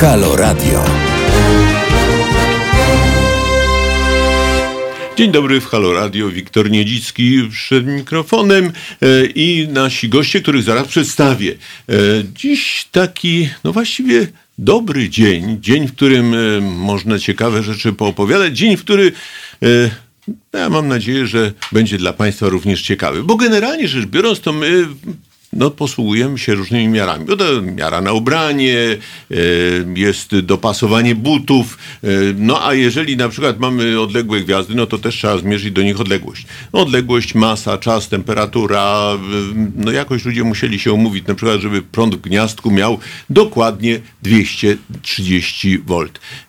Halo 0.00 0.36
Radio. 0.36 0.84
Dzień 5.16 5.30
dobry 5.30 5.60
w 5.60 5.66
Halo 5.66 5.92
Radio, 5.92 6.28
Wiktor 6.28 6.70
Niedzicki 6.70 7.48
przed 7.50 7.86
mikrofonem 7.86 8.64
e, 8.66 9.26
i 9.26 9.68
nasi 9.68 10.08
goście, 10.08 10.40
których 10.40 10.62
zaraz 10.62 10.88
przedstawię. 10.88 11.50
E, 11.88 11.94
dziś 12.34 12.88
taki, 12.92 13.48
no 13.64 13.72
właściwie 13.72 14.26
dobry 14.58 15.08
dzień, 15.08 15.58
dzień, 15.60 15.88
w 15.88 15.92
którym 15.92 16.34
e, 16.34 16.60
można 16.60 17.18
ciekawe 17.18 17.62
rzeczy 17.62 17.92
poopowiadać, 17.92 18.58
dzień, 18.58 18.76
w 18.76 18.80
który 18.80 19.12
ja 20.52 20.70
mam 20.70 20.88
nadzieję, 20.88 21.26
że 21.26 21.52
będzie 21.72 21.98
dla 21.98 22.12
Państwa 22.12 22.48
również 22.48 22.82
ciekawy, 22.82 23.22
bo 23.22 23.36
generalnie 23.36 23.88
rzecz 23.88 24.06
biorąc, 24.06 24.40
to 24.40 24.52
my 24.52 24.86
no, 25.56 25.70
posługujemy 25.70 26.38
się 26.38 26.54
różnymi 26.54 26.88
miarami. 26.88 27.24
Bo 27.24 27.36
to 27.36 27.62
miara 27.62 28.00
na 28.00 28.12
ubranie, 28.12 28.76
e, 29.30 29.34
jest 29.96 30.38
dopasowanie 30.38 31.14
butów, 31.14 31.78
e, 32.04 32.08
no 32.36 32.66
a 32.66 32.74
jeżeli 32.74 33.16
na 33.16 33.28
przykład 33.28 33.60
mamy 33.60 34.00
odległe 34.00 34.40
gwiazdy, 34.40 34.74
no 34.74 34.86
to 34.86 34.98
też 34.98 35.14
trzeba 35.14 35.38
zmierzyć 35.38 35.70
do 35.70 35.82
nich 35.82 36.00
odległość. 36.00 36.46
Odległość, 36.72 37.34
masa, 37.34 37.78
czas, 37.78 38.08
temperatura, 38.08 39.12
no 39.76 39.92
jakoś 39.92 40.24
ludzie 40.24 40.44
musieli 40.44 40.78
się 40.78 40.92
umówić, 40.92 41.26
na 41.26 41.34
przykład, 41.34 41.60
żeby 41.60 41.82
prąd 41.82 42.14
w 42.14 42.20
gniazdku 42.20 42.70
miał 42.70 42.98
dokładnie 43.30 44.00
230 44.22 45.78
V. 45.78 45.96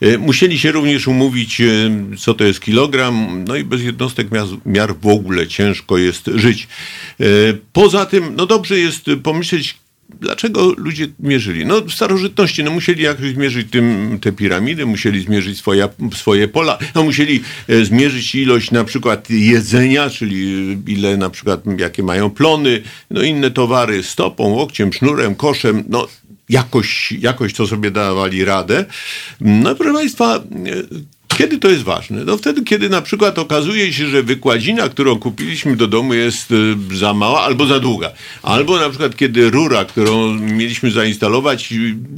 E, 0.02 0.18
musieli 0.18 0.60
się 0.60 0.72
również 0.72 1.08
umówić, 1.08 1.62
co 2.18 2.34
to 2.34 2.44
jest 2.44 2.60
kilogram, 2.60 3.44
no 3.48 3.56
i 3.56 3.64
bez 3.64 3.84
jednostek 3.84 4.28
miar 4.66 4.96
w 5.02 5.08
ogóle 5.08 5.48
ciężko 5.48 5.98
jest 5.98 6.30
żyć. 6.36 6.68
Poza 7.74 8.06
tym, 8.06 8.36
no 8.36 8.46
dobrze 8.46 8.80
jest 8.80 8.97
jest 9.08 9.22
pomyśleć, 9.24 9.76
dlaczego 10.22 10.74
ludzie 10.78 11.08
mierzyli? 11.20 11.66
No 11.66 11.82
w 11.82 11.92
starożytności 11.92 12.64
no, 12.64 12.72
musieli 12.72 13.04
jakoś 13.04 13.32
zmierzyć 13.34 13.72
tym, 13.72 14.18
te 14.22 14.32
piramidy, 14.32 14.86
musieli 14.86 15.22
zmierzyć 15.22 15.58
swoje, 15.58 15.90
swoje 16.14 16.48
pola, 16.48 16.78
no, 16.96 17.04
musieli 17.04 17.44
e, 17.68 17.86
zmierzyć 17.86 18.36
ilość 18.36 18.72
na 18.72 18.84
przykład 18.84 19.30
jedzenia, 19.30 20.10
czyli 20.10 20.78
ile 20.88 21.18
na 21.18 21.30
przykład 21.30 21.62
jakie 21.78 22.04
mają 22.04 22.30
plony, 22.30 22.82
no 23.12 23.22
inne 23.22 23.52
towary 23.52 24.04
stopą, 24.04 24.44
łokciem, 24.44 24.94
sznurem, 24.94 25.36
koszem, 25.36 25.84
no 25.90 26.08
jakoś, 26.50 27.12
jakoś 27.12 27.54
to 27.54 27.68
sobie 27.68 27.92
dawali 27.92 28.46
radę. 28.46 28.86
No 29.42 29.76
proszę 29.76 29.94
Państwa, 29.94 30.36
e, 30.36 30.42
kiedy 31.38 31.58
to 31.58 31.70
jest 31.70 31.84
ważne? 31.84 32.26
No 32.26 32.38
wtedy, 32.38 32.64
kiedy 32.64 32.90
na 32.90 33.02
przykład 33.02 33.40
okazuje 33.40 33.94
się, 33.94 34.08
że 34.08 34.24
wykładzina, 34.24 34.90
którą 34.90 35.20
kupiliśmy 35.20 35.76
do 35.76 35.88
domu 35.88 36.14
jest 36.14 36.52
y, 36.52 36.76
za 36.96 37.14
mała 37.14 37.42
albo 37.42 37.66
za 37.66 37.80
długa. 37.80 38.12
Albo 38.44 38.80
na 38.80 38.90
przykład, 38.90 39.16
kiedy 39.16 39.50
rura, 39.50 39.86
którą 39.86 40.34
mieliśmy 40.34 40.92
zainstalować, 40.92 41.74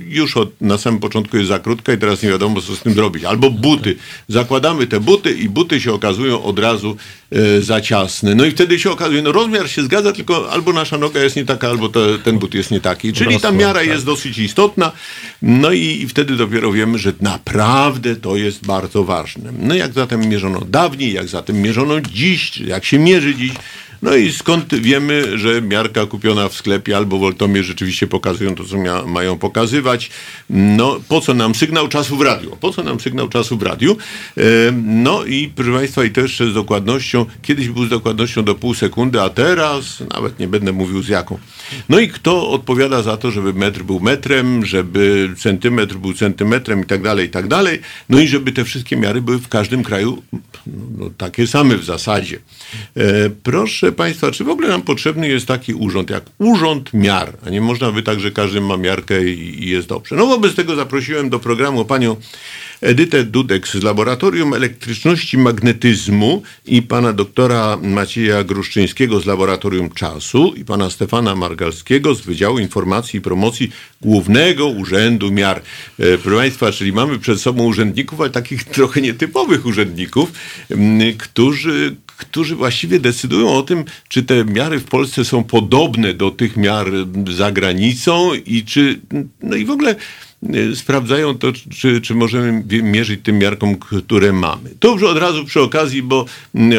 już 0.07 0.37
od, 0.37 0.61
na 0.61 0.77
samym 0.77 0.99
początku 0.99 1.37
jest 1.37 1.49
za 1.49 1.59
krótka 1.59 1.93
i 1.93 1.97
teraz 1.97 2.23
nie 2.23 2.29
wiadomo, 2.29 2.61
co 2.61 2.75
z 2.75 2.79
tym 2.79 2.93
zrobić. 2.93 3.23
Albo 3.23 3.51
buty. 3.51 3.95
Zakładamy 4.27 4.87
te 4.87 4.99
buty 4.99 5.31
i 5.31 5.49
buty 5.49 5.81
się 5.81 5.93
okazują 5.93 6.43
od 6.43 6.59
razu 6.59 6.97
e, 7.31 7.61
za 7.61 7.81
ciasne. 7.81 8.35
No 8.35 8.45
i 8.45 8.51
wtedy 8.51 8.79
się 8.79 8.91
okazuje, 8.91 9.21
no 9.21 9.31
rozmiar 9.31 9.69
się 9.69 9.83
zgadza, 9.83 10.11
tylko 10.11 10.51
albo 10.51 10.73
nasza 10.73 10.97
noga 10.97 11.23
jest 11.23 11.35
nie 11.35 11.45
taka, 11.45 11.67
albo 11.69 11.89
to, 11.89 12.17
ten 12.17 12.39
but 12.39 12.53
jest 12.53 12.71
nie 12.71 12.79
taki. 12.79 13.13
Czyli 13.13 13.39
ta 13.39 13.51
miara 13.51 13.83
jest 13.83 14.05
dosyć 14.05 14.37
istotna. 14.37 14.91
No 15.41 15.71
i, 15.71 16.01
i 16.01 16.07
wtedy 16.07 16.35
dopiero 16.35 16.71
wiemy, 16.71 16.97
że 16.97 17.13
naprawdę 17.21 18.15
to 18.15 18.35
jest 18.35 18.65
bardzo 18.65 19.03
ważne. 19.09 19.51
No 19.59 19.75
jak 19.75 19.93
zatem 19.93 20.29
mierzono 20.29 20.61
dawniej, 20.61 21.13
jak 21.13 21.27
zatem 21.27 21.61
mierzono 21.61 22.01
dziś, 22.01 22.57
jak 22.57 22.85
się 22.85 22.99
mierzy 22.99 23.35
dziś, 23.35 23.53
no 24.01 24.15
i 24.15 24.31
skąd 24.31 24.75
wiemy, 24.75 25.37
że 25.37 25.61
miarka 25.61 26.05
kupiona 26.05 26.49
w 26.49 26.53
sklepie 26.53 26.97
albo 26.97 27.17
woltomierz 27.17 27.65
rzeczywiście 27.65 28.07
pokazują 28.07 28.55
to, 28.55 28.63
co 28.63 28.77
mia- 28.77 29.05
mają 29.07 29.37
pokazywać. 29.37 30.09
No, 30.49 30.99
po 31.07 31.21
co 31.21 31.33
nam 31.33 31.55
sygnał 31.55 31.87
czasu 31.87 32.17
w 32.17 32.21
radiu? 32.21 32.57
Po 32.61 32.73
co 32.73 32.83
nam 32.83 32.99
sygnał 32.99 33.29
czasu 33.29 33.57
w 33.57 33.63
radiu? 33.63 33.97
E, 34.37 34.41
no 34.83 35.25
i 35.25 35.51
proszę 35.55 35.71
Państwa, 35.71 36.03
i 36.03 36.11
też 36.11 36.39
z 36.39 36.53
dokładnością, 36.53 37.25
kiedyś 37.41 37.69
był 37.69 37.85
z 37.85 37.89
dokładnością 37.89 38.43
do 38.43 38.55
pół 38.55 38.73
sekundy, 38.73 39.21
a 39.21 39.29
teraz 39.29 40.03
nawet 40.13 40.39
nie 40.39 40.47
będę 40.47 40.71
mówił 40.71 41.01
z 41.03 41.07
jaką. 41.07 41.39
No 41.89 41.99
i 41.99 42.07
kto 42.07 42.49
odpowiada 42.49 43.01
za 43.01 43.17
to, 43.17 43.31
żeby 43.31 43.53
metr 43.53 43.83
był 43.83 43.99
metrem, 43.99 44.65
żeby 44.65 45.29
centymetr 45.37 45.95
był 45.95 46.13
centymetrem 46.13 46.81
i 46.81 46.85
tak 46.85 47.01
dalej, 47.01 47.27
i 47.27 47.29
tak 47.29 47.47
dalej. 47.47 47.79
No 48.09 48.19
i 48.19 48.27
żeby 48.27 48.51
te 48.51 48.63
wszystkie 48.63 48.97
miary 48.97 49.21
były 49.21 49.37
w 49.37 49.47
każdym 49.47 49.83
kraju 49.83 50.23
no, 50.97 51.09
takie 51.17 51.47
same 51.47 51.77
w 51.77 51.83
zasadzie. 51.83 52.39
E, 52.97 53.29
proszę 53.43 53.91
Państwa, 53.91 54.31
czy 54.31 54.43
w 54.43 54.49
ogóle 54.49 54.67
nam 54.67 54.81
potrzebny 54.81 55.27
jest 55.27 55.45
taki 55.45 55.73
urząd 55.73 56.09
jak 56.09 56.23
Urząd 56.37 56.93
Miar? 56.93 57.37
A 57.45 57.49
nie 57.49 57.61
można 57.61 57.91
by 57.91 58.03
tak, 58.03 58.19
że 58.19 58.31
każdy 58.31 58.61
ma 58.61 58.77
miarkę 58.77 59.23
i 59.23 59.69
jest 59.69 59.87
dobrze. 59.87 60.15
No 60.15 60.25
wobec 60.25 60.55
tego 60.55 60.75
zaprosiłem 60.75 61.29
do 61.29 61.39
programu 61.39 61.85
panią 61.85 62.15
Edytę 62.81 63.23
Dudek 63.23 63.67
z 63.67 63.83
Laboratorium 63.83 64.53
Elektryczności 64.53 65.37
Magnetyzmu 65.37 66.41
i 66.65 66.81
pana 66.81 67.13
doktora 67.13 67.77
Macieja 67.81 68.43
Gruszczyńskiego 68.43 69.19
z 69.19 69.25
Laboratorium 69.25 69.89
Czasu 69.89 70.53
i 70.57 70.65
pana 70.65 70.89
Stefana 70.89 71.35
Margalskiego 71.35 72.15
z 72.15 72.21
Wydziału 72.21 72.59
Informacji 72.59 73.17
i 73.17 73.21
Promocji 73.21 73.71
Głównego 74.01 74.67
Urzędu 74.67 75.31
Miar. 75.31 75.61
E, 75.99 76.17
proszę 76.17 76.37
Państwa, 76.37 76.71
czyli 76.71 76.93
mamy 76.93 77.19
przed 77.19 77.41
sobą 77.41 77.63
urzędników, 77.63 78.21
ale 78.21 78.29
takich 78.29 78.63
trochę 78.75 79.01
nietypowych 79.01 79.65
urzędników, 79.65 80.31
którzy, 81.17 81.95
którzy 82.17 82.55
właściwie 82.55 82.99
decydują 82.99 83.49
o 83.49 83.63
tym, 83.63 83.85
czy 84.07 84.23
te 84.23 84.45
miary 84.45 84.79
w 84.79 84.85
Polsce 84.85 85.25
są 85.25 85.43
podobne 85.43 86.13
do 86.13 86.31
tych 86.31 86.57
miar 86.57 86.87
za 87.31 87.51
granicą 87.51 88.33
i 88.33 88.63
czy, 88.63 88.99
no 89.43 89.55
i 89.55 89.65
w 89.65 89.71
ogóle 89.71 89.95
sprawdzają 90.75 91.37
to, 91.37 91.47
czy, 91.79 92.01
czy 92.01 92.15
możemy 92.15 92.63
mierzyć 92.83 93.19
tym 93.23 93.37
miarkom, 93.37 93.75
które 93.77 94.33
mamy. 94.33 94.69
To 94.79 94.91
już 94.91 95.03
od 95.03 95.17
razu 95.17 95.45
przy 95.45 95.61
okazji, 95.61 96.03
bo 96.03 96.25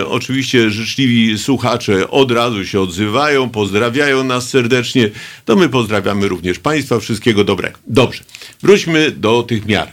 oczywiście 0.06 0.70
życzliwi 0.70 1.38
słuchacze 1.38 2.10
od 2.10 2.30
razu 2.30 2.64
się 2.64 2.80
odzywają, 2.80 3.50
pozdrawiają 3.50 4.24
nas 4.24 4.48
serdecznie, 4.48 5.10
to 5.44 5.56
my 5.56 5.68
pozdrawiamy 5.68 6.28
również 6.28 6.58
Państwa, 6.58 7.00
wszystkiego 7.00 7.44
dobrego. 7.44 7.78
Dobrze, 7.86 8.24
wróćmy 8.62 9.10
do 9.10 9.42
tych 9.42 9.66
miar. 9.66 9.92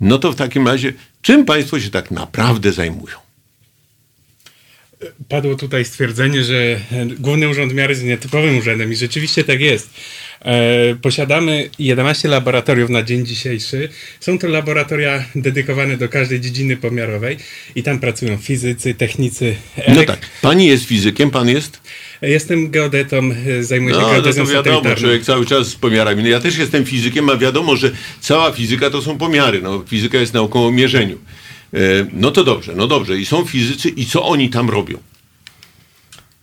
No 0.00 0.18
to 0.18 0.32
w 0.32 0.36
takim 0.36 0.66
razie, 0.66 0.92
czym 1.22 1.44
Państwo 1.44 1.80
się 1.80 1.90
tak 1.90 2.10
naprawdę 2.10 2.72
zajmują? 2.72 3.24
padło 5.28 5.54
tutaj 5.54 5.84
stwierdzenie, 5.84 6.44
że 6.44 6.80
Główny 7.18 7.48
Urząd 7.48 7.74
Miary 7.74 7.92
jest 7.92 8.04
nietypowym 8.04 8.58
urzędem 8.58 8.92
i 8.92 8.96
rzeczywiście 8.96 9.44
tak 9.44 9.60
jest. 9.60 9.90
E, 10.44 10.94
posiadamy 11.02 11.70
11 11.78 12.28
laboratoriów 12.28 12.90
na 12.90 13.02
dzień 13.02 13.26
dzisiejszy. 13.26 13.88
Są 14.20 14.38
to 14.38 14.48
laboratoria 14.48 15.24
dedykowane 15.34 15.96
do 15.96 16.08
każdej 16.08 16.40
dziedziny 16.40 16.76
pomiarowej 16.76 17.36
i 17.74 17.82
tam 17.82 17.98
pracują 17.98 18.36
fizycy, 18.36 18.94
technicy. 18.94 19.56
No 19.88 20.04
tak. 20.04 20.18
Pani 20.42 20.66
jest 20.66 20.84
fizykiem, 20.84 21.30
pan 21.30 21.48
jest? 21.48 21.80
Jestem 22.22 22.70
geodetą, 22.70 23.30
e, 23.46 23.64
zajmuję 23.64 23.94
się 23.94 24.00
no, 24.00 24.10
geodezją 24.10 24.44
no 24.44 24.48
to 24.48 24.54
wiadomo, 24.54 24.94
człowiek 24.94 25.22
cały 25.22 25.46
czas 25.46 25.68
z 25.68 25.74
pomiarami. 25.74 26.22
No 26.22 26.28
ja 26.28 26.40
też 26.40 26.58
jestem 26.58 26.84
fizykiem, 26.84 27.30
a 27.30 27.36
wiadomo, 27.36 27.76
że 27.76 27.90
cała 28.20 28.52
fizyka 28.52 28.90
to 28.90 29.02
są 29.02 29.18
pomiary. 29.18 29.62
No, 29.62 29.84
fizyka 29.88 30.18
jest 30.18 30.34
nauką 30.34 30.66
o 30.66 30.70
mierzeniu. 30.70 31.18
E, 31.74 31.78
no 32.12 32.30
to 32.30 32.44
dobrze, 32.44 32.72
no 32.76 32.86
dobrze. 32.86 33.18
I 33.18 33.26
są 33.26 33.44
fizycy 33.44 33.88
i 33.88 34.06
co 34.06 34.24
oni 34.24 34.50
tam 34.50 34.70
robią? 34.70 34.98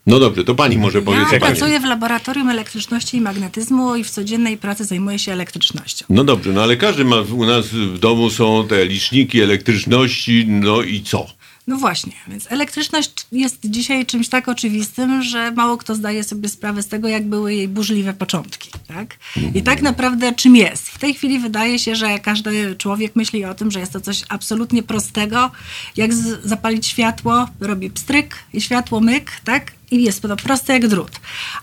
No 0.07 0.19
dobrze, 0.19 0.43
to 0.43 0.55
pani 0.55 0.77
może 0.77 1.01
powiedzieć. 1.01 1.31
Ja 1.31 1.39
pracuję 1.39 1.79
w 1.79 1.83
laboratorium 1.83 2.49
elektryczności 2.49 3.17
i 3.17 3.21
magnetyzmu 3.21 3.95
i 3.95 4.03
w 4.03 4.09
codziennej 4.09 4.57
pracy 4.57 4.85
zajmuję 4.85 5.19
się 5.19 5.31
elektrycznością. 5.31 6.05
No 6.09 6.23
dobrze, 6.23 6.53
no 6.53 6.63
ale 6.63 6.77
każdy 6.77 7.05
ma, 7.05 7.15
u 7.21 7.45
nas 7.45 7.67
w 7.67 7.99
domu 7.99 8.29
są 8.29 8.67
te 8.67 8.85
liczniki 8.85 9.41
elektryczności, 9.41 10.45
no 10.47 10.81
i 10.81 11.01
co? 11.01 11.27
No 11.67 11.77
właśnie, 11.77 12.13
więc 12.27 12.51
elektryczność 12.51 13.11
jest 13.31 13.57
dzisiaj 13.63 14.05
czymś 14.05 14.29
tak 14.29 14.47
oczywistym, 14.49 15.23
że 15.23 15.51
mało 15.51 15.77
kto 15.77 15.95
zdaje 15.95 16.23
sobie 16.23 16.49
sprawę 16.49 16.83
z 16.83 16.87
tego, 16.87 17.07
jak 17.07 17.25
były 17.25 17.53
jej 17.53 17.67
burzliwe 17.67 18.13
początki. 18.13 18.69
Tak? 18.87 19.17
I 19.55 19.63
tak 19.63 19.81
naprawdę 19.81 20.33
czym 20.33 20.55
jest? 20.55 20.89
W 20.89 20.99
tej 20.99 21.13
chwili 21.13 21.39
wydaje 21.39 21.79
się, 21.79 21.95
że 21.95 22.19
każdy 22.19 22.75
człowiek 22.75 23.15
myśli 23.15 23.45
o 23.45 23.53
tym, 23.53 23.71
że 23.71 23.79
jest 23.79 23.93
to 23.93 24.01
coś 24.01 24.23
absolutnie 24.29 24.83
prostego, 24.83 25.51
jak 25.97 26.13
zapalić 26.43 26.87
światło, 26.87 27.47
robi 27.59 27.89
pstryk 27.89 28.35
i 28.53 28.61
światło 28.61 28.99
myk, 28.99 29.31
tak? 29.43 29.71
I 29.91 30.03
jest 30.03 30.21
to 30.21 30.37
proste 30.37 30.73
jak 30.73 30.87
drut. 30.87 31.11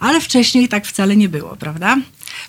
Ale 0.00 0.20
wcześniej 0.20 0.68
tak 0.68 0.86
wcale 0.86 1.16
nie 1.16 1.28
było, 1.28 1.56
prawda? 1.56 1.96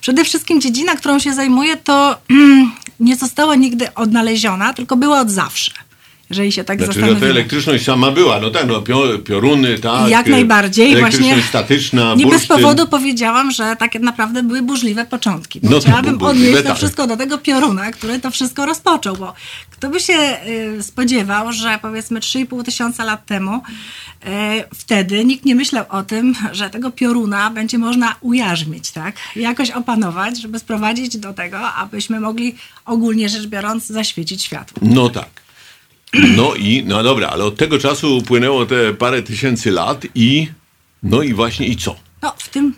Przede 0.01 0.25
wszystkim 0.25 0.61
dziedzina, 0.61 0.95
którą 0.95 1.19
się 1.19 1.33
zajmuję, 1.33 1.77
to 1.77 2.21
nie 2.99 3.15
została 3.15 3.55
nigdy 3.55 3.93
odnaleziona, 3.93 4.73
tylko 4.73 4.97
była 4.97 5.19
od 5.19 5.31
zawsze. 5.31 5.88
Jeżeli 6.29 6.51
się 6.51 6.63
tak 6.63 6.77
Znaczy, 6.77 6.93
że 6.93 6.99
zastanowimy. 6.99 7.27
ta 7.27 7.39
elektryczność 7.39 7.85
sama 7.85 8.11
była, 8.11 8.39
no 8.39 8.49
tak, 8.49 8.67
no 8.67 8.81
pio- 8.81 9.23
pioruny, 9.23 9.79
tak. 9.79 10.09
Jak 10.09 10.27
e, 10.27 10.29
najbardziej. 10.29 10.91
Elektryczność 10.91 11.29
Właśnie 11.29 11.49
statyczna, 11.49 12.15
nie 12.15 12.25
bez 12.25 12.33
bursztyn. 12.33 12.57
powodu 12.57 12.87
powiedziałam, 12.87 13.51
że 13.51 13.75
tak 13.79 13.95
naprawdę 13.95 14.43
były 14.43 14.61
burzliwe 14.61 15.05
początki. 15.05 15.59
No 15.63 15.71
tak, 15.71 15.81
chciałabym 15.81 16.21
odnieść 16.21 16.57
to 16.57 16.63
tak. 16.63 16.77
wszystko 16.77 17.07
do 17.07 17.17
tego 17.17 17.37
pioruna, 17.37 17.91
który 17.91 18.19
to 18.19 18.31
wszystko 18.31 18.65
rozpoczął, 18.65 19.15
bo 19.17 19.33
kto 19.69 19.89
by 19.89 19.99
się 19.99 20.37
y, 20.77 20.83
spodziewał, 20.83 21.53
że 21.53 21.79
powiedzmy 21.81 22.19
3,5 22.19 22.63
tysiąca 22.63 23.03
lat 23.03 23.25
temu 23.25 23.55
y, 23.55 24.29
wtedy 24.75 25.25
nikt 25.25 25.45
nie 25.45 25.55
myślał 25.55 25.85
o 25.89 26.03
tym, 26.03 26.35
że 26.51 26.69
tego 26.69 26.91
pioruna 26.91 27.49
będzie 27.49 27.77
można 27.77 28.15
ujarzmić, 28.21 28.91
tak? 28.91 29.15
Jakoś 29.35 29.71
opanować, 29.71 30.41
żeby 30.41 30.59
sprowadzić 30.59 31.17
do 31.17 31.33
tego, 31.33 31.59
abyśmy 31.71 32.19
mogli 32.19 32.55
ogólnie 32.85 33.29
rzecz 33.29 33.45
biorąc 33.47 33.85
zaświecić 33.85 34.43
światło. 34.43 34.77
No 34.81 35.09
tak. 35.09 35.29
No 36.13 36.55
i, 36.55 36.83
no 36.85 37.03
dobra, 37.03 37.27
ale 37.27 37.43
od 37.45 37.55
tego 37.57 37.79
czasu 37.79 38.17
upłynęło 38.17 38.65
te 38.65 38.93
parę 38.93 39.23
tysięcy 39.23 39.71
lat 39.71 40.05
i, 40.15 40.47
no 41.03 41.21
i 41.21 41.33
właśnie 41.33 41.67
i 41.67 41.77
co? 41.77 41.95
No 42.21 42.33
w 42.37 42.49
tym 42.49 42.73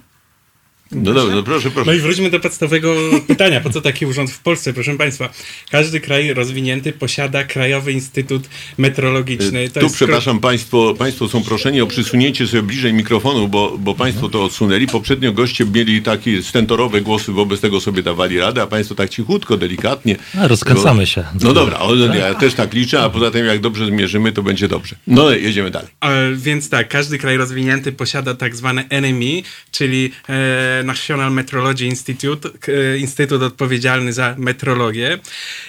No 0.91 1.13
dobra, 1.13 1.35
no 1.35 1.43
proszę, 1.43 1.67
No 1.67 1.73
proszę. 1.73 1.95
i 1.97 1.99
wróćmy 1.99 2.29
do 2.29 2.39
podstawowego 2.39 2.95
pytania. 3.27 3.61
Po 3.61 3.69
co 3.69 3.81
taki 3.81 4.05
urząd 4.05 4.31
w 4.31 4.39
Polsce? 4.39 4.73
Proszę 4.73 4.97
Państwa, 4.97 5.29
każdy 5.71 5.99
kraj 5.99 6.33
rozwinięty 6.33 6.93
posiada 6.93 7.43
Krajowy 7.43 7.91
Instytut 7.91 8.49
Meteorologiczny. 8.77 9.69
To 9.69 9.79
Tu 9.79 9.85
jest 9.85 9.95
przepraszam 9.95 10.39
Państwo, 10.39 10.95
Państwo 10.97 11.29
są 11.29 11.43
proszeni 11.43 11.81
o 11.81 11.88
przysunięcie 11.88 12.47
sobie 12.47 12.63
bliżej 12.63 12.93
mikrofonu, 12.93 13.47
bo, 13.47 13.77
bo 13.77 13.95
Państwo 13.95 14.29
to 14.29 14.43
odsunęli. 14.43 14.88
Poprzednio 14.88 15.31
goście 15.31 15.65
mieli 15.65 16.01
takie 16.01 16.43
stentorowe 16.43 17.01
głosy, 17.01 17.31
wobec 17.31 17.61
tego 17.61 17.81
sobie 17.81 18.03
dawali 18.03 18.39
radę, 18.39 18.61
a 18.61 18.67
Państwo 18.67 18.95
tak 18.95 19.09
cichutko, 19.09 19.57
delikatnie. 19.57 20.15
No, 20.35 20.47
rozkręcamy 20.47 21.05
się. 21.07 21.23
No 21.41 21.53
dobra, 21.53 21.79
o, 21.79 21.95
ja 21.95 22.33
też 22.33 22.53
tak 22.53 22.73
liczę, 22.73 23.01
a 23.01 23.09
poza 23.09 23.31
tym 23.31 23.45
jak 23.45 23.59
dobrze 23.59 23.85
zmierzymy, 23.85 24.31
to 24.31 24.44
będzie 24.44 24.67
dobrze. 24.67 24.95
No 25.07 25.31
jedziemy 25.31 25.71
dalej. 25.71 25.89
E, 26.01 26.35
Więc 26.35 26.69
tak, 26.69 26.89
każdy 26.89 27.17
kraj 27.17 27.37
rozwinięty 27.37 27.91
posiada 27.91 28.33
tak 28.35 28.55
zwane 28.55 28.85
NMI, 29.01 29.44
czyli 29.71 30.11
e, 30.29 30.81
National 30.83 31.31
Meteorology 31.31 31.86
Institute, 31.86 32.50
e, 32.68 32.98
Instytut 32.98 33.42
odpowiedzialny 33.42 34.13
za 34.13 34.36
meteorologię. 34.38 35.19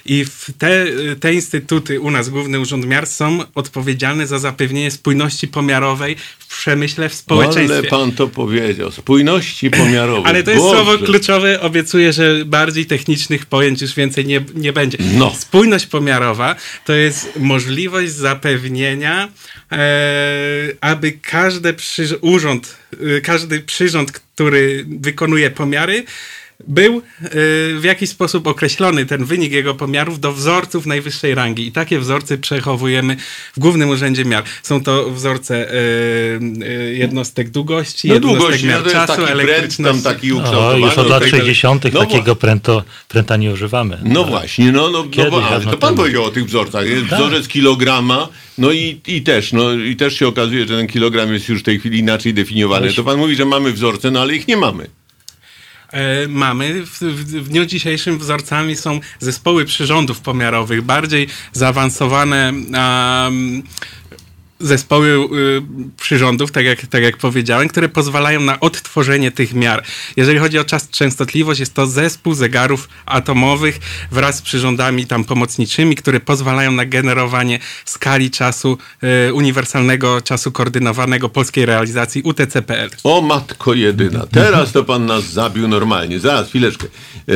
I 0.06 0.24
te, 0.58 0.86
te 1.20 1.34
instytuty 1.34 2.00
u 2.00 2.10
nas, 2.10 2.28
Główny 2.28 2.60
Urząd 2.60 2.86
Miar, 2.86 3.06
są 3.06 3.38
odpowiedzialne 3.54 4.26
za 4.26 4.38
zapewnienie 4.38 4.90
spójności 4.90 5.48
pomiarowej 5.48 6.16
w 6.38 6.58
przemyśle, 6.58 7.08
w 7.08 7.14
społeczeństwie. 7.14 7.78
Ale 7.78 7.88
Pan 7.88 8.12
to 8.12 8.28
powiedział, 8.28 8.90
spójności 8.90 9.70
pomiarowej. 9.70 10.24
Ale 10.30 10.42
to 10.42 10.50
jest 10.50 10.62
Boże. 10.62 10.76
słowo 10.76 10.98
kluczowe. 10.98 11.60
Obiecuję, 11.60 12.12
że 12.12 12.44
bardziej 12.44 12.86
technicznych 12.86 13.46
pojęć 13.46 13.82
już 13.82 13.94
więcej 13.94 14.26
nie, 14.26 14.44
nie 14.54 14.72
będzie. 14.72 14.98
No. 15.14 15.34
Spójność 15.38 15.86
pomiarowa 15.86 16.56
to 16.84 16.92
jest 16.92 17.30
możliwość 17.36 18.12
zapewnienia, 18.12 19.28
e, 19.72 19.78
aby 20.80 21.12
każdy 21.12 21.72
przy, 21.72 22.18
urząd, 22.20 22.76
e, 22.78 22.81
każdy 23.22 23.60
przyrząd, 23.60 24.12
który 24.12 24.84
wykonuje 25.00 25.50
pomiary, 25.50 26.04
był 26.68 26.96
e, 26.96 27.30
w 27.78 27.84
jakiś 27.84 28.10
sposób 28.10 28.46
określony 28.46 29.06
ten 29.06 29.24
wynik 29.24 29.52
jego 29.52 29.74
pomiarów 29.74 30.20
do 30.20 30.32
wzorców 30.32 30.86
najwyższej 30.86 31.34
rangi. 31.34 31.66
I 31.66 31.72
takie 31.72 31.98
wzorce 31.98 32.38
przechowujemy 32.38 33.16
w 33.56 33.58
Głównym 33.60 33.88
Urzędzie 33.88 34.24
Miar. 34.24 34.44
Są 34.62 34.82
to 34.82 35.10
wzorce 35.10 35.70
e, 35.70 35.74
e, 36.66 36.72
jednostek 36.92 37.50
długości, 37.50 38.08
No 38.08 38.14
jednostek 38.14 38.40
długość, 38.40 38.62
no 38.62 38.68
miar 38.70 38.80
jest 38.82 38.92
czasu, 38.94 39.06
taki 39.06 39.22
pręt, 39.22 39.40
elektryczności. 39.40 40.02
tam 40.02 40.12
taki 40.14 40.32
O, 40.32 40.36
ukształtowany. 40.36 40.80
już 40.80 40.90
od 40.90 40.96
no 40.96 41.02
lat 41.14 41.22
tak 41.22 41.30
dalej. 41.30 41.46
60. 41.46 41.84
No 41.92 42.00
takiego 42.00 42.36
pręto, 42.36 42.84
pręta 43.08 43.36
nie 43.36 43.50
używamy. 43.50 43.98
No 44.04 44.24
właśnie, 44.24 44.72
no, 44.72 44.90
no, 44.90 45.02
no 45.02 45.10
Kiedyś, 45.10 45.30
bo, 45.30 45.44
ale 45.48 45.60
to 45.64 45.70
pan 45.70 45.78
temu. 45.80 45.96
powiedział 45.96 46.24
o 46.24 46.30
tych 46.30 46.44
wzorcach. 46.46 46.86
Jest 46.86 47.08
Tak. 47.10 47.18
Wzorzec 47.18 47.48
kilograma, 47.48 48.28
no 48.58 48.72
i, 48.72 49.00
i 49.06 49.22
też, 49.22 49.52
no 49.52 49.72
i 49.72 49.96
też 49.96 50.18
się 50.18 50.28
okazuje, 50.28 50.66
że 50.66 50.76
ten 50.76 50.86
kilogram 50.86 51.32
jest 51.32 51.48
już 51.48 51.60
w 51.60 51.62
tej 51.62 51.78
chwili 51.78 51.98
inaczej 51.98 52.34
definiowany. 52.34 52.92
To 52.92 53.04
pan 53.04 53.18
mówi, 53.18 53.36
że 53.36 53.44
mamy 53.44 53.72
wzorce, 53.72 54.10
no 54.10 54.20
ale 54.20 54.34
ich 54.34 54.48
nie 54.48 54.56
mamy. 54.56 54.86
E, 55.92 56.28
mamy. 56.28 56.86
W, 56.86 56.98
w, 57.00 57.48
dniu 57.48 57.66
dzisiejszym 57.66 58.18
wzorcami 58.18 58.76
są 58.76 59.00
zespoły 59.18 59.64
przyrządów 59.64 60.20
pomiarowych, 60.20 60.82
bardziej 60.82 61.28
zaawansowane 61.52 62.52
um, 62.52 63.62
zespoły 64.62 65.08
y, 65.08 65.62
przyrządów, 66.00 66.52
tak 66.52 66.64
jak, 66.64 66.86
tak 66.86 67.02
jak 67.02 67.16
powiedziałem, 67.16 67.68
które 67.68 67.88
pozwalają 67.88 68.40
na 68.40 68.60
odtworzenie 68.60 69.30
tych 69.30 69.54
miar. 69.54 69.82
Jeżeli 70.16 70.38
chodzi 70.38 70.58
o 70.58 70.64
czas 70.64 70.90
częstotliwość, 70.90 71.60
jest 71.60 71.74
to 71.74 71.86
zespół 71.86 72.34
zegarów 72.34 72.88
atomowych 73.06 73.78
wraz 74.10 74.36
z 74.36 74.42
przyrządami 74.42 75.06
tam 75.06 75.24
pomocniczymi, 75.24 75.96
które 75.96 76.20
pozwalają 76.20 76.72
na 76.72 76.84
generowanie 76.86 77.58
skali 77.84 78.30
czasu 78.30 78.78
y, 79.28 79.34
uniwersalnego 79.34 80.20
czasu 80.20 80.52
koordynowanego 80.52 81.28
polskiej 81.28 81.66
realizacji 81.66 82.22
UTC.pl. 82.22 82.90
O 83.04 83.20
matko 83.22 83.74
jedyna, 83.74 84.26
teraz 84.30 84.72
to 84.72 84.84
pan 84.84 85.06
nas 85.06 85.24
zabił 85.24 85.68
normalnie. 85.68 86.20
Zaraz, 86.20 86.48
chwileczkę. 86.48 86.86
E, 87.28 87.32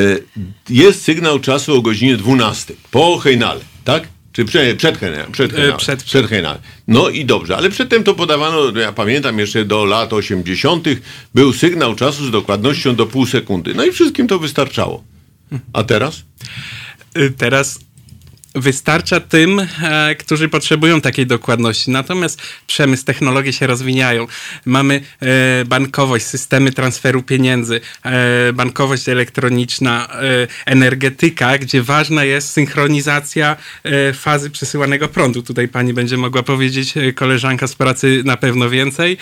Jest 0.68 1.02
sygnał 1.02 1.40
czasu 1.40 1.74
o 1.78 1.82
godzinie 1.82 2.16
12 2.16 2.74
po 2.90 3.18
Hejnale, 3.18 3.60
tak? 3.84 4.15
Czy 4.36 4.44
przed, 4.44 4.78
przed 4.78 4.98
Hejnale? 4.98 5.26
Przed, 5.32 5.52
Hejnale. 5.52 5.76
przed- 5.76 6.02
przed 6.02 6.26
Hejnale. 6.26 6.58
No 6.88 7.08
i 7.08 7.24
dobrze, 7.24 7.56
ale 7.56 7.70
przedtem 7.70 8.04
to 8.04 8.14
podawano, 8.14 8.80
ja 8.80 8.92
pamiętam 8.92 9.38
jeszcze 9.38 9.64
do 9.64 9.84
lat 9.84 10.12
80. 10.12 10.86
był 11.34 11.52
sygnał 11.52 11.94
czasu 11.94 12.26
z 12.26 12.30
dokładnością 12.30 12.94
do 12.96 13.06
pół 13.06 13.26
sekundy. 13.26 13.74
No 13.74 13.84
i 13.84 13.92
wszystkim 13.92 14.28
to 14.28 14.38
wystarczało. 14.38 15.04
A 15.72 15.84
teraz? 15.84 16.22
Y, 17.18 17.30
Teraz 17.38 17.78
wystarcza 18.56 19.20
tym, 19.20 19.60
e, 19.82 20.14
którzy 20.14 20.48
potrzebują 20.48 21.00
takiej 21.00 21.26
dokładności. 21.26 21.90
Natomiast 21.90 22.42
przemysł, 22.66 23.04
technologie 23.04 23.52
się 23.52 23.66
rozwijają. 23.66 24.26
Mamy 24.64 25.00
e, 25.20 25.64
bankowość, 25.64 26.26
systemy 26.26 26.72
transferu 26.72 27.22
pieniędzy, 27.22 27.80
e, 28.04 28.52
bankowość 28.52 29.08
elektroniczna, 29.08 30.08
energetyka, 30.66 31.58
gdzie 31.58 31.82
ważna 31.82 32.24
jest 32.24 32.50
synchronizacja 32.50 33.56
fazy 34.14 34.50
przesyłanego 34.50 35.08
prądu. 35.08 35.42
Tutaj 35.42 35.68
pani 35.68 35.92
będzie 35.92 36.16
mogła 36.16 36.42
powiedzieć, 36.42 36.94
koleżanka 37.14 37.66
z 37.66 37.74
pracy 37.74 38.22
na 38.24 38.36
pewno 38.36 38.70
więcej, 38.70 39.16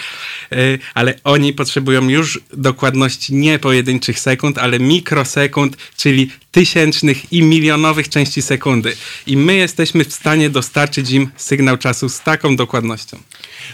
ale 0.94 1.14
oni 1.24 1.52
potrzebują 1.52 2.08
już 2.08 2.40
dokładności 2.52 3.34
nie 3.34 3.58
pojedynczych 3.58 4.18
sekund, 4.18 4.58
ale 4.58 4.78
mikrosekund, 4.78 5.76
czyli 5.96 6.30
tysięcznych 6.54 7.32
i 7.32 7.42
milionowych 7.42 8.08
części 8.08 8.42
sekundy. 8.42 8.96
I 9.26 9.36
my 9.36 9.54
jesteśmy 9.54 10.04
w 10.04 10.14
stanie 10.14 10.50
dostarczyć 10.50 11.10
im 11.10 11.30
sygnał 11.36 11.78
czasu 11.78 12.08
z 12.08 12.20
taką 12.20 12.56
dokładnością. 12.56 13.18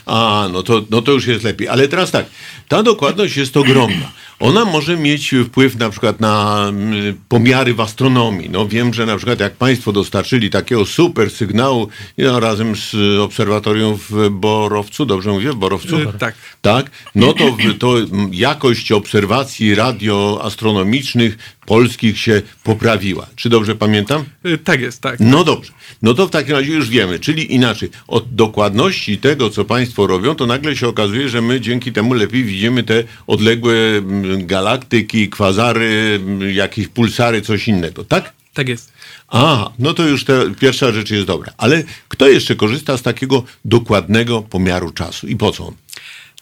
A, 0.06 0.48
no 0.52 0.62
to, 0.62 0.82
no 0.90 1.02
to 1.02 1.12
już 1.12 1.26
jest 1.26 1.44
lepiej. 1.44 1.68
Ale 1.68 1.88
teraz 1.88 2.10
tak, 2.10 2.26
ta 2.68 2.82
dokładność 2.82 3.36
jest 3.36 3.56
ogromna. 3.56 4.12
Ona 4.40 4.64
może 4.64 4.96
mieć 4.96 5.34
wpływ 5.46 5.76
na 5.76 5.90
przykład 5.90 6.20
na 6.20 6.64
mm, 6.68 7.18
pomiary 7.28 7.74
w 7.74 7.80
astronomii. 7.80 8.50
No 8.50 8.68
wiem, 8.68 8.94
że 8.94 9.06
na 9.06 9.16
przykład 9.16 9.40
jak 9.40 9.52
Państwo 9.52 9.92
dostarczyli 9.92 10.50
takiego 10.50 10.86
super 10.86 11.30
sygnału 11.30 11.88
no, 12.18 12.40
razem 12.40 12.76
z 12.76 12.94
obserwatorium 13.20 13.98
w 14.10 14.28
Borowcu, 14.30 15.06
dobrze 15.06 15.30
mówię, 15.30 15.52
w 15.52 15.56
Borowcu? 15.56 15.98
Y, 15.98 16.06
tak. 16.18 16.34
Tak, 16.62 16.90
no 17.14 17.32
to, 17.32 17.56
to 17.78 17.98
mm, 17.98 18.34
jakość 18.34 18.92
obserwacji 18.92 19.74
radioastronomicznych 19.74 21.38
polskich 21.66 22.18
się 22.18 22.42
poprawiła. 22.64 23.26
Czy 23.36 23.48
dobrze 23.48 23.74
pamiętam? 23.76 24.24
Y, 24.46 24.58
Tak 24.58 24.80
jest, 24.80 25.02
tak. 25.02 25.20
No 25.20 25.44
dobrze. 25.44 25.72
No 26.02 26.14
to 26.14 26.26
w 26.26 26.30
takim 26.30 26.54
razie 26.54 26.72
już 26.72 26.88
wiemy. 26.88 27.18
Czyli 27.18 27.54
inaczej, 27.54 27.90
od 28.08 28.34
dokładności 28.34 29.18
tego, 29.18 29.50
co 29.50 29.64
Państwo 29.64 29.79
robią, 29.96 30.34
to 30.34 30.46
nagle 30.46 30.76
się 30.76 30.88
okazuje, 30.88 31.28
że 31.28 31.42
my 31.42 31.60
dzięki 31.60 31.92
temu 31.92 32.14
lepiej 32.14 32.44
widzimy 32.44 32.82
te 32.82 33.04
odległe 33.26 33.74
mm, 33.74 34.46
galaktyki, 34.46 35.28
kwazary, 35.28 36.20
mm, 36.22 36.54
jakieś 36.54 36.88
pulsary, 36.88 37.42
coś 37.42 37.68
innego, 37.68 38.04
tak? 38.04 38.32
Tak 38.54 38.68
jest. 38.68 38.92
A, 39.28 39.70
no 39.78 39.94
to 39.94 40.08
już 40.08 40.24
ta 40.24 40.32
pierwsza 40.60 40.92
rzecz 40.92 41.10
jest 41.10 41.26
dobra. 41.26 41.52
Ale 41.58 41.82
kto 42.08 42.28
jeszcze 42.28 42.56
korzysta 42.56 42.96
z 42.96 43.02
takiego 43.02 43.42
dokładnego 43.64 44.42
pomiaru 44.42 44.90
czasu 44.90 45.28
i 45.28 45.36
po 45.36 45.52
co 45.52 45.66
on? 45.66 45.74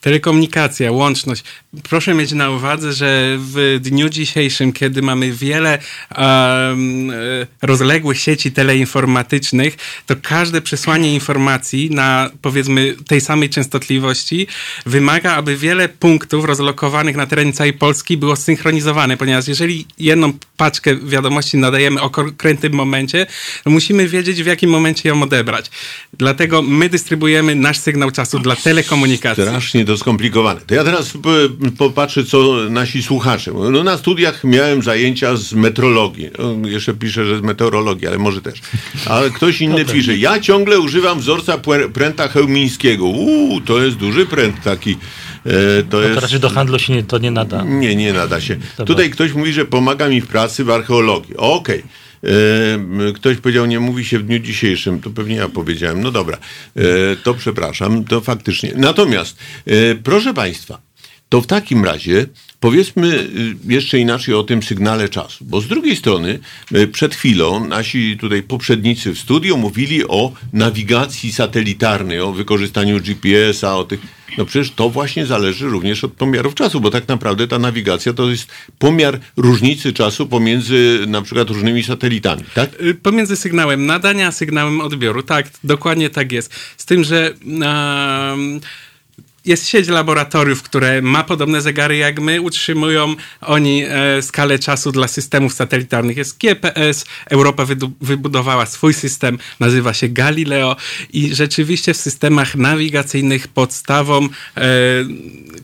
Telekomunikacja, 0.01 0.93
łączność. 0.93 1.45
Proszę 1.83 2.15
mieć 2.15 2.33
na 2.33 2.51
uwadze, 2.51 2.93
że 2.93 3.37
w 3.39 3.79
dniu 3.81 4.09
dzisiejszym, 4.09 4.73
kiedy 4.73 5.03
mamy 5.03 5.33
wiele 5.33 5.79
um, 6.19 7.13
rozległych 7.63 8.19
sieci 8.19 8.53
teleinformatycznych, 8.53 9.77
to 10.07 10.15
każde 10.23 10.61
przesłanie 10.61 11.15
informacji 11.15 11.91
na 11.91 12.31
powiedzmy 12.43 12.95
tej 13.07 13.21
samej 13.21 13.51
częstotliwości 13.51 14.47
wymaga, 14.87 15.33
aby 15.35 15.57
wiele 15.57 15.89
punktów 15.89 16.45
rozlokowanych 16.45 17.17
na 17.17 17.27
terenie 17.27 17.53
całej 17.53 17.73
Polski 17.73 18.17
było 18.17 18.37
synchronizowane, 18.37 19.17
ponieważ 19.17 19.49
jeżeli 19.49 19.87
jedną 19.99 20.33
paczkę 20.57 20.97
wiadomości 20.97 21.57
nadajemy 21.57 22.01
o 22.01 22.11
konkretnym 22.11 22.73
momencie, 22.73 23.27
to 23.65 23.71
musimy 23.71 24.09
wiedzieć, 24.09 24.43
w 24.43 24.47
jakim 24.47 24.71
momencie 24.71 25.09
ją 25.09 25.23
odebrać. 25.23 25.71
Dlatego 26.13 26.63
my 26.63 26.89
dystrybuujemy 26.89 27.55
nasz 27.55 27.79
sygnał 27.79 28.11
czasu 28.11 28.39
dla 28.39 28.57
telekomunikacji. 28.57 29.45
Strasznie 29.45 29.85
to 29.89 29.99
skomplikowane. 29.99 30.61
To 30.67 30.75
ja 30.75 30.85
teraz 30.85 31.11
p- 31.13 31.69
popatrzę, 31.79 32.25
co 32.25 32.57
nasi 32.71 33.03
słuchacze. 33.03 33.53
No, 33.73 33.85
na 33.85 33.97
studiach 33.99 34.45
miałem 34.45 34.83
zajęcia 34.83 35.37
z 35.37 35.53
metrologii. 35.53 36.31
No, 36.39 36.69
jeszcze 36.69 36.95
piszę, 36.95 37.27
że 37.27 37.39
z 37.39 37.43
meteorologii, 37.43 38.07
ale 38.07 38.19
może 38.19 38.43
też. 38.43 38.61
Ale 39.07 39.31
ktoś 39.31 39.61
inny 39.61 39.85
pisze. 39.85 40.17
Ja 40.17 40.41
ciągle 40.41 40.81
używam 40.81 41.21
wzorca 41.21 41.59
pręta 41.93 42.29
chełmińskiego. 42.29 43.05
Uuu, 43.05 43.61
to 43.61 43.83
jest 43.83 43.97
duży 43.97 44.27
pręt 44.27 44.63
taki. 44.63 44.91
E, 45.47 45.83
to 45.83 45.91
To 45.91 46.03
jest... 46.03 46.21
raczej 46.21 46.41
do 46.41 46.51
handlu 46.51 46.79
się 46.79 46.93
nie, 46.93 47.03
to 47.03 47.19
nie 47.19 47.31
nada. 47.31 47.63
Nie, 47.65 47.97
nie 47.97 48.13
nada 48.13 48.41
się. 48.41 48.55
Dobra. 48.55 48.85
Tutaj 48.87 49.11
ktoś 49.11 49.33
mówi, 49.33 49.53
że 49.53 49.65
pomaga 49.65 50.09
mi 50.09 50.21
w 50.21 50.27
pracy 50.27 50.65
w 50.65 50.71
archeologii. 50.71 51.37
Okej. 51.37 51.79
E, 51.79 51.83
Ktoś 53.15 53.37
powiedział, 53.37 53.67
nie 53.67 53.81
mówi 53.81 54.05
się 54.05 54.19
w 54.19 54.23
dniu 54.23 54.39
dzisiejszym. 54.39 55.01
To 55.01 55.11
pewnie 55.11 55.37
ja 55.37 55.49
powiedziałem. 55.49 56.03
No 56.03 56.11
dobra, 56.11 56.39
e, 56.77 56.81
to 57.17 57.35
przepraszam, 57.35 58.05
to 58.05 58.21
faktycznie. 58.21 58.73
Natomiast, 58.77 59.39
e, 59.67 59.95
proszę 59.95 60.35
Państwa, 60.35 60.81
to 61.29 61.41
w 61.41 61.47
takim 61.47 61.85
razie 61.85 62.27
powiedzmy 62.61 63.29
jeszcze 63.69 63.99
inaczej 63.99 64.35
o 64.35 64.43
tym 64.43 64.63
sygnale 64.63 65.09
czasu. 65.09 65.45
Bo 65.45 65.61
z 65.61 65.67
drugiej 65.67 65.97
strony, 65.97 66.39
przed 66.93 67.15
chwilą 67.15 67.69
nasi 67.69 68.17
tutaj 68.21 68.43
poprzednicy 68.43 69.13
w 69.15 69.19
studio 69.19 69.57
mówili 69.57 70.09
o 70.09 70.33
nawigacji 70.53 71.33
satelitarnej, 71.33 72.21
o 72.21 72.33
wykorzystaniu 72.33 73.01
GPS-a, 73.01 73.77
o 73.77 73.85
tych. 73.85 74.18
No 74.39 74.45
przecież 74.45 74.71
to 74.71 74.91
właśnie 74.91 75.27
zależy 75.27 75.69
również 75.69 76.05
od 76.05 76.13
pomiarów 76.13 76.55
czasu, 76.55 76.81
bo 76.81 76.91
tak 76.91 77.09
naprawdę 77.09 77.49
ta 77.49 77.59
nawigacja 77.59 78.13
to 78.13 78.31
jest 78.31 78.51
pomiar 78.79 79.21
różnicy 79.37 79.93
czasu 79.93 80.27
pomiędzy 80.27 81.05
na 81.07 81.23
przykład 81.23 81.51
różnymi 81.51 81.85
satelitami, 81.85 82.45
tak? 82.55 82.83
Y, 82.83 82.95
Pomiędzy 82.95 83.37
sygnałem 83.37 83.87
nadania 83.87 84.27
a 84.27 84.33
sygnałem 84.33 84.81
odbioru. 84.81 85.23
Tak, 85.23 85.47
dokładnie 85.65 86.11
tak 86.11 86.33
jest. 86.33 86.55
Z 86.77 86.85
tym, 86.85 87.05
że 87.05 87.35
jest 89.45 89.69
sieć 89.69 89.89
laboratoriów, 89.89 90.63
które 90.63 91.03
ma 91.03 91.25
podobne 91.25 91.61
zegary 91.61 91.97
jak 91.97 92.21
my, 92.21 92.41
utrzymują 92.41 93.15
oni 93.41 93.85
e, 93.89 94.23
skalę 94.23 94.59
czasu 94.59 94.93
dla 94.93 95.09
systemów 95.09 95.55
satelitarnych. 95.55 96.17
Jest 96.17 96.39
GPS, 96.39 97.05
Europa 97.31 97.67
wybudowała 98.01 98.67
swój 98.67 98.95
system, 98.95 99.39
nazywa 99.61 99.95
się 99.95 100.09
Galileo 100.09 100.77
i 101.13 101.35
rzeczywiście 101.35 101.95
w 101.95 101.97
systemach 101.97 102.55
nawigacyjnych 102.55 103.49
podstawą, 103.49 104.29
e, 104.57 104.61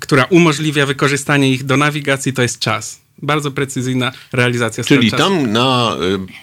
która 0.01 0.25
umożliwia 0.25 0.87
wykorzystanie 0.87 1.51
ich 1.51 1.65
do 1.65 1.77
nawigacji, 1.77 2.33
to 2.33 2.43
jest 2.43 2.59
czas. 2.59 3.05
Bardzo 3.23 3.51
precyzyjna 3.51 4.13
realizacja 4.33 4.85
Czyli 4.85 5.11
czasu. 5.11 5.23
tam 5.23 5.53
na 5.53 5.97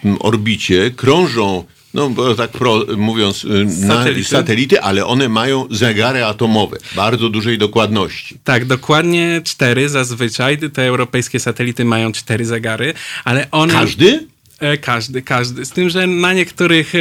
y, 0.04 0.18
orbicie 0.18 0.90
krążą, 0.90 1.64
no 1.94 2.10
bo 2.10 2.34
tak 2.34 2.50
pro, 2.50 2.84
mówiąc, 2.96 3.44
y, 3.44 3.48
na 3.64 3.94
Satelity. 3.94 4.28
satelity, 4.28 4.80
ale 4.80 5.06
one 5.06 5.28
mają 5.28 5.66
zegary 5.70 6.24
atomowe, 6.24 6.76
bardzo 6.96 7.28
dużej 7.28 7.58
dokładności. 7.58 8.38
Tak, 8.44 8.64
dokładnie 8.64 9.40
cztery 9.44 9.88
zazwyczaj. 9.88 10.58
Te 10.58 10.82
europejskie 10.82 11.40
satelity 11.40 11.84
mają 11.84 12.12
cztery 12.12 12.44
zegary, 12.44 12.94
ale 13.24 13.50
one... 13.50 13.72
Każdy? 13.72 14.31
E, 14.62 14.76
Każdy, 14.78 15.22
każdy. 15.22 15.64
Z 15.64 15.70
tym, 15.70 15.90
że 15.90 16.06
na 16.06 16.32
niektórych 16.32 16.94
e, 16.94 16.98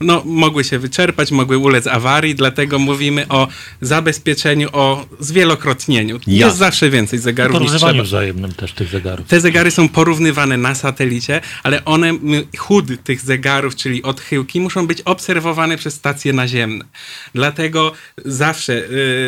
no, 0.00 0.22
mogły 0.24 0.64
się 0.64 0.78
wyczerpać, 0.78 1.30
mogły 1.30 1.58
ulec 1.58 1.86
awarii, 1.86 2.34
dlatego 2.34 2.78
mówimy 2.78 3.28
o 3.28 3.48
zabezpieczeniu, 3.80 4.68
o 4.72 5.06
zwielokrotnieniu. 5.20 6.14
Jasne. 6.16 6.32
Jest 6.34 6.56
zawsze 6.56 6.90
więcej 6.90 7.18
zegarów 7.18 7.52
niż 7.52 7.60
Porównywaniu 7.60 7.92
trzeba. 7.92 8.04
wzajemnym 8.04 8.52
też 8.52 8.72
tych 8.72 8.88
zegarów. 8.88 9.26
Te 9.26 9.40
zegary 9.40 9.70
są 9.70 9.88
porównywane 9.88 10.56
na 10.56 10.74
satelicie, 10.74 11.40
ale 11.62 11.84
one, 11.84 12.12
chód 12.58 12.84
tych 13.04 13.20
zegarów, 13.20 13.76
czyli 13.76 14.02
odchyłki, 14.02 14.60
muszą 14.60 14.86
być 14.86 15.02
obserwowane 15.02 15.76
przez 15.76 15.94
stacje 15.94 16.32
naziemne. 16.32 16.84
Dlatego 17.34 17.92
zawsze 18.24 18.72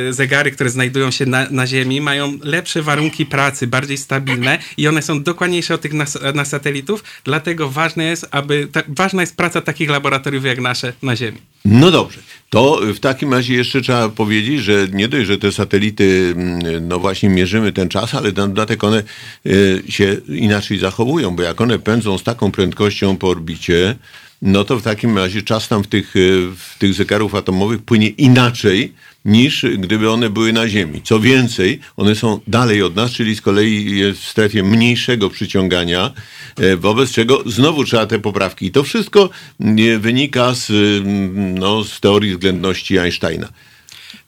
y, 0.09 0.13
zegary, 0.13 0.51
które 0.51 0.71
znajdują 0.71 1.11
się 1.11 1.27
na, 1.27 1.47
na 1.51 1.67
Ziemi, 1.67 2.01
mają 2.01 2.39
lepsze 2.43 2.83
warunki 2.83 3.27
pracy, 3.27 3.67
bardziej 3.67 3.99
stabilne 3.99 4.59
i 4.77 4.89
one 4.89 5.03
są 5.03 5.23
dokładniejsze 5.23 5.75
od 5.75 5.81
tych 5.81 5.93
na, 5.93 6.05
na 6.35 6.45
satelitów. 6.45 7.05
Dlatego 7.39 7.71
ważne 7.71 8.05
jest, 8.05 8.29
aby 8.31 8.69
ta, 8.73 8.83
ważna 8.89 9.23
jest 9.23 9.37
praca 9.37 9.61
takich 9.61 9.91
laboratoriów 9.91 10.45
jak 10.45 10.61
nasze 10.61 10.93
na 11.03 11.17
Ziemi. 11.17 11.39
No 11.65 11.91
dobrze. 11.91 12.21
To 12.51 12.81
w 12.95 13.01
takim 13.01 13.33
razie 13.33 13.55
jeszcze 13.55 13.81
trzeba 13.81 14.09
powiedzieć, 14.09 14.63
że 14.63 14.87
nie 14.93 15.09
dość, 15.09 15.27
że 15.27 15.39
te 15.39 15.53
satelity, 15.53 16.35
mm, 16.37 16.89
no 16.89 16.99
właśnie 16.99 17.29
mierzymy 17.29 17.73
ten 17.73 17.89
czas, 17.89 18.15
ale 18.15 18.33
na 18.33 18.49
dodatek 18.49 18.85
one 18.85 19.03
y, 19.47 19.83
się 19.89 20.17
inaczej 20.29 20.79
zachowują, 20.79 21.37
bo 21.37 21.43
jak 21.43 21.61
one 21.61 21.79
pędzą 21.79 22.19
z 22.19 22.23
taką 22.23 22.53
prędkością 22.53 23.17
po 23.17 23.29
orbicie, 23.29 23.97
no 24.43 24.65
to 24.65 24.79
w 24.79 24.83
takim 24.83 25.19
razie 25.19 25.43
czas 25.43 25.69
tam 25.69 25.85
w 25.85 25.87
tych, 25.87 26.17
y, 26.17 26.49
w 26.57 26.79
tych 26.79 26.95
zegarów 26.95 27.35
atomowych 27.35 27.83
płynie 27.83 28.09
inaczej 28.09 28.93
niż 29.25 29.67
gdyby 29.79 30.11
one 30.11 30.31
były 30.31 30.53
na 30.53 30.69
Ziemi. 30.69 31.03
Co 31.05 31.21
więcej, 31.21 31.81
one 31.97 32.15
są 32.15 32.41
dalej 32.47 32.83
od 32.83 32.97
nas, 32.97 33.11
czyli 33.11 33.37
z 33.37 33.41
kolei 33.41 33.99
jest 33.99 34.21
w 34.21 34.29
strefie 34.29 34.63
mniejszego 34.63 35.31
przyciągania, 35.31 36.13
e, 36.57 36.77
wobec 36.77 37.11
czego 37.11 37.43
znowu 37.47 37.85
trzeba 37.85 38.07
te 38.07 38.19
poprawki. 38.19 38.67
I 38.67 38.71
to 38.71 38.83
wszystko 38.83 39.31
nie 39.61 39.99
wynika 39.99 40.55
z, 40.55 40.71
mm, 40.71 41.59
no, 41.59 41.85
z 41.85 42.01
teorii 42.01 42.33
względności 42.33 42.99
Einsteina. 42.99 43.49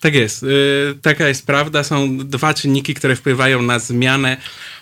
Tak 0.00 0.14
jest. 0.14 0.42
Y, 0.42 0.46
Taka 1.02 1.28
jest 1.28 1.46
prawda. 1.46 1.84
Są 1.84 2.18
dwa 2.18 2.54
czynniki, 2.54 2.94
które 2.94 3.16
wpływają 3.16 3.62
na 3.62 3.78
zmianę 3.78 4.28
mm, 4.28 4.38
e, 4.38 4.79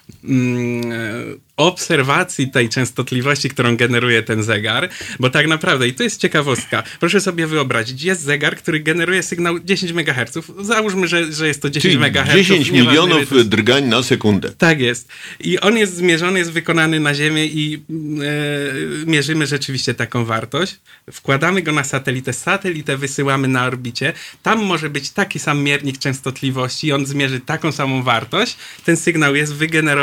obserwacji 1.57 2.51
tej 2.51 2.69
częstotliwości, 2.69 3.49
którą 3.49 3.77
generuje 3.77 4.23
ten 4.23 4.43
zegar, 4.43 4.89
bo 5.21 5.31
tak 5.31 5.47
naprawdę, 5.47 5.89
i 5.89 5.95
to 5.95 6.03
jest 6.03 6.21
ciekawostka, 6.21 6.83
proszę 7.01 7.21
sobie 7.21 7.47
wyobrazić, 7.47 8.03
jest 8.03 8.23
zegar, 8.23 8.57
który 8.57 8.81
generuje 8.81 9.23
sygnał 9.23 9.61
10 9.61 9.93
MHz. 9.93 10.39
Załóżmy, 10.61 11.09
że, 11.09 11.33
że 11.33 11.49
jest 11.49 11.63
to 11.63 11.71
10 11.71 11.83
Czyli 11.83 12.05
MHz. 12.05 12.35
10 12.35 12.49
nieważne, 12.49 12.79
ile 12.79 12.87
milionów 12.91 13.33
jest. 13.33 13.49
drgań 13.49 13.85
na 13.85 14.03
sekundę. 14.03 14.53
Tak 14.59 14.81
jest. 14.81 15.09
I 15.41 15.61
on 15.61 15.77
jest 15.77 15.97
zmierzony, 15.97 16.39
jest 16.39 16.53
wykonany 16.53 17.01
na 17.01 17.15
Ziemię 17.15 17.47
i 17.47 17.75
e, 17.75 19.07
mierzymy 19.07 19.47
rzeczywiście 19.47 19.95
taką 19.95 20.25
wartość. 20.25 20.81
Wkładamy 21.13 21.63
go 21.63 21.73
na 21.73 21.85
satelitę, 21.85 22.33
satelitę 22.33 22.97
wysyłamy 22.97 23.49
na 23.49 23.67
orbicie. 23.67 24.13
Tam 24.43 24.65
może 24.65 24.91
być 24.91 25.11
taki 25.11 25.39
sam 25.39 25.63
miernik 25.63 25.99
częstotliwości, 25.99 26.93
on 26.93 27.07
zmierzy 27.07 27.41
taką 27.41 27.73
samą 27.73 28.03
wartość. 28.03 28.57
Ten 28.85 28.97
sygnał 28.97 29.35
jest 29.35 29.55
wygenerowany, 29.55 29.98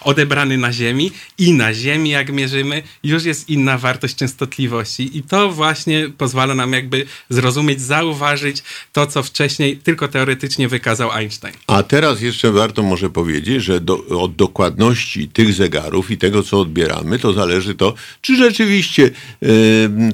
odebrany 0.00 0.58
na 0.58 0.72
Ziemi 0.72 1.10
i 1.38 1.52
na 1.52 1.74
Ziemi, 1.74 2.10
jak 2.10 2.32
mierzymy, 2.32 2.82
już 3.04 3.24
jest 3.24 3.48
inna 3.48 3.78
wartość 3.78 4.16
częstotliwości. 4.16 5.18
I 5.18 5.22
to 5.22 5.52
właśnie 5.52 6.08
pozwala 6.18 6.54
nam 6.54 6.72
jakby 6.72 7.06
zrozumieć, 7.28 7.80
zauważyć 7.80 8.62
to, 8.92 9.06
co 9.06 9.22
wcześniej 9.22 9.76
tylko 9.76 10.08
teoretycznie 10.08 10.68
wykazał 10.68 11.12
Einstein. 11.12 11.54
A 11.66 11.82
teraz 11.82 12.20
jeszcze 12.20 12.52
warto 12.52 12.82
może 12.82 13.10
powiedzieć, 13.10 13.64
że 13.64 13.80
do, 13.80 14.06
od 14.06 14.36
dokładności 14.36 15.28
tych 15.28 15.52
zegarów 15.52 16.10
i 16.10 16.18
tego, 16.18 16.42
co 16.42 16.60
odbieramy, 16.60 17.18
to 17.18 17.32
zależy 17.32 17.74
to, 17.74 17.94
czy 18.20 18.36
rzeczywiście 18.36 19.10
e, 19.42 19.46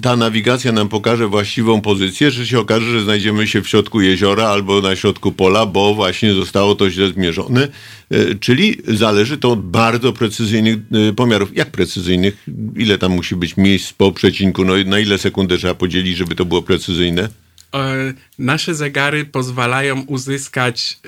ta 0.02 0.16
nawigacja 0.16 0.72
nam 0.72 0.88
pokaże 0.88 1.28
właściwą 1.28 1.80
pozycję, 1.80 2.30
czy 2.30 2.46
się 2.46 2.58
okaże, 2.58 2.90
że 2.90 3.02
znajdziemy 3.02 3.46
się 3.46 3.62
w 3.62 3.68
środku 3.68 4.00
jeziora 4.00 4.48
albo 4.48 4.80
na 4.80 4.96
środku 4.96 5.32
pola, 5.32 5.66
bo 5.66 5.94
właśnie 5.94 6.34
zostało 6.34 6.74
to 6.74 6.90
źle 6.90 7.08
zmierzone. 7.08 7.68
E, 8.10 8.34
czyli 8.34 8.76
zależy 8.88 9.38
to 9.38 9.52
od 9.52 9.62
bardzo 9.62 10.12
precyzyjnych 10.12 10.76
e, 10.76 11.12
pomiarów. 11.12 11.56
Jak 11.56 11.70
precyzyjnych? 11.70 12.46
Ile 12.76 12.98
tam 12.98 13.12
musi 13.12 13.36
być 13.36 13.56
miejsc 13.56 13.92
po 13.92 14.12
przecinku? 14.12 14.64
No, 14.64 14.76
i 14.76 14.86
na 14.86 14.98
ile 14.98 15.18
sekundę 15.18 15.58
trzeba 15.58 15.74
podzielić, 15.74 16.16
żeby 16.16 16.34
to 16.34 16.44
było 16.44 16.62
precyzyjne? 16.62 17.28
E, 17.74 18.14
nasze 18.38 18.74
zegary 18.74 19.24
pozwalają 19.24 20.00
uzyskać 20.00 20.98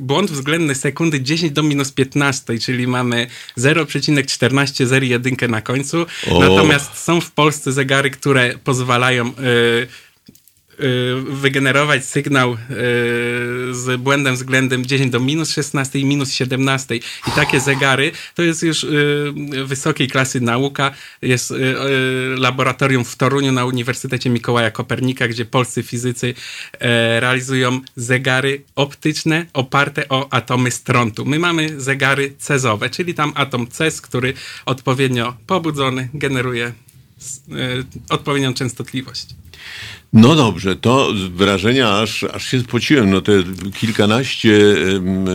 błąd 0.00 0.30
względny 0.30 0.74
sekundy 0.74 1.20
10 1.20 1.52
do 1.52 1.62
minus 1.62 1.92
15, 1.92 2.58
czyli 2.58 2.86
mamy 2.86 3.26
0,1401 3.58 5.50
na 5.50 5.62
końcu. 5.62 6.06
O. 6.30 6.40
Natomiast 6.40 6.98
są 6.98 7.20
w 7.20 7.30
Polsce 7.30 7.72
zegary, 7.72 8.10
które 8.10 8.54
pozwalają 8.64 9.32
wygenerować 11.28 12.04
sygnał 12.04 12.52
e, 12.52 12.56
z 13.74 14.00
błędem 14.00 14.34
względem 14.34 14.86
10 14.86 15.12
do 15.12 15.20
minus 15.20 15.50
16 15.50 15.98
i 15.98 16.04
minus 16.04 16.32
17. 16.32 16.96
I 16.96 17.30
takie 17.34 17.60
zegary 17.60 18.12
to 18.34 18.42
jest 18.42 18.62
już 18.62 18.84
e, 18.84 18.88
wysokiej 19.64 20.08
klasy 20.08 20.40
nauka. 20.40 20.90
Jest 21.22 21.54
laboratorium 22.36 23.04
w 23.04 23.16
Toruniu 23.16 23.52
na 23.52 23.64
Uniwersytecie 23.64 24.30
Mikołaja 24.30 24.70
Kopernika, 24.70 25.28
gdzie 25.28 25.44
polscy 25.44 25.82
fizycy 25.82 26.34
e, 26.72 27.20
realizują 27.20 27.80
zegary 27.96 28.62
optyczne 28.74 29.46
oparte 29.52 30.08
o 30.08 30.32
atomy 30.32 30.70
strontu. 30.70 31.24
My 31.24 31.38
mamy 31.38 31.80
zegary 31.80 32.34
cezowe, 32.38 32.90
czyli 32.90 33.14
tam 33.14 33.32
atom 33.34 33.66
cez, 33.66 34.00
który 34.00 34.34
odpowiednio 34.66 35.36
pobudzony 35.46 36.08
generuje 36.14 36.66
e, 36.66 36.72
odpowiednią 38.08 38.54
częstotliwość. 38.54 39.26
No 40.16 40.34
dobrze, 40.36 40.76
to 40.76 41.14
z 41.14 41.22
wrażenia 41.22 41.98
aż, 41.98 42.24
aż 42.24 42.46
się 42.50 42.60
spociłem. 42.60 43.10
No 43.10 43.20
te 43.20 43.32
kilkanaście 43.78 44.58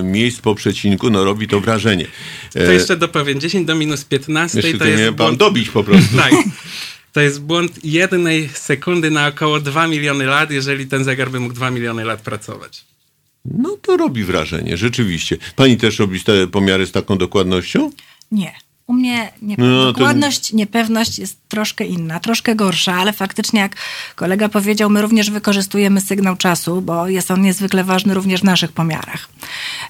miejsc 0.03 0.39
po 0.41 0.55
przecinku, 0.55 1.09
no 1.09 1.23
robi 1.23 1.47
to 1.47 1.59
wrażenie. 1.59 2.05
E, 2.55 2.65
To 2.65 2.71
jeszcze 2.71 2.97
dopowiem. 2.97 3.39
10 3.39 3.67
do 3.67 3.75
minus 3.75 4.05
15 4.05 4.57
jeszcze 4.57 4.77
to 4.77 4.85
jest 4.85 4.99
miałem 4.99 5.15
pan 5.15 5.25
błąd... 5.27 5.39
dobić 5.39 5.69
po 5.69 5.83
prostu. 5.83 6.17
Tak. 6.21 6.33
To 7.13 7.21
jest 7.21 7.41
błąd 7.41 7.85
jednej 7.85 8.49
sekundy 8.49 9.11
na 9.11 9.27
około 9.27 9.59
2 9.59 9.87
miliony 9.87 10.25
lat, 10.25 10.51
jeżeli 10.51 10.87
ten 10.87 11.03
zegar 11.03 11.31
by 11.31 11.39
mógł 11.39 11.53
2 11.53 11.71
miliony 11.71 12.05
lat 12.05 12.21
pracować. 12.21 12.85
No 13.45 13.77
to 13.81 13.97
robi 13.97 14.23
wrażenie, 14.23 14.77
rzeczywiście. 14.77 15.37
Pani 15.55 15.77
też 15.77 15.99
robi 15.99 16.23
te 16.23 16.47
pomiary 16.47 16.85
z 16.85 16.91
taką 16.91 17.17
dokładnością? 17.17 17.91
Nie. 18.31 18.53
U 18.91 18.93
mnie 18.93 19.31
nie, 19.41 19.55
No, 19.57 19.85
dokładność, 19.85 20.53
niepewność 20.53 21.19
jest 21.19 21.37
troszkę 21.47 21.85
inna, 21.85 22.19
troszkę 22.19 22.55
gorsza, 22.55 22.93
ale 22.93 23.13
faktycznie, 23.13 23.59
jak 23.59 23.75
kolega 24.15 24.49
powiedział, 24.49 24.89
my 24.89 25.01
również 25.01 25.31
wykorzystujemy 25.31 26.01
sygnał 26.01 26.35
czasu, 26.35 26.81
bo 26.81 27.07
jest 27.07 27.31
on 27.31 27.41
niezwykle 27.41 27.83
ważny 27.83 28.13
również 28.13 28.41
w 28.41 28.43
naszych 28.43 28.71
pomiarach. 28.71 29.29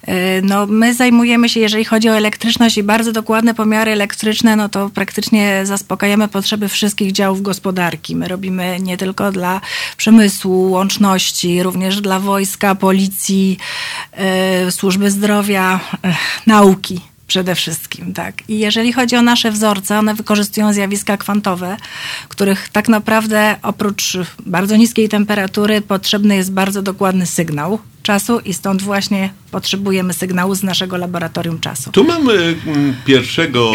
Yy, 0.07 0.13
No, 0.43 0.65
my 0.67 0.93
zajmujemy 0.93 1.49
się, 1.49 1.59
jeżeli 1.59 1.85
chodzi 1.85 2.09
o 2.09 2.17
elektryczność 2.17 2.77
i 2.77 2.83
bardzo 2.83 3.11
dokładne 3.11 3.53
pomiary 3.53 3.91
elektryczne, 3.91 4.55
no 4.55 4.69
to 4.69 4.89
praktycznie 4.89 5.65
zaspokajamy 5.65 6.27
potrzeby 6.27 6.67
wszystkich 6.67 7.11
działów 7.11 7.41
gospodarki. 7.41 8.15
My 8.15 8.27
robimy 8.27 8.79
nie 8.79 8.97
tylko 8.97 9.31
dla 9.31 9.61
przemysłu, 9.97 10.71
łączności, 10.71 11.63
również 11.63 12.01
dla 12.01 12.19
wojska, 12.19 12.75
policji, 12.75 13.57
yy, 14.65 14.71
służby 14.71 15.11
zdrowia, 15.11 15.79
yy, 16.03 16.13
nauki 16.47 17.10
przede 17.31 17.55
wszystkim, 17.55 18.13
tak. 18.13 18.49
I 18.49 18.59
jeżeli 18.59 18.93
chodzi 18.93 19.15
o 19.15 19.21
nasze 19.21 19.51
wzorce, 19.51 19.99
one 19.99 20.15
wykorzystują 20.15 20.73
zjawiska 20.73 21.17
kwantowe, 21.17 21.77
których 22.29 22.69
tak 22.69 22.89
naprawdę 22.89 23.55
oprócz 23.61 24.17
bardzo 24.45 24.75
niskiej 24.75 25.09
temperatury 25.09 25.81
potrzebny 25.81 26.35
jest 26.35 26.51
bardzo 26.51 26.81
dokładny 26.81 27.25
sygnał 27.25 27.79
czasu 28.03 28.39
i 28.39 28.53
stąd 28.53 28.81
właśnie 28.81 29.29
potrzebujemy 29.51 30.13
sygnału 30.13 30.55
z 30.55 30.63
naszego 30.63 30.97
laboratorium 30.97 31.59
czasu. 31.59 31.91
Tu 31.91 32.03
mamy 32.03 32.55
pierwszego 33.05 33.71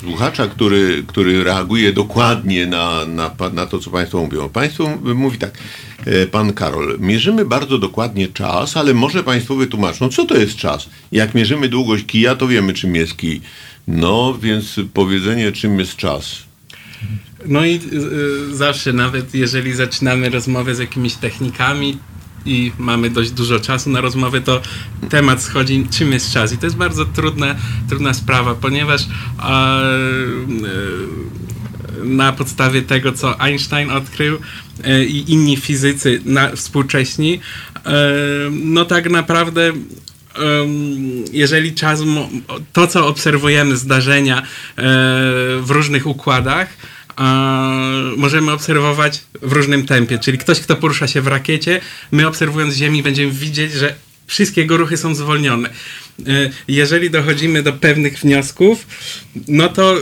słuchacza, 0.00 0.46
który, 0.46 1.04
który 1.06 1.44
reaguje 1.44 1.92
dokładnie 1.92 2.66
na, 2.66 3.06
na, 3.06 3.30
na 3.52 3.66
to, 3.66 3.78
co 3.78 3.90
Państwo 3.90 4.20
mówią. 4.20 4.48
Państwo 4.48 4.98
mówi 5.14 5.38
tak, 5.38 5.50
pan 6.30 6.52
Karol, 6.52 6.98
mierzymy 7.00 7.44
bardzo 7.44 7.78
dokładnie 7.78 8.28
czas, 8.28 8.76
ale 8.76 8.94
może 8.94 9.22
Państwo 9.22 9.54
wytłumaczą, 9.54 10.08
co 10.08 10.26
to 10.26 10.36
jest 10.36 10.56
czas? 10.56 10.88
Jak 11.12 11.34
mierzymy 11.34 11.68
długość 11.68 12.04
kija, 12.06 12.36
to 12.36 12.48
wiemy, 12.48 12.72
czym 12.72 12.94
jest 12.96 13.16
kij. 13.16 13.40
No, 13.88 14.38
więc 14.42 14.80
powiedzenie, 14.94 15.52
czym 15.52 15.78
jest 15.78 15.96
czas. 15.96 16.42
No 17.46 17.64
i 17.64 17.80
y, 18.52 18.56
zawsze, 18.56 18.92
nawet 18.92 19.34
jeżeli 19.34 19.72
zaczynamy 19.72 20.30
rozmowę 20.30 20.74
z 20.74 20.78
jakimiś 20.78 21.14
technikami 21.14 21.98
i 22.46 22.72
mamy 22.78 23.10
dość 23.10 23.30
dużo 23.30 23.60
czasu 23.60 23.90
na 23.90 24.00
rozmowę, 24.00 24.40
to 24.40 24.60
temat 25.10 25.42
schodzi, 25.42 25.86
czym 25.90 26.12
jest 26.12 26.32
czas. 26.32 26.52
I 26.52 26.58
to 26.58 26.66
jest 26.66 26.76
bardzo 26.76 27.04
trudna, 27.04 27.54
trudna 27.88 28.14
sprawa, 28.14 28.54
ponieważ 28.54 29.02
e, 29.02 29.44
e, 29.44 29.50
na 32.04 32.32
podstawie 32.32 32.82
tego, 32.82 33.12
co 33.12 33.40
Einstein 33.40 33.90
odkrył 33.90 34.38
e, 34.84 35.04
i 35.04 35.32
inni 35.32 35.56
fizycy 35.56 36.20
na, 36.24 36.56
współcześni, 36.56 37.40
e, 37.86 37.90
no 38.50 38.84
tak 38.84 39.10
naprawdę 39.10 39.72
jeżeli 41.32 41.74
czas, 41.74 42.00
to 42.72 42.86
co 42.86 43.06
obserwujemy, 43.06 43.76
zdarzenia 43.76 44.38
e, 44.38 44.44
w 45.60 45.66
różnych 45.68 46.06
układach, 46.06 46.68
możemy 48.16 48.52
obserwować 48.52 49.22
w 49.42 49.52
różnym 49.52 49.86
tempie. 49.86 50.18
Czyli 50.18 50.38
ktoś, 50.38 50.60
kto 50.60 50.76
porusza 50.76 51.06
się 51.06 51.20
w 51.20 51.26
rakiecie, 51.26 51.80
my 52.12 52.26
obserwując 52.26 52.74
Ziemi 52.74 53.02
będziemy 53.02 53.32
widzieć, 53.32 53.72
że 53.72 53.94
wszystkie 54.26 54.60
jego 54.60 54.76
ruchy 54.76 54.96
są 54.96 55.14
zwolnione. 55.14 55.70
Jeżeli 56.68 57.10
dochodzimy 57.10 57.62
do 57.62 57.72
pewnych 57.72 58.18
wniosków, 58.18 58.86
no 59.48 59.68
to 59.68 59.96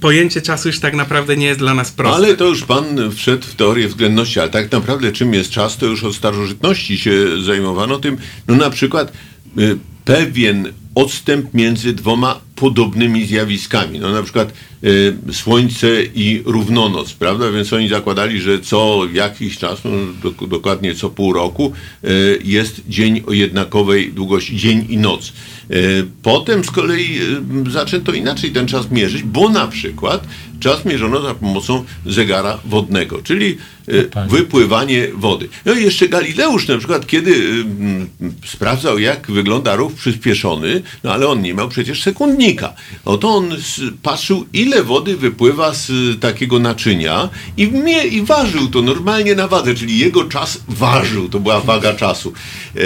pojęcie 0.00 0.42
czasu 0.42 0.68
już 0.68 0.80
tak 0.80 0.94
naprawdę 0.94 1.36
nie 1.36 1.46
jest 1.46 1.58
dla 1.58 1.74
nas 1.74 1.92
proste. 1.92 2.16
Ale 2.16 2.36
to 2.36 2.44
już 2.44 2.64
pan 2.64 3.10
wszedł 3.10 3.46
w 3.46 3.54
teorię 3.54 3.88
względności, 3.88 4.40
ale 4.40 4.48
tak 4.48 4.72
naprawdę 4.72 5.12
czym 5.12 5.34
jest 5.34 5.50
czas, 5.50 5.76
to 5.76 5.86
już 5.86 6.04
od 6.04 6.14
starożytności 6.14 6.98
się 6.98 7.42
zajmowano 7.42 7.98
tym. 7.98 8.16
No 8.48 8.56
na 8.56 8.70
przykład 8.70 9.12
y, 9.58 9.78
pewien 10.04 10.72
odstęp 10.94 11.54
między 11.54 11.92
dwoma 11.92 12.40
podobnymi 12.54 13.26
zjawiskami. 13.26 13.98
No 13.98 14.10
na 14.12 14.22
przykład 14.22 14.52
y, 14.84 15.14
słońce 15.32 16.02
i 16.14 16.42
równonoc, 16.44 17.12
prawda? 17.12 17.50
Więc 17.50 17.72
oni 17.72 17.88
zakładali, 17.88 18.40
że 18.40 18.60
co 18.60 19.00
jakiś 19.12 19.58
czas, 19.58 19.78
no, 19.84 19.90
dok- 20.30 20.48
dokładnie 20.48 20.94
co 20.94 21.10
pół 21.10 21.32
roku, 21.32 21.72
y, 22.04 22.38
jest 22.44 22.82
dzień 22.88 23.22
o 23.26 23.32
jednakowej 23.32 24.12
długości, 24.12 24.56
dzień 24.56 24.86
i 24.88 24.96
noc. 24.96 25.32
Y, 25.70 26.06
Potem 26.22 26.64
z 26.64 26.70
kolei 26.70 27.20
y, 27.66 27.70
zaczęto 27.70 28.12
inaczej 28.12 28.50
ten 28.50 28.66
czas 28.66 28.90
mierzyć, 28.90 29.22
bo 29.22 29.48
na 29.48 29.66
przykład 29.66 30.26
czas 30.60 30.84
mierzono 30.84 31.22
za 31.22 31.34
pomocą 31.34 31.84
zegara 32.06 32.58
wodnego, 32.64 33.22
czyli 33.22 33.58
y, 33.88 34.02
panie. 34.04 34.30
wypływanie 34.30 35.08
wody. 35.14 35.48
No 35.64 35.72
i 35.72 35.84
jeszcze 35.84 36.08
Galileusz 36.08 36.68
na 36.68 36.78
przykład, 36.78 37.06
kiedy 37.06 37.30
y, 37.30 37.50
mm, 37.80 38.08
sprawdzał, 38.46 38.98
jak 38.98 39.30
wygląda 39.30 39.76
ruch 39.76 39.92
przyspieszony, 39.92 40.82
no 41.04 41.12
ale 41.12 41.28
on 41.28 41.42
nie 41.42 41.54
miał 41.54 41.68
przecież 41.68 42.02
sekundnika. 42.02 42.72
Oto 43.04 43.28
on 43.28 43.56
patrzył, 44.02 44.46
ile 44.52 44.82
wody 44.82 45.16
wypływa 45.16 45.74
z 45.74 45.90
y, 45.90 46.18
takiego 46.20 46.58
naczynia 46.58 47.28
i, 47.56 47.66
mie, 47.66 48.06
i 48.06 48.22
ważył 48.22 48.68
to 48.68 48.82
normalnie 48.82 49.34
na 49.34 49.48
wadze, 49.48 49.74
czyli 49.74 49.98
jego 49.98 50.24
czas 50.24 50.60
ważył, 50.68 51.28
to 51.28 51.40
była 51.40 51.60
waga 51.60 51.94
czasu. 51.94 52.32
E, 52.76 52.80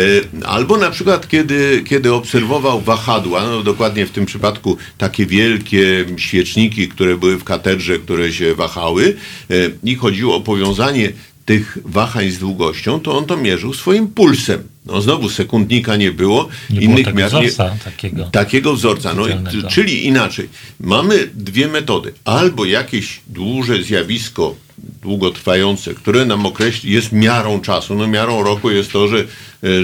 Albo 0.47 0.77
na 0.77 0.91
przykład, 0.91 1.29
kiedy, 1.29 1.85
kiedy 1.89 2.13
obserwował 2.15 2.81
wahadła, 2.81 3.43
no 3.47 3.63
dokładnie 3.63 4.07
w 4.07 4.11
tym 4.11 4.27
przypadku 4.27 4.77
takie 4.99 5.27
wielkie 5.27 6.05
świeczniki, 6.17 6.89
które 6.89 7.17
były 7.17 7.39
w 7.39 7.45
katedrze, 7.63 7.99
które 7.99 8.33
się 8.33 8.55
wahały 8.55 9.17
e, 9.51 9.55
i 9.85 9.95
chodziło 9.95 10.37
o 10.37 10.41
powiązanie 10.41 11.13
tych 11.45 11.79
wahań 11.85 12.31
z 12.31 12.39
długością, 12.39 13.01
to 13.01 13.19
on 13.19 13.25
to 13.25 13.37
mierzył 13.37 13.75
swoim 13.75 14.09
pulsem. 14.09 14.72
No 14.87 15.01
znowu 15.01 15.31
sekundnika 15.31 15.97
nie 15.97 16.13
było, 16.13 16.49
Nie 16.71 16.81
było 16.81 16.99
innych 16.99 17.15
nie, 17.15 17.27
wzorca 17.27 17.77
takiego. 17.85 18.25
takiego 18.25 18.75
wzorca. 18.75 19.15
No, 19.15 19.25
czyli 19.71 20.07
inaczej, 20.07 20.49
mamy 20.81 21.31
dwie 21.35 21.69
metody. 21.69 22.13
Albo 22.25 22.65
jakieś 22.65 23.21
duże 23.29 23.83
zjawisko 23.83 24.55
długotrwające, 25.03 25.95
które 25.95 26.27
nam 26.27 26.47
określi, 26.47 26.93
jest 26.93 27.13
miarą 27.13 27.61
czasu. 27.61 27.95
No 27.95 28.07
miarą 28.07 28.43
roku 28.43 28.71
jest 28.71 28.93
to, 28.93 29.09
że, 29.09 29.25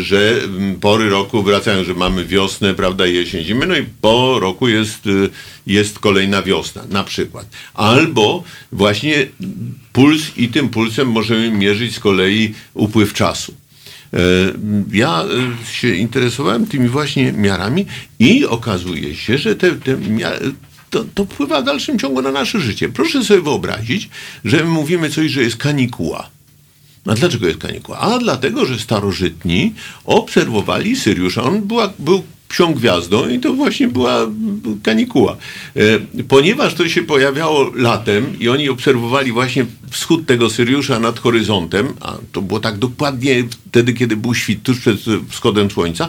że 0.01 0.43
mm, 0.45 0.81
pory 0.81 1.11
roku 1.11 1.43
wracają, 1.43 1.85
że 1.85 1.95
mamy 1.95 2.25
wiosnę, 2.25 2.75
prawda, 2.75 3.07
jesień, 3.07 3.45
zimę, 3.45 3.67
no 3.67 3.77
i 3.77 3.85
po 4.01 4.41
roku 4.41 4.69
jest, 4.69 5.07
e, 5.07 5.11
jest 5.67 5.99
kolejna 5.99 6.43
wiosna, 6.43 6.83
na 6.91 7.05
przykład. 7.05 7.47
Albo 7.75 8.45
właśnie 8.73 9.27
puls 9.93 10.23
i 10.37 10.49
tym 10.49 10.69
pulsem 10.69 11.09
możemy 11.09 11.51
mierzyć 11.51 11.95
z 11.95 12.01
kolei 12.01 12.55
upływ 12.75 13.13
czasu. 13.13 13.55
E, 14.15 14.19
Ja 14.93 15.25
e, 15.25 15.73
się 15.73 15.95
interesowałem 15.95 16.67
tymi 16.67 16.89
właśnie 16.89 17.33
miarami 17.33 17.87
i 18.19 18.47
okazuje 18.47 19.15
się, 19.17 19.39
że 19.39 19.57
te, 19.57 19.73
te 19.73 19.97
mia- 19.97 20.53
to, 20.91 21.05
to 21.15 21.25
wpływa 21.25 21.63
w 21.63 21.65
dalszym 21.65 21.99
ciągu 21.99 22.23
na 22.23 22.33
nasze 22.33 22.61
życie. 22.61 22.89
Proszę 22.89 23.25
sobie 23.25 23.41
wyobrazić, 23.43 24.09
że 24.45 24.57
my 24.57 24.65
mówimy 24.71 25.11
coś, 25.11 25.31
że 25.31 25.43
jest 25.43 25.57
kanikuła. 25.57 26.31
A 27.07 27.15
dlaczego 27.15 27.47
jest 27.47 27.59
kanikuła? 27.59 27.99
A 27.99 28.19
dlatego, 28.19 28.67
że 28.67 28.79
starożytni 28.79 29.75
obserwowali 30.05 30.97
Syriusza. 30.97 31.43
On 31.43 31.63
była, 31.63 31.93
był 31.99 32.23
psią 32.49 32.75
gwiazdą 32.75 33.29
i 33.29 33.39
to 33.39 33.53
właśnie 33.53 33.89
była 33.89 34.27
kanikuła. 34.83 35.37
E, 35.77 35.81
Ponieważ 36.29 36.75
to 36.75 36.89
się 36.89 37.03
pojawiało 37.03 37.71
latem 37.75 38.39
i 38.41 38.49
oni 38.49 38.69
obserwowali 38.69 39.33
właśnie 39.33 39.67
wschód 39.91 40.27
tego 40.27 40.51
Syriusza 40.51 41.01
nad 41.01 41.19
horyzontem, 41.19 41.93
a 42.01 42.19
to 42.33 42.43
było 42.43 42.61
tak 42.61 42.79
dokładnie 42.79 43.45
wtedy, 43.69 43.93
kiedy 43.93 44.17
był 44.17 44.35
świt, 44.35 44.63
tuż 44.63 44.81
przed 44.81 44.97
wschodem 45.29 45.71
słońca, 45.71 46.09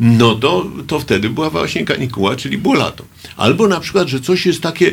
no 0.00 0.34
to, 0.34 0.66
to 0.86 1.00
wtedy 1.00 1.30
była 1.30 1.50
właśnie 1.50 1.84
kanikuła, 1.84 2.36
czyli 2.36 2.58
było 2.58 2.74
lato. 2.74 3.04
Albo 3.36 3.68
na 3.68 3.80
przykład, 3.80 4.08
że 4.08 4.20
coś 4.20 4.46
jest 4.46 4.62
takie, 4.62 4.92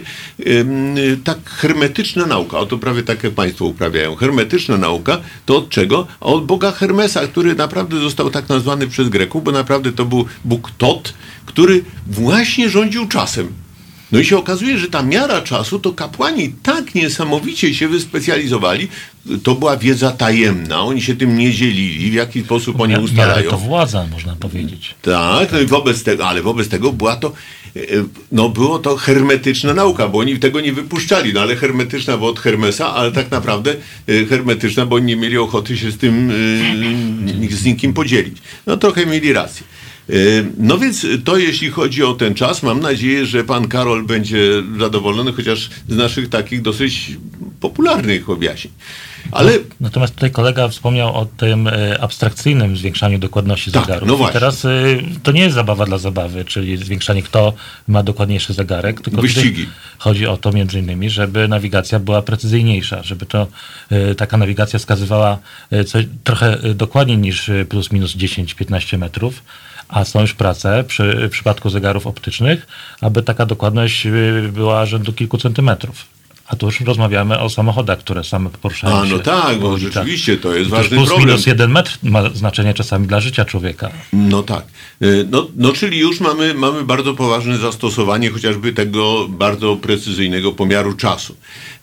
tak 1.24 1.50
hermetyczna 1.50 2.26
nauka, 2.26 2.60
o 2.60 2.66
to 2.66 2.78
prawie 2.78 3.04
tak 3.04 3.24
jak 3.24 3.34
Państwo 3.34 3.66
uprawiają. 3.66 4.16
Hermetyczna 4.16 4.78
nauka 4.78 5.22
to 5.46 5.58
od 5.58 5.70
czego? 5.70 6.08
Od 6.20 6.46
Boga 6.46 6.72
Hermesa, 6.72 7.28
który 7.28 7.56
naprawdę 7.56 8.00
został 8.00 8.30
tak 8.30 8.50
nazwany 8.50 8.88
przez 8.88 9.10
Greków, 9.10 9.44
bo 9.44 9.52
naprawdę 9.52 9.92
to 9.92 10.06
był 10.06 10.26
Bóg 10.46 10.72
Tot, 10.78 11.14
który 11.46 11.84
właśnie 12.08 12.70
rządził 12.70 13.08
czasem. 13.08 13.48
No 14.12 14.20
i 14.20 14.26
się 14.26 14.38
okazuje, 14.38 14.78
że 14.78 14.88
ta 14.88 15.04
miara 15.04 15.42
czasu, 15.42 15.80
to 15.80 15.94
kapłani 15.94 16.54
tak 16.64 16.96
niesamowicie 16.96 17.74
się 17.76 17.88
wyspecjalizowali, 17.88 18.88
to 19.44 19.56
była 19.56 19.78
wiedza 19.78 20.12
tajemna, 20.12 20.82
oni 20.82 21.02
się 21.02 21.16
tym 21.16 21.38
nie 21.38 21.52
dzielili, 21.52 22.12
w 22.12 22.14
jaki 22.14 22.42
sposób 22.42 22.82
oni 22.82 22.98
ustalają. 22.98 23.50
to 23.50 23.58
władza, 23.58 24.08
można 24.12 24.36
powiedzieć. 24.36 24.96
Tak, 25.02 25.52
no 25.52 25.60
i 25.60 25.66
wobec 25.66 26.04
tego, 26.04 26.28
ale 26.28 26.42
wobec 26.42 26.70
tego 26.70 26.92
była 26.92 27.16
to, 27.16 27.34
e, 27.76 27.80
no 28.32 28.50
było 28.50 28.80
to 28.80 28.98
hermetyczna 28.98 29.74
nauka, 29.74 30.08
bo 30.08 30.20
oni 30.20 30.40
tego 30.40 30.62
nie 30.62 30.74
wypuszczali, 30.74 31.34
no 31.34 31.42
ale 31.42 31.56
hermetyczna, 31.56 32.18
bo 32.18 32.28
od 32.28 32.40
Hermesa, 32.40 32.94
ale 32.94 33.12
tak 33.12 33.32
naprawdę 33.32 33.76
e, 34.08 34.26
hermetyczna, 34.26 34.86
bo 34.86 34.96
oni 34.96 35.06
nie 35.06 35.16
mieli 35.16 35.38
ochoty 35.38 35.78
się 35.78 35.92
z 35.92 35.98
tym, 35.98 36.32
e, 37.50 37.56
z 37.56 37.66
nikim 37.66 37.94
podzielić. 37.94 38.38
No 38.68 38.78
trochę 38.78 39.06
mieli 39.06 39.34
rację. 39.34 39.71
E, 40.10 40.14
No 40.58 40.78
więc 40.78 41.06
to 41.26 41.38
jeśli 41.38 41.70
chodzi 41.70 42.04
o 42.04 42.14
ten 42.14 42.34
czas, 42.34 42.64
mam 42.64 42.80
nadzieję, 42.80 43.26
że 43.26 43.44
pan 43.44 43.68
Karol 43.68 44.04
będzie 44.06 44.40
zadowolony, 44.80 45.34
chociaż 45.34 45.70
z 45.90 45.96
naszych 45.96 46.30
takich 46.30 46.62
dosyć 46.62 47.18
popularnych 47.60 48.30
objaśnień. 48.30 48.74
Ale 49.32 49.52
Natomiast 49.80 50.14
tutaj 50.16 50.32
kolega 50.32 50.68
wspomniał 50.68 51.16
o 51.16 51.26
tym 51.26 51.68
e, 51.68 52.02
abstrakcyjnym 52.02 52.78
zwiększaniu 52.78 53.20
dokładności 53.20 53.72
Tak, 53.72 53.86
zegarów. 53.86 54.08
no 54.08 54.14
I 54.14 54.18
właśnie. 54.18 54.34
teraz 54.34 54.66
e, 54.66 54.70
to 55.24 55.32
nie 55.32 55.42
jest 55.42 55.56
zabawa 55.56 55.86
dla 55.86 55.98
zabawy, 55.98 56.46
czyli 56.46 56.78
zwiększanie 56.78 57.24
kto 57.24 57.54
ma 57.88 58.04
dokładniejszy 58.04 58.54
zegarek, 58.54 59.02
tylko 59.02 59.22
Wyścigi. 59.22 59.66
chodzi 59.98 60.28
o 60.28 60.38
to 60.38 60.52
między 60.52 60.80
innymi, 60.80 61.10
żeby 61.10 61.48
nawigacja 61.48 62.00
była 62.00 62.22
precyzyjniejsza, 62.22 63.04
żeby 63.04 63.26
to 63.26 63.48
taka 64.18 64.38
nawigacja 64.38 64.80
wskazywała 64.80 65.38
coś 65.88 66.06
trochę 66.24 66.58
dokładniej 66.76 67.18
niż 67.18 67.52
plus 67.70 67.92
minus 67.92 68.16
10-15 68.16 68.98
metrów. 68.98 69.44
A 69.92 70.06
są 70.06 70.22
już 70.22 70.34
prace 70.34 70.84
przy 70.84 71.28
w 71.28 71.32
przypadku 71.32 71.70
zegarów 71.70 72.08
optycznych, 72.08 72.68
aby 73.02 73.24
taka 73.24 73.46
dokładność 73.46 74.06
e, 74.06 74.12
była 74.52 74.86
rzędu 74.86 75.14
kilku 75.14 75.38
centymetrów. 75.38 76.21
A 76.52 76.56
tu 76.56 76.66
już 76.66 76.82
rozmawiamy 76.82 77.40
o 77.40 77.50
samochodach, 77.50 78.00
które 78.00 78.24
same 78.24 78.50
poruszają 78.50 78.96
A, 78.98 79.06
się. 79.08 79.14
no 79.14 79.20
tak, 79.20 79.60
bo 79.60 79.68
ulicach. 79.70 79.94
rzeczywiście 79.94 80.38
to 80.38 80.56
jest 80.56 80.68
I 80.68 80.72
też 80.72 80.80
ważny 80.80 80.98
plus 80.98 81.10
problem. 81.10 81.28
minus 81.30 81.46
jeden 81.46 81.72
metr 81.72 81.98
ma 82.04 82.30
znaczenie 82.30 82.74
czasami 82.74 83.08
dla 83.08 83.20
życia 83.20 83.46
człowieka. 83.46 83.90
No 84.14 84.44
tak. 84.44 84.64
Y, 85.02 85.28
No, 85.32 85.48
no 85.56 85.72
czyli 85.74 86.00
już 86.00 86.20
mamy, 86.20 86.54
mamy 86.54 86.84
bardzo 86.84 87.14
poważne 87.14 87.58
zastosowanie 87.58 88.30
chociażby 88.30 88.74
tego 88.74 89.28
bardzo 89.30 89.76
precyzyjnego 89.76 90.52
pomiaru 90.52 90.94
czasu. 90.94 91.36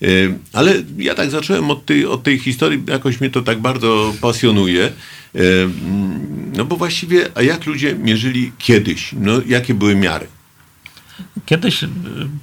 Y, 0.03 0.35
Ale 0.53 0.75
ja 0.99 1.15
tak 1.15 1.31
zacząłem 1.31 1.71
od 1.71 1.85
tej, 1.87 2.07
od 2.07 2.23
tej 2.23 2.39
historii, 2.39 2.83
jakoś 2.89 3.21
mnie 3.21 3.31
to 3.31 3.43
tak 3.43 3.61
bardzo 3.61 4.13
pasjonuje. 4.21 4.85
Y, 4.87 5.41
mm, 5.41 6.29
No 6.57 6.65
bo 6.65 6.77
właściwie, 6.77 7.29
a 7.35 7.43
jak 7.43 7.67
ludzie 7.67 7.95
mierzyli 7.95 8.53
kiedyś? 8.59 9.11
No 9.21 9.33
jakie 9.47 9.75
były 9.75 9.95
miary? 9.97 10.27
Kiedyś 11.47 11.85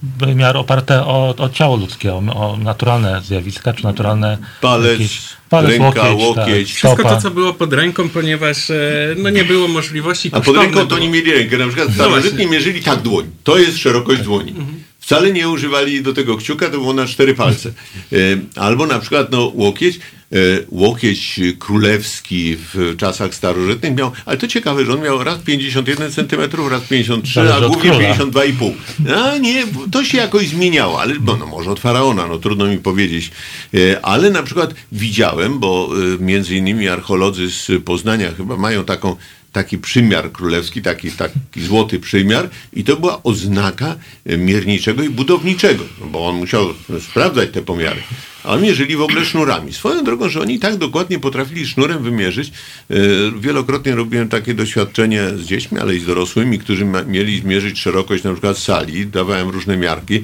były 0.02 0.48
oparte 0.48 1.04
o, 1.04 1.36
o 1.38 1.50
ciało 1.50 1.76
ludzkie, 1.76 2.14
o, 2.14 2.18
o 2.18 2.58
naturalne 2.58 3.22
zjawiska, 3.22 3.74
czy 3.74 3.84
naturalne... 3.84 4.38
Palec, 4.62 4.92
jakieś- 4.92 5.36
ręka, 5.52 6.12
łokieć. 6.12 6.70
Tak, 6.70 6.78
Wszystko 6.78 7.04
to, 7.04 7.22
co 7.22 7.32
było 7.32 7.54
pod 7.54 7.74
ręką, 7.74 8.10
ponieważ 8.10 8.70
e, 8.70 8.76
no, 9.18 9.30
nie 9.30 9.44
było 9.44 9.68
możliwości 9.68 10.30
A 10.32 10.42
pod 10.42 10.58
ręką 10.58 10.88
to 10.88 11.00
nie 11.00 11.10
mieli 11.10 11.32
rękę. 11.32 11.58
Na 11.58 11.68
przykład 11.68 11.88
No 11.88 11.94
starożytni 11.94 12.30
właśnie. 12.30 12.48
mierzyli 12.48 12.82
tak 12.82 13.02
dłoń. 13.02 13.26
To 13.44 13.58
jest 13.58 13.78
szerokość 13.78 14.22
dłoni. 14.22 14.54
Wcale 15.00 15.32
nie 15.32 15.50
używali 15.50 16.04
do 16.04 16.14
tego 16.14 16.38
kciuka, 16.38 16.66
to 16.66 16.72
było 16.72 16.94
na 16.94 17.06
cztery 17.06 17.36
palce. 17.36 17.70
E, 18.14 18.16
Albo 18.56 18.86
na 18.88 19.00
przykład 19.00 19.32
no, 19.32 19.52
łokieć. 19.56 20.00
E, 20.32 20.38
Łokieć 20.70 21.40
królewski 21.60 22.58
w 22.58 22.96
czasach 22.98 23.36
starożytnych 23.36 23.96
miał, 23.96 24.12
ale 24.26 24.38
to 24.38 24.48
ciekawe, 24.48 24.86
że 24.86 24.94
on 24.94 25.02
miał 25.02 25.24
raz 25.24 25.40
51 25.40 26.12
cm, 26.12 26.70
raz 26.70 26.84
53, 26.84 27.34
Zależy 27.34 27.66
a 27.66 27.68
głównie 27.68 27.92
króla. 27.92 28.16
52,5. 28.16 28.74
A 29.16 29.38
nie, 29.38 29.64
to 29.92 30.04
się 30.04 30.18
jakoś 30.18 30.48
zmieniało, 30.48 31.02
ale 31.02 31.16
no, 31.26 31.38
no, 31.38 31.46
może 31.46 31.72
od 31.72 31.80
faraona, 31.80 32.28
no 32.28 32.38
trudno 32.38 32.66
mi 32.66 32.78
powiedzieć. 32.78 33.32
E, 33.74 34.06
Ale 34.06 34.30
na 34.30 34.44
przykład 34.44 34.74
widziałem, 34.92 35.60
bo 35.60 35.90
e, 36.16 36.24
między 36.24 36.56
innymi 36.56 36.88
archeolodzy 36.88 37.52
z 37.52 37.84
Poznania 37.86 38.32
chyba 38.38 38.58
mają 38.58 38.86
taką 38.86 39.16
taki 39.52 39.78
przymiar 39.78 40.32
królewski, 40.32 40.82
taki, 40.82 41.12
taki 41.12 41.40
złoty 41.58 42.00
przymiar 42.00 42.50
i 42.74 42.84
to 42.84 42.98
była 42.98 43.24
oznaka 43.24 43.96
mierniczego 44.26 45.04
i 45.04 45.10
budowniczego, 45.10 45.84
no 46.00 46.06
bo 46.06 46.28
on 46.28 46.36
musiał 46.36 46.74
sprawdzać 47.10 47.50
te 47.52 47.62
pomiary. 47.62 48.02
A 48.48 48.56
mierzyli 48.58 48.96
w 48.96 49.02
ogóle 49.02 49.26
sznurami. 49.26 49.74
Swoją 49.74 50.04
drogą, 50.04 50.30
że 50.30 50.42
oni 50.42 50.60
tak 50.60 50.76
dokładnie 50.78 51.20
potrafili 51.20 51.68
sznurem 51.68 52.04
wymierzyć. 52.04 52.52
E, 52.92 52.96
Wielokrotnie 53.40 53.96
robiłem 53.96 54.30
takie 54.30 54.54
doświadczenie 54.54 55.22
z 55.38 55.46
dziećmi, 55.46 55.80
ale 55.80 55.96
i 55.96 56.00
z 56.00 56.06
dorosłymi, 56.06 56.60
którzy 56.60 56.86
mieli 57.08 57.40
zmierzyć 57.40 57.80
szerokość 57.80 58.24
na 58.24 58.32
przykład 58.32 58.58
sali. 58.58 59.08
Dawałem 59.08 59.50
różne 59.50 59.78
miarki. 59.78 60.24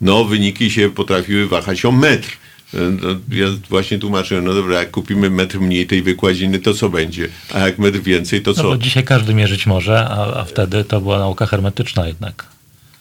No, 0.00 0.24
wyniki 0.24 0.70
się 0.70 0.90
potrafiły 0.90 1.48
wahać 1.48 1.84
o 1.84 1.92
metr. 1.92 2.28
E, 2.74 2.78
no, 3.02 3.08
Ja 3.36 3.46
właśnie 3.68 3.98
tłumaczyłem, 3.98 4.44
no 4.44 4.54
dobra, 4.54 4.78
jak 4.78 4.90
kupimy 4.90 5.30
metr 5.30 5.60
mniej 5.60 5.86
tej 5.86 6.02
wykładziny, 6.02 6.58
to 6.58 6.74
co 6.74 6.88
będzie? 6.88 7.28
A 7.54 7.58
jak 7.58 7.78
metr 7.78 8.00
więcej, 8.00 8.42
to 8.42 8.50
No 8.50 8.54
co? 8.54 8.62
bo 8.62 8.76
dzisiaj 8.76 9.04
każdy 9.04 9.34
mierzyć 9.34 9.66
może, 9.66 9.98
a, 10.08 10.40
a 10.40 10.44
wtedy 10.44 10.84
to 10.84 11.00
była 11.00 11.18
nauka 11.18 11.46
hermetyczna 11.46 12.06
jednak. 12.06 12.46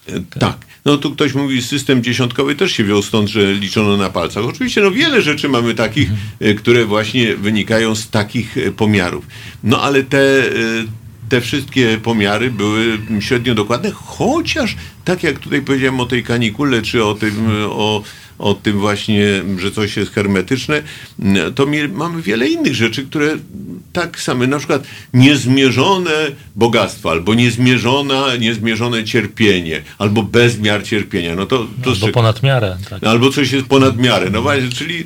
E, 0.09 0.11
Tak. 0.39 0.57
No 0.87 0.97
tu 0.97 1.11
ktoś 1.11 1.33
mówi, 1.33 1.61
system 1.61 2.03
dziesiątkowy 2.03 2.55
też 2.55 2.71
się 2.71 2.83
wziął 2.83 3.01
stąd, 3.01 3.29
że 3.29 3.53
liczono 3.53 3.97
na 3.97 4.09
palcach. 4.09 4.45
Oczywiście 4.45 4.81
no 4.81 4.91
wiele 4.91 5.21
rzeczy 5.21 5.49
mamy 5.49 5.73
takich, 5.73 6.09
e, 6.39 6.53
które 6.53 6.85
właśnie 6.85 7.35
wynikają 7.35 7.95
z 7.95 8.09
takich 8.09 8.57
e, 8.57 8.71
pomiarów. 8.71 9.25
No 9.63 9.81
ale 9.81 10.03
te, 10.03 10.19
e, 10.19 10.53
te 11.29 11.41
wszystkie 11.41 11.97
pomiary 12.03 12.51
były 12.51 12.99
średnio 13.19 13.55
dokładne, 13.55 13.91
chociaż 13.91 14.75
tak 15.05 15.23
jak 15.23 15.39
tutaj 15.39 15.61
powiedziałem 15.61 15.99
o 15.99 16.05
tej 16.05 16.23
kanikule, 16.23 16.81
czy 16.81 17.05
o 17.05 17.13
tym, 17.13 17.47
o, 17.69 18.03
o 18.39 18.53
tym 18.53 18.79
właśnie, 18.79 19.23
że 19.57 19.71
coś 19.71 19.97
jest 19.97 20.11
hermetyczne, 20.11 20.81
to 21.55 21.67
mamy 21.93 22.21
wiele 22.21 22.47
innych 22.47 22.75
rzeczy, 22.75 23.03
które 23.05 23.37
tak 23.93 24.21
same, 24.21 24.47
na 24.47 24.57
przykład 24.57 24.83
niezmierzone 25.13 26.11
bogactwo, 26.55 27.11
albo 27.11 27.33
niezmierzona, 27.33 28.35
niezmierzone 28.35 29.03
cierpienie, 29.03 29.81
albo 29.97 30.23
bezmiar 30.23 30.83
cierpienia. 30.83 31.35
No 31.35 31.45
to, 31.45 31.57
to 31.83 31.89
Albo 31.91 32.05
czy- 32.07 32.11
ponad 32.13 32.43
miarę. 32.43 32.77
Tak. 32.89 33.03
albo 33.03 33.29
coś 33.29 33.51
jest 33.51 33.65
ponad 33.67 33.97
miarę. 33.97 34.29
No 34.29 34.41
właśnie, 34.41 34.69
czyli 34.69 35.03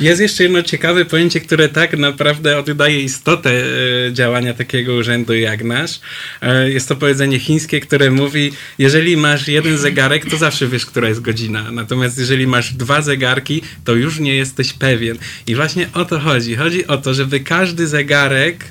Jest 0.00 0.20
jeszcze 0.20 0.42
jedno 0.42 0.62
ciekawe 0.62 1.04
pojęcie, 1.04 1.40
które 1.40 1.68
tak 1.68 1.98
naprawdę 1.98 2.58
oddaje 2.58 3.00
istotę 3.00 3.50
e, 3.50 4.12
działania 4.12 4.54
takiego 4.54 4.94
urzędu 4.94 5.34
jak 5.34 5.64
nasz. 5.64 6.00
E, 6.42 6.70
Jest 6.70 6.88
to 6.88 6.96
powiedzenie 6.96 7.38
chińskie, 7.38 7.80
które 7.80 8.10
mówi, 8.10 8.52
jeżeli 8.78 9.16
masz 9.16 9.48
jeden 9.48 9.78
zegarek, 9.78 10.30
to 10.30 10.36
zawsze 10.36 10.68
wiesz, 10.68 10.86
która 10.86 11.08
jest 11.08 11.20
godzina. 11.20 11.70
Natomiast 11.70 12.18
jeżeli 12.18 12.46
masz 12.46 12.72
dwa 12.72 13.02
zegarki, 13.02 13.62
to 13.84 13.94
już 13.94 14.18
nie 14.18 14.34
jesteś 14.34 14.72
pewien. 14.72 15.18
I 15.46 15.54
właśnie 15.54 15.88
o 15.94 16.04
to 16.04 16.18
chodzi. 16.20 16.56
Chodzi 16.56 16.86
o 16.86 16.96
to, 16.98 17.14
żeby 17.14 17.40
każdy 17.40 17.86
zegarek 17.86 18.64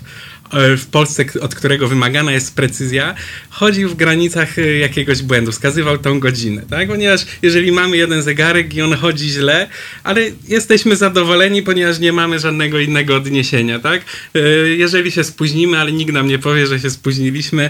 w 0.54 0.86
Polsce, 0.92 1.26
od 1.42 1.56
którego 1.56 1.88
wymagana 1.88 2.32
jest 2.32 2.56
precyzja, 2.56 3.16
chodził 3.50 3.90
w 3.90 3.96
granicach 3.96 4.60
e, 4.60 4.78
jakiegoś 4.78 5.22
błędu, 5.22 5.52
wskazywał 5.52 5.98
tą 5.98 6.20
godzinę, 6.20 6.62
tak? 6.70 6.88
Ponieważ 6.88 7.26
jeżeli 7.42 7.72
mamy 7.72 7.98
jeden 7.98 8.22
zegarek 8.22 8.74
i 8.74 8.82
on 8.82 8.94
chodzi 8.94 9.30
źle, 9.30 9.70
ale 10.04 10.22
jesteśmy 10.48 10.96
zadowoleni, 10.96 11.62
ponieważ 11.64 12.00
nie 12.00 12.14
mamy 12.14 12.40
żadnego 12.40 12.80
innego 12.80 13.16
odniesienia, 13.16 13.80
tak? 13.80 14.02
E, 14.36 14.40
Jeżeli 14.70 15.12
się 15.12 15.24
spóźnimy, 15.24 15.78
ale 15.78 15.92
nikt 15.92 16.14
nam 16.14 16.28
nie 16.28 16.40
powie, 16.40 16.68
że 16.68 16.80
się 16.80 16.90
spóźniliśmy, 16.90 17.70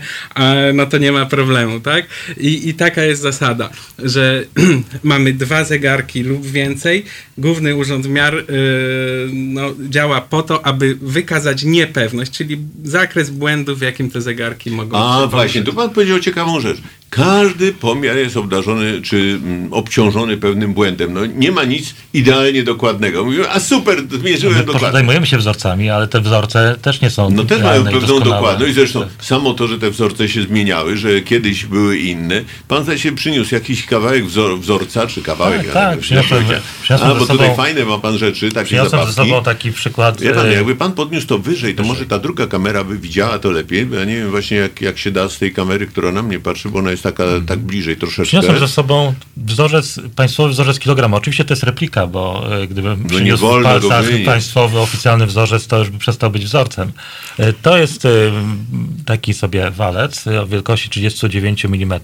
no 0.74 0.86
to 0.86 0.98
nie 0.98 1.12
ma 1.12 1.26
problemu, 1.26 1.80
tak? 1.80 2.06
I, 2.38 2.70
i 2.70 2.74
taka 2.74 3.04
jest 3.04 3.22
zasada, 3.22 3.70
że 4.00 4.44
mamy 5.04 5.34
dwa 5.34 5.64
zegarki 5.64 6.24
lub 6.24 6.46
więcej. 6.46 7.06
Główny 7.38 7.76
Urząd 7.76 8.08
Miar 8.10 8.38
e, 8.38 8.44
no, 9.34 9.74
działa 9.90 10.22
po 10.22 10.44
to, 10.44 10.66
aby 10.66 10.98
wykazać 11.02 11.64
niepewność, 11.64 12.32
czyli 12.32 12.58
zakres 12.84 13.30
błędu, 13.30 13.76
w 13.76 13.82
jakim 13.82 14.12
te 14.12 14.22
zegarki 14.22 14.72
mogą 14.72 14.98
A 14.98 15.28
właśnie, 15.28 15.64
tu 15.64 15.74
pan 15.74 15.90
powiedział 15.90 16.20
ciekawą 16.20 16.60
rzecz. 16.60 16.78
Każdy 17.10 17.74
pomiar 17.74 18.16
jest 18.18 18.38
obdarzony 18.38 19.02
czy 19.02 19.40
mm, 19.44 19.74
obciążony 19.74 20.38
pewnym 20.38 20.74
błędem. 20.74 21.14
No, 21.14 21.26
nie 21.26 21.52
ma 21.52 21.64
nic 21.64 21.96
idealnie 22.14 22.64
dokładnego. 22.64 23.26
Mówimy, 23.26 23.52
a 23.52 23.60
super, 23.60 23.98
zmierzyłem 24.20 24.56
My 24.58 24.64
dokładnie. 24.64 24.92
zajmujemy 24.92 25.28
się 25.28 25.38
wzorcami, 25.38 25.90
ale 25.90 26.08
te 26.08 26.22
wzorce 26.22 26.76
też 26.82 27.02
nie 27.02 27.10
są 27.10 27.30
No 27.30 27.44
też 27.44 27.62
mają 27.62 27.84
pewną 27.84 28.00
doskonałe. 28.00 28.26
dokładność. 28.32 28.74
Zresztą 28.74 29.00
Tak. 29.02 29.10
samo 29.26 29.54
to, 29.54 29.68
że 29.68 29.80
te 29.80 29.90
wzorce 29.92 30.30
się 30.30 30.42
zmieniały, 30.44 30.98
że 30.98 31.22
kiedyś 31.22 31.66
były 31.66 31.98
inne. 31.98 32.42
Pan 32.68 32.84
zdaje 32.84 33.00
się 33.00 33.16
przyniósł 33.16 33.54
jakiś 33.56 33.86
kawałek 33.86 34.26
wzor, 34.26 34.60
wzorca, 34.60 35.08
czy 35.08 35.22
kawałek. 35.22 35.58
Tak, 35.58 35.68
ja 35.68 35.74
tak, 35.74 36.00
przyniosłem- 36.00 36.44
przyniosłem 36.82 37.12
A, 37.12 37.16
bo 37.16 37.26
tutaj 37.26 37.38
sobą- 37.48 37.56
fajne 37.56 37.86
ma 37.86 37.98
pan 37.98 38.18
rzeczy, 38.18 38.52
takie 38.52 38.66
Przyniosłem 38.66 39.08
ze 39.08 39.14
sobą 39.14 39.44
taki 39.44 39.72
przykład. 39.72 40.22
Wie 40.22 40.34
pan, 40.34 40.46
e, 40.48 40.54
jakby 40.54 40.76
pan 40.76 40.92
podniósł 40.92 41.28
to 41.28 41.40
wyżej, 41.40 41.76
to 41.76 41.84
może 41.84 42.06
ta 42.06 42.20
druga 42.20 42.48
kamera 42.48 42.84
by 42.84 42.98
widziała 42.98 43.40
to 43.40 43.52
lepiej, 43.52 43.88
ja 43.94 44.06
nie 44.06 44.16
wiem 44.16 44.30
właśnie 44.30 44.58
jak, 44.58 44.82
jak 44.82 44.98
się 44.98 45.12
da 45.12 45.30
z 45.30 45.38
tej 45.40 45.54
kamery, 45.54 45.88
która 45.88 46.12
na 46.12 46.22
mnie 46.24 46.40
patrzy, 46.40 46.70
bo 46.70 46.80
ona 46.80 46.92
jest 46.96 47.04
taka 47.04 47.24
tak 47.48 47.60
bliżej 47.60 47.98
troszeczkę. 47.98 48.24
Przyniosłem 48.24 48.60
ze 48.60 48.68
sobą 48.68 49.14
wzorzec, 49.38 50.00
państwowy 50.16 50.50
wzorzec 50.50 50.80
kilograma. 50.80 51.18
Oczywiście 51.18 51.46
to 51.46 51.54
jest 51.54 51.64
replika, 51.64 52.08
bo 52.08 52.48
e, 52.62 52.68
gdybym 52.68 53.04
nie 53.04 53.10
przyniósł 53.10 53.46
państwowy, 54.26 54.80
oficjalny 54.80 55.26
wzorzec, 55.26 55.68
to 55.68 55.80
już 55.80 55.90
by 55.90 55.98
przestał 55.98 56.32
być 56.32 56.46
wzorcem. 56.46 56.92
E, 57.38 57.54
To 57.54 57.78
jest 57.78 58.06
e, 58.06 58.10
taki 59.06 59.34
sobie 59.34 59.72
walec 59.72 60.28
o 60.28 60.48
wielkości 60.48 60.90
39 60.90 61.66
mm. 61.66 62.00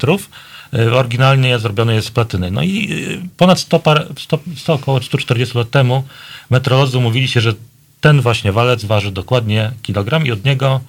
Oryginalnie 0.94 1.60
zrobiony 1.60 1.96
jest 1.96 2.08
z 2.08 2.12
platyny. 2.12 2.52
No 2.52 2.64
i 2.64 3.06
ponad 3.38 3.60
100, 3.60 3.80
par, 3.80 4.08
100, 4.20 4.40
100 4.58 4.74
około 4.74 5.02
140 5.02 5.58
lat 5.58 5.70
temu 5.70 6.04
metrolodzy 6.50 7.00
mówili 7.00 7.28
się, 7.28 7.42
że 7.42 7.54
ten 8.02 8.22
właśnie 8.22 8.52
walec 8.52 8.86
waży 8.86 9.12
dokładnie 9.12 9.72
kilogram 9.82 10.26
i 10.26 10.32
od 10.32 10.46
niego 10.46 10.82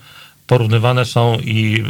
porównywane 0.53 1.05
są 1.05 1.39
i, 1.45 1.85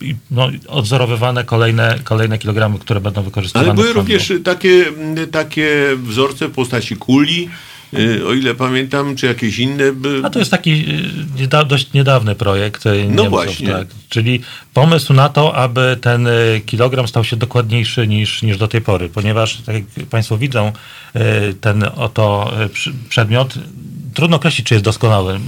i, 0.00 0.14
no, 0.30 0.48
odzorowywane 0.68 1.44
kolejne, 1.44 1.98
kolejne 2.04 2.38
kilogramy, 2.38 2.78
które 2.78 3.00
będą 3.00 3.22
wykorzystywane. 3.22 3.66
Ale 3.70 3.74
były 3.74 3.92
również 3.92 4.32
takie, 4.44 4.84
takie 5.32 5.68
wzorce 5.96 6.48
w 6.48 6.50
postaci 6.52 6.96
kuli, 6.96 7.48
y, 7.98 8.26
o 8.26 8.32
ile 8.32 8.54
pamiętam, 8.54 9.16
czy 9.16 9.26
jakieś 9.26 9.58
inne. 9.58 9.92
by- 9.92 10.20
A 10.24 10.30
to 10.30 10.38
jest 10.38 10.50
taki 10.50 10.84
y, 11.42 11.64
dość 11.66 11.92
niedawny 11.92 12.34
projekt 12.34 12.86
y, 12.86 13.06
Niemców, 13.06 13.28
właśnie. 13.28 13.68
tak. 13.68 13.88
Czyli 14.08 14.40
pomysł 14.74 15.12
na 15.12 15.28
to, 15.28 15.54
aby 15.56 15.98
ten 16.00 16.28
kilogram 16.66 17.08
stał 17.08 17.24
się 17.24 17.36
dokładniejszy 17.36 18.06
niż, 18.08 18.42
niż 18.42 18.56
do 18.58 18.68
tej 18.68 18.80
pory, 18.80 19.08
ponieważ, 19.08 19.56
tak 19.66 19.74
jak 19.96 20.06
Państwo 20.06 20.38
widzą, 20.38 20.72
ten 21.60 21.84
oto 21.96 22.52
przedmiot, 23.08 23.54
trudno 24.14 24.36
określić, 24.36 24.66
czy 24.66 24.74
jest 24.74 24.84
doskonały. 24.84 25.40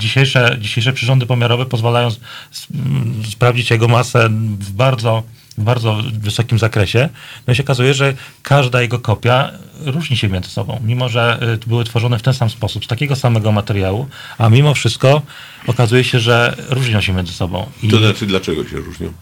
Mm, 0.00 0.08
Dzisiejsze, 0.08 0.56
dzisiejsze 0.60 0.92
przyrządy 0.92 1.26
pomiarowe 1.26 1.66
pozwalają 1.66 2.06
s- 2.08 2.20
s- 2.52 2.66
m, 2.74 3.22
sprawdzić 3.30 3.70
jego 3.70 3.88
masę 3.88 4.28
w 4.58 4.70
bardzo, 4.72 5.22
w 5.58 5.62
bardzo 5.64 5.98
wysokim 6.12 6.58
zakresie. 6.58 7.08
No 7.46 7.52
i 7.52 7.56
się 7.56 7.62
okazuje, 7.62 7.94
że 7.94 8.14
każda 8.42 8.82
jego 8.82 8.98
kopia 8.98 9.50
różni 9.84 10.16
się 10.16 10.28
między 10.28 10.48
sobą, 10.50 10.80
mimo 10.84 11.08
że 11.08 11.38
y, 11.64 11.68
były 11.68 11.84
tworzone 11.84 12.18
w 12.18 12.22
ten 12.22 12.34
sam 12.34 12.50
sposób, 12.50 12.84
z 12.84 12.88
takiego 12.88 13.16
samego 13.16 13.52
materiału, 13.52 14.06
a 14.38 14.48
mimo 14.48 14.74
wszystko 14.74 15.22
okazuje 15.66 16.04
się, 16.04 16.20
że 16.20 16.56
różnią 16.68 17.00
się 17.00 17.12
między 17.12 17.32
sobą. 17.32 17.66
I 17.82 17.88
To 17.88 17.98
znaczy, 17.98 18.26
dlaczego 18.26 18.68
się 18.68 18.76
różnią? 18.76 19.12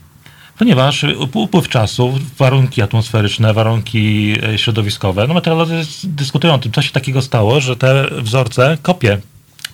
Ponieważ 0.59 1.05
up- 1.05 1.39
upływ 1.39 1.69
czasu, 1.69 2.19
warunki 2.39 2.83
atmosferyczne, 2.83 3.55
warunki 3.55 4.35
e, 4.55 4.59
środowiskowe, 4.59 5.27
no 5.29 5.35
meteorolodzy 5.35 5.81
dyskutują 6.05 6.55
o 6.55 6.59
tym, 6.59 6.73
co 6.73 6.83
się 6.83 6.91
takiego 6.91 7.23
stało, 7.23 7.61
że 7.61 7.77
te 7.77 8.09
wzorce, 8.23 8.79
kopie 8.83 9.19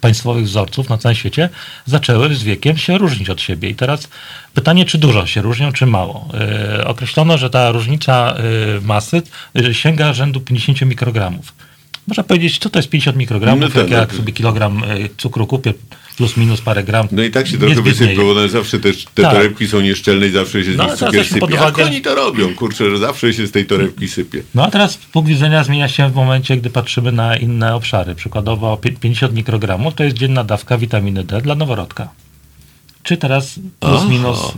państwowych 0.00 0.44
wzorców 0.44 0.88
na 0.88 0.98
całym 0.98 1.16
świecie 1.16 1.48
zaczęły 1.86 2.34
z 2.34 2.42
wiekiem 2.42 2.76
się 2.76 2.98
różnić 2.98 3.30
od 3.30 3.40
siebie. 3.40 3.68
I 3.68 3.74
teraz 3.74 4.08
pytanie, 4.54 4.84
czy 4.84 4.98
dużo 4.98 5.26
się 5.26 5.42
różnią, 5.42 5.72
czy 5.72 5.86
mało. 5.86 6.28
E, 6.78 6.86
określono, 6.86 7.38
że 7.38 7.50
ta 7.50 7.70
różnica 7.72 8.34
e, 8.36 8.80
masy 8.80 9.22
e, 9.58 9.74
sięga 9.74 10.12
rzędu 10.12 10.40
50 10.40 10.82
mikrogramów. 10.82 11.52
Można 12.08 12.22
powiedzieć, 12.22 12.58
co 12.58 12.70
to 12.70 12.78
jest 12.78 12.88
50 12.88 13.16
mikrogramów, 13.16 13.60
No 13.60 13.68
tak, 13.68 13.76
jak, 13.76 13.90
no 13.90 13.96
jak 13.96 14.10
to- 14.10 14.16
sobie 14.16 14.32
kilogram 14.32 14.82
cukru 15.16 15.46
kupię, 15.46 15.74
plus 16.16 16.36
minus 16.36 16.60
parę 16.60 16.84
gram. 16.84 17.08
No 17.12 17.22
i 17.22 17.30
tak 17.30 17.46
się 17.48 17.58
trochę 17.58 17.82
bo 18.16 18.30
one 18.30 18.48
zawsze 18.48 18.78
te, 18.80 18.92
te 19.14 19.22
Tak. 19.22 19.32
torebki 19.32 19.68
są 19.68 19.80
nieszczelne 19.80 20.26
i 20.26 20.30
zawsze 20.30 20.64
się 20.64 20.72
z 20.72 20.76
No, 20.76 20.84
nich 20.84 20.94
cukier 20.94 21.24
sypie. 21.26 21.46
Jak 21.54 21.60
uwagę- 21.74 21.84
oni 21.86 22.00
to 22.02 22.14
robią? 22.14 22.54
Kurczę, 22.54 22.90
że 22.90 22.98
zawsze 22.98 23.32
się 23.34 23.46
z 23.46 23.50
tej 23.50 23.66
torebki 23.66 24.08
sypie. 24.08 24.42
No 24.54 24.64
a 24.66 24.70
teraz 24.70 24.96
punkt 24.96 25.28
widzenia 25.28 25.64
zmienia 25.64 25.88
się 25.88 26.10
w 26.10 26.14
momencie, 26.14 26.56
gdy 26.56 26.70
patrzymy 26.70 27.12
na 27.12 27.36
inne 27.36 27.74
obszary. 27.74 28.14
Przykładowo 28.14 28.76
pi- 28.76 28.92
50 28.92 29.34
mikrogramów 29.34 29.94
to 29.94 30.04
jest 30.04 30.16
dzienna 30.16 30.44
dawka 30.44 30.78
witaminy 30.78 31.24
D 31.24 31.40
dla 31.42 31.54
noworodka. 31.54 32.08
Czy 33.02 33.16
teraz 33.16 33.54
plus 33.80 34.00
Aha. 34.00 34.06
minus 34.10 34.38
y, 34.40 34.50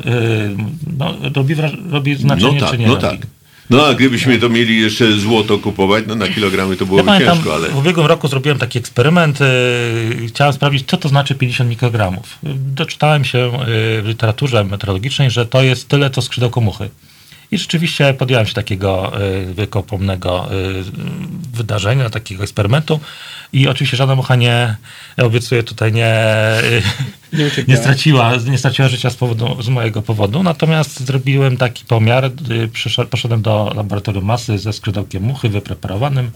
no, 0.99 1.15
robi, 1.35 1.55
robi 1.91 2.15
znaczenie, 2.15 2.53
no 2.55 2.61
tak, 2.61 2.71
czy 2.71 2.79
nie 2.79 2.87
no 2.87 2.95
robi? 2.95 3.03
tak. 3.19 3.27
No 3.71 3.87
a 3.87 3.95
gdybyśmy 3.95 4.39
to 4.39 4.49
mieli 4.49 4.81
jeszcze 4.81 5.13
złoto 5.13 5.59
kupować, 5.59 6.05
no 6.07 6.15
na 6.15 6.29
kilogramy 6.29 6.77
to 6.77 6.85
Ja 6.85 6.89
byłoby 6.89 7.05
pamiętam, 7.07 7.37
ciężko, 7.37 7.55
ale... 7.55 7.69
w 7.69 7.77
ubiegłym 7.77 8.07
roku 8.07 8.29
zrobiłem 8.29 8.59
taki 8.59 8.79
eksperyment. 8.79 9.41
y, 9.41 10.27
Chciałem 10.29 10.53
sprawdzić, 10.53 10.89
co 10.89 10.97
to 10.97 11.09
znaczy 11.09 11.35
50 11.35 11.71
mikrogramów. 11.71 12.39
Doczytałem 12.75 13.25
się 13.25 13.39
y, 13.39 14.03
w 14.03 14.05
literaturze 14.07 14.65
meteorologicznej, 14.65 15.31
że 15.31 15.47
to 15.47 15.63
jest 15.63 15.89
tyle, 15.89 16.11
co 16.11 16.23
skrzydełko 16.23 16.61
muchy. 16.61 16.91
I 17.51 17.59
rzeczywiście 17.59 18.15
podjąłem 18.15 18.47
się 18.47 18.55
takiego 18.55 19.13
y, 19.23 19.55
wiekopomnego 19.55 20.49
y, 20.55 20.85
wydarzenia, 21.53 22.11
takiego 22.11 22.43
eksperymentu. 22.43 23.01
I 23.53 23.69
oczywiście 23.69 23.97
żadna 23.97 24.15
mucha 24.15 24.37
nie, 24.37 24.77
obiecuję 25.17 25.63
tutaj, 25.63 25.93
nie, 25.93 26.15
Nie 27.33 27.39
nie, 27.39 27.47
ucierpiała. 27.47 27.81
straciła, 27.81 28.33
nie 28.51 28.59
straciła 28.59 28.89
życia 28.89 29.11
z, 29.11 29.17
powodu, 29.17 29.63
z 29.63 29.69
mojego 29.69 30.03
powodu. 30.03 30.43
Natomiast 30.43 31.01
zrobiłem 31.07 31.57
taki 31.57 31.85
pomiar. 31.85 32.25
y, 32.25 33.07
Poszedłem 33.11 33.43
do 33.43 33.73
laboratorium 33.77 34.25
masy 34.25 34.59
ze 34.59 34.73
skrzydełkiem 34.73 35.23
muchy 35.23 35.49
wypreparowanym. 35.49 36.31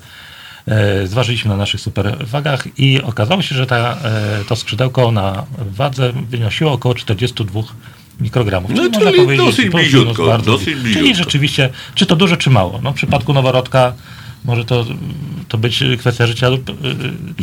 Zważyliśmy 1.04 1.48
na 1.50 1.56
naszych 1.56 1.80
superwagach 1.80 2.78
i 2.78 3.02
okazało 3.02 3.42
się, 3.42 3.54
że 3.54 3.66
ta, 3.66 3.98
to 4.48 4.56
skrzydełko 4.56 5.12
na 5.12 5.46
wadze 5.58 6.12
wynosiło 6.12 6.72
około 6.72 6.94
42 6.94 7.62
mikrogramów. 8.20 8.70
No, 8.70 8.76
Czyli 8.76 8.90
czyli 8.92 9.04
można 9.04 9.22
powiedzieć, 9.24 9.46
dosyć 9.46 9.68
bliziutko, 9.70 10.26
bardzo 10.26 10.52
dosyć 10.52 10.74
bliziutko. 10.74 11.00
Czyli 11.00 11.14
rzeczywiście, 11.14 11.70
czy 11.94 12.06
to 12.06 12.16
dużo, 12.16 12.36
czy 12.36 12.50
mało. 12.50 12.80
No, 12.82 12.92
w 12.92 12.94
przypadku 12.94 13.32
noworodka 13.32 13.92
może 14.44 14.64
to, 14.64 14.86
to 15.48 15.58
być 15.58 15.84
kwestia 15.98 16.26
życia 16.26 16.48
lub 16.48 16.70
e, 16.70 16.72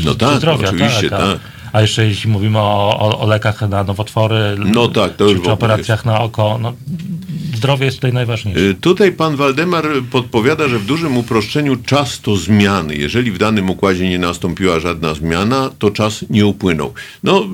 No 0.05 0.11
czy 0.11 0.17
tak, 0.17 0.37
zdrowia. 0.37 0.67
oczywiście, 0.69 1.07
a- 1.07 1.17
tak. 1.17 1.39
A 1.73 1.81
jeszcze 1.81 2.05
jeśli 2.05 2.29
mówimy 2.29 2.59
o, 2.59 2.99
o, 2.99 3.19
o 3.19 3.27
lekach 3.27 3.61
na 3.69 3.83
nowotwory, 3.83 4.35
No 4.65 4.87
tak, 4.87 5.15
to 5.15 5.25
czy, 5.27 5.33
już 5.33 5.43
czy 5.43 5.51
operacjach 5.51 6.05
na 6.05 6.19
oko, 6.21 6.59
no, 6.61 6.73
zdrowie 7.55 7.85
jest 7.85 7.97
tutaj 7.97 8.13
najważniejsze. 8.13 8.61
Y, 8.61 8.73
Tutaj 8.75 9.11
pan 9.11 9.35
Waldemar 9.35 9.85
podpowiada, 10.11 10.67
że 10.67 10.79
w 10.79 10.85
dużym 10.85 11.17
uproszczeniu 11.17 11.75
czas 11.75 12.21
to 12.21 12.35
zmiany. 12.37 12.95
Jeżeli 12.95 13.31
w 13.31 13.37
danym 13.37 13.69
układzie 13.69 14.09
nie 14.09 14.19
nastąpiła 14.19 14.79
żadna 14.79 15.13
zmiana, 15.13 15.69
to 15.79 15.91
czas 15.91 16.25
nie 16.29 16.45
upłynął. 16.45 16.93
No 17.23 17.45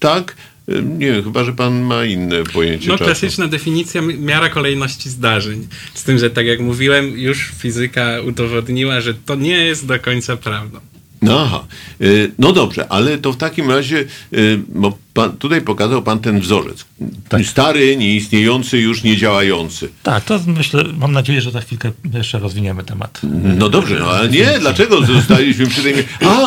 tak, 0.00 0.30
y, 0.30 0.51
nie 0.98 1.22
chyba 1.22 1.44
że 1.44 1.52
pan 1.52 1.80
ma 1.82 2.04
inne 2.04 2.44
pojęcie 2.44 2.88
No 2.88 2.94
czasu. 2.98 3.04
klasyczna 3.04 3.48
definicja 3.48 4.02
mi- 4.02 4.18
miara 4.18 4.48
kolejności 4.48 5.10
zdarzeń. 5.10 5.66
Z 5.94 6.04
tym, 6.04 6.18
że 6.18 6.30
tak 6.30 6.46
jak 6.46 6.60
mówiłem, 6.60 7.18
już 7.18 7.50
fizyka 7.58 8.20
udowodniła, 8.26 9.00
że 9.00 9.14
to 9.14 9.34
nie 9.34 9.64
jest 9.64 9.86
do 9.86 9.98
końca 10.00 10.36
prawdą. 10.36 10.80
No, 11.22 11.40
Aha, 11.40 11.66
Y, 12.00 12.30
no 12.38 12.52
dobrze, 12.52 12.88
ale 12.92 13.18
to 13.18 13.32
w 13.32 13.36
takim 13.36 13.70
razie, 13.70 14.04
y, 14.32 14.58
bo 14.68 14.98
pan, 15.14 15.32
tutaj 15.36 15.60
pokazał 15.60 16.02
pan 16.02 16.18
ten 16.18 16.40
wzorzec. 16.40 16.84
Tak. 17.28 17.46
Stary, 17.46 17.96
nieistniejący, 17.96 18.78
już 18.78 19.02
niedziałający. 19.02 19.88
Tak, 20.02 20.24
to 20.24 20.40
myślę, 20.46 20.84
mam 20.98 21.12
nadzieję, 21.12 21.40
że 21.40 21.50
za 21.50 21.60
chwilkę 21.60 21.90
jeszcze 22.14 22.38
rozwiniemy 22.38 22.84
temat. 22.84 23.20
No 23.58 23.68
dobrze, 23.68 23.96
no 23.98 24.06
ale 24.06 24.28
nie, 24.28 24.58
dlaczego 24.60 25.06
zostaliśmy 25.06 25.66
przy 25.66 25.82
tej... 25.82 25.94
A, 26.20 26.46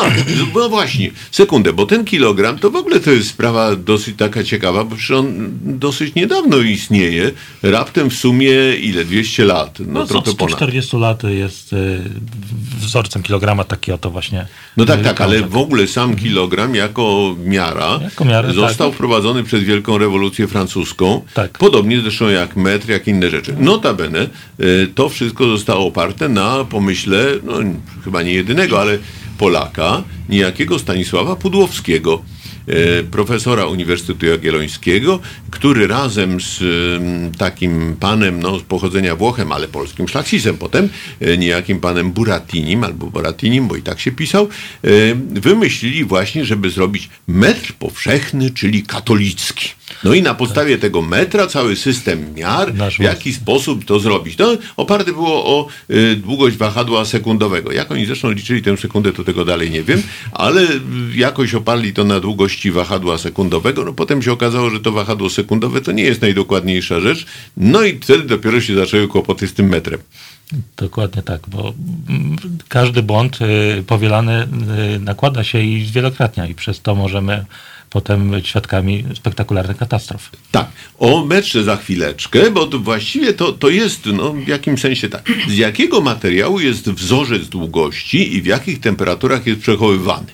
no 0.54 0.68
właśnie, 0.68 1.10
sekundę, 1.30 1.72
bo 1.72 1.86
ten 1.86 2.04
kilogram 2.04 2.58
to 2.58 2.70
w 2.70 2.76
ogóle 2.76 3.00
to 3.00 3.10
jest 3.10 3.28
sprawa 3.28 3.76
dosyć 3.76 4.16
taka 4.16 4.44
ciekawa, 4.44 4.84
bo 4.84 4.96
przecież 4.96 5.10
on 5.10 5.50
dosyć 5.62 6.14
niedawno 6.14 6.58
istnieje, 6.58 7.32
raptem 7.62 8.10
w 8.10 8.14
sumie 8.14 8.50
ile, 8.80 9.04
200 9.04 9.44
lat, 9.44 9.78
no, 9.78 10.00
No, 10.00 10.06
trochę 10.06 10.34
ponad. 10.34 10.50
140 10.50 10.96
lat 10.96 11.22
jest 11.24 11.72
y, 11.72 12.02
wzorcem 12.78 13.22
kilograma 13.22 13.64
taki 13.64 13.92
oto 13.92 14.10
właśnie. 14.10 14.46
No 14.76 14.84
tak, 14.84 15.00
y, 15.00 15.04
tak, 15.04 15.20
ale 15.20 15.42
w 15.42 15.56
ogóle 15.56 15.86
sam 15.86 16.16
kilogram 16.16 16.74
jako 16.74 17.36
miara 17.44 17.98
Jako 18.02 18.24
miarę, 18.24 18.52
został 18.60 18.88
tak. 18.88 18.94
wprowadzony 18.94 19.44
przez 19.44 19.62
Wielką 19.62 19.98
Rewolucję 19.98 20.48
Francuską, 20.48 21.22
Tak. 21.34 21.58
podobnie 21.58 22.00
zresztą 22.00 22.28
jak 22.28 22.56
metr, 22.56 22.88
jak 22.88 23.08
inne 23.08 23.30
rzeczy. 23.30 23.56
Notabene 23.60 24.28
y, 24.60 24.88
to 24.94 25.08
wszystko 25.08 25.48
zostało 25.48 25.86
oparte 25.86 26.28
na 26.28 26.64
pomyśle, 26.64 27.24
no 27.44 27.52
chyba 28.04 28.22
nie 28.22 28.32
jedynego, 28.32 28.80
ale 28.80 28.98
Polaka, 29.38 30.02
niejakiego 30.28 30.78
Stanisława 30.78 31.36
Pudłowskiego, 31.36 32.22
profesora 33.10 33.66
Uniwersytetu 33.66 34.26
Jagiellońskiego, 34.26 35.20
który 35.50 35.86
razem 35.86 36.40
z 36.40 36.60
em, 36.62 37.32
takim 37.32 37.96
panem 38.00 38.40
no, 38.40 38.58
z 38.58 38.62
pochodzenia 38.62 39.16
Włochem, 39.16 39.52
ale 39.52 39.68
polskim 39.68 40.08
szlachcicem 40.08 40.58
potem, 40.58 40.88
e, 41.20 41.36
niejakim 41.38 41.80
panem 41.80 42.12
Buratinim 42.12 42.84
albo 42.84 43.06
Boratinim, 43.06 43.68
bo 43.68 43.76
i 43.76 43.82
tak 43.82 44.00
się 44.00 44.12
pisał, 44.12 44.48
e, 44.84 44.88
wymyślili 45.40 46.04
właśnie, 46.04 46.44
żeby 46.44 46.70
zrobić 46.70 47.08
metr 47.28 47.72
powszechny, 47.72 48.50
czyli 48.50 48.82
katolicki. 48.82 49.68
No 50.04 50.14
i 50.14 50.22
na 50.22 50.34
podstawie 50.34 50.78
tego 50.78 51.02
metra 51.02 51.46
cały 51.46 51.76
system 51.76 52.34
miar, 52.34 52.74
Nasz 52.74 52.96
w 52.96 53.00
jaki 53.00 53.32
sposób 53.32 53.84
to 53.84 54.00
zrobić. 54.00 54.38
No, 54.38 54.56
oparte 54.76 55.12
było 55.12 55.44
o 55.44 55.68
y, 55.90 56.16
długość 56.16 56.56
wahadła 56.56 57.04
sekundowego. 57.04 57.72
Jak 57.72 57.90
oni 57.90 58.06
zresztą 58.06 58.30
liczyli 58.30 58.62
tę 58.62 58.76
sekundę, 58.76 59.12
to 59.12 59.24
tego 59.24 59.44
dalej 59.44 59.70
nie 59.70 59.82
wiem, 59.82 60.02
ale 60.32 60.66
jakoś 61.14 61.54
oparli 61.54 61.92
to 61.92 62.04
na 62.04 62.20
długości 62.20 62.70
wahadła 62.70 63.18
sekundowego. 63.18 63.84
No 63.84 63.92
potem 63.92 64.22
się 64.22 64.32
okazało, 64.32 64.70
że 64.70 64.80
to 64.80 64.92
wahadło 64.92 65.30
sekundowe 65.30 65.80
to 65.80 65.92
nie 65.92 66.04
jest 66.04 66.22
najdokładniejsza 66.22 67.00
rzecz. 67.00 67.26
No 67.56 67.82
i 67.82 67.98
wtedy 67.98 68.22
dopiero 68.22 68.60
się 68.60 68.74
zaczęły 68.74 69.08
kłopoty 69.08 69.48
z 69.48 69.54
tym 69.54 69.68
metrem. 69.68 70.00
Dokładnie 70.76 71.22
tak, 71.22 71.40
bo 71.48 71.74
mm, 72.08 72.36
każdy 72.68 73.02
błąd 73.02 73.38
y, 73.78 73.82
powielany 73.82 74.48
y, 74.96 75.00
nakłada 75.00 75.44
się 75.44 75.60
i 75.60 75.84
zwielokrotnia 75.84 76.46
i 76.46 76.54
przez 76.54 76.80
to 76.80 76.94
możemy 76.94 77.44
potem 77.90 78.30
być 78.30 78.48
świadkami 78.48 79.04
spektakularnych 79.14 79.76
katastrof. 79.76 80.30
Tak, 80.50 80.68
o 80.98 81.24
metrze 81.24 81.64
za 81.64 81.76
chwileczkę, 81.76 82.50
bo 82.50 82.66
to 82.66 82.78
właściwie 82.78 83.32
to, 83.32 83.52
to 83.52 83.68
jest 83.68 84.06
no, 84.06 84.32
w 84.32 84.48
jakimś 84.48 84.80
sensie 84.80 85.08
tak. 85.08 85.30
Z 85.48 85.56
jakiego 85.56 86.00
materiału 86.00 86.60
jest 86.60 86.90
wzorzec 86.90 87.48
długości 87.48 88.36
i 88.36 88.42
w 88.42 88.46
jakich 88.46 88.80
temperaturach 88.80 89.46
jest 89.46 89.60
przechowywany? 89.60 90.26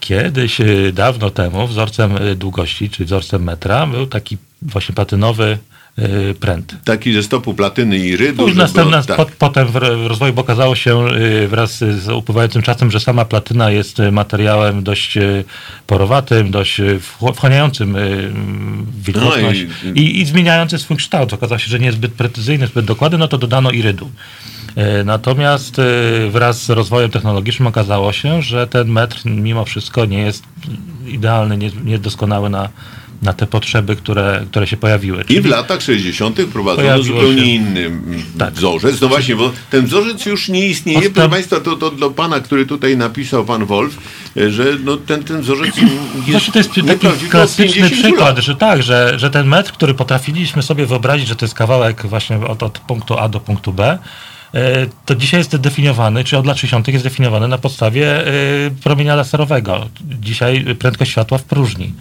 Kiedyś, 0.00 0.60
y, 0.60 0.92
dawno 0.94 1.30
temu, 1.30 1.66
wzorcem 1.66 2.16
y, 2.16 2.36
długości, 2.36 2.90
czy 2.90 3.04
wzorcem 3.04 3.42
metra, 3.42 3.86
był 3.86 4.06
taki 4.06 4.36
właśnie 4.62 4.94
platynowy 4.94 5.58
pręt. 6.40 6.74
Taki 6.84 7.12
ze 7.12 7.22
stopu 7.22 7.54
platyny 7.54 7.98
i 7.98 8.16
rydu. 8.16 8.48
Już 8.48 8.56
następna, 8.56 9.02
tak. 9.02 9.16
po, 9.16 9.26
potem 9.38 9.66
w, 9.68 9.76
rozwoju 10.08 10.32
bo 10.32 10.40
okazało 10.42 10.74
się 10.74 11.06
y, 11.14 11.48
wraz 11.48 11.78
z 11.78 12.08
upływającym 12.08 12.62
czasem, 12.62 12.90
że 12.90 13.00
sama 13.00 13.24
platyna 13.24 13.70
jest 13.70 14.00
y, 14.00 14.12
materiałem 14.12 14.82
dość 14.82 15.16
y, 15.16 15.44
porowatym, 15.86 16.50
dość 16.50 16.80
y, 16.80 17.00
wchł- 17.00 17.32
wchłaniającym 17.34 17.96
y, 17.96 18.00
mm, 18.00 18.86
wilgotność 19.04 19.66
No 19.84 19.90
i- 19.94 19.98
i, 20.00 20.20
i 20.20 20.24
zmieniający 20.26 20.78
swój 20.78 20.96
kształt. 20.96 21.32
Okazało 21.32 21.58
się, 21.58 21.68
że 21.68 21.78
nie 21.78 21.86
jest 21.86 21.98
zbyt 21.98 22.12
precyzyjny, 22.12 22.66
zbyt 22.66 22.84
dokładny, 22.84 23.18
no 23.18 23.28
to 23.28 23.38
dodano 23.38 23.70
irydu. 23.70 24.10
Natomiast 25.04 25.76
wraz 26.30 26.62
z 26.64 26.70
rozwojem 26.70 27.10
technologicznym 27.10 27.66
okazało 27.66 28.12
się, 28.12 28.42
że 28.42 28.66
ten 28.66 28.88
metr 28.88 29.20
mimo 29.24 29.64
wszystko 29.64 30.04
nie 30.04 30.18
jest 30.18 30.42
idealny, 31.06 31.56
nie- 31.56 31.70
niedoskonały 31.84 32.50
na, 32.50 32.68
na 33.22 33.32
te 33.32 33.46
potrzeby, 33.46 33.96
które, 33.96 34.44
które 34.50 34.66
się 34.66 34.76
pojawiły. 34.76 35.24
I 35.28 35.40
w 35.40 35.46
latach 35.46 35.82
60. 35.82 36.40
wprowadzono 36.40 37.02
zupełnie 37.02 37.38
się- 37.42 37.46
inny 37.46 37.80
mm, 37.86 38.22
Tak. 38.38 38.54
wzorzec. 38.54 39.00
No 39.00 39.08
właśnie, 39.08 39.36
bo 39.36 39.52
ten 39.70 39.86
wzorzec 39.86 40.26
już 40.26 40.48
nie 40.48 40.66
istnieje. 40.66 40.98
Odsta- 40.98 41.10
Proszę 41.14 41.28
Państwa, 41.28 41.60
to, 41.60 41.76
to 41.76 41.90
dla 41.90 42.10
pana, 42.10 42.40
który 42.40 42.66
tutaj 42.66 42.96
napisał, 42.96 43.44
pan 43.44 43.64
Wolf, 43.66 43.98
e, 44.36 44.50
że 44.50 44.64
no, 44.84 44.96
ten, 44.96 45.24
ten 45.24 45.40
wzorzec 45.40 45.76
jest 45.76 45.92
Właśnie 46.30 46.52
to 46.52 46.58
jest 46.58 46.70
taki 47.00 47.26
klasyczny 47.28 47.74
50 47.74 48.02
przykład, 48.02 48.36
lat. 48.36 48.44
że 48.44 48.56
tak, 48.56 48.82
że, 48.82 49.18
że 49.18 49.30
ten 49.30 49.46
metr, 49.46 49.72
który 49.72 49.94
potrafiliśmy 49.94 50.62
sobie 50.62 50.86
wyobrazić, 50.86 51.28
że 51.28 51.36
to 51.36 51.44
jest 51.44 51.54
kawałek 51.54 52.06
właśnie 52.06 52.36
od, 52.36 52.62
od 52.62 52.78
punktu 52.78 53.18
A 53.18 53.28
do 53.28 53.40
punktu 53.40 53.72
B, 53.72 53.98
e, 54.54 54.86
to 55.06 55.14
dzisiaj 55.14 55.40
jest 55.40 55.56
definiowany, 55.56 56.24
czy 56.24 56.38
od 56.38 56.46
lat 56.46 56.58
60. 56.58 56.88
jest 56.88 57.04
definiowany 57.04 57.48
na 57.48 57.58
podstawie 57.58 58.26
e, 58.26 58.30
promienia 58.84 59.14
laserowego. 59.14 59.88
Dzisiaj 60.20 60.64
prędkość 60.78 61.10
światła 61.10 61.38
w 61.38 61.44
próżni. 61.44 61.92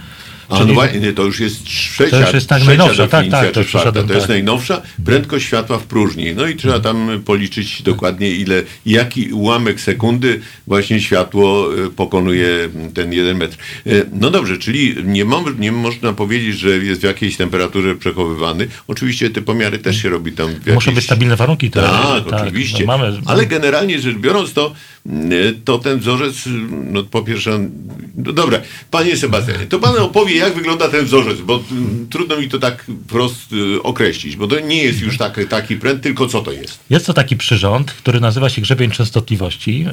A 0.49 0.65
no 0.65 0.73
to 1.15 1.23
już 1.23 1.39
jest 1.39 1.63
trzecia, 1.63 2.11
To 2.11 2.21
już 2.21 2.33
jest 2.33 2.49
tak 2.49 2.61
trzecia 2.61 2.77
najnowsza, 2.77 3.07
tak, 3.07 3.11
definicja, 3.11 3.41
tak, 3.41 3.51
to 3.51 3.63
czwarta. 3.63 4.03
To 4.03 4.13
jest 4.13 4.19
tak. 4.19 4.29
najnowsza, 4.29 4.81
prędkość 5.05 5.45
światła 5.45 5.77
w 5.79 5.83
próżni. 5.83 6.35
No 6.35 6.47
i 6.47 6.55
trzeba 6.55 6.79
tam 6.79 7.21
policzyć 7.25 7.81
dokładnie 7.81 8.31
ile, 8.31 8.63
jaki 8.85 9.33
ułamek 9.33 9.81
sekundy 9.81 10.41
właśnie 10.67 11.01
światło 11.01 11.69
e, 11.85 11.89
pokonuje 11.89 12.69
ten 12.93 13.13
jeden 13.13 13.37
metr. 13.37 13.57
E, 13.85 13.91
No 14.13 14.29
dobrze, 14.29 14.57
czyli 14.57 14.95
nie, 15.03 15.25
mam, 15.25 15.59
nie 15.59 15.71
można 15.71 16.13
powiedzieć, 16.13 16.59
że 16.59 16.69
jest 16.69 17.01
w 17.01 17.03
jakiejś 17.03 17.37
temperaturze 17.37 17.95
przechowywany. 17.95 18.67
Oczywiście 18.87 19.29
te 19.29 19.41
pomiary 19.41 19.77
też 19.77 20.01
się 20.01 20.09
robi 20.09 20.31
tam 20.31 20.47
w 20.49 20.57
Muszą 20.57 20.73
jakiejś... 20.73 20.95
być 20.95 21.05
stabilne 21.05 21.35
warunki. 21.35 21.71
To, 21.71 21.81
Tak, 22.29 22.41
oczywiście. 22.43 22.79
no 22.79 22.97
mamy, 22.97 23.17
Ale 23.25 23.45
generalnie 23.45 23.99
rzecz 23.99 24.17
biorąc, 24.17 24.53
to, 24.53 24.73
mm, 25.05 25.31
to 25.65 25.79
ten 25.79 25.99
wzorzec, 25.99 26.35
no 26.71 27.03
po 27.03 27.21
pierwsze, 27.23 27.69
no 28.15 28.33
dobra, 28.33 28.61
panie 28.91 29.17
Sebastianie, 29.17 29.65
to 29.65 29.79
pan 29.79 29.97
opowie, 29.97 30.36
jak 30.37 30.55
wygląda 30.55 30.89
ten 30.89 31.05
wzorzec, 31.05 31.41
bo 31.41 31.63
mm, 31.71 32.07
trudno 32.09 32.37
mi 32.37 32.49
to 32.49 32.59
tak 32.59 32.85
wprost 33.07 33.53
y, 33.53 33.83
określić, 33.83 34.35
bo 34.35 34.47
to 34.47 34.59
nie 34.59 34.83
jest 34.83 35.01
już 35.01 35.17
tak, 35.17 35.39
taki 35.49 35.75
pręd, 35.75 36.01
tylko 36.03 36.27
co 36.27 36.41
to 36.41 36.51
jest? 36.51 36.79
Jest 36.89 37.05
to 37.05 37.13
taki 37.13 37.37
przyrząd, 37.37 37.91
który 37.91 38.19
nazywa 38.19 38.49
się 38.49 38.61
grzebień 38.61 38.91
częstotliwości. 38.91 39.85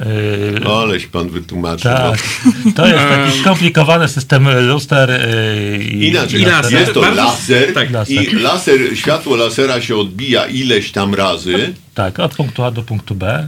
Yy, 0.61 0.67
Oleś 0.67 1.05
pan 1.07 1.29
wytłumaczył. 1.29 1.91
tak. 1.91 2.19
To 2.75 2.87
jest 2.87 2.97
taki 2.99 3.39
skomplikowany 3.39 4.07
system 4.07 4.47
luster. 4.67 5.09
No. 5.09 5.81
i- 5.81 6.07
Inaczej, 6.07 6.41
I 6.41 6.45
laser. 6.45 6.79
jest 6.79 6.93
to 6.93 7.01
laser, 7.13 7.73
tak, 7.73 7.91
laser. 7.91 8.33
i 8.33 8.35
laser, 8.35 8.79
światło 8.97 9.35
lasera 9.35 9.81
się 9.81 9.95
odbija 9.95 10.45
ileś 10.45 10.91
tam 10.91 11.13
razy. 11.15 11.73
Tak, 11.93 12.19
od 12.19 12.35
punktu 12.35 12.63
A 12.63 12.71
do 12.71 12.83
punktu 12.83 13.15
B. 13.15 13.47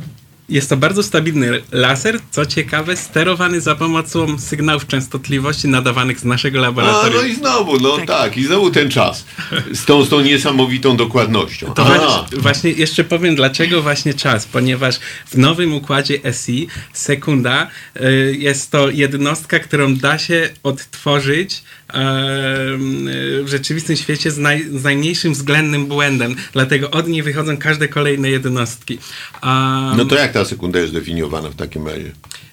Jest 0.50 0.70
to 0.70 0.78
bardzo 0.78 1.04
stabilny 1.04 1.62
laser, 1.72 2.20
co 2.32 2.46
ciekawe, 2.46 2.98
sterowany 2.98 3.62
za 3.62 3.76
pomocą 3.76 4.40
sygnałów 4.40 4.88
częstotliwości 4.88 5.68
nadawanych 5.68 6.20
z 6.20 6.24
naszego 6.24 6.60
A, 6.60 6.62
laboratorium. 6.62 7.22
no 7.22 7.28
i 7.28 7.36
znowu, 7.36 7.80
no 7.80 7.98
tak. 7.98 8.08
Tak. 8.08 8.38
i 8.38 8.46
znowu 8.46 8.72
ten 8.72 8.90
czas. 8.90 9.26
Z 9.74 9.86
tą, 9.86 10.04
z 10.04 10.10
tą 10.10 10.22
niesamowitą 10.22 10.98
dokładnością. 10.98 11.74
To 11.74 11.86
właśnie, 11.86 12.38
właśnie 12.38 12.72
jeszcze 12.72 13.04
powiem, 13.04 13.36
dlaczego 13.36 13.82
właśnie 13.82 14.14
czas, 14.14 14.46
ponieważ 14.46 15.00
w 15.26 15.38
nowym 15.38 15.74
układzie 15.74 16.20
SI 16.34 16.68
sekunda 16.94 17.68
y, 18.02 18.36
jest 18.40 18.72
to 18.72 18.90
jednostka, 18.90 19.60
którą 19.60 19.96
da 19.96 20.18
się 20.18 20.50
odtworzyć 20.64 21.64
w 21.94 23.46
rzeczywistym 23.48 23.96
świecie 23.96 24.32
z, 24.32 24.38
naj, 24.38 24.66
z 24.72 24.84
najmniejszym 24.84 25.34
względnym 25.34 25.86
błędem. 25.86 26.36
Dlatego 26.54 26.92
od 26.92 27.08
niej 27.08 27.24
wychodzą 27.24 27.58
każde 27.58 27.88
kolejne 27.88 28.30
jednostki. 28.30 29.00
A, 29.42 29.94
No 29.98 30.06
to 30.06 30.16
jak 30.16 30.32
ta 30.32 30.46
sekunda 30.46 30.80
jest 30.80 30.94
definiowana 30.94 31.50
w 31.50 31.56
takim 31.56 31.88
razie? 31.88 32.12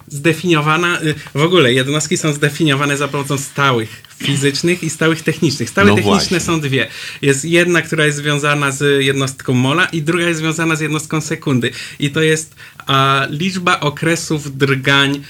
Zdefiniowana, 0.08 1.02
y, 1.02 1.14
w 1.34 1.42
ogóle 1.42 1.72
jednostki 1.72 2.16
są 2.16 2.32
zdefiniowane 2.32 2.96
za 2.96 3.08
pomocą 3.08 3.38
stałych 3.38 4.04
fizycznych 4.22 4.82
i 4.82 4.90
stałych 4.90 5.22
technicznych. 5.22 5.70
Stałe 5.70 5.88
No 5.88 5.96
techniczne 5.96 6.18
właśnie. 6.18 6.40
są 6.40 6.60
dwie. 6.60 6.86
Jest 7.22 7.44
jedna, 7.44 7.82
która 7.82 8.06
jest 8.06 8.18
związana 8.18 8.70
z 8.70 9.04
jednostką 9.04 9.54
mola 9.54 9.84
i 9.84 10.02
druga 10.02 10.24
jest 10.24 10.40
związana 10.40 10.76
z 10.76 10.80
jednostką 10.80 11.20
sekundy. 11.20 11.70
I 11.98 12.10
to 12.10 12.22
jest 12.22 12.54
a, 12.86 13.26
liczba 13.30 13.80
okresów 13.80 14.56
drgań 14.56 15.20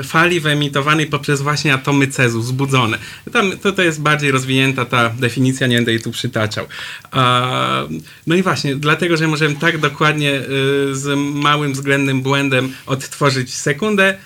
e, 0.00 0.02
fali 0.02 0.40
wyemitowanej 0.40 1.06
poprzez 1.06 1.42
właśnie 1.42 1.74
atomy 1.74 2.08
cezu, 2.08 2.40
wzbudzone. 2.40 2.98
Tam, 3.32 3.52
to, 3.58 3.72
to 3.72 3.82
jest 3.82 4.00
bardziej 4.00 4.30
rozwinięta 4.30 4.84
ta 4.84 5.10
definicja, 5.10 5.66
nie 5.66 5.76
będę 5.76 5.92
jej 5.92 6.02
tu 6.02 6.10
przytaczał. 6.10 6.66
A, 7.10 7.84
no 8.26 8.34
i 8.34 8.42
właśnie, 8.42 8.76
dlatego, 8.76 9.16
że 9.16 9.28
możemy 9.28 9.56
tak 9.56 9.78
dokładnie 9.78 10.32
e, 10.32 10.42
z 10.92 11.18
małym 11.18 11.72
względnym 11.72 12.22
błędem 12.22 12.72
odtworzyć 12.86 13.54
sekundę, 13.64 14.18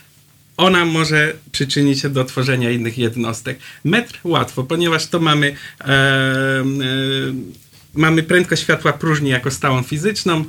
ona 0.57 0.85
może 0.85 1.35
przyczynić 1.53 2.01
się 2.01 2.09
do 2.09 2.24
tworzenia 2.24 2.70
innych 2.70 2.98
jednostek. 2.98 3.59
Metr 3.85 4.20
łatwo, 4.24 4.64
ponieważ 4.64 5.07
to 5.07 5.20
mamy, 5.20 5.46
e, 5.81 5.85
e, 5.85 6.64
mamy 7.94 8.22
prędkość 8.22 8.62
światła 8.62 8.92
próżni 8.92 9.31
jako 9.31 9.51
stałą 9.51 9.83
fizyczną. 9.83 10.44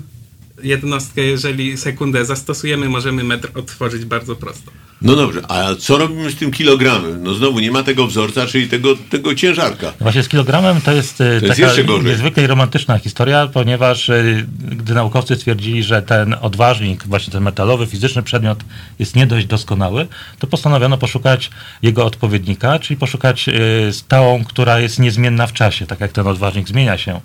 Jednostkę, 0.64 1.22
jeżeli 1.22 1.78
sekundę 1.78 2.26
zastosujemy, 2.26 2.90
możemy 2.90 3.24
metr 3.24 3.50
odtworzyć 3.56 4.06
bardzo 4.06 4.36
prosto. 4.36 4.72
No 5.02 5.16
dobrze, 5.16 5.42
a 5.48 5.76
co 5.76 5.98
robimy 5.98 6.32
z 6.32 6.36
tym 6.36 6.52
kilogramem? 6.52 7.24
No 7.24 7.34
znowu 7.34 7.60
nie 7.60 7.72
ma 7.72 7.84
tego 7.84 8.08
wzorca, 8.08 8.46
czyli 8.48 8.68
tego, 8.68 8.96
tego 9.10 9.36
ciężarka. 9.36 9.94
Właśnie 10.02 10.24
z 10.24 10.28
kilogramem 10.28 10.82
to 10.82 10.92
jest, 10.92 11.22
e, 11.22 11.34
jest 11.34 11.48
taka 11.48 11.62
jeszcze 11.62 11.84
gorzej. 11.84 12.12
niezwykle 12.12 12.48
romantyczna 12.48 13.00
historia, 13.00 13.48
ponieważ 13.54 14.10
e, 14.10 14.24
gdy 14.62 14.94
naukowcy 14.94 15.36
stwierdzili, 15.36 15.84
że 15.84 16.02
ten 16.02 16.36
odważnik, 16.42 17.04
właśnie 17.08 17.34
ten 17.34 17.44
metalowy, 17.44 17.88
fizyczny 17.88 18.24
przedmiot 18.24 18.60
jest 19.00 19.16
nie 19.16 19.28
dość 19.28 19.46
doskonały, 19.46 20.08
to 20.40 20.48
postanowiono 20.48 20.98
poszukać 20.98 21.50
jego 21.82 22.06
odpowiednika, 22.06 22.80
czyli 22.80 22.98
poszukać 22.98 23.50
e, 23.50 23.94
stałą, 23.94 24.44
która 24.46 24.80
jest 24.80 25.00
niezmienna 25.00 25.48
w 25.48 25.54
czasie, 25.54 25.86
tak 25.86 26.00
jak 26.00 26.12
ten 26.12 26.28
odważnik 26.28 26.68
zmienia 26.68 26.98
się 26.98 27.22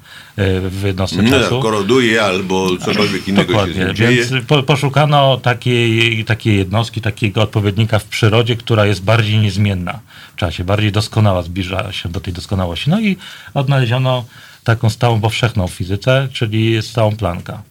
w 0.70 0.82
jednostce 0.84 1.22
No, 1.22 1.30
czasu. 1.30 1.60
koroduje 1.60 2.22
albo 2.22 2.76
cokolwiek 2.76 3.23
innego 3.28 3.46
się 3.46 3.52
Dokładnie, 3.58 3.84
nim 3.84 3.94
dzieje. 3.94 4.24
więc 4.24 4.46
po, 4.46 4.62
poszukano 4.62 5.36
takiej, 5.36 6.24
takiej 6.24 6.56
jednostki, 6.56 7.00
takiego 7.00 7.42
odpowiednika 7.42 7.98
w 7.98 8.04
przyrodzie, 8.04 8.56
która 8.56 8.86
jest 8.86 9.04
bardziej 9.04 9.38
niezmienna 9.38 10.00
w 10.32 10.36
czasie, 10.36 10.64
bardziej 10.64 10.92
doskonała, 10.92 11.42
zbliża 11.42 11.92
się 11.92 12.08
do 12.08 12.20
tej 12.20 12.32
doskonałości. 12.32 12.90
No 12.90 13.00
i 13.00 13.16
odnaleziono 13.54 14.24
taką 14.64 14.90
stałą 14.90 15.20
powszechną 15.20 15.68
w 15.68 15.72
fizyce, 15.72 16.28
czyli 16.32 16.82
stałą 16.82 17.16
Plancka. 17.16 17.62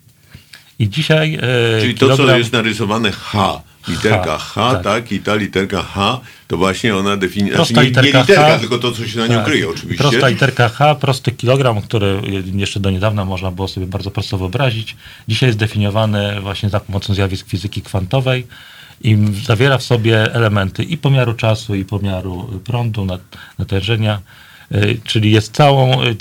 I 0.79 0.89
dzisiaj... 0.89 1.35
e, 1.77 1.81
Czyli 1.81 1.95
to, 1.95 2.07
co 2.07 2.23
kilogram- 2.23 2.37
jest 2.37 2.53
narysowane 2.53 3.11
H, 3.11 3.61
literka 3.87 4.37
H, 4.37 4.53
H, 4.53 4.73
tak. 4.73 4.83
tak. 4.83 5.11
i 5.11 5.19
ta 5.19 5.35
literka 5.35 5.81
H, 5.83 6.19
to 6.47 6.57
właśnie 6.57 6.95
ona 6.95 7.17
definiuje, 7.17 7.55
znaczy 7.55 7.73
nie, 7.73 7.81
nie 7.81 7.87
literka 7.87 8.23
H. 8.35 8.59
tylko 8.59 8.77
to, 8.77 8.91
co 8.91 9.07
się 9.07 9.19
na 9.19 9.27
nią 9.27 9.35
Tak. 9.35 9.45
kryje 9.45 9.69
oczywiście. 9.69 10.03
Prosta 10.03 10.27
literka 10.27 10.69
H, 10.69 10.95
prosty 10.95 11.31
kilogram, 11.31 11.81
który 11.81 12.21
jeszcze 12.55 12.79
do 12.79 12.89
niedawna 12.91 13.25
można 13.25 13.51
było 13.51 13.67
sobie 13.67 13.87
bardzo 13.87 14.11
prosto 14.11 14.37
wyobrazić. 14.37 14.95
Dzisiaj 15.27 15.49
jest 15.49 15.59
definiowany 15.59 16.41
właśnie 16.41 16.69
za 16.69 16.79
pomocą 16.79 17.13
zjawisk 17.13 17.47
fizyki 17.47 17.81
kwantowej 17.81 18.47
i 19.01 19.17
zawiera 19.45 19.77
w 19.77 19.83
sobie 19.83 20.33
elementy 20.33 20.83
i 20.83 20.97
pomiaru 20.97 21.33
czasu, 21.33 21.75
i 21.75 21.85
pomiaru 21.85 22.61
prądu, 22.65 23.05
nat- 23.05 23.37
natężenia, 23.57 24.21
y, 24.71 24.99
czyli 25.03 25.31
jest 25.31 25.53
całą, 25.55 26.03
y, 26.03 26.15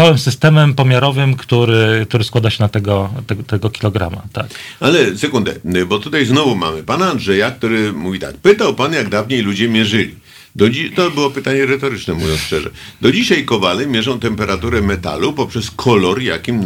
całym 0.00 0.18
systemem 0.18 0.74
pomiarowym, 0.74 1.36
który, 1.36 2.06
który 2.08 2.24
składa 2.24 2.50
się 2.50 2.62
na 2.62 2.68
tego, 2.68 3.10
tego, 3.26 3.42
tego 3.42 3.70
kilograma. 3.70 4.22
Tak. 4.32 4.46
Ale 4.80 5.16
sekundę, 5.16 5.54
bo 5.86 5.98
tutaj 5.98 6.26
znowu 6.26 6.56
mamy 6.56 6.82
pana 6.82 7.10
Andrzeja, 7.10 7.50
który 7.50 7.92
mówi 7.92 8.18
tak, 8.18 8.36
pytał 8.36 8.74
pan, 8.74 8.92
jak 8.92 9.08
dawniej 9.08 9.42
ludzie 9.42 9.68
mierzyli. 9.68 10.14
Dzi- 10.56 10.90
to 10.90 11.10
było 11.10 11.30
pytanie 11.30 11.66
retoryczne, 11.66 12.14
mówiąc 12.14 12.40
szczerze. 12.40 12.70
Do 13.00 13.12
dzisiaj 13.12 13.44
kowale 13.44 13.86
mierzą 13.86 14.20
temperaturę 14.20 14.82
metalu 14.82 15.32
poprzez 15.32 15.70
kolor, 15.70 16.22
jakim 16.22 16.64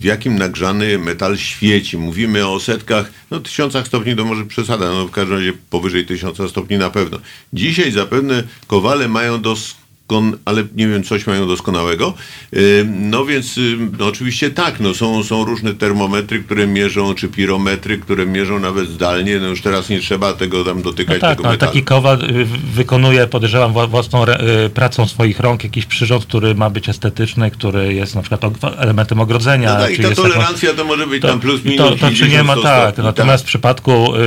w 0.00 0.04
jakim 0.04 0.38
nagrzany 0.38 0.98
metal 0.98 1.36
świeci. 1.36 1.98
Mówimy 1.98 2.48
o 2.48 2.60
setkach, 2.60 3.12
no 3.30 3.40
tysiącach 3.40 3.86
stopni 3.86 4.16
to 4.16 4.24
może 4.24 4.44
przesada, 4.44 4.90
no 4.90 5.06
w 5.06 5.10
każdym 5.10 5.36
razie 5.36 5.52
powyżej 5.70 6.06
tysiąca 6.06 6.48
stopni 6.48 6.78
na 6.78 6.90
pewno. 6.90 7.18
Dzisiaj 7.52 7.92
zapewne 7.92 8.42
kowale 8.66 9.08
mają 9.08 9.42
dos 9.42 9.81
ale 10.44 10.64
nie 10.76 10.88
wiem, 10.88 11.02
coś 11.04 11.26
mają 11.26 11.46
doskonałego. 11.48 12.14
No 12.86 13.24
więc 13.24 13.60
no 13.98 14.06
oczywiście 14.06 14.50
tak, 14.50 14.80
no 14.80 14.94
są, 14.94 15.22
są 15.24 15.44
różne 15.44 15.74
termometry, 15.74 16.42
które 16.44 16.66
mierzą, 16.66 17.14
czy 17.14 17.28
pirometry, 17.28 17.98
które 17.98 18.26
mierzą 18.26 18.58
nawet 18.58 18.88
zdalnie. 18.88 19.38
No 19.38 19.46
już 19.46 19.62
teraz 19.62 19.88
nie 19.88 20.00
trzeba 20.00 20.32
tego 20.32 20.64
tam 20.64 20.76
No 20.76 20.82
dotykać, 20.82 21.20
tak, 21.20 21.30
tego 21.30 21.42
no, 21.42 21.48
ale 21.48 21.54
metalu. 21.56 21.72
taki 21.72 21.84
kowal 21.84 22.22
y, 22.30 22.44
wykonuje, 22.74 23.26
podejrzewam, 23.26 23.72
wła- 23.72 23.88
własną 23.88 24.24
y, 24.26 24.70
pracą 24.74 25.06
swoich 25.06 25.40
rąk 25.40 25.64
jakiś 25.64 25.86
przyrząd, 25.86 26.26
który 26.26 26.54
ma 26.54 26.70
być 26.70 26.88
estetyczny, 26.88 27.50
który 27.50 27.94
jest 27.94 28.14
na 28.14 28.22
przykład 28.22 28.42
elementem 28.78 29.20
ogrodzenia. 29.20 29.74
No 29.74 29.80
tak, 29.80 29.92
i 29.92 29.96
ta 29.96 30.02
jakąś- 30.02 30.16
tolerancja 30.16 30.74
to 30.74 30.84
może 30.84 31.06
być 31.06 31.22
to, 31.22 31.28
tam 31.28 31.40
plus 31.40 31.64
minus 31.64 31.78
to, 31.78 31.90
to 31.90 31.94
czy 31.96 32.00
50, 32.00 32.32
nie 32.32 32.42
ma 32.42 32.52
100 32.52 32.62
tak. 32.62 32.86
stopni, 32.88 33.04
Natomiast 33.04 33.44
w 33.44 33.46
przypadku 33.46 34.16
y, 34.16 34.18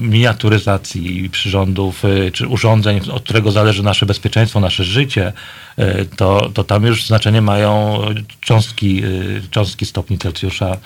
miniaturyzacji 0.00 1.30
przyrządów 1.30 2.02
czy 2.32 2.46
urządzeń, 2.48 3.00
od 3.12 3.22
którego 3.22 3.50
zależy 3.52 3.82
nasze 3.82 4.06
bezpieczeństwo, 4.06 4.60
nasze 4.60 4.84
życie, 4.84 5.09
y, 5.18 6.06
to, 6.16 6.50
to 6.54 6.64
tam 6.64 6.84
już 6.84 7.06
znaczenie 7.06 7.42
mają 7.42 8.00
cząstki, 8.40 9.04
y, 9.04 9.42
cząstki 9.50 9.86
stopni 9.86 10.18
Celsjusza. 10.18 10.76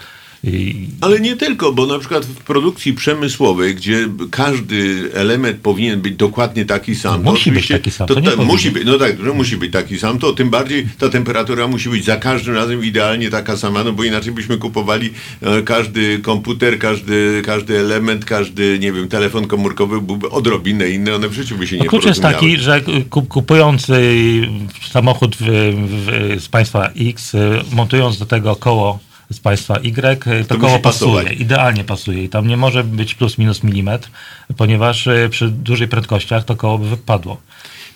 Ale 1.01 1.21
nie 1.21 1.37
tylko, 1.37 1.73
bo 1.73 1.87
na 1.87 1.99
przykład 1.99 2.27
w 2.27 2.37
produkcji 2.37 2.93
przemysłowej, 2.93 3.75
gdzie 3.75 4.09
każdy 4.31 5.11
element 5.15 5.59
powinien 5.61 6.01
być 6.01 6.17
dokładnie 6.17 6.65
taki 6.65 6.95
sam. 6.95 7.23
No, 7.23 7.25
to 7.25 7.33
musi 7.33 7.53
być 7.53 7.69
taki 7.69 7.91
sam, 7.91 8.07
To, 8.09 8.15
to 8.15 8.21
ta- 8.37 8.43
musi 8.43 8.71
być, 8.71 8.85
no 8.87 8.99
tak, 8.99 9.25
że 9.25 9.33
musi 9.33 9.57
być 9.57 9.73
taki 9.73 9.99
sam, 9.99 10.19
to 10.19 10.33
tym 10.33 10.51
bardziej 10.51 10.87
ta 10.99 11.09
temperatura 11.09 11.67
musi 11.69 11.89
być 11.89 12.05
za 12.05 12.17
każdym 12.17 12.55
razem 12.55 12.85
idealnie 12.85 13.31
taka 13.31 13.57
sama, 13.57 13.85
no 13.85 13.93
bo 13.93 14.05
inaczej 14.05 14.33
byśmy 14.33 14.59
kupowali 14.59 15.11
e, 15.41 15.63
każdy 15.63 16.19
komputer, 16.19 16.79
każdy, 16.79 17.43
każdy 17.45 17.79
element, 17.79 18.25
każdy, 18.25 18.79
nie 18.79 18.93
wiem, 18.93 19.09
telefon 19.09 19.47
komórkowy 19.47 20.01
byłby 20.01 20.31
odrobinę 20.31 20.91
inny, 20.91 21.15
one 21.15 21.29
w 21.29 21.33
życiu 21.33 21.57
by 21.57 21.67
się 21.67 21.77
nie 21.77 21.85
No 21.85 21.91
klucz 21.91 22.05
jest 22.05 22.23
taki, 22.23 22.57
że 22.57 22.81
kup, 23.11 23.29
kupując 23.29 23.87
samochód 24.93 25.37
w, 25.41 25.45
w, 25.47 26.43
z 26.43 26.49
państwa 26.49 26.89
X, 27.01 27.35
y, 27.35 27.39
montując 27.73 28.19
do 28.19 28.27
tego 28.27 28.57
koło 28.57 28.99
z 29.31 29.41
państwa 29.41 29.79
Y, 30.27 30.45
to, 30.45 30.55
To 30.55 30.61
koło 30.61 30.73
musi 30.73 30.83
pasować. 30.83 31.25
pasuje, 31.25 31.41
idealnie 31.41 31.85
pasuje 31.85 32.25
i 32.25 32.29
tam 32.29 32.49
nie 32.49 32.57
może 32.57 32.85
być 32.85 33.15
plus 33.15 33.39
minus 33.39 33.63
milimetr, 33.63 34.09
ponieważ 34.57 35.07
y, 35.07 35.29
przy 35.31 35.49
dużych 35.49 35.89
prędkościach 35.89 36.45
to 36.45 36.57
koło 36.57 36.79
by 36.79 36.89
wypadło. 36.89 37.41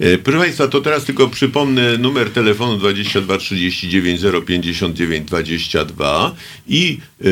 E, 0.00 0.18
Proszę 0.18 0.38
Państwa, 0.38 0.68
to 0.68 0.80
teraz 0.80 1.04
tylko 1.04 1.28
przypomnę 1.28 1.98
numer 1.98 2.30
telefonu 2.30 2.76
22 2.76 3.38
39 3.38 4.20
059 4.46 5.28
22 5.28 6.34
i 6.68 6.98
e, 7.20 7.24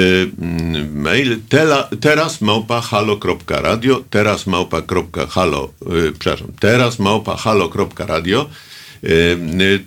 mail 0.95 1.41
tela, 1.49 1.89
teraz 2.01 2.41
małpa 2.41 2.81
halo.radio, 2.81 4.05
teraz 4.11 4.47
małpa 4.47 4.83
halo, 5.31 5.71
e, 5.83 6.13
przepraszam, 6.19 6.49
teraz 6.61 6.99
małpa 6.99 7.37
halo.radio. 7.37 8.49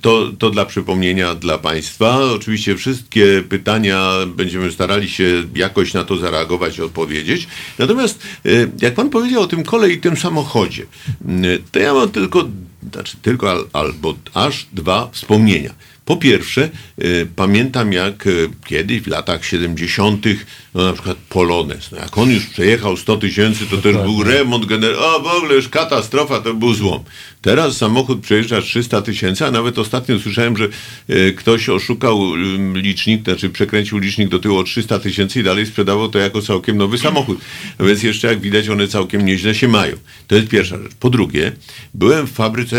To, 0.01 0.31
to 0.39 0.49
dla 0.49 0.65
przypomnienia 0.65 1.35
dla 1.35 1.57
Państwa. 1.57 2.19
Oczywiście 2.19 2.75
wszystkie 2.75 3.43
pytania 3.49 4.11
będziemy 4.27 4.71
starali 4.71 5.09
się 5.09 5.43
jakoś 5.55 5.93
na 5.93 6.03
to 6.03 6.17
zareagować, 6.17 6.79
odpowiedzieć. 6.79 7.47
Natomiast 7.79 8.23
e, 8.45 8.49
jak 8.81 8.93
Pan 8.93 9.09
powiedział 9.09 9.41
o 9.41 9.47
tym 9.47 9.63
kole 9.63 9.89
i 9.89 9.97
tym 9.97 10.17
samochodzie, 10.17 10.85
m, 11.27 11.43
to 11.71 11.79
ja 11.79 11.93
mam 11.93 12.09
tylko, 12.09 12.49
znaczy 12.93 13.17
tylko 13.21 13.51
al, 13.51 13.67
albo 13.73 14.15
aż 14.33 14.67
dwa 14.73 15.09
wspomnienia. 15.11 15.73
Po 16.09 16.17
pierwsze, 16.17 16.69
e, 16.97 17.03
pamiętam 17.35 17.93
jak 17.93 18.27
e, 18.27 18.29
kiedyś 18.65 19.01
w 19.01 19.07
latach 19.07 19.45
70. 19.45 20.25
no 20.75 20.83
na 20.83 20.93
przykład 20.93 21.17
Polones, 21.29 21.91
no 21.91 21.97
jak 21.97 22.17
on 22.17 22.31
już 22.31 22.45
przejechał 22.45 22.97
100 22.97 23.17
tysięcy, 23.17 23.65
to 23.65 23.77
też 23.77 23.95
był 23.95 24.23
remont 24.23 24.65
generalny, 24.65 25.05
a 25.05 25.19
w 25.19 25.27
ogóle 25.27 25.55
już 25.55 25.69
katastrofa, 25.69 26.39
to 26.39 26.53
był 26.53 26.73
złom. 26.73 27.03
Teraz 27.41 27.77
samochód 27.77 28.21
przejeżdża 28.21 28.61
300 28.61 29.01
tysięcy, 29.01 29.45
a 29.45 29.51
nawet 29.51 29.79
ostatnio 29.79 30.19
słyszałem, 30.19 30.57
że 30.57 30.67
e, 31.09 31.31
ktoś 31.31 31.69
oszukał 31.69 32.35
licznik, 32.73 33.23
znaczy 33.23 33.49
przekręcił 33.49 33.97
licznik 33.97 34.29
do 34.29 34.39
tyłu 34.39 34.57
o 34.57 34.63
300 34.63 34.99
tysięcy 34.99 35.39
i 35.39 35.43
dalej 35.43 35.65
sprzedawał 35.65 36.09
to 36.09 36.19
jako 36.19 36.41
całkiem 36.41 36.77
nowy 36.77 36.97
samochód. 36.97 37.39
Więc 37.79 38.03
jeszcze 38.03 38.27
jak 38.27 38.39
widać 38.39 38.69
one 38.69 38.87
całkiem 38.87 39.25
nieźle 39.25 39.55
się 39.55 39.67
mają. 39.67 39.95
To 40.27 40.35
jest 40.35 40.47
pierwsza 40.47 40.77
rzecz. 40.77 40.91
Po 40.99 41.09
drugie, 41.09 41.51
byłem 41.93 42.27
w 42.27 42.31
fabryce 42.31 42.77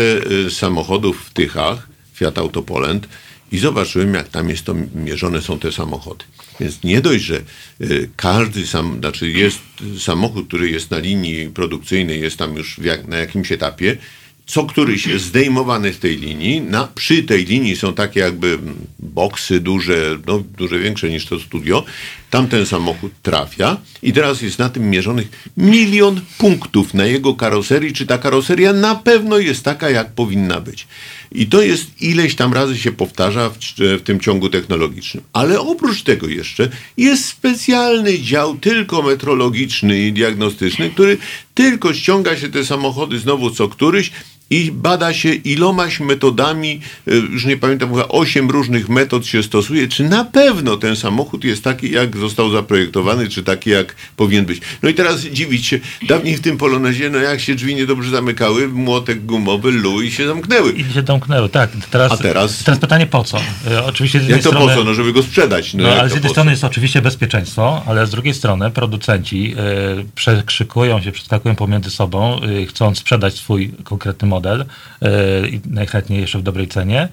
samochodów 0.49 1.25
w 1.25 1.33
Tychach, 1.33 1.90
Fiat 2.21 2.37
Autopolent 2.37 3.07
i 3.51 3.57
zobaczyłem, 3.57 4.13
jak 4.13 4.29
tam 4.29 4.49
jest 4.49 4.63
to 4.63 4.75
mierzone 4.95 5.41
są 5.41 5.59
te 5.59 5.71
samochody. 5.71 6.25
Więc 6.59 6.83
nie 6.83 7.01
dość, 7.01 7.23
że 7.23 7.41
y, 7.81 8.09
każdy 8.15 8.67
sam, 8.67 8.97
znaczy 8.99 9.29
jest 9.29 9.59
samochód, 9.99 10.47
który 10.47 10.69
jest 10.69 10.91
na 10.91 10.97
linii 10.99 11.49
produkcyjnej, 11.49 12.21
jest 12.21 12.37
tam 12.37 12.55
już 12.55 12.77
jak, 12.77 13.07
na 13.07 13.17
jakimś 13.17 13.51
etapie, 13.51 13.97
co 14.45 14.65
któryś 14.65 15.07
jest 15.07 15.25
zdejmowany 15.25 15.93
z 15.93 15.99
tej 15.99 16.17
linii. 16.17 16.61
Na, 16.61 16.87
przy 16.95 17.23
tej 17.23 17.45
linii 17.45 17.75
są 17.75 17.93
takie 17.93 18.19
jakby 18.19 18.59
boksy 18.99 19.59
duże, 19.59 20.19
no, 20.27 20.43
duże 20.57 20.79
większe 20.79 21.09
niż 21.09 21.25
to 21.25 21.39
studio. 21.39 21.83
Tam 22.31 22.47
ten 22.47 22.65
samochód 22.65 23.11
trafia 23.21 23.77
i 24.03 24.13
teraz 24.13 24.41
jest 24.41 24.59
na 24.59 24.69
tym 24.69 24.89
mierzonych 24.89 25.51
milion 25.57 26.21
punktów 26.37 26.93
na 26.93 27.05
jego 27.05 27.35
karoserii, 27.35 27.93
czy 27.93 28.05
ta 28.05 28.17
karoseria 28.17 28.73
na 28.73 28.95
pewno 28.95 29.37
jest 29.37 29.63
taka, 29.63 29.89
jak 29.89 30.11
powinna 30.11 30.61
być. 30.61 30.87
I 31.31 31.47
to 31.47 31.61
jest 31.61 32.01
ileś 32.01 32.35
tam 32.35 32.53
razy 32.53 32.77
się 32.77 32.91
powtarza 32.91 33.49
w, 33.49 33.57
w 33.77 34.01
tym 34.01 34.19
ciągu 34.19 34.49
technologicznym. 34.49 35.23
Ale 35.33 35.59
oprócz 35.59 36.03
tego 36.03 36.27
jeszcze 36.27 36.69
jest 36.97 37.25
specjalny 37.25 38.19
dział 38.19 38.57
tylko 38.57 39.01
metrologiczny 39.01 39.99
i 39.99 40.13
diagnostyczny, 40.13 40.89
który 40.89 41.17
tylko 41.53 41.93
ściąga 41.93 42.37
się 42.37 42.49
te 42.49 42.65
samochody 42.65 43.19
znowu 43.19 43.51
co 43.51 43.67
któryś 43.67 44.11
i 44.51 44.71
bada 44.71 45.13
się 45.13 45.33
ilomaś 45.33 45.99
metodami, 45.99 46.81
y, 47.07 47.15
już 47.15 47.45
nie 47.45 47.57
pamiętam, 47.57 47.89
chyba 47.89 48.07
osiem 48.07 48.49
różnych 48.49 48.89
metod 48.89 49.25
się 49.25 49.43
stosuje, 49.43 49.87
czy 49.87 50.03
na 50.03 50.25
pewno 50.25 50.77
ten 50.77 50.95
samochód 50.95 51.43
jest 51.43 51.63
taki, 51.63 51.91
jak 51.91 52.17
został 52.17 52.51
zaprojektowany, 52.51 53.29
czy 53.29 53.43
taki, 53.43 53.69
jak 53.69 53.95
powinien 54.17 54.45
być. 54.45 54.61
No 54.83 54.89
i 54.89 54.93
teraz 54.93 55.21
dziwić 55.21 55.65
się, 55.67 55.79
dawniej 56.07 56.35
w 56.35 56.41
tym 56.41 56.57
Polonezie, 56.57 57.09
no 57.09 57.17
jak 57.17 57.39
się 57.39 57.55
drzwi 57.55 57.75
niedobrze 57.75 58.09
zamykały, 58.09 58.67
młotek 58.67 59.25
gumowy, 59.25 59.71
lu 59.71 60.01
i 60.01 60.11
się 60.11 60.27
zamknęły. 60.27 60.71
I 60.71 60.93
się 60.93 61.01
domknęły, 61.01 61.49
tak. 61.49 61.69
Teraz, 61.91 62.11
A 62.11 62.17
teraz? 62.17 62.63
Teraz 62.63 62.79
pytanie 62.79 63.07
po 63.07 63.23
co? 63.23 63.37
E, 63.71 63.85
Oczywiście 63.85 64.19
z 64.19 64.27
Jak 64.27 64.41
to 64.43 64.49
strony... 64.49 64.67
po 64.67 64.75
co? 64.75 64.83
No 64.83 64.93
żeby 64.93 65.13
go 65.13 65.23
sprzedać. 65.23 65.73
No, 65.73 65.83
No, 65.83 65.89
ale 65.89 66.09
z 66.09 66.13
jednej 66.13 66.31
strony 66.31 66.51
jest 66.51 66.63
oczywiście 66.63 67.01
bezpieczeństwo, 67.01 67.83
ale 67.85 68.07
z 68.07 68.09
drugiej 68.09 68.33
strony 68.33 68.71
producenci 68.71 69.55
y, 70.01 70.05
przekrzykują 70.15 71.01
się, 71.01 71.11
przeskakują 71.11 71.55
pomiędzy 71.55 71.91
sobą, 71.91 72.39
y, 72.43 72.65
chcąc 72.65 72.99
sprzedać 72.99 73.33
swój 73.33 73.71
konkretny 73.83 74.27
model, 74.27 74.40
y, 74.45 75.47
i 75.49 75.61
najchętniej 75.65 76.21
jeszcze 76.21 76.39
w 76.39 76.43
dobrej 76.43 76.67
cenie, 76.67 77.07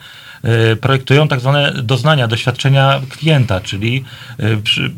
y, 0.72 0.76
projektują 0.76 1.29
tak 1.29 1.41
zwane 1.41 1.72
doznania, 1.83 2.29
doświadczenia 2.29 3.01
klienta, 3.11 3.61
czyli 3.61 4.05
y, 4.41 4.57
przy, 4.62 4.91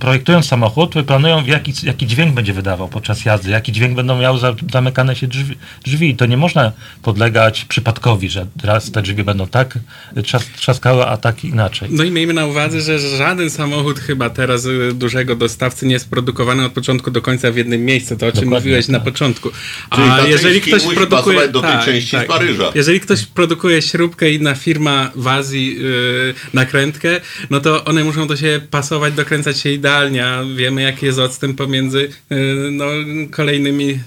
projektując 0.00 0.46
samochód, 0.46 0.94
planują 1.06 1.44
jaki, 1.46 1.72
jaki 1.82 2.06
dźwięk 2.06 2.34
będzie 2.34 2.52
wydawał 2.52 2.88
podczas 2.88 3.24
jazdy, 3.24 3.50
jaki 3.50 3.72
dźwięk 3.72 3.96
będą 3.96 4.18
miały 4.18 4.38
za, 4.38 4.54
zamykane 4.72 5.16
się 5.16 5.26
drzwi, 5.26 5.56
drzwi. 5.84 6.16
To 6.16 6.26
nie 6.26 6.36
można 6.36 6.72
podlegać 7.02 7.64
przypadkowi, 7.64 8.28
że 8.28 8.46
raz 8.64 8.90
te 8.90 9.02
drzwi 9.02 9.24
będą 9.24 9.46
tak 9.46 9.78
trzas, 10.24 10.46
trzaskały, 10.56 11.06
a 11.06 11.16
tak 11.16 11.44
inaczej. 11.44 11.88
No 11.92 12.04
i 12.04 12.10
miejmy 12.10 12.32
na 12.32 12.46
uwadze, 12.46 12.80
że 12.80 12.98
żaden 12.98 13.50
samochód 13.50 14.00
chyba 14.00 14.30
teraz 14.30 14.64
y, 14.64 14.92
dużego 14.94 15.36
dostawcy 15.36 15.86
nie 15.86 15.92
jest 15.92 16.10
produkowany 16.10 16.64
od 16.64 16.72
początku 16.72 17.10
do 17.10 17.22
końca 17.22 17.52
w 17.52 17.56
jednym 17.56 17.84
miejscu, 17.84 18.16
to 18.16 18.26
o 18.26 18.32
czym 18.32 18.40
Dokładnie, 18.40 18.58
mówiłeś 18.58 18.88
na 18.88 18.98
tak. 18.98 19.04
początku. 19.04 19.50
Czyli 19.94 20.06
ta 20.08 20.14
A 20.14 20.18
część 20.18 20.30
jeżeli 20.30 20.60
ktoś 20.60 20.84
musi 20.84 20.96
produkuje... 20.96 21.36
pasować 21.36 21.50
do 21.50 21.60
tej 21.60 21.84
części 21.84 22.16
z 22.16 22.26
Paryża. 22.26 22.72
Jeżeli 22.74 23.00
ktoś 23.00 23.26
produkuje 23.26 23.82
śrubkę 23.82 24.30
i 24.30 24.34
inna 24.34 24.54
firma 24.54 25.10
w 25.14 25.26
Azji 25.26 25.76
yy, 25.76 26.34
nakrętkę, 26.52 27.20
no 27.50 27.60
to 27.60 27.84
one 27.84 28.04
muszą 28.04 28.26
do 28.26 28.36
siebie 28.36 28.60
pasować, 28.60 29.14
dokręcać 29.14 29.61
się 29.62 29.70
idealnie, 29.72 30.26
a 30.26 30.44
wiemy 30.56 30.82
jaki 30.82 31.06
jest 31.06 31.18
odstęp 31.18 31.58
pomiędzy 31.58 32.08
yy, 32.30 32.36
no, 32.70 32.84
kolejnymi 33.30 33.86
yy, 33.86 33.98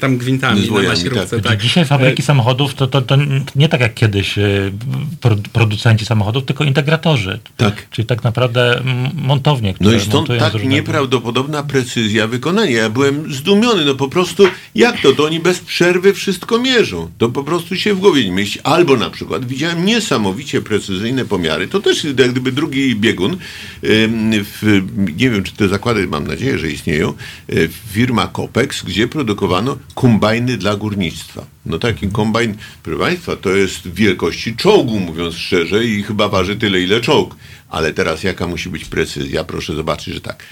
tam 0.00 0.16
gwintami 0.18 0.70
na 0.70 0.82
maśrówce. 0.82 1.36
tak. 1.36 1.42
Tak. 1.44 1.62
Dzisiaj 1.62 1.84
fabryki 1.84 2.22
samochodów 2.22 2.74
to, 2.74 2.86
to, 2.86 3.02
to 3.02 3.16
nie 3.56 3.68
tak 3.68 3.80
jak 3.80 3.94
kiedyś 3.94 4.38
y, 4.38 4.72
pro- 5.20 5.36
producenci 5.52 6.06
samochodów, 6.06 6.44
tylko 6.44 6.64
integratorzy. 6.64 7.38
Tak. 7.56 7.90
Czyli 7.90 8.06
tak 8.06 8.24
naprawdę 8.24 8.82
montownie, 9.14 9.74
które 9.74 9.90
No 9.90 9.96
i 9.96 10.00
stąd 10.00 10.28
tak 10.28 10.52
różnego- 10.52 10.74
nieprawdopodobna 10.74 11.62
precyzja 11.62 12.26
wykonania. 12.26 12.76
Ja 12.76 12.90
byłem 12.90 13.32
zdumiony, 13.34 13.84
no 13.84 13.94
po 13.94 14.08
prostu 14.08 14.44
jak 14.74 15.00
to? 15.00 15.12
To 15.12 15.24
oni 15.24 15.40
bez 15.40 15.58
przerwy 15.60 16.14
wszystko 16.14 16.58
mierzą. 16.58 17.10
To 17.18 17.28
po 17.28 17.44
prostu 17.44 17.76
się 17.76 17.94
w 17.94 17.98
głowie 17.98 18.24
nie 18.24 18.32
mieści. 18.32 18.60
Albo 18.62 18.96
na 18.96 19.10
przykład 19.10 19.44
widziałem 19.44 19.84
niesamowicie 19.84 20.60
precyzyjne 20.60 21.24
pomiary. 21.24 21.68
To 21.68 21.80
też 21.80 22.04
jak 22.04 22.30
gdyby 22.30 22.52
drugi 22.52 22.96
biegun. 22.96 23.36
W, 23.82 24.73
nie 25.16 25.30
wiem, 25.30 25.42
czy 25.42 25.52
te 25.52 25.68
zakłady, 25.68 26.06
mam 26.06 26.26
nadzieję, 26.26 26.58
że 26.58 26.70
istnieją. 26.70 27.14
y, 27.52 27.68
Firma 27.92 28.28
Copex, 28.36 28.82
gdzie 28.82 29.08
produkowano 29.08 29.78
kombajny 29.94 30.56
dla 30.56 30.76
górnictwa. 30.76 31.46
No 31.66 31.78
taki 31.78 32.08
kombajn, 32.08 32.54
proszę 32.82 33.00
Państwa, 33.00 33.36
to 33.36 33.50
jest 33.50 33.88
wielkości 33.88 34.56
czołgu, 34.56 35.00
mówiąc 35.00 35.34
szczerze, 35.34 35.84
i 35.84 36.02
chyba 36.02 36.28
waży 36.28 36.56
tyle, 36.56 36.80
ile 36.80 37.00
czołg. 37.00 37.36
Ale 37.70 37.94
teraz 37.94 38.22
jaka 38.22 38.46
musi 38.46 38.68
być 38.68 38.84
precyzja? 38.84 39.44
Proszę 39.44 39.74
zobaczyć, 39.74 40.14
że 40.14 40.20
tak. 40.20 40.44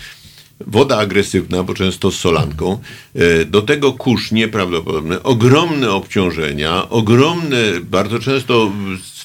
Woda 0.66 0.98
agresywna, 0.98 1.62
bo 1.62 1.74
często 1.74 2.10
z 2.10 2.18
solanką, 2.18 2.78
e, 3.14 3.44
do 3.44 3.62
tego 3.62 3.92
kurz 3.92 4.32
nieprawdopodobny, 4.32 5.22
ogromne 5.22 5.90
obciążenia, 5.90 6.88
ogromne, 6.88 7.56
bardzo 7.82 8.18
często 8.18 8.72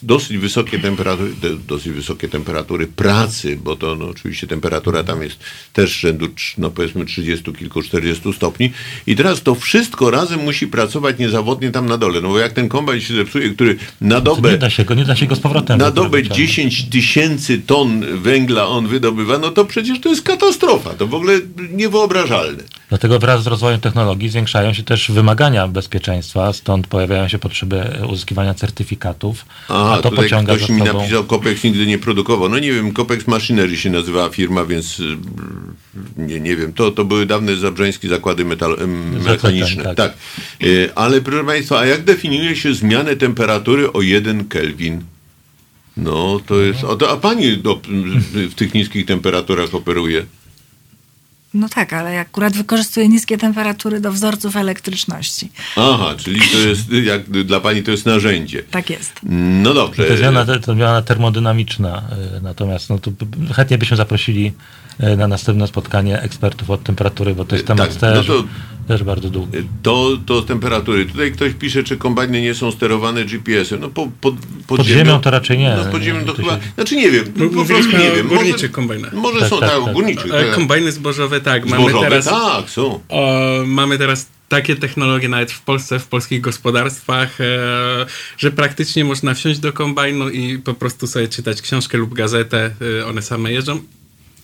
dosyć 0.02 0.38
wysokie 0.38 0.80
temperatury, 0.80 1.32
dosyć 1.68 1.94
wysokie 1.94 2.30
temperatury 2.30 2.88
pracy, 2.88 3.60
bo 3.64 3.76
to 3.76 3.96
no, 3.96 4.06
oczywiście 4.08 4.48
temperatura 4.48 5.04
tam 5.04 5.24
jest 5.24 5.40
też 5.74 6.00
rzędu, 6.00 6.28
no 6.58 6.70
powiedzmy 6.70 7.06
30 7.06 7.54
kilku, 7.54 7.82
40 7.82 8.34
stopni 8.34 8.72
i 9.08 9.16
teraz 9.16 9.44
to 9.44 9.56
wszystko 9.56 10.12
razem 10.12 10.40
musi 10.40 10.68
pracować 10.68 11.20
niezawodnie 11.20 11.72
tam 11.72 11.86
na 11.86 11.98
dole, 11.98 12.22
no 12.22 12.30
bo 12.30 12.40
jak 12.40 12.54
ten 12.54 12.70
kombajn 12.70 13.02
się 13.02 13.16
zepsuje, 13.16 13.50
który 13.50 13.78
na 14.02 14.22
dobę... 14.22 14.52
Nie 14.52 14.58
da 14.58 14.70
się 14.70 14.86
go, 14.86 14.94
nie 14.94 15.06
da 15.06 15.16
się 15.16 15.28
go 15.28 15.36
z 15.36 15.40
powrotem. 15.40 15.80
Na 15.80 15.92
dobę 15.92 16.10
wyciągnąć. 16.10 16.38
10 16.38 16.84
tysięcy 16.84 17.62
ton 17.62 18.06
węgla 18.18 18.68
on 18.68 18.88
wydobywa, 18.88 19.38
no 19.38 19.52
to 19.52 19.66
przecież 19.66 20.00
to 20.00 20.10
jest 20.10 20.22
katastrofa. 20.22 20.94
To 20.94 21.08
w 21.08 21.14
ogóle 21.14 21.27
ogóle 21.30 21.68
niewyobrażalne. 21.72 22.64
Dlatego 22.90 23.20
wraz 23.20 23.44
z 23.44 23.48
rozwojem 23.48 23.80
technologii 23.82 24.30
zwiększają 24.30 24.74
się 24.74 24.84
też 24.84 25.12
wymagania 25.12 25.68
bezpieczeństwa, 25.68 26.54
stąd 26.54 26.88
pojawiają 26.88 27.28
się 27.28 27.40
potrzeby 27.40 27.84
uzyskiwania 28.10 28.54
certyfikatów, 28.54 29.46
A, 29.68 29.94
a 29.94 30.02
to 30.02 30.12
pociąga 30.12 30.56
ktoś 30.56 30.70
mi 30.70 30.80
sobą... 30.80 31.00
napisał, 31.00 31.26
Copex 31.26 31.64
nigdy 31.64 31.86
nie 31.86 31.98
produkował. 31.98 32.50
No 32.50 32.60
nie 32.60 32.74
wiem, 32.74 32.94
Copex 32.94 33.28
Machinery 33.28 33.78
się 33.78 33.90
nazywała 33.90 34.30
firma, 34.30 34.66
więc 34.66 35.00
y, 35.00 35.04
nie, 36.18 36.40
nie 36.40 36.56
wiem. 36.56 36.74
To, 36.74 36.92
to 36.92 37.06
były 37.06 37.26
dawne 37.26 37.56
zabrzeńskie 37.56 38.10
zakłady 38.10 38.46
metal, 38.46 38.78
em, 38.80 39.24
mechaniczne. 39.24 39.84
tak. 39.84 39.96
Tak. 39.96 40.14
Y, 40.64 40.90
Ale 40.96 41.22
proszę 41.22 41.44
Państwa, 41.44 41.80
a 41.80 41.86
jak 41.86 42.04
definiuje 42.04 42.56
się 42.56 42.74
zmianę 42.74 43.16
temperatury 43.16 43.94
o 43.94 44.02
1 44.02 44.46
Kelvin? 44.46 45.02
No, 45.98 46.40
to 46.46 46.56
jest... 46.56 46.80
A, 46.84 47.10
a 47.12 47.18
Pani 47.18 47.58
do, 47.58 47.82
w 48.50 48.54
tych 48.56 48.74
niskich 48.74 49.06
temperaturach 49.06 49.76
operuje? 49.76 50.26
No 51.58 51.70
tak, 51.70 51.94
ale 51.94 52.20
akurat 52.20 52.54
wykorzystuje 52.58 53.08
niskie 53.10 53.38
temperatury 53.38 54.00
do 54.02 54.12
wzorców 54.12 54.56
elektryczności. 54.56 55.50
Aha, 55.76 56.16
czyli 56.18 56.42
to 56.52 56.58
jest, 56.58 56.82
jak 56.92 57.30
dla 57.30 57.60
Pani 57.60 57.84
to 57.84 57.92
jest 57.92 58.06
narzędzie. 58.06 58.64
Tak 58.72 58.90
jest. 58.90 59.14
No 59.64 59.74
dobrze. 59.74 60.04
To 60.04 60.10
jest 60.10 60.20
zmiana, 60.20 60.46
to 60.46 60.74
zmiana 60.74 61.02
termodynamiczna. 61.02 62.04
y, 62.38 62.42
Natomiast 62.42 62.90
no, 62.90 63.00
to 63.00 63.12
chętnie 63.56 63.78
byśmy 63.78 63.98
zaprosili 63.98 64.54
y, 65.04 65.18
na 65.18 65.28
następne 65.28 65.68
spotkanie 65.68 66.22
ekspertów 66.22 66.70
od 66.70 66.84
temperatury, 66.84 67.36
bo 67.36 67.46
to 67.46 67.56
jest 67.56 67.66
Y, 67.66 67.68
temat 67.68 67.98
tak, 68.00 68.02
no 68.02 68.18
też, 68.18 68.28
to- 68.28 68.44
też 68.88 69.04
bardzo 69.04 69.30
długi. 69.30 69.58
To, 69.84 70.18
to 70.26 70.42
temperatury. 70.42 71.06
Tutaj 71.06 71.32
ktoś 71.32 71.54
pisze, 71.54 71.84
czy 71.84 71.98
kombajny 71.98 72.42
nie 72.42 72.54
są 72.56 72.72
sterowane 72.72 73.26
GPS-em. 73.26 73.80
No 73.82 73.90
po, 73.90 74.08
pod, 74.22 74.36
pod, 74.68 74.78
Pod 74.78 74.88
ziemią 74.88 75.22
to 75.22 75.32
raczej 75.32 75.58
nie. 75.58 75.76
No 75.86 75.92
pod 75.92 76.02
ziemią 76.02 76.20
to 76.26 76.34
To 76.34 76.42
chyba... 76.42 76.54
się- 76.56 76.60
Znaczy 76.76 76.96
nie 76.96 77.12
wiem, 77.12 77.26
po 77.56 77.66
prostu 77.66 77.98
nie 77.98 78.12
wiem. 78.12 78.28
górniczych 78.28 78.72
kombajnach. 78.72 79.14
Może 79.14 79.40
Tak, 79.40 79.50
są, 79.50 79.60
tak, 79.60 79.70
tak, 79.70 79.84
tak. 79.86 79.94
górniczych. 79.94 80.26
E, 80.34 80.44
tak. 80.46 80.56
Kombajny 80.56 80.92
zbożowe, 80.92 81.42
tak. 81.42 81.66
Mamy 81.66 81.82
Zbożowe, 81.82 82.10
teraz, 82.10 82.26
tak, 82.26 82.70
są. 82.70 83.00
o, 83.10 83.42
mamy 83.66 83.98
teraz 83.98 84.28
takie 84.50 84.76
technologie 84.76 85.30
nawet 85.30 85.52
w 85.52 85.62
Polsce, 85.62 86.00
w 86.00 86.08
polskich 86.08 86.42
gospodarstwach, 86.42 87.42
e, 87.42 87.46
że 88.38 88.52
praktycznie 88.52 89.06
można 89.06 89.34
wsiąść 89.34 89.60
do 89.60 89.74
kombajnu 89.74 90.30
i 90.30 90.58
po 90.60 90.74
prostu 90.74 91.08
sobie 91.08 91.28
czytać 91.28 91.62
książkę 91.62 91.98
lub 91.98 92.14
gazetę. 92.14 92.72
E, 93.02 93.06
one 93.06 93.22
same 93.22 93.52
jeżdżą. 93.54 93.80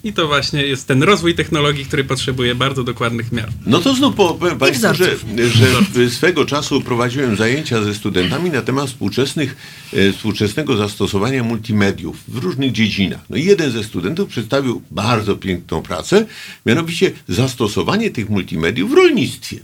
I 0.04 0.14
to 0.14 0.28
właśnie 0.28 0.62
jest 0.66 0.88
ten 0.88 1.04
rozwój 1.04 1.36
technologii, 1.36 1.86
który 1.86 2.04
potrzebuje 2.04 2.56
bardzo 2.56 2.84
dokładnych 2.84 3.32
miar. 3.32 3.50
No 3.66 3.80
to 3.80 3.96
znów 3.96 4.16
po- 4.16 4.34
powiem 4.34 4.58
Państwu, 4.60 4.82
że, 4.94 5.16
że 5.96 6.10
swego 6.10 6.46
czasu 6.46 6.82
prowadziłem 6.82 7.36
zajęcia 7.36 7.84
ze 7.84 7.96
studentami 7.96 8.50
na 8.50 8.62
temat 8.62 8.88
współczesnych, 8.90 9.56
e, 9.94 10.12
współczesnego 10.14 10.78
zastosowania 10.78 11.44
multimediów 11.44 12.18
w 12.28 12.38
różnych 12.38 12.72
dziedzinach. 12.72 13.20
No 13.30 13.38
i 13.38 13.44
jeden 13.46 13.72
ze 13.72 13.84
studentów 13.84 14.30
przedstawił 14.30 14.82
bardzo 14.92 15.36
piękną 15.36 15.82
pracę, 15.82 16.26
mianowicie 16.66 17.12
zastosowanie 17.28 18.10
tych 18.10 18.30
multimediów 18.30 18.92
w 18.92 18.94
rolnictwie. 18.94 19.58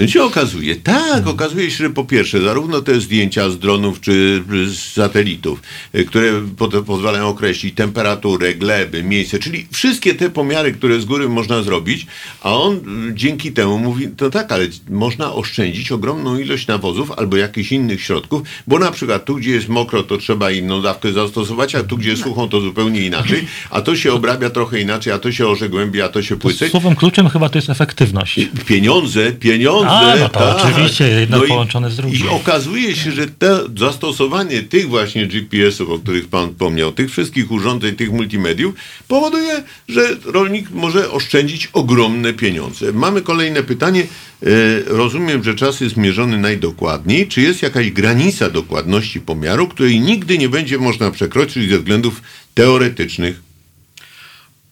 No 0.00 0.06
i 0.06 0.10
się 0.10 0.22
okazuje, 0.22 0.76
tak, 0.76 1.26
okazuje 1.26 1.70
się, 1.70 1.76
że 1.76 1.90
po 1.90 2.04
pierwsze, 2.04 2.40
zarówno 2.40 2.80
te 2.82 3.00
zdjęcia 3.00 3.50
z 3.50 3.58
dronów 3.58 4.00
czy 4.00 4.44
z 4.66 4.78
satelitów, 4.78 5.62
y, 5.94 6.04
które 6.04 6.32
po, 6.56 6.68
pozwalają 6.68 7.28
określić 7.28 7.74
temperaturę, 7.74 8.54
gleby, 8.54 9.02
miejsce, 9.02 9.38
czyli 9.38 9.66
wszystkie 9.70 10.14
te 10.14 10.30
pomiary, 10.30 10.72
które 10.72 11.00
z 11.00 11.04
góry 11.04 11.28
można 11.28 11.62
zrobić, 11.62 12.06
a 12.42 12.54
on 12.54 12.76
y, 12.76 13.14
dzięki 13.14 13.52
temu 13.52 13.78
mówi, 13.78 14.08
to 14.16 14.30
tak, 14.30 14.52
ale 14.52 14.66
można 14.90 15.32
oszczędzić 15.32 15.92
ogromną 15.92 16.38
ilość 16.38 16.66
nawozów 16.66 17.12
albo 17.12 17.36
jakichś 17.36 17.72
innych 17.72 18.02
środków, 18.02 18.42
bo 18.66 18.78
na 18.78 18.90
przykład 18.90 19.24
tu, 19.24 19.34
gdzie 19.34 19.50
jest 19.50 19.68
mokro, 19.68 20.02
to 20.02 20.18
trzeba 20.18 20.50
inną 20.50 20.82
dawkę 20.82 21.12
zastosować, 21.12 21.74
a 21.74 21.82
tu, 21.82 21.96
gdzie 21.96 22.10
jest 22.10 22.22
suchą, 22.22 22.48
to 22.48 22.60
zupełnie 22.60 23.00
inaczej, 23.06 23.46
a 23.70 23.80
to 23.80 23.96
się 23.96 24.12
obrabia 24.12 24.50
trochę 24.50 24.80
inaczej, 24.80 25.12
a 25.12 25.18
to 25.18 25.32
się 25.32 25.46
orze 25.46 25.68
głębiej, 25.68 26.02
a 26.02 26.08
to 26.08 26.22
się 26.22 26.36
płycej. 26.36 26.70
Słowem 26.70 26.96
kluczem 26.96 27.28
chyba 27.28 27.48
to 27.48 27.58
jest 27.58 27.70
efektywność. 27.70 28.40
Pieniądze, 28.66 29.32
pieniądze. 29.32 29.89
A, 29.90 30.16
no 30.20 30.28
to 30.28 30.38
tak. 30.54 30.66
oczywiście, 30.66 31.08
jedno 31.08 31.44
i- 31.44 31.48
połączone 31.48 31.90
z 31.90 31.96
drugim. 31.96 32.26
I 32.26 32.28
okazuje 32.28 32.96
się, 32.96 33.12
że 33.12 33.26
te 33.26 33.58
zastosowanie 33.78 34.62
tych 34.62 34.88
właśnie 34.88 35.26
GPS-ów, 35.26 35.90
o 35.90 35.98
których 35.98 36.28
Pan 36.28 36.50
wspomniał, 36.50 36.92
tych 36.92 37.10
wszystkich 37.10 37.50
urządzeń, 37.50 37.96
tych 37.96 38.12
multimediów, 38.12 38.74
powoduje, 39.08 39.62
że 39.88 40.16
rolnik 40.24 40.70
może 40.70 41.10
oszczędzić 41.10 41.66
ogromne 41.72 42.32
pieniądze. 42.32 42.92
Mamy 42.92 43.22
kolejne 43.22 43.62
pytanie. 43.62 44.02
E, 44.42 44.46
Rozumiem, 44.86 45.44
że 45.44 45.54
czas 45.54 45.80
jest 45.80 45.96
mierzony 45.96 46.38
najdokładniej. 46.38 47.28
Czy 47.28 47.40
jest 47.40 47.62
jakaś 47.62 47.90
granica 47.90 48.50
dokładności 48.50 49.20
pomiaru, 49.20 49.68
której 49.68 50.00
nigdy 50.00 50.38
nie 50.38 50.48
będzie 50.48 50.78
można 50.78 51.10
przekroczyć 51.10 51.70
ze 51.70 51.78
względów 51.78 52.22
teoretycznych? 52.54 53.40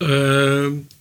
E, 0.02 0.06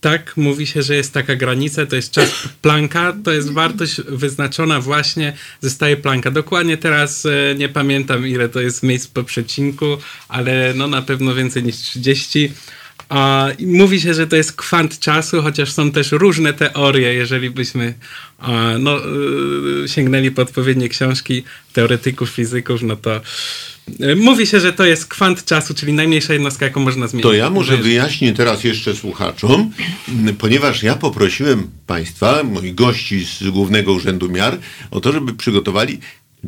tak, 0.00 0.36
mówi 0.36 0.66
się, 0.66 0.82
że 0.82 0.94
jest 0.94 1.12
taka 1.12 1.36
granica, 1.36 1.86
to 1.86 1.96
jest 1.96 2.10
czas 2.10 2.48
planka, 2.62 3.16
to 3.24 3.32
jest 3.32 3.52
wartość 3.52 4.00
wyznaczona 4.08 4.80
właśnie 4.80 5.32
ze 5.60 5.70
stałej 5.70 5.96
planka. 5.96 6.30
Dokładnie 6.30 6.76
teraz 6.76 7.26
e, 7.26 7.54
nie 7.54 7.68
pamiętam 7.68 8.26
ile 8.26 8.48
to 8.48 8.60
jest 8.60 8.82
miejsc 8.82 9.06
po 9.06 9.24
przecinku, 9.24 9.96
ale 10.28 10.72
no 10.76 10.86
na 10.86 11.02
pewno 11.02 11.34
więcej 11.34 11.62
niż 11.62 11.76
30. 11.76 12.52
A, 13.08 13.48
mówi 13.60 14.00
się, 14.00 14.14
że 14.14 14.26
to 14.26 14.36
jest 14.36 14.52
kwant 14.52 14.98
czasu, 14.98 15.42
chociaż 15.42 15.72
są 15.72 15.90
też 15.90 16.12
różne 16.12 16.52
teorie, 16.52 17.14
jeżeli 17.14 17.50
byśmy 17.50 17.94
a, 18.38 18.52
no, 18.78 19.00
e, 19.84 19.88
sięgnęli 19.88 20.30
po 20.30 20.42
odpowiednie 20.42 20.88
książki 20.88 21.44
teoretyków, 21.72 22.30
fizyków, 22.30 22.82
no 22.82 22.96
to 22.96 23.20
mówi 24.16 24.46
się, 24.46 24.60
że 24.60 24.72
to 24.72 24.84
jest 24.84 25.06
kwant 25.06 25.44
czasu, 25.44 25.74
czyli 25.74 25.92
najmniejsza 25.92 26.32
jednostka, 26.32 26.64
jaką 26.66 26.80
można 26.80 27.06
zmienić. 27.06 27.22
To 27.22 27.32
ja 27.32 27.50
może 27.50 27.76
Że- 27.76 27.82
wyjaśnię 27.82 28.32
teraz 28.32 28.64
jeszcze 28.64 28.94
słuchaczom, 28.94 29.70
ponieważ 30.38 30.82
ja 30.82 30.94
poprosiłem 30.94 31.70
Państwa, 31.86 32.42
moich 32.42 32.74
gości 32.74 33.24
z 33.24 33.50
Głównego 33.50 33.92
Urzędu 33.92 34.28
Miar, 34.30 34.58
o 34.90 35.00
to, 35.00 35.12
żeby 35.12 35.34
przygotowali 35.34 35.98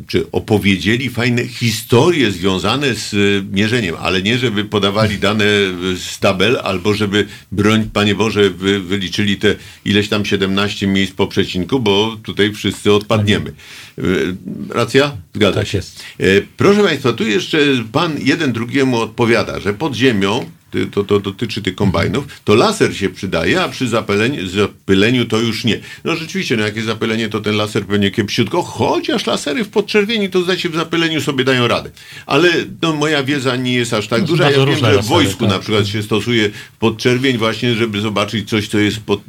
czy 0.07 0.31
opowiedzieli 0.31 1.09
fajne 1.09 1.47
historie 1.47 2.31
związane 2.31 2.95
z 2.95 3.13
y, 3.13 3.43
mierzeniem, 3.51 3.95
ale 3.99 4.21
nie, 4.21 4.37
żeby 4.37 4.65
podawali 4.65 5.17
dane 5.17 5.45
y, 5.45 5.97
z 5.97 6.19
tabel, 6.19 6.59
albo 6.63 6.93
żeby, 6.93 7.27
broń 7.51 7.89
Panie 7.93 8.15
Boże, 8.15 8.49
wy, 8.49 8.79
wyliczyli 8.79 9.37
te 9.37 9.55
ileś 9.85 10.09
tam 10.09 10.25
17 10.25 10.87
miejsc 10.87 11.13
po 11.13 11.27
przecinku, 11.27 11.79
bo 11.79 12.17
tutaj 12.23 12.53
wszyscy 12.53 12.93
odpadniemy. 12.93 13.53
Y, 13.99 14.35
Racja? 14.69 15.17
Zgadza 15.33 15.59
Tak 15.59 15.67
się. 15.67 15.77
jest. 15.77 16.03
E, 16.19 16.23
Proszę 16.57 16.83
Państwa, 16.83 17.13
tu 17.13 17.27
jeszcze 17.27 17.57
Pan 17.91 18.15
jeden 18.23 18.53
drugiemu 18.53 18.97
odpowiada, 18.97 19.59
że 19.59 19.73
pod 19.73 19.95
ziemią, 19.95 20.45
to, 20.91 21.03
to 21.03 21.19
dotyczy 21.19 21.61
tych 21.61 21.75
kombajnów, 21.75 22.25
to 22.43 22.55
laser 22.55 22.97
się 22.97 23.09
przydaje, 23.09 23.63
a 23.63 23.69
przy 23.69 23.87
zapyleniu, 23.87 24.47
zapyleniu 24.47 25.25
to 25.25 25.39
już 25.39 25.63
nie. 25.63 25.79
No 26.03 26.15
rzeczywiście, 26.15 26.57
no 26.57 26.63
jakie 26.63 26.81
zapylenie, 26.81 27.29
to 27.29 27.41
ten 27.41 27.55
laser 27.55 27.85
pewnie 27.85 28.11
kiepsiutko, 28.11 28.61
chociaż 28.63 29.25
lasery 29.25 29.63
w 29.63 29.69
podczerwieni 29.69 30.29
to 30.29 30.41
zdaje 30.41 30.59
się 30.59 30.69
w 30.69 30.75
zapyleniu 30.75 31.21
sobie 31.21 31.43
dają 31.43 31.67
radę. 31.67 31.89
Ale 32.25 32.49
no, 32.81 32.93
moja 32.93 33.23
wiedza 33.23 33.55
nie 33.55 33.73
jest 33.73 33.93
aż 33.93 34.07
tak 34.07 34.21
No, 34.21 34.27
duża. 34.27 34.51
Ja 34.51 34.65
wiem, 34.65 34.77
że 34.77 35.01
w 35.01 35.05
wojsku 35.05 35.39
tak. 35.39 35.49
na 35.49 35.59
przykład 35.59 35.87
się 35.87 36.03
stosuje 36.03 36.49
podczerwień 36.79 37.37
właśnie, 37.37 37.75
żeby 37.75 38.01
zobaczyć 38.01 38.49
coś, 38.49 38.67
co 38.67 38.79
jest 38.79 38.99
pod, 38.99 39.19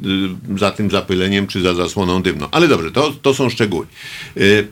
y, 0.55 0.59
za 0.59 0.71
tym 0.71 0.89
zapyleniem, 0.91 1.47
czy 1.47 1.61
za 1.61 1.73
zasłoną 1.73 2.21
dymną. 2.21 2.47
Ale 2.51 2.67
dobrze, 2.67 2.91
to, 2.91 3.11
to 3.21 3.33
są 3.33 3.49
szczegóły. 3.49 3.85
Y, 4.37 4.67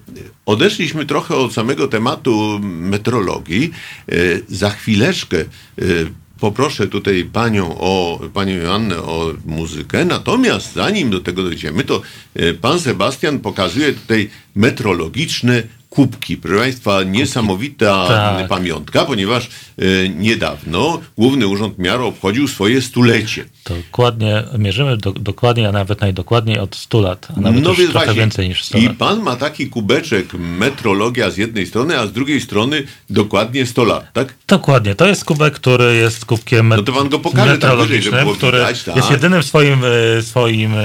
Odeszliśmy 0.45 1.05
trochę 1.05 1.35
od 1.35 1.53
samego 1.53 1.87
tematu 1.87 2.59
metrologii. 2.63 3.71
Y, 4.11 4.43
Za 4.47 4.69
chwileczkę 4.69 5.37
y, 5.81 6.07
poproszę 6.41 6.87
tutaj 6.87 7.25
panią 7.33 7.77
o, 7.79 8.19
panią 8.33 8.55
Joannę 8.55 8.97
o 8.97 9.33
muzykę. 9.45 10.05
Natomiast 10.05 10.73
zanim 10.73 11.09
do 11.09 11.19
tego 11.19 11.43
dojdziemy, 11.43 11.83
to 11.83 12.01
y, 12.39 12.53
pan 12.53 12.79
Sebastian 12.79 13.39
pokazuje 13.39 13.93
tutaj 13.93 14.29
metrologiczne 14.55 15.63
kubki. 15.95 16.37
Proszę 16.37 16.57
Państwa, 16.59 17.03
niesamowita 17.03 18.07
Tak. 18.07 18.47
pamiątka, 18.47 19.05
ponieważ 19.05 19.49
e, 19.77 20.09
niedawno 20.09 21.01
Główny 21.17 21.47
Urząd 21.47 21.79
Miar 21.79 22.01
obchodził 22.01 22.47
swoje 22.47 22.81
stulecie. 22.81 23.45
Dokładnie, 23.69 24.43
mierzymy 24.57 24.97
do, 24.97 25.11
dokładnie, 25.11 25.69
a 25.69 25.71
nawet 25.71 26.01
najdokładniej 26.01 26.59
od 26.59 26.75
100 26.75 27.01
lat, 27.01 27.27
a 27.37 27.39
nawet 27.41 27.63
więc 27.63 27.65
trochę 27.77 27.87
właśnie. 27.93 28.13
więcej 28.13 28.49
niż 28.49 28.63
100 28.63 28.77
I 28.77 28.85
lat. 28.85 28.97
pan 28.97 29.21
ma 29.23 29.35
taki 29.35 29.67
kubeczek 29.67 30.33
metrologia 30.33 31.29
z 31.31 31.37
jednej 31.37 31.65
strony, 31.67 31.99
a 31.99 32.07
z 32.07 32.11
drugiej 32.11 32.41
strony 32.41 32.83
dokładnie 33.09 33.65
100 33.65 33.83
lat, 33.83 34.13
tak? 34.13 34.33
Dokładnie, 34.47 34.95
to 34.95 35.07
jest 35.07 35.25
kubek, 35.25 35.53
który 35.53 35.95
jest 35.95 36.25
kubkiem 36.25 36.67
met- 36.69 36.77
No 36.77 36.83
to 36.83 36.93
pan 36.93 37.09
go 37.09 37.19
pokaże 37.19 37.43
wyżej, 37.45 37.59
żeby 37.61 37.67
metrologicznym, 37.67 38.23
było 38.23 38.35
który 38.35 38.57
widać, 38.57 38.83
tak. 38.83 38.95
jest 38.95 39.11
jedynym 39.11 39.41
w 39.41 39.45
swoim, 39.45 39.79
e, 40.17 40.21
swoim 40.21 40.71
e, 40.73 40.83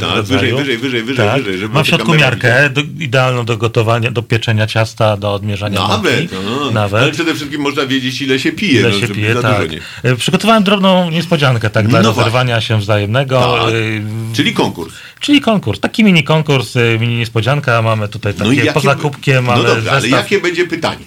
Tak, 0.00 0.16
rodzaju. 0.16 0.40
wyżej, 0.40 0.52
wyżej, 0.56 0.78
wyżej, 0.78 1.02
wyżej, 1.02 1.26
tak. 1.26 1.42
wyżej, 1.42 1.58
żeby 1.58 1.74
Ma 1.74 1.82
w 1.82 1.86
środku 1.86 2.14
miarkę 2.14 2.70
do, 2.70 2.80
idealną 2.98 3.44
do 3.44 3.56
gotowania, 3.56 4.10
do 4.10 4.22
pieczenia 4.22 4.37
ciasta, 4.68 5.16
do 5.16 5.32
odmierzania 5.34 5.88
Nawet, 5.88 6.32
no, 6.32 6.60
ale 6.62 6.72
Nawet. 6.72 7.14
przede 7.14 7.34
wszystkim 7.34 7.60
można 7.60 7.86
wiedzieć, 7.86 8.22
ile 8.22 8.38
się 8.38 8.52
pije, 8.52 8.80
Ile 8.80 8.88
no, 8.90 8.98
się 8.98 9.08
pije, 9.08 9.34
tak. 9.34 9.70
nie. 9.70 9.80
E, 10.02 10.16
Przygotowałem 10.16 10.62
drobną 10.64 11.10
niespodziankę, 11.10 11.70
tak, 11.70 11.88
dla 11.88 12.02
No 12.02 12.08
rozerwania 12.12 12.60
się 12.60 12.78
wzajemnego. 12.80 13.40
Tak. 13.40 13.74
e, 13.74 14.34
Czyli 14.36 14.54
konkurs. 14.54 14.94
Czyli 15.20 15.40
konkurs, 15.40 15.80
taki 15.80 16.04
mini 16.04 16.24
konkurs, 16.24 16.76
e, 16.76 16.98
mini 16.98 17.16
niespodzianka. 17.16 17.82
Mamy 17.82 18.08
tutaj 18.08 18.34
takie 18.34 18.44
No 18.48 18.52
jakie, 18.52 18.72
poza 18.72 18.94
kubkiem, 18.94 19.46
no 19.46 19.62
dobrze, 19.62 19.92
ale 19.92 20.08
jakie 20.08 20.40
będzie 20.40 20.66
pytanie? 20.66 21.04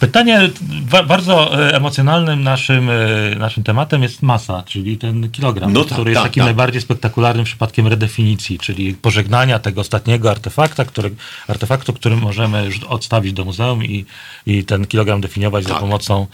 Pytanie 0.00 0.50
ba- 0.90 1.02
bardzo 1.02 1.64
e, 1.68 1.74
emocjonalnym 1.76 2.42
naszym, 2.42 2.90
e, 2.90 2.94
naszym 3.38 3.62
tematem 3.64 4.02
jest 4.02 4.22
masa, 4.22 4.62
czyli 4.62 4.98
ten 4.98 5.30
kilogram, 5.30 5.72
No 5.72 5.84
tak, 5.84 5.92
który 5.92 6.10
jest 6.10 6.22
tak, 6.22 6.30
takim 6.30 6.40
tak. 6.40 6.46
najbardziej 6.46 6.82
spektakularnym 6.82 7.44
przypadkiem 7.44 7.86
redefinicji, 7.86 8.58
czyli 8.58 8.94
pożegnania 8.94 9.58
tego 9.58 9.80
ostatniego 9.80 10.30
artefakta, 10.30 10.84
który, 10.84 11.10
artefaktu, 11.48 11.92
który 11.92 12.16
możemy 12.16 12.64
już 12.64 12.78
odstawić 12.84 13.32
do 13.32 13.44
muzeum 13.44 13.84
i, 13.84 14.04
i 14.46 14.64
ten 14.64 14.86
kilogram 14.86 15.20
definiować 15.20 15.64
za 15.64 15.70
Tak. 15.70 15.80
pomocą 15.80 16.26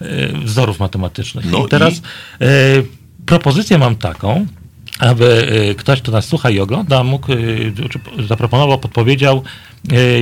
e, 0.00 0.06
wzorów 0.44 0.80
matematycznych. 0.80 1.50
No 1.50 1.66
I 1.66 1.68
teraz 1.68 1.94
i- 1.94 2.00
e, 2.40 2.46
propozycję 3.26 3.78
mam 3.78 3.96
taką, 3.96 4.46
aby 4.98 5.46
ktoś, 5.78 6.02
kto 6.02 6.12
nas 6.12 6.24
słucha 6.24 6.50
i 6.50 6.60
ogląda, 6.60 7.04
mógł, 7.04 7.26
zaproponował, 8.28 8.78
podpowiedział, 8.78 9.42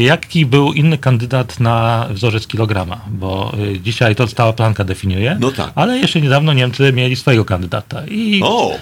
jaki 0.00 0.46
był 0.46 0.72
inny 0.72 0.98
kandydat 0.98 1.61
na 1.61 2.07
wzorzec 2.11 2.46
kilograma, 2.46 3.00
bo 3.11 3.52
e, 3.74 3.78
dzisiaj 3.80 4.16
to 4.16 4.26
stała 4.28 4.52
planka 4.52 4.84
definiuje, 4.84 5.36
No 5.40 5.50
tak. 5.52 5.72
ale 5.74 5.98
jeszcze 5.98 6.20
niedawno 6.20 6.52
Niemcy 6.52 6.92
mieli 6.92 7.16
swojego 7.16 7.44
kandydata. 7.44 8.02
I 8.11 8.40
O! 8.44 8.78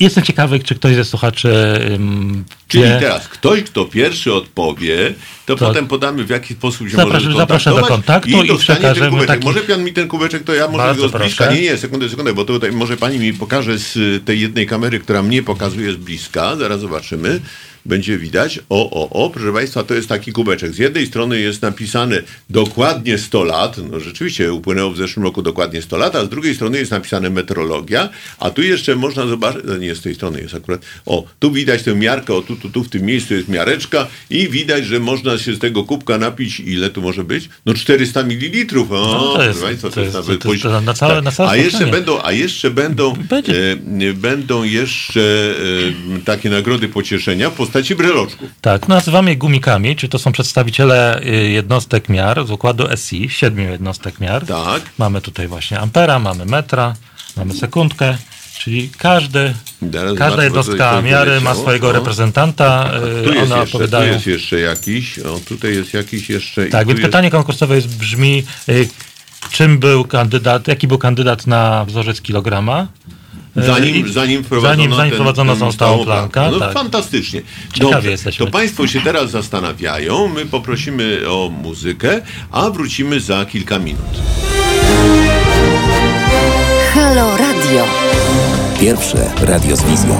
jestem 0.00 0.24
ciekawy, 0.24 0.60
czy 0.60 0.74
ktoś 0.74 0.94
ze 0.94 1.04
słuchaczy 1.04 1.48
ym, 1.94 2.44
Czyli 2.68 2.84
wie- 2.84 2.96
teraz 3.00 3.28
ktoś, 3.28 3.62
kto 3.62 3.84
pierwszy 3.84 4.32
odpowie, 4.34 5.14
to 5.46 5.56
To- 5.56 5.66
potem 5.66 5.86
podamy 5.86 6.24
w 6.24 6.30
jaki 6.30 6.54
sposób 6.54 6.88
się 6.88 6.96
Zapraszam- 6.96 7.24
może 7.28 7.38
zapraszam 7.38 7.74
do 7.76 7.82
kontaktu 7.82 8.28
i 8.28 8.48
dostanie 8.48 8.78
przekażemy 8.80 9.18
ten 9.18 9.26
taki- 9.26 9.44
Może 9.44 9.60
pan 9.60 9.84
mi 9.84 9.92
ten 9.92 10.08
kubeczek, 10.08 10.42
to 10.44 10.54
ja 10.54 10.68
może 10.68 10.94
go 10.94 11.08
z 11.08 11.12
bliska. 11.12 11.52
Nie, 11.52 11.60
nie, 11.60 11.76
sekundę, 11.76 12.08
sekundę, 12.08 12.32
bo 12.32 12.44
tutaj 12.44 12.72
może 12.72 12.96
pani 12.96 13.18
mi 13.18 13.32
pokaże 13.32 13.78
z 13.78 14.24
tej 14.24 14.40
jednej 14.40 14.66
kamery, 14.66 14.98
która 15.00 15.22
mnie 15.22 15.42
pokazuje 15.42 15.92
z 15.92 15.96
bliska. 15.96 16.56
Zaraz 16.56 16.80
zobaczymy. 16.80 17.40
Będzie 17.86 18.18
widać. 18.18 18.58
O, 18.68 18.90
o, 18.90 19.10
o, 19.24 19.30
proszę 19.30 19.52
Państwa, 19.52 19.82
to 19.82 19.94
jest 19.94 20.08
taki 20.08 20.32
kubeczek. 20.32 20.72
Z 20.74 20.78
jednej 20.78 21.06
strony 21.06 21.40
jest 21.40 21.62
napisane 21.62 22.22
dokładnie 22.50 23.18
100 23.18 23.44
lat. 23.44 23.76
No 23.90 24.00
rzeczywiście 24.00 24.52
upłynęło 24.52 24.90
w 24.90 24.96
zeszłym 24.96 25.24
roku 25.24 25.42
dokładnie 25.42 25.82
100 25.82 25.96
lat, 25.96 26.16
a 26.16 26.24
z 26.24 26.28
drugiej 26.28 26.54
strony 26.54 26.78
jest 26.78 26.90
napisane 26.90 27.30
meteorologia, 27.30 28.08
a 28.38 28.50
tu 28.50 28.62
jeszcze 28.62 28.96
można 28.96 29.26
zobaczyć, 29.26 29.62
no 29.64 29.76
nie 29.76 29.94
z 29.94 30.00
tej 30.00 30.14
strony 30.14 30.40
jest 30.40 30.54
akurat. 30.54 30.80
O, 31.06 31.24
tu 31.38 31.52
widać 31.52 31.82
tę 31.82 31.94
miarkę, 31.94 32.34
o 32.34 32.42
tu, 32.42 32.56
tu, 32.56 32.70
tu 32.70 32.84
w 32.84 32.88
tym 32.88 33.02
miejscu 33.02 33.34
jest 33.34 33.48
miareczka 33.48 34.06
i 34.30 34.48
widać, 34.48 34.86
że 34.86 35.00
można 35.00 35.38
się 35.38 35.54
z 35.54 35.58
tego 35.58 35.84
kubka 35.84 36.18
napić, 36.18 36.60
ile 36.60 36.90
tu 36.90 37.02
może 37.02 37.24
być? 37.24 37.48
No 37.66 37.74
400 37.74 38.20
ml. 38.20 38.78
O, 38.78 38.84
No 38.90 39.32
to 39.36 39.42
jest- 39.42 39.58
proszę 39.58 39.66
Państwa, 39.66 39.88
to, 39.88 39.94
to 39.94 40.00
jest 40.00 40.12
to 40.12 40.32
jest 40.32 40.42
poziom- 40.42 40.84
na 40.84 40.94
całe- 40.94 41.22
na 41.22 41.32
całe 41.32 41.50
A 41.50 41.56
jeszcze 41.56 41.70
spotkanie. 41.70 41.92
będą, 41.92 42.22
a 42.22 42.32
jeszcze 42.32 42.70
będą, 42.70 43.14
e, 44.08 44.14
będą 44.14 44.62
jeszcze 44.64 45.54
e, 46.16 46.20
takie 46.24 46.50
nagrody 46.50 46.88
pocieszenia 46.88 47.50
w 47.50 47.52
postaci 47.70 47.94
breloczków. 47.94 48.48
Tak, 48.60 48.88
nazywamy 48.88 49.30
je 49.30 49.36
gumikami, 49.36 49.96
czy 49.96 50.08
to 50.08 50.18
są 50.18 50.32
przedstawiciele 50.32 51.20
y, 51.22 51.50
jednostek 51.50 52.08
miar 52.08 52.46
z 52.46 52.50
układu 52.50 52.84
SI, 52.96 53.28
siedmiu 53.30 53.70
jednostek 53.70 54.20
miar. 54.20 54.46
Tak. 54.46 54.82
Mamy 54.98 55.20
tutaj 55.20 55.48
właśnie 55.48 55.80
ampera, 55.80 56.18
mamy 56.18 56.44
metra, 56.44 56.94
mamy 57.36 57.54
sekundkę, 57.54 58.16
czyli 58.58 58.90
każdy, 58.98 59.54
każda 60.18 60.44
jednostka 60.44 61.02
miary 61.02 61.40
ma 61.40 61.54
swojego 61.54 61.88
O. 61.88 61.92
reprezentanta. 61.92 62.90
y, 63.20 63.24
Tu 63.24 63.32
jest, 63.32 63.52
One 63.52 63.60
jeszcze, 63.60 63.88
tu 63.88 64.02
jest 64.02 64.26
jeszcze 64.26 64.60
jakiś, 64.60 65.18
o 65.18 65.40
tutaj 65.48 65.74
jest 65.74 65.94
jakiś 65.94 66.30
jeszcze. 66.30 66.66
Tak, 66.66 66.86
więc 66.86 66.98
jest, 66.98 67.08
pytanie 67.08 67.30
konkursowe 67.30 67.74
jest, 67.76 67.96
brzmi, 67.98 68.44
y, 68.68 68.88
czym 69.50 69.78
był 69.78 70.04
kandydat, 70.04 70.68
jaki 70.68 70.88
był 70.88 70.98
kandydat 70.98 71.46
na 71.46 71.84
wzorzec 71.84 72.20
kilograma? 72.20 72.86
Y, 73.56 73.62
Zanim, 73.62 74.06
i- 74.06 74.12
zanim 74.12 74.44
wprowadzono, 74.44 74.74
zanim, 74.82 74.90
zanim 74.96 75.10
ten, 75.10 75.18
wprowadzono 75.18 75.52
ten 75.52 75.60
tą 75.60 75.72
stałą 75.72 76.04
plankę. 76.04 76.48
No 76.52 76.58
tak. 76.58 76.72
fantastycznie. 76.72 77.42
Dobrze, 77.80 78.10
jesteśmy. 78.10 78.46
to 78.46 78.52
Państwo 78.52 78.86
się 78.86 79.00
teraz 79.00 79.30
zastanawiają, 79.30 80.28
my 80.28 80.46
poprosimy 80.46 81.20
o 81.28 81.50
muzykę, 81.62 82.22
a 82.52 82.70
wrócimy 82.70 83.20
za 83.20 83.44
kilka 83.44 83.78
minut. 83.78 84.00
Halo 86.94 87.36
Radio. 87.36 87.84
Pierwsze 88.80 89.30
radio 89.42 89.76
z 89.76 89.82
wizją. 89.82 90.18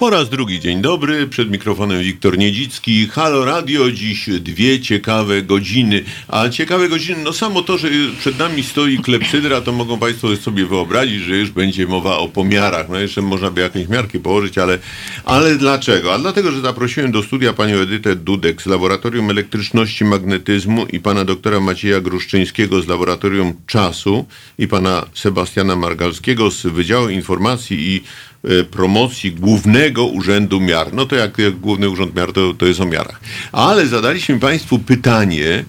Po 0.00 0.10
raz 0.10 0.28
drugi 0.28 0.60
dzień 0.60 0.82
dobry, 0.82 1.26
przed 1.26 1.50
mikrofonem 1.50 2.02
Wiktor 2.02 2.38
Niedzicki. 2.38 3.08
Halo 3.08 3.44
Radio, 3.44 3.90
dziś 3.92 4.28
dwie 4.28 4.80
ciekawe 4.80 5.42
godziny. 5.42 6.04
A 6.28 6.48
ciekawe 6.48 6.88
godziny, 6.88 7.22
no 7.24 7.32
samo 7.32 7.62
to, 7.62 7.78
że 7.78 7.88
przed 8.18 8.38
nami 8.38 8.62
stoi 8.62 8.98
klepsydra, 8.98 9.60
to 9.60 9.72
mogą 9.72 9.98
Państwo 9.98 10.36
sobie 10.36 10.66
wyobrazić, 10.66 11.22
że 11.22 11.36
już 11.36 11.50
będzie 11.50 11.86
mowa 11.86 12.16
o 12.16 12.28
pomiarach. 12.28 12.88
No 12.88 12.98
jeszcze 12.98 13.22
można 13.22 13.50
by 13.50 13.60
jakieś 13.60 13.88
miarki 13.88 14.18
położyć, 14.18 14.58
ale, 14.58 14.78
ale 15.24 15.56
dlaczego? 15.56 16.14
A 16.14 16.18
dlatego, 16.18 16.52
że 16.52 16.60
zaprosiłem 16.60 17.12
do 17.12 17.22
studia 17.22 17.52
panią 17.52 17.76
Edytę 17.76 18.16
Dudek 18.16 18.62
z 18.62 18.66
Laboratorium 18.66 19.30
Elektryczności 19.30 20.04
Magnetyzmu 20.04 20.86
i 20.86 21.00
pana 21.00 21.24
doktora 21.24 21.60
Macieja 21.60 22.00
Gruszczyńskiego 22.00 22.82
z 22.82 22.88
Laboratorium 22.88 23.52
Czasu 23.66 24.26
i 24.58 24.68
pana 24.68 25.06
Sebastiana 25.14 25.76
Margalskiego 25.76 26.50
z 26.50 26.62
Wydziału 26.62 27.08
Informacji 27.08 27.94
i 27.94 28.02
promocji 28.70 29.32
Głównego 29.32 30.04
Urzędu 30.04 30.60
Miar. 30.60 30.92
No 30.92 31.06
to 31.06 31.16
jak, 31.16 31.38
jak 31.38 31.56
Główny 31.56 31.88
Urząd 31.88 32.14
Miar, 32.14 32.32
to, 32.32 32.54
to 32.54 32.66
jest 32.66 32.80
o 32.80 32.86
miarach. 32.86 33.20
Ale 33.52 33.86
zadaliśmy 33.86 34.40
Państwu 34.40 34.78
pytanie, 34.78 35.64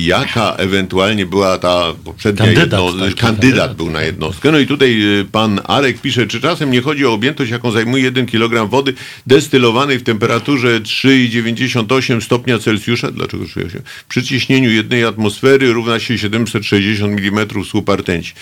jaka 0.00 0.54
ewentualnie 0.54 1.26
była 1.26 1.58
ta 1.58 1.94
poprzednia 2.04 2.44
Kandydat, 2.44 2.80
jedno, 2.80 2.92
tak, 2.92 2.98
kandydat 2.98 3.20
kandydat. 3.20 3.76
był 3.76 3.90
na 3.90 4.02
jednostkę. 4.02 4.52
No 4.52 4.58
i 4.58 4.66
tutaj 4.66 5.20
e, 5.20 5.24
pan 5.24 5.60
Arek 5.64 6.00
pisze, 6.00 6.26
czy 6.26 6.40
czasem 6.40 6.70
nie 6.70 6.80
chodzi 6.80 7.06
o 7.06 7.12
objętość, 7.12 7.50
jaką 7.50 7.70
zajmuje 7.70 8.02
1 8.02 8.26
kg 8.26 8.70
wody 8.70 8.94
destylowanej 9.26 9.98
w 9.98 10.02
temperaturze 10.02 10.80
3,98 10.80 12.20
stopnia 12.20 12.58
Celsjusza, 12.58 13.10
dlaczego 13.10 13.44
3,8? 13.44 13.78
Przy 14.08 14.22
ciśnieniu 14.22 14.70
jednej 14.70 15.04
atmosfery 15.04 15.72
równa 15.72 16.00
się 16.00 16.18
760 16.18 17.20
mm 17.20 17.46
słupa 17.64 17.96
rtęci. 17.96 18.32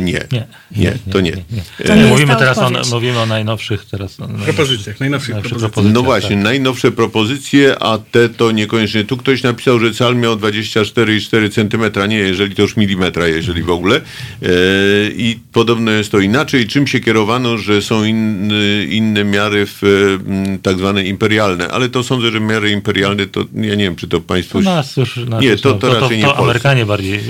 Nie. 0.00 0.26
Nie, 0.32 0.46
nie, 0.76 0.98
to 1.12 1.20
nie. 1.20 1.32
To 1.32 1.38
nie, 1.88 1.94
nie 1.94 1.96
jest 1.96 2.10
mówimy 2.10 2.32
ta 2.32 2.38
teraz 2.38 2.58
o, 2.58 2.70
mówimy 2.90 3.18
o 3.18 3.26
najnowszych 3.26 3.84
teraz. 3.90 4.20
o 4.20 4.28
Propozycjach, 4.28 5.00
najnowszych 5.00 5.34
najnowszych 5.34 5.58
propozycjach. 5.58 5.94
No 5.94 6.02
właśnie, 6.02 6.36
tak. 6.36 6.44
najnowsze 6.44 6.92
propozycje, 6.92 7.82
a 7.82 7.98
te 7.98 8.28
to 8.28 8.50
niekoniecznie. 8.50 9.04
Tu 9.04 9.16
ktoś 9.16 9.42
napisał, 9.42 9.80
że 9.80 9.92
cal 9.92 10.16
miał 10.16 10.36
24,4 10.40 11.50
cm, 11.50 12.08
nie, 12.08 12.16
jeżeli 12.16 12.54
to 12.54 12.62
już 12.62 12.76
milimetra, 12.76 13.28
jeżeli 13.28 13.62
w 13.62 13.70
ogóle. 13.70 13.96
E, 13.96 14.48
I 15.16 15.38
podobno 15.52 15.90
jest 15.90 16.12
to 16.12 16.18
inaczej. 16.18 16.66
Czym 16.66 16.86
się 16.86 17.00
kierowano, 17.00 17.58
że 17.58 17.82
są 17.82 18.04
inny, 18.04 18.86
inne 18.90 19.24
miary 19.24 19.66
w 19.66 19.82
e, 19.84 20.58
tak 20.62 20.78
zwane 20.78 21.04
imperialne, 21.04 21.68
ale 21.68 21.88
to 21.88 22.02
sądzę, 22.02 22.30
że 22.30 22.40
miary 22.40 22.70
imperialne 22.70 23.26
to, 23.26 23.40
ja 23.54 23.74
nie 23.74 23.84
wiem, 23.84 23.96
czy 23.96 24.08
to 24.08 24.20
państwo... 24.20 24.58
U 24.58 24.62
nas 24.62 24.96
już, 24.96 25.16
nas 25.16 25.42
Nie, 25.42 25.56
to- 25.56 25.68
no, 25.68 25.74
to 25.78 26.00
raczej 26.00 26.18
nie 26.18 26.24
w 26.24 26.26
to 26.26 26.32
Polsce. 26.34 26.44
Amerykanie 26.44 26.86
bardziej. 26.86 27.14
E, 27.14 27.20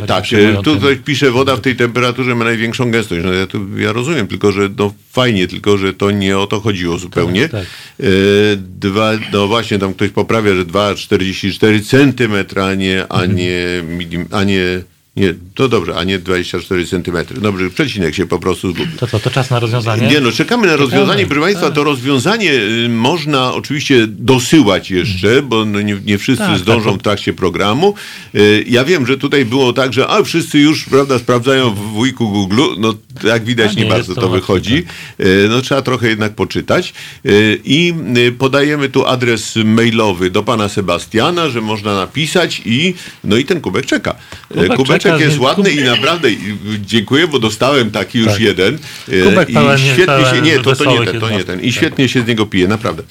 tak, 0.06 0.24
e, 0.32 0.62
tu 0.62 0.76
ktoś 0.76 0.98
pisze, 1.04 1.30
woda 1.30 1.56
w 1.56 1.60
tej 1.60 1.76
temperaturze 1.76 2.34
ma 2.34 2.44
największą 2.44 2.90
gęstość. 2.90 3.22
No 3.24 3.32
ja, 3.32 3.46
to, 3.46 3.58
ja 3.76 3.92
rozumiem, 3.92 4.26
tylko 4.26 4.52
że 4.52 4.68
no 4.78 4.94
fajnie, 5.12 5.48
tylko 5.48 5.76
że 5.78 5.94
to 5.94 6.10
nie 6.10 6.38
o 6.38 6.46
to 6.46 6.60
chodziło 6.60 6.98
zupełnie. 6.98 7.48
tak. 7.48 7.66
Dwa, 8.56 9.12
no 9.32 9.46
właśnie, 9.46 9.78
tam 9.78 9.94
ktoś 9.94 10.10
poprawia, 10.10 10.54
że 10.54 10.64
2,44 10.64 11.84
cm, 11.84 12.57
a 12.58 12.74
nie, 12.74 13.06
a 13.08 13.26
nie, 13.26 13.82
a 14.32 14.44
nie, 14.44 14.82
nie, 15.18 15.34
to 15.54 15.68
dobrze, 15.68 15.96
a 15.96 16.04
nie 16.04 16.18
24 16.18 16.86
cm. 16.86 17.40
Dobrze, 17.40 17.70
przecinek 17.70 18.14
się 18.14 18.26
po 18.26 18.38
prostu 18.38 18.70
zgubił. 18.72 18.96
To 18.98 19.06
co, 19.06 19.18
to 19.20 19.30
czas 19.30 19.50
na 19.50 19.60
rozwiązanie? 19.60 20.08
Nie 20.08 20.20
no, 20.20 20.32
czekamy 20.32 20.66
na 20.66 20.76
rozwiązanie. 20.76 21.26
Proszę 21.26 21.40
Państwa, 21.40 21.70
to 21.70 21.84
rozwiązanie 21.84 22.52
y, 22.52 22.88
można 22.88 23.54
oczywiście 23.54 24.06
dosyłać 24.06 24.90
jeszcze, 24.90 25.42
bo 25.42 25.64
no 25.64 25.80
nie, 25.80 25.96
nie 26.06 26.18
wszyscy 26.18 26.44
Tak, 26.44 26.58
zdążą 26.58 26.90
tak. 26.90 27.00
w 27.00 27.02
trakcie 27.02 27.32
programu. 27.32 27.94
Y, 28.34 28.64
Ja 28.68 28.84
wiem, 28.84 29.06
że 29.06 29.18
tutaj 29.18 29.44
było 29.44 29.72
tak, 29.72 29.92
że 29.92 30.08
a 30.08 30.22
wszyscy 30.22 30.58
już 30.58 30.84
prawda, 30.84 31.18
sprawdzają 31.18 31.74
w 31.74 31.78
wujku 31.78 32.28
Google. 32.28 32.62
No 32.78 32.94
jak 33.24 33.44
widać 33.44 33.76
nie, 33.76 33.82
nie 33.84 33.90
bardzo 33.90 34.14
to, 34.14 34.20
to 34.20 34.28
wychodzi. 34.28 34.84
Y, 35.20 35.46
No 35.48 35.60
trzeba 35.60 35.82
trochę 35.82 36.08
jednak 36.08 36.34
poczytać. 36.34 36.92
I 37.64 37.94
podajemy 38.38 38.88
tu 38.88 39.06
adres 39.06 39.56
mailowy 39.64 40.30
do 40.30 40.42
pana 40.42 40.68
Sebastiana, 40.68 41.48
że 41.48 41.60
można 41.60 41.94
napisać 41.94 42.62
i 42.64 42.94
no 43.24 43.36
i 43.36 43.44
ten 43.44 43.60
kubek 43.60 43.86
czeka. 43.86 44.14
Y, 44.50 44.54
Kubek 44.54 44.76
Kubeczek 44.76 45.07
czeka, 45.12 45.24
jest 45.24 45.38
ładny 45.38 45.70
i 45.70 45.84
naprawdę 45.84 46.28
dziękuję, 46.86 47.28
bo 47.28 47.38
dostałem 47.38 47.90
taki 47.90 48.18
już 48.18 48.28
Tak. 48.28 48.40
jeden. 48.40 48.78
Y, 49.08 49.22
Kubek 49.24 49.50
I 49.50 49.54
pełen- 49.54 49.78
świetnie 49.78 50.24
się, 50.30 50.40
nie, 50.42 50.58
to, 50.60 50.76
to 50.76 50.84
nie 50.84 51.06
ten, 51.06 51.20
to 51.20 51.30
nie 51.30 51.44
ten. 51.44 51.60
I 51.60 51.72
świetnie 51.72 52.08
się 52.08 52.22
z 52.22 52.26
niego 52.26 52.46
pije, 52.46 52.68
naprawdę. 52.68 53.02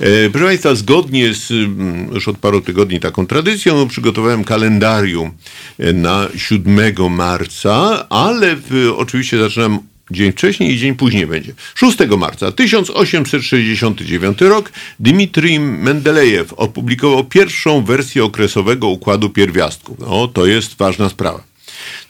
E, 0.00 0.30
proszę 0.30 0.46
Państwa, 0.46 0.74
zgodnie 0.74 1.34
z 1.34 1.50
mm, 1.50 2.10
już 2.14 2.28
od 2.28 2.38
paru 2.38 2.60
tygodni 2.60 3.00
taką 3.00 3.26
tradycją 3.26 3.88
przygotowałem 3.88 4.44
kalendarium 4.44 5.32
e, 5.78 5.92
na 5.92 6.28
7 6.36 7.10
marca, 7.10 8.06
ale 8.08 8.56
w, 8.56 8.94
oczywiście 8.96 9.38
zaczynam 9.38 9.78
Dzień 10.10 10.32
wcześniej 10.32 10.72
i 10.72 10.78
dzień 10.78 10.94
później 10.94 11.26
będzie. 11.26 11.52
6 11.74 11.98
marca 12.18 12.52
1869 12.52 14.40
rok 14.40 14.72
Dmitrij 15.00 15.60
Mendelejew 15.60 16.52
opublikował 16.52 17.24
pierwszą 17.24 17.84
wersję 17.84 18.24
okresowego 18.24 18.88
układu 18.88 19.30
pierwiastków. 19.30 19.98
No, 19.98 20.28
to 20.28 20.46
jest 20.46 20.74
ważna 20.74 21.08
sprawa. 21.08 21.56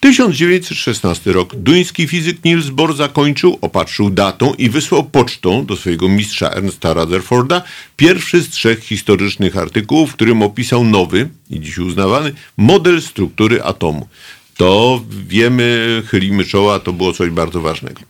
1916 0.01 1.33
rok. 1.33 1.57
Duński 1.57 2.09
fizyk 2.09 2.45
Niels 2.45 2.69
Bohr 2.69 2.97
zakończył, 2.97 3.59
opatrzył 3.61 4.11
datą 4.11 4.55
i 4.55 4.71
wysłał 4.71 5.05
pocztą 5.05 5.67
do 5.67 5.77
swojego 5.77 6.09
mistrza 6.09 6.51
Ernsta 6.51 6.93
Rutherforda 6.93 7.63
pierwszy 7.97 8.43
z 8.43 8.49
trzech 8.49 8.85
historycznych 8.85 9.57
artykułów, 9.57 10.11
w 10.11 10.15
którym 10.15 10.43
opisał 10.43 10.85
nowy 10.85 11.29
i 11.51 11.61
dziś 11.61 11.79
uznawany 11.79 12.33
model 12.57 13.03
struktury 13.03 13.63
atomu 13.63 14.09
to 14.57 15.05
wiemy, 15.29 16.03
chylimy 16.07 16.45
czoła, 16.45 16.79
to 16.79 16.93
było 16.93 17.13
coś 17.13 17.31
bardzo 17.31 17.61
ważnego. 17.61 18.01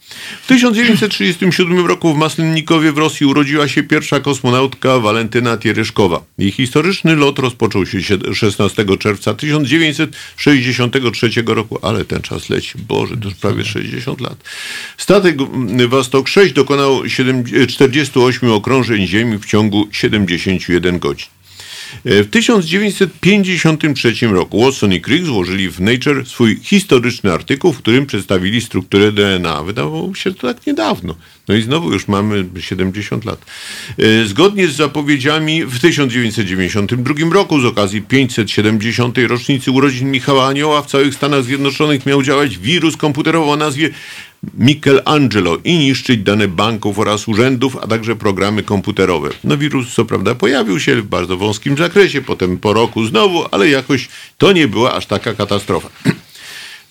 W 0.42 0.47
1937 0.47 1.86
roku 1.86 2.14
w 2.14 2.18
Maslennikowie 2.18 2.92
w 2.92 2.99
Rosji 2.99 3.26
urodziła 3.26 3.68
się 3.68 3.82
pierwsza 3.82 4.20
kosmonautka 4.20 4.99
Walentyna 4.99 5.57
Tiereszkowa. 5.57 6.22
Jej 6.38 6.51
historyczny 6.51 7.16
lot 7.16 7.38
rozpoczął 7.38 7.86
się 7.86 7.99
16 8.34 8.84
czerwca 8.99 9.34
1963 9.34 11.30
roku, 11.47 11.78
ale 11.82 12.05
ten 12.05 12.22
czas 12.22 12.51
leci, 12.51 12.78
Boże, 12.88 13.16
to 13.16 13.28
już 13.28 13.34
prawie 13.34 13.64
60 13.64 14.20
lat. 14.20 14.44
Statek 14.97 15.36
Wastok 15.88 16.28
6 16.28 16.53
dokonał 16.53 17.03
48 17.68 18.51
okrążeń 18.51 19.07
Ziemi 19.07 19.38
w 19.38 19.47
ciągu 19.47 19.88
71 19.92 20.99
godzin. 20.99 21.36
E, 22.05 22.22
w 22.22 22.30
1953 22.30 24.26
roku 24.26 24.61
Watson 24.61 24.92
i 24.92 25.01
Crick 25.01 25.26
złożyli 25.26 25.70
w 25.70 25.80
Nature 25.80 26.26
swój 26.26 26.61
historyczny 26.62 27.32
artykuł, 27.32 27.72
w 27.72 27.78
którym 27.78 28.07
przedstawili 28.07 28.61
strukturę 28.61 29.12
DNA. 29.12 29.62
Wydawało 29.62 30.14
się 30.14 30.34
to 30.34 30.55
tak 30.55 30.66
niedawno. 30.66 31.14
No 31.49 31.55
i 31.55 31.62
znowu 31.62 31.92
już 31.92 32.09
mamy 32.09 32.44
70 32.61 33.24
lat. 33.24 33.47
E, 33.99 34.26
zgodnie 34.26 34.68
z 34.68 34.76
zapowiedziami 34.76 35.64
w 35.64 35.80
1992 35.80 37.14
roku 37.32 37.61
z 37.61 37.64
okazji 37.64 38.03
570. 38.03 39.18
rocznicy 39.28 39.70
urodzin 39.70 40.11
Michała 40.11 40.47
Anioła 40.47 40.82
w 40.82 40.86
całych 40.86 41.14
Stanach 41.14 41.44
Zjednoczonych 41.44 42.07
miał 42.07 42.22
działać 42.22 42.59
wirus 42.59 42.97
komputerowy 42.97 43.51
o 43.51 43.57
nazwie 43.57 43.90
Michelangelo 44.59 45.59
i 45.64 45.78
niszczyć 45.78 46.22
dane 46.22 46.49
banków 46.49 46.99
oraz 46.99 47.28
urzędów, 47.28 47.76
a 47.82 47.87
także 47.87 48.16
programy 48.16 48.62
komputerowe. 48.62 49.30
No 49.45 49.57
wirus 49.57 49.95
co 49.95 50.05
prawda 50.05 50.34
pojawił 50.34 50.80
się 50.80 50.97
w 50.97 51.07
bardzo 51.07 51.37
wąskim 51.37 51.76
zakresie, 51.76 52.22
potem 52.22 52.59
po 52.59 52.72
roku 52.72 53.07
znowu, 53.07 53.45
ale 53.51 53.68
jakoś 53.68 54.09
to 54.39 54.53
nie 54.53 54.68
była 54.68 54.95
aż 54.95 55.07
taka 55.07 55.34
katastrofa. 55.34 55.89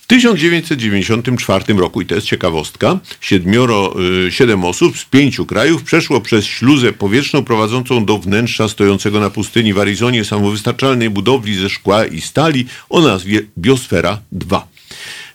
W 0.06 0.08
1994 0.08 1.74
roku, 1.74 2.02
i 2.02 2.06
to 2.06 2.16
jest 2.16 2.28
ciekawostka, 2.28 3.00
siedmioro, 3.22 3.96
y, 4.28 4.32
siedem 4.32 4.64
osób 4.64 4.98
z 4.98 5.06
pięciu 5.06 5.46
krajów 5.46 5.84
przeszło 5.84 6.22
przez 6.22 6.46
śluzę 6.46 6.94
powietrzną 6.94 7.44
prowadzącą 7.44 8.06
do 8.06 8.18
wnętrza 8.18 8.70
stojącego 8.70 9.20
na 9.20 9.30
pustyni 9.30 9.74
w 9.74 9.80
Arizonie 9.80 10.26
samowystarczalnej 10.26 11.10
budowli 11.10 11.56
ze 11.56 11.70
szkła 11.70 12.06
i 12.06 12.22
stali 12.22 12.66
o 12.90 13.02
nazwie 13.02 13.42
Biosfera 13.58 14.22
2. 14.32 14.68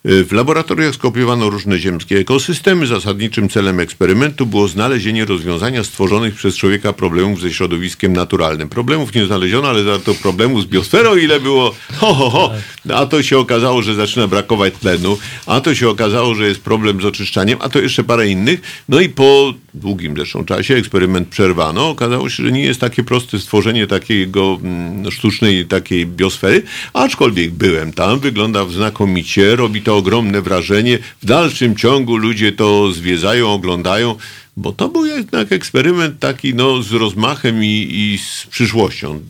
W 0.05 0.33
laboratoriach 0.33 0.95
skopiowano 0.95 1.51
różne 1.51 1.79
ziemskie 1.79 2.19
ekosystemy. 2.19 2.87
Zasadniczym 2.87 3.49
celem 3.49 3.81
eksperymentu 3.81 4.47
było 4.47 4.69
znalezienie 4.69 5.25
rozwiązania 5.25 5.85
stworzonych 5.85 6.35
przez 6.35 6.57
człowieka 6.57 6.93
problemów 6.93 7.41
ze 7.41 7.53
środowiskiem 7.53 8.13
naturalnym. 8.13 8.69
Problemów 8.69 9.15
nie 9.15 9.27
znaleziono, 9.27 9.69
ale 9.69 9.85
za 9.85 9.99
to 9.99 10.15
problemów 10.15 10.63
z 10.63 10.67
biosferą 10.67 11.17
ile 11.17 11.41
było. 11.41 11.75
Ho, 11.97 12.15
ho, 12.15 12.31
ho. 12.31 12.53
A 12.95 13.07
to 13.07 13.23
się 13.23 13.39
okazało, 13.39 13.83
że 13.83 13.95
zaczyna 13.95 14.27
brakować 14.27 14.75
tlenu, 14.75 15.19
a 15.47 15.61
to 15.61 15.75
się 15.75 15.89
okazało, 15.89 16.35
że 16.35 16.47
jest 16.47 16.61
problem 16.61 17.01
z 17.01 17.05
oczyszczaniem, 17.05 17.59
a 17.63 17.69
to 17.69 17.79
jeszcze 17.79 18.05
parę 18.05 18.29
innych. 18.29 18.61
No 18.89 19.01
i 19.01 19.09
po 19.09 19.55
długim 19.75 20.17
zresztą 20.17 20.45
czasie 20.45 20.75
eksperyment 20.75 21.29
przerwano. 21.29 21.89
Okazało 21.89 22.31
się, 22.31 22.43
że 22.43 22.53
nie 22.53 22.63
jest 22.63 22.81
takie 22.81 23.05
proste 23.05 23.39
stworzenie 23.39 23.87
takiego 23.87 24.59
mm, 24.63 25.11
sztucznej 25.11 25.67
takiej 25.67 26.07
biosfery, 26.07 26.63
aczkolwiek 26.93 27.51
byłem 27.51 27.93
tam, 27.93 28.21
wygląda 28.21 28.69
znakomicie, 28.69 29.57
robi 29.57 29.83
to 29.83 29.90
to 29.91 29.97
ogromne 29.97 30.43
wrażenie. 30.43 30.99
W 31.23 31.27
dalszym 31.27 31.77
ciągu 31.77 32.17
ludzie 32.17 32.53
to 32.53 32.93
zwiedzają, 32.93 33.53
oglądają, 33.53 34.15
bo 34.57 34.73
to 34.73 34.89
był 34.89 35.07
jednak 35.07 35.53
eksperyment 35.53 36.19
taki 36.19 36.55
no, 36.55 36.83
z 36.83 36.93
rozmachem 36.93 37.65
i, 37.65 37.89
i 37.91 38.19
z 38.19 38.47
przyszłością. 38.47 39.21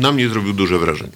Na 0.00 0.12
mnie 0.12 0.28
zrobił 0.28 0.52
duże 0.52 0.78
wrażenie. 0.78 1.12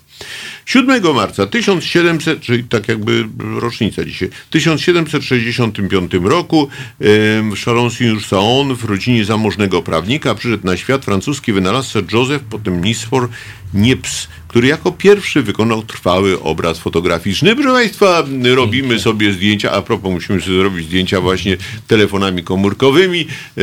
7 0.67 1.15
marca 1.15 1.47
1700, 1.47 2.41
czyli 2.41 2.65
tak 2.65 2.89
jakby 2.89 3.29
rocznica 3.61 4.05
dzisiaj, 4.05 4.31
w 4.49 4.51
1765 4.51 6.13
roku 6.23 6.69
w 7.01 7.55
Chalon-sur-Saône 7.65 8.75
w 8.77 8.85
rodzinie 8.85 9.25
zamożnego 9.25 9.83
prawnika 9.83 10.35
przyszedł 10.35 10.67
na 10.67 10.77
świat 10.77 11.05
francuski 11.05 11.53
wynalazca 11.53 11.99
Joseph, 12.13 12.45
potem 12.51 12.85
Nisfor 12.85 13.29
Niepce 13.75 14.29
który 14.49 14.69
jako 14.69 14.93
pierwszy 14.93 15.43
wykonał 15.43 15.83
trwały 15.83 16.41
obraz 16.41 16.79
fotograficzny. 16.79 17.57
Proszę 17.57 17.71
Państwa, 17.71 18.25
robimy 18.55 18.99
sobie 18.99 19.33
zdjęcia, 19.33 19.73
a 19.73 19.83
propos 19.83 20.13
musimy 20.13 20.41
sobie 20.41 20.57
zrobić 20.57 20.87
zdjęcia 20.87 21.21
właśnie 21.21 21.57
telefonami 21.87 22.43
komórkowymi. 22.43 23.27
E, 23.59 23.63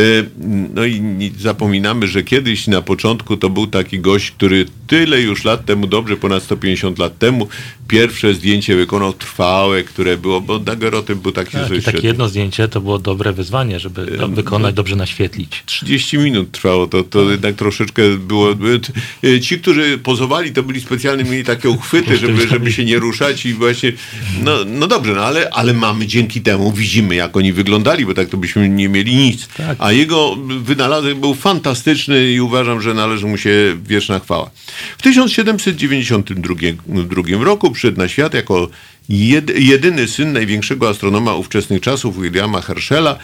no 0.74 0.86
i 0.86 1.32
zapominamy, 1.40 2.08
że 2.08 2.24
kiedyś 2.24 2.68
na 2.68 2.82
początku 2.82 3.38
to 3.38 3.50
był 3.50 3.68
taki 3.68 4.00
gość, 4.00 4.32
który 4.32 4.66
tyle 4.88 5.22
już 5.22 5.44
lat 5.44 5.66
temu, 5.66 5.88
dobrze 5.88 6.18
ponad 6.18 6.44
150 6.44 7.00
lat 7.00 7.18
temu, 7.18 7.48
pierwsze 7.88 8.34
zdjęcie 8.34 8.76
wykonał 8.76 9.14
trwałe, 9.14 9.84
które 9.84 10.18
było, 10.18 10.42
bo 10.42 10.60
Daguerreotyp 10.60 11.20
był 11.20 11.32
taki... 11.32 11.52
Tak, 11.52 11.84
takie 11.86 12.08
jedno 12.08 12.30
zdjęcie 12.30 12.68
to 12.68 12.82
było 12.82 13.00
dobre 13.00 13.34
wyzwanie, 13.34 13.80
żeby 13.80 14.18
to 14.18 14.28
wykonać, 14.28 14.72
no, 14.72 14.76
dobrze 14.76 14.96
naświetlić. 14.96 15.64
30 15.66 16.18
minut 16.18 16.52
trwało, 16.52 16.88
to, 16.88 17.04
to 17.04 17.32
jednak 17.32 17.56
troszeczkę 17.56 18.02
było... 18.18 18.48
Ci, 19.42 19.60
którzy 19.60 19.98
pozowali, 19.98 20.52
to 20.52 20.64
byli 20.64 20.75
byli 20.76 20.86
specjalnie 20.86 21.24
mieli 21.24 21.44
takie 21.44 21.70
uchwyty, 21.70 22.18
żeby, 22.18 22.48
żeby 22.48 22.72
się 22.72 22.86
nie 22.86 23.00
ruszać 23.00 23.46
i 23.46 23.54
właśnie, 23.54 23.94
no, 24.44 24.58
no 24.66 24.88
dobrze, 24.88 25.14
no 25.14 25.26
ale, 25.26 25.50
ale 25.50 25.74
mamy 25.74 26.08
dzięki 26.08 26.42
temu, 26.42 26.72
widzimy 26.72 27.16
jak 27.16 27.38
oni 27.38 27.54
wyglądali, 27.54 28.06
bo 28.06 28.14
tak 28.14 28.30
to 28.30 28.38
byśmy 28.38 28.70
nie 28.70 28.90
mieli 28.90 29.16
nic. 29.16 29.48
Tak. 29.48 29.78
A 29.80 29.92
jego 29.92 30.36
wynalazek 30.62 31.16
był 31.16 31.36
fantastyczny 31.36 32.32
i 32.32 32.42
uważam, 32.42 32.82
że 32.82 32.94
należy 32.94 33.26
mu 33.26 33.38
się 33.38 33.78
wieczna 33.88 34.20
chwała. 34.20 34.50
W 34.98 35.02
1792 35.02 37.44
roku 37.44 37.72
przyszedł 37.72 37.98
na 37.98 38.08
świat 38.08 38.34
jako 38.34 38.70
jedyny 39.10 40.08
syn 40.08 40.34
największego 40.34 40.90
astronoma 40.90 41.36
ówczesnych 41.36 41.82
czasów, 41.82 42.22
Williama 42.22 42.62
Herschela, 42.62 43.18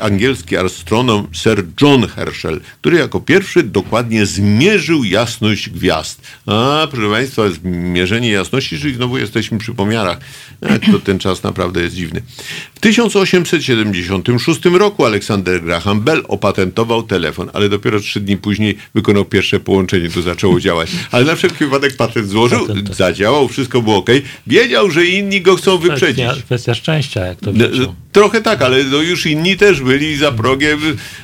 angielski 0.00 0.56
astronom 0.56 1.28
Sir 1.32 1.64
John 1.82 2.08
Herschel, 2.08 2.60
który 2.80 2.98
jako 2.98 3.20
pierwszy 3.20 3.62
dokładnie 3.62 4.26
zmierzył 4.26 5.04
jasność 5.04 5.70
gwiazd. 5.70 6.22
A, 6.46 6.88
proszę 6.90 7.10
Państwa, 7.10 7.42
zmierzenie 7.48 8.30
jasności, 8.30 8.78
czyli 8.78 8.94
znowu 8.94 9.18
jesteśmy 9.18 9.58
przy 9.58 9.74
pomiarach. 9.74 10.18
Jak 10.70 10.84
to 10.92 10.98
ten 11.00 11.18
czas 11.18 11.42
naprawdę 11.42 11.82
jest 11.82 11.96
dziwny. 11.96 12.22
W 12.74 12.80
1876 12.80 14.64
roku 14.64 15.04
Alexander 15.04 15.62
Graham 15.62 16.00
Bell 16.00 16.24
opatentował 16.28 17.02
telefon, 17.02 17.50
ale 17.52 17.68
dopiero 17.68 18.00
trzy 18.00 18.20
dni 18.20 18.36
później 18.36 18.76
wykonał 18.94 19.24
pierwsze 19.24 19.60
połączenie, 19.60 20.08
to 20.08 20.22
zaczęło 20.22 20.60
działać. 20.60 20.90
Ale 21.10 21.24
na 21.24 21.36
wszelki 21.36 21.64
wypadek 21.64 21.96
patent 21.96 22.28
złożył, 22.28 22.66
patent, 22.66 22.96
zadziałał, 22.96 23.48
wszystko 23.48 23.82
było 23.82 23.96
ok. 23.96 24.10
Wiedział, 24.46 24.90
że 24.90 25.06
inni 25.20 25.40
go 25.40 25.56
chcą 25.56 25.78
wyprzedzić. 25.78 26.24
Kwestia, 26.24 26.42
kwestia 26.44 26.74
szczęścia, 26.74 27.26
jak 27.26 27.40
to 27.40 27.52
wiecie. 27.52 27.86
Trochę 28.12 28.40
tak, 28.40 28.62
ale 28.62 28.84
no 28.84 28.96
już 28.96 29.26
inni 29.26 29.56
też 29.56 29.80
byli 29.80 30.16
za 30.16 30.32
progiem. 30.32 30.80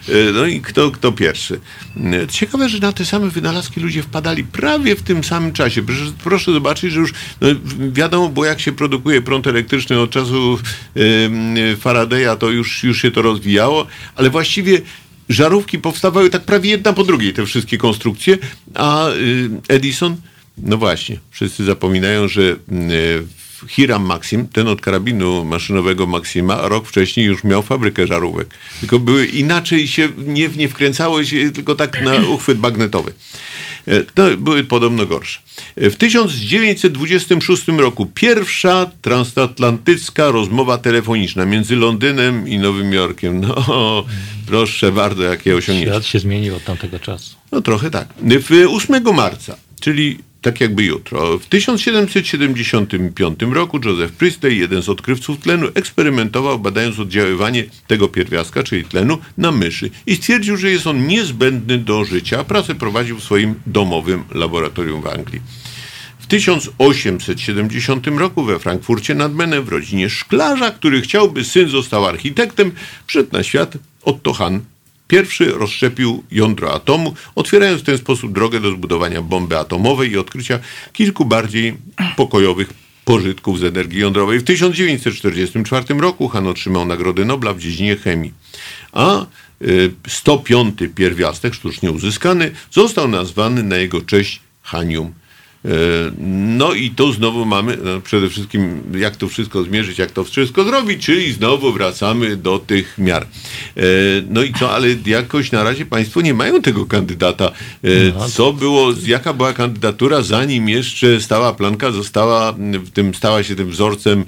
E, 0.09 0.33
no 0.33 0.47
i 0.47 0.61
kto, 0.61 0.91
kto 0.91 1.13
pierwszy. 1.13 1.61
E, 1.97 2.27
ciekawe, 2.29 2.69
że 2.69 2.79
na 2.79 2.93
te 2.93 3.05
same 3.05 3.31
wynalazki 3.31 3.81
ludzie 3.81 4.03
wpadali 4.03 4.45
prawie 4.45 4.97
w 4.97 5.03
tym 5.03 5.25
samym 5.25 5.53
czasie. 5.53 5.83
Proszę, 6.25 6.53
zobaczyć, 6.53 6.93
że 6.93 7.01
już 7.01 7.13
no, 7.41 7.49
wiadomo, 7.93 8.29
bo 8.29 8.45
jak 8.45 8.61
się 8.61 8.73
produkuje 8.73 9.23
prąd 9.23 9.47
elektryczny 9.47 10.01
od 10.01 10.11
czasu 10.11 10.59
yy, 10.95 11.77
Faradaya, 11.77 12.37
to 12.39 12.51
już, 12.51 12.85
już 12.85 13.03
się 13.03 13.11
to 13.11 13.23
rozwijało, 13.23 13.87
ale 14.17 14.31
właściwie 14.31 14.81
żarówki 15.29 15.79
powstawały 15.79 16.31
tak 16.31 16.43
prawie 16.43 16.71
jedna 16.71 16.93
po 16.93 17.05
drugiej, 17.05 17.33
te 17.33 17.47
wszystkie 17.47 17.79
konstrukcje, 17.79 18.39
a 18.75 19.07
Edison, 19.69 20.17
no 20.59 20.77
właśnie, 20.77 21.19
wszyscy 21.31 21.65
zapominają, 21.65 22.29
że 22.29 22.43
yy, 22.43 22.57
Hiram 23.69 24.07
Maxim, 24.07 24.49
ten 24.49 24.69
od 24.69 24.81
karabinu 24.81 25.45
maszynowego 25.45 26.07
Maxima, 26.07 26.69
rok 26.69 26.89
wcześniej 26.89 27.27
już 27.27 27.45
miał 27.45 27.63
fabrykę 27.63 28.07
żarówek. 28.07 28.49
Tylko 28.81 28.99
były 28.99 29.27
inaczej 29.27 29.89
się 29.89 30.09
nie, 30.19 30.49
nie 30.49 30.69
wkręcało 30.69 31.25
się, 31.25 31.51
tylko 31.51 31.75
tak 31.75 32.03
na 32.03 32.15
uchwyt 32.35 32.61
magnetowy. 32.61 33.13
E, 33.87 34.03
to 34.03 34.37
były 34.37 34.65
podobno 34.65 35.07
gorsze. 35.07 35.41
E, 35.77 35.91
w 35.91 35.97
1926 35.97 37.69
roku 37.69 38.07
pierwsza 38.07 38.91
transatlantycka 39.03 40.31
rozmowa 40.31 40.79
telefoniczna 40.79 41.47
między 41.47 41.77
Londynem 41.77 42.49
i 42.49 42.59
Nowym 42.59 42.93
Jorkiem. 42.93 43.41
No, 43.41 44.05
proszę 44.47 44.93
bardzo, 44.93 45.23
jakie 45.23 45.57
osiągnięcie. 45.57 45.91
Świat 45.91 46.07
się 46.07 46.19
zmienił 46.19 46.57
od 46.57 46.65
tamtego 46.65 46.99
czasu. 46.99 47.37
No 47.53 47.61
trochę 47.61 47.91
tak. 47.91 48.09
W 48.19 48.67
8 48.69 49.15
marca, 49.15 49.57
czyli 49.81 50.19
tak 50.47 50.61
jakby 50.61 50.85
jutro. 50.85 51.39
W 51.39 51.47
1775 51.47 53.41
roku 53.53 53.81
Joseph 53.85 54.13
Priestley, 54.13 54.59
jeden 54.59 54.83
z 54.83 54.89
odkrywców 54.89 55.39
tlenu, 55.39 55.69
eksperymentował 55.75 56.59
badając 56.59 56.99
oddziaływanie 56.99 57.65
tego 57.87 58.09
pierwiastka, 58.09 58.63
czyli 58.63 58.85
tlenu, 58.85 59.19
na 59.39 59.53
myszy 59.53 59.91
i 60.07 60.17
stwierdził, 60.17 60.57
że 60.57 60.71
jest 60.71 60.87
on 60.87 61.07
niezbędny 61.07 61.79
do 61.79 62.05
życia, 62.05 62.41
a 62.41 62.45
pracę 62.45 62.75
prowadził 62.75 63.19
w 63.19 63.23
swoim 63.25 63.55
domowym 63.67 64.25
laboratorium 64.35 65.03
w 65.03 65.07
Anglii. 65.07 65.41
W 66.19 66.27
1870 66.27 68.07
roku 68.07 68.45
we 68.45 68.59
Frankfurcie 68.59 69.15
nad 69.15 69.35
Menem 69.35 69.65
w 69.65 69.69
rodzinie 69.69 70.11
szklarza, 70.11 70.71
który 70.71 71.01
chciałby 71.01 71.45
syn 71.45 71.69
został 71.69 72.07
architektem, 72.07 72.73
przyszedł 73.07 73.29
na 73.33 73.43
świat 73.43 73.79
Otto 74.03 74.33
Hahn. 74.33 74.59
Pierwszy 75.09 75.45
rozszczepił 75.45 76.25
jądro 76.31 76.75
atomu, 76.75 77.15
otwierając 77.35 77.83
w 77.83 77.85
ten 77.85 77.99
sposób 77.99 78.33
drogę 78.33 78.61
do 78.61 78.71
zbudowania 78.71 79.23
bomby 79.23 79.59
atomowej 79.59 80.11
i 80.11 80.19
odkrycia 80.19 80.59
kilku 80.93 81.25
bardziej 81.25 81.77
pokojowych 82.17 82.69
pożytków 83.05 83.59
z 83.59 83.65
energii 83.65 84.01
jądrowej. 84.01 84.39
W 84.39 84.45
1944 84.45 85.95
roku 85.95 86.29
Han 86.29 86.47
otrzymał 86.47 86.85
Nagrodę 86.85 87.25
Nobla 87.25 87.55
w 87.55 87.59
dziedzinie 87.59 87.97
chemii, 87.97 88.33
a 88.93 89.27
y, 89.63 89.93
105. 90.09 90.79
pierwiastek 90.95 91.55
sztucznie 91.55 91.91
uzyskany 91.91 92.51
został 92.71 93.09
nazwany 93.09 93.63
na 93.63 93.77
jego 93.77 94.01
cześć 94.01 94.41
hanium. 94.63 95.13
E, 95.67 95.71
No 96.57 96.75
i 96.75 96.91
tu 96.91 97.13
znowu 97.13 97.45
mamy 97.45 97.79
no 97.85 98.01
przede 98.01 98.29
wszystkim, 98.29 98.83
jak 98.99 99.17
to 99.17 99.29
wszystko 99.29 99.63
zmierzyć, 99.63 99.99
jak 99.99 100.11
to 100.11 100.25
wszystko 100.25 100.65
zrobić, 100.65 101.07
czyli 101.07 101.33
znowu 101.33 101.73
wracamy 101.73 102.37
do 102.37 102.59
tych 102.59 102.99
miar. 102.99 103.23
E, 103.23 103.81
No 104.31 104.43
i 104.43 104.53
co, 104.53 104.75
ale 104.75 104.89
jakoś 105.07 105.53
na 105.53 105.65
razie 105.65 105.87
Państwo 105.87 106.21
nie 106.21 106.35
mają 106.35 106.63
tego 106.63 106.87
kandydata. 106.87 107.53
E, 107.85 108.29
Co 108.29 108.53
było, 108.53 108.93
jaka 109.07 109.33
była 109.33 109.53
kandydatura, 109.53 110.23
zanim 110.23 110.69
jeszcze 110.69 111.21
stała 111.21 111.55
planka 111.55 111.93
została, 111.93 112.53
w 112.73 112.91
tym, 112.91 113.15
stała 113.15 113.43
się 113.43 113.57
tym 113.57 113.71
wzorcem 113.71 114.25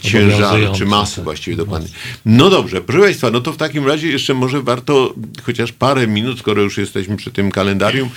ciężaru, 0.00 0.62
czy 0.78 0.86
masy 0.86 1.22
właściwie 1.22 1.56
dokładnie. 1.56 1.88
No 2.24 2.50
dobrze, 2.50 2.80
proszę 2.80 3.02
Państwa, 3.02 3.30
no 3.30 3.40
to 3.40 3.52
w 3.52 3.56
takim 3.56 3.86
razie 3.86 4.08
jeszcze 4.08 4.34
może 4.34 4.62
warto 4.62 5.14
chociaż 5.42 5.72
parę 5.72 6.06
minut, 6.06 6.38
skoro 6.38 6.62
już 6.62 6.78
jesteśmy 6.78 7.16
przy 7.16 7.30
tym 7.30 7.50
kalendarium, 7.50 8.08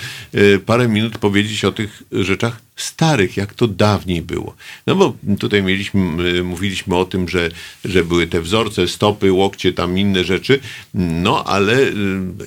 parę 0.66 0.88
minut 0.88 1.18
powiedzieć 1.18 1.64
o 1.64 1.72
tych 1.72 2.02
rzeczach 2.12 2.31
starych, 2.76 3.36
jak 3.36 3.54
to 3.54 3.68
dawniej 3.68 4.22
było. 4.22 4.54
No 4.86 4.94
bo 4.94 5.14
tutaj 5.38 5.62
mieliśmy, 5.62 6.00
e, 6.38 6.42
mówiliśmy 6.42 6.96
o 6.96 7.04
tym, 7.04 7.28
że, 7.28 7.50
że 7.84 8.04
były 8.04 8.26
te 8.26 8.40
wzorce, 8.40 8.88
stopy, 8.88 9.32
łokcie, 9.32 9.72
tam 9.72 9.98
inne 9.98 10.24
rzeczy, 10.24 10.60
no 10.94 11.44
ale 11.44 11.82
e, 11.82 11.92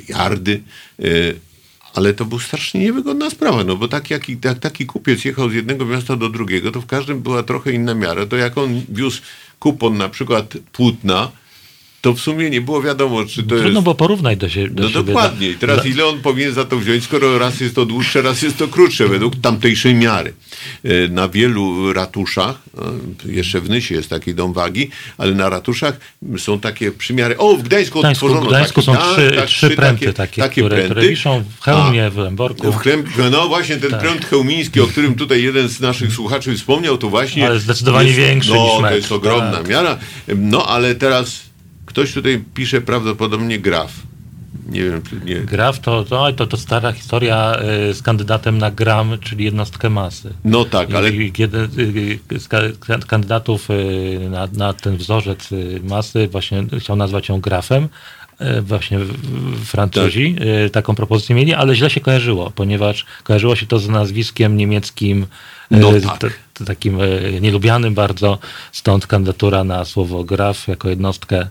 jardy, 0.10 0.62
e, 1.00 1.06
ale 1.94 2.14
to 2.14 2.26
była 2.26 2.42
strasznie 2.42 2.82
niewygodna 2.82 3.30
sprawa, 3.30 3.64
no 3.64 3.76
bo 3.76 3.88
tak 3.88 4.10
jak, 4.10 4.30
jak 4.30 4.60
taki 4.60 4.86
kupiec 4.86 5.26
jechał 5.26 5.50
z 5.50 5.54
jednego 5.54 5.86
miasta 5.86 6.16
do 6.16 6.30
drugiego, 6.30 6.72
to 6.72 6.82
w 6.82 6.86
każdym 6.86 7.22
była 7.22 7.44
trochę 7.44 7.72
inna 7.72 7.94
miara. 7.94 8.26
To 8.26 8.36
jak 8.36 8.58
on 8.58 8.82
wiózł 8.90 9.22
kupon 9.60 9.98
na 9.98 10.10
przykład 10.10 10.54
płótna, 10.72 11.32
to 12.06 12.14
w 12.14 12.20
sumie 12.20 12.50
nie 12.50 12.62
było 12.62 12.82
wiadomo, 12.82 13.26
czy 13.26 13.44
to 13.44 13.50
Trudno 13.50 13.68
jest... 13.70 13.82
było 13.82 13.96
porównać 13.96 14.38
do, 14.38 14.50
sie, 14.50 14.70
do 14.70 14.84
No 14.84 14.90
siebie. 14.90 15.04
dokładnie. 15.04 15.50
I 15.50 15.56
teraz 15.56 15.86
ile 15.86 16.06
on 16.06 16.20
powinien 16.20 16.54
za 16.54 16.66
to 16.66 16.78
wziąć, 16.78 17.04
skoro 17.04 17.38
raz 17.40 17.62
jest 17.62 17.76
to 17.76 17.86
dłuższe, 17.86 18.22
raz 18.22 18.42
jest 18.42 18.58
to 18.58 18.68
krótsze, 18.68 19.08
według 19.08 19.36
tamtejszej 19.36 19.96
miary. 19.96 20.34
E, 20.84 21.08
Na 21.08 21.30
wielu 21.30 21.94
ratuszach, 21.94 22.56
e, 23.28 23.32
jeszcze 23.32 23.62
w 23.62 23.70
Nysie 23.70 23.96
jest 23.96 24.10
taki 24.10 24.36
dom 24.36 24.54
wagi, 24.54 24.90
ale 25.18 25.34
na 25.34 25.50
ratuszach 25.50 25.98
są 26.38 26.60
takie 26.60 26.92
przymiary. 26.92 27.38
O, 27.38 27.56
w 27.56 27.64
Gdańsku, 27.64 28.00
Gdańsku, 28.00 28.26
odtworzono 28.26 28.50
w 28.50 28.54
Gdańsku 28.54 28.82
takie, 28.82 28.98
są 28.98 29.06
tak, 29.06 29.16
trzy, 29.16 29.36
tak, 29.36 29.46
trzy 29.46 29.70
pręty 29.70 30.14
takie, 30.14 30.50
które, 30.50 30.84
które 30.86 31.08
wiszą 31.08 31.44
w 31.60 31.64
hełmie, 31.64 32.10
w 32.10 32.18
Lęborku. 32.18 32.72
w 32.72 32.76
Chlem, 32.76 33.04
no 33.32 33.48
właśnie, 33.48 33.78
ten 33.78 34.00
prąd 34.00 34.26
chełmiński, 34.26 34.82
o 34.82 34.88
którym 34.88 35.16
tutaj 35.16 35.44
jeden 35.44 35.70
z 35.70 35.80
naszych 35.80 36.14
słuchaczy 36.14 36.56
wspomniał, 36.56 36.98
to 36.98 37.10
właśnie... 37.10 37.46
Ale 37.46 37.60
zdecydowanie 37.60 38.08
jest, 38.08 38.20
większy 38.20 38.52
no, 38.52 38.64
niż 38.64 38.72
to 38.72 38.82
metr, 38.82 38.96
jest 38.96 39.12
ogromna 39.12 39.58
tak. 39.58 39.68
miara. 39.68 39.98
No, 40.36 40.68
ale 40.68 40.96
teraz 40.96 41.45
ktoś 41.96 42.14
tutaj 42.14 42.44
pisze 42.54 42.82
prawdopodobnie 42.82 43.60
graf. 43.60 43.92
Nie 44.70 44.84
wiem, 44.84 45.02
czy 45.10 45.16
nie... 45.26 45.36
Graf 45.36 45.80
to, 45.80 46.04
to, 46.04 46.34
to, 46.34 46.48
to 46.48 46.58
stara 46.58 46.92
historia 46.92 47.56
y, 47.90 47.94
z 47.94 48.02
kandydatem 48.02 48.58
na 48.58 48.72
gram, 48.72 49.18
czyli 49.22 49.46
jednostkę 49.46 49.90
masy. 49.90 50.34
No 50.46 50.66
tak, 50.66 50.94
ale 50.94 51.10
I 51.12 51.34
jeden 51.38 51.70
y, 52.34 52.40
z 52.40 52.48
ka- 52.48 53.06
kandydatów 53.08 53.70
y, 53.70 54.30
na, 54.30 54.48
na 54.54 54.74
ten 54.74 54.98
wzorzec 54.98 55.50
masy 55.84 56.28
właśnie 56.28 56.66
chciał 56.80 56.96
nazwać 56.96 57.30
ją 57.30 57.42
grafem. 57.42 57.88
Y, 58.42 58.62
Właśnie 58.62 59.00
Francuzi 59.66 60.36
y, 60.66 60.70
taką 60.70 60.96
propozycję 60.96 61.36
mieli, 61.36 61.54
ale 61.54 61.76
źle 61.76 61.90
się 61.90 62.02
kojarzyło, 62.02 62.52
ponieważ 62.56 63.06
kojarzyło 63.24 63.56
się 63.56 63.66
to 63.68 63.80
z 63.80 63.90
nazwiskiem 63.90 64.58
niemieckim, 64.58 65.24
y, 65.24 65.78
No 65.78 65.92
tak. 66.08 66.18
t- 66.54 66.66
takim 66.66 66.98
nielubianym 67.42 67.94
bardzo, 67.94 68.40
stąd 68.72 69.08
kandydatura 69.08 69.64
na 69.64 69.86
słowo 69.86 70.24
graf 70.24 70.68
jako 70.68 70.90
jednostkę 70.90 71.48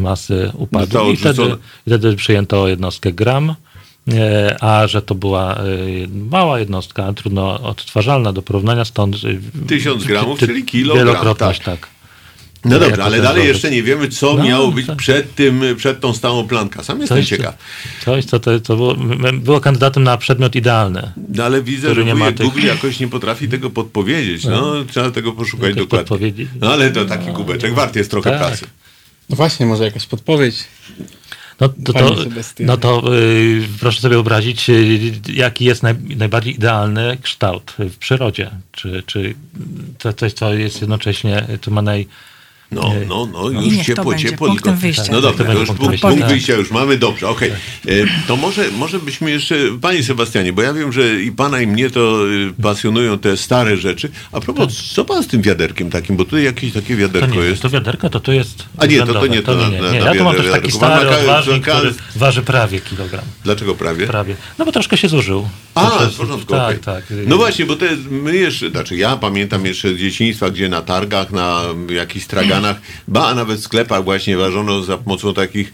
masy 0.00 0.50
upadła. 0.54 1.02
I 1.02 1.16
wtedy, 1.16 1.42
wtedy 1.86 2.16
przyjęto 2.16 2.68
jednostkę 2.68 3.12
gram. 3.12 3.54
E, 4.12 4.56
A 4.60 4.86
że 4.86 5.02
to 5.02 5.14
była 5.14 5.54
e, 5.54 5.58
mała 6.30 6.58
jednostka, 6.58 7.12
trudno 7.12 7.60
odtwarzalna 7.60 8.32
do 8.32 8.42
porównania, 8.42 8.84
stąd 8.84 9.16
e, 9.16 9.18
Tysiąc 9.66 10.04
gramów, 10.04 10.40
ty- 10.40 10.46
czyli 10.46 10.64
kilogram, 10.64 11.06
Wielokrotność, 11.06 11.60
tak. 11.60 11.80
tak. 11.80 11.88
No 12.68 12.78
dobrze, 12.78 13.04
ale 13.04 13.20
dalej 13.22 13.46
jeszcze 13.46 13.70
nie 13.70 13.82
wiemy, 13.82 14.08
co 14.08 14.34
No, 14.36 14.44
miało 14.44 14.72
być 14.72 14.86
tak. 14.86 14.96
przed 14.96 15.34
tym, 15.34 15.62
przed 15.76 16.00
tą 16.00 16.14
stałą 16.14 16.48
planką. 16.48 16.82
Sam 16.84 17.00
jestem 17.00 17.18
Coś, 17.18 17.28
ciekaw. 17.28 17.54
coś 18.04 18.24
co 18.24 18.40
to, 18.40 18.60
to 18.60 18.76
było, 18.76 18.96
było 19.32 19.60
kandydatem 19.60 20.02
na 20.04 20.16
przedmiot 20.16 20.56
idealny. 20.56 21.12
No, 21.34 21.44
ale 21.44 21.62
widzę, 21.62 21.94
że 21.94 22.04
nie 22.04 22.14
ma 22.14 22.32
tych- 22.32 22.46
Google 22.46 22.66
jakoś 22.66 23.00
nie 23.00 23.08
potrafi 23.08 23.48
tego 23.48 23.70
podpowiedzieć. 23.70 24.44
No, 24.44 24.72
trzeba 24.90 25.10
tego 25.10 25.32
poszukać 25.32 25.68
Jakoś 25.68 25.82
dokładnie. 25.82 26.08
podpowiedzi. 26.08 26.48
No 26.60 26.72
ale 26.72 26.90
to 26.90 27.04
taki 27.04 27.26
kubeczek, 27.32 27.74
wart 27.74 27.96
jest 27.96 28.10
trochę 28.10 28.30
Tak. 28.30 28.38
pracy. 28.38 28.66
No 29.30 29.36
właśnie, 29.36 29.66
może 29.66 29.84
jakaś 29.84 30.06
podpowiedź. 30.06 30.64
No 31.60 31.68
to, 31.68 31.92
to, 31.92 32.16
no 32.60 32.76
to 32.76 33.16
y, 33.18 33.62
proszę 33.80 34.00
sobie 34.00 34.14
wyobrazić, 34.14 34.70
y, 34.70 35.12
jaki 35.32 35.64
jest 35.64 35.82
naj, 35.82 35.94
najbardziej 36.16 36.54
idealny 36.54 37.18
kształt 37.22 37.74
w 37.78 37.96
przyrodzie. 37.96 38.50
Czy, 38.72 39.02
czy 39.06 39.34
to 39.98 40.12
coś, 40.12 40.32
co 40.32 40.54
jest 40.54 40.80
jednocześnie, 40.80 41.46
to 41.60 41.70
ma 41.70 41.82
naj, 41.82 42.06
No, 42.72 42.92
no, 43.08 43.26
no, 43.32 43.50
I 43.50 43.54
już 43.54 43.64
niech 43.64 43.86
to 43.86 43.94
ciepło, 43.94 44.14
ciepło. 44.14 44.52
tylko- 44.52 44.72
wyjścia. 44.72 45.02
No 45.12 45.20
To 45.20 45.20
dobra, 45.20 45.44
to 45.46 45.52
już 45.52 45.68
punktem 45.68 45.76
punkt, 45.78 45.90
wyjścia. 45.90 46.08
punkt 46.08 46.22
Tak. 46.22 46.30
wyjścia 46.30 46.54
już 46.54 46.70
mamy, 46.70 46.96
dobrze, 46.98 47.28
okej. 47.28 47.50
E, 47.50 47.92
To 48.26 48.36
może, 48.36 48.70
może 48.70 48.98
byśmy 48.98 49.30
jeszcze, 49.30 49.54
panie 49.80 50.02
Sebastianie, 50.02 50.52
bo 50.52 50.62
ja 50.62 50.72
wiem, 50.74 50.92
że 50.92 51.22
i 51.22 51.32
pana 51.32 51.60
i 51.60 51.66
mnie 51.66 51.90
to 51.90 52.26
y, 52.28 52.62
pasjonują 52.62 53.18
te 53.18 53.36
stare 53.36 53.76
rzeczy. 53.76 54.10
A 54.32 54.40
propos, 54.40 54.76
co 54.94 55.04
pan 55.04 55.22
z 55.22 55.26
tym 55.26 55.42
wiaderkiem 55.42 55.90
takim, 55.90 56.16
bo 56.16 56.24
tutaj 56.24 56.44
jakieś 56.44 56.72
takie 56.72 56.94
To 56.94 57.00
wiaderko 57.00 57.34
nie, 57.34 57.40
jest. 57.40 57.62
to 57.62 57.70
wiaderko 57.70 58.10
to, 58.10 58.20
to 58.20 58.32
jest 58.32 58.64
A 58.78 58.86
nie, 58.86 58.98
to- 58.98 59.12
to 59.14 59.26
nie, 59.26 59.42
to 59.42 59.54
na- 59.54 59.68
nie, 59.68 59.80
na- 59.82 59.92
nie. 59.92 60.00
na 60.00 60.06
Ja 60.06 60.14
tu 60.14 60.24
mam 60.24 60.36
też 60.36 60.50
taki 60.52 60.72
stary 60.72 61.08
odważnik, 61.10 61.62
który 61.68 61.94
waży 62.16 62.42
prawie 62.42 62.80
kilogram. 62.80 63.24
Dlaczego 63.44 63.74
prawie? 63.74 64.06
Prawie. 64.06 64.36
No 64.58 64.64
bo 64.64 64.72
troszkę 64.72 64.96
się 64.96 65.08
zużył. 65.08 65.48
A, 65.74 65.90
w 65.90 66.14
porządku, 66.16 66.54
Tak, 66.54 66.78
tak. 66.78 67.04
No 67.26 67.36
właśnie, 67.36 67.66
bo 67.66 67.76
to 67.76 67.84
jest, 67.84 68.02
my 68.10 68.36
jeszcze, 68.36 68.70
znaczy 68.70 68.96
ja 68.96 69.16
pamiętam 69.16 69.66
jeszcze 69.66 69.94
z 69.94 69.98
dzieciństwa, 69.98 70.50
gdzie 70.50 70.68
na 70.68 70.82
targach, 70.82 71.30
na 71.32 71.60
jakichś 71.90 72.26
straganach, 72.58 72.80
ba, 73.08 73.26
a 73.28 73.34
nawet 73.34 73.60
w 73.60 73.62
sklepach 73.62 74.04
właśnie 74.04 74.36
ważono 74.36 74.82
za 74.82 74.98
pomocą 74.98 75.34
takich 75.34 75.72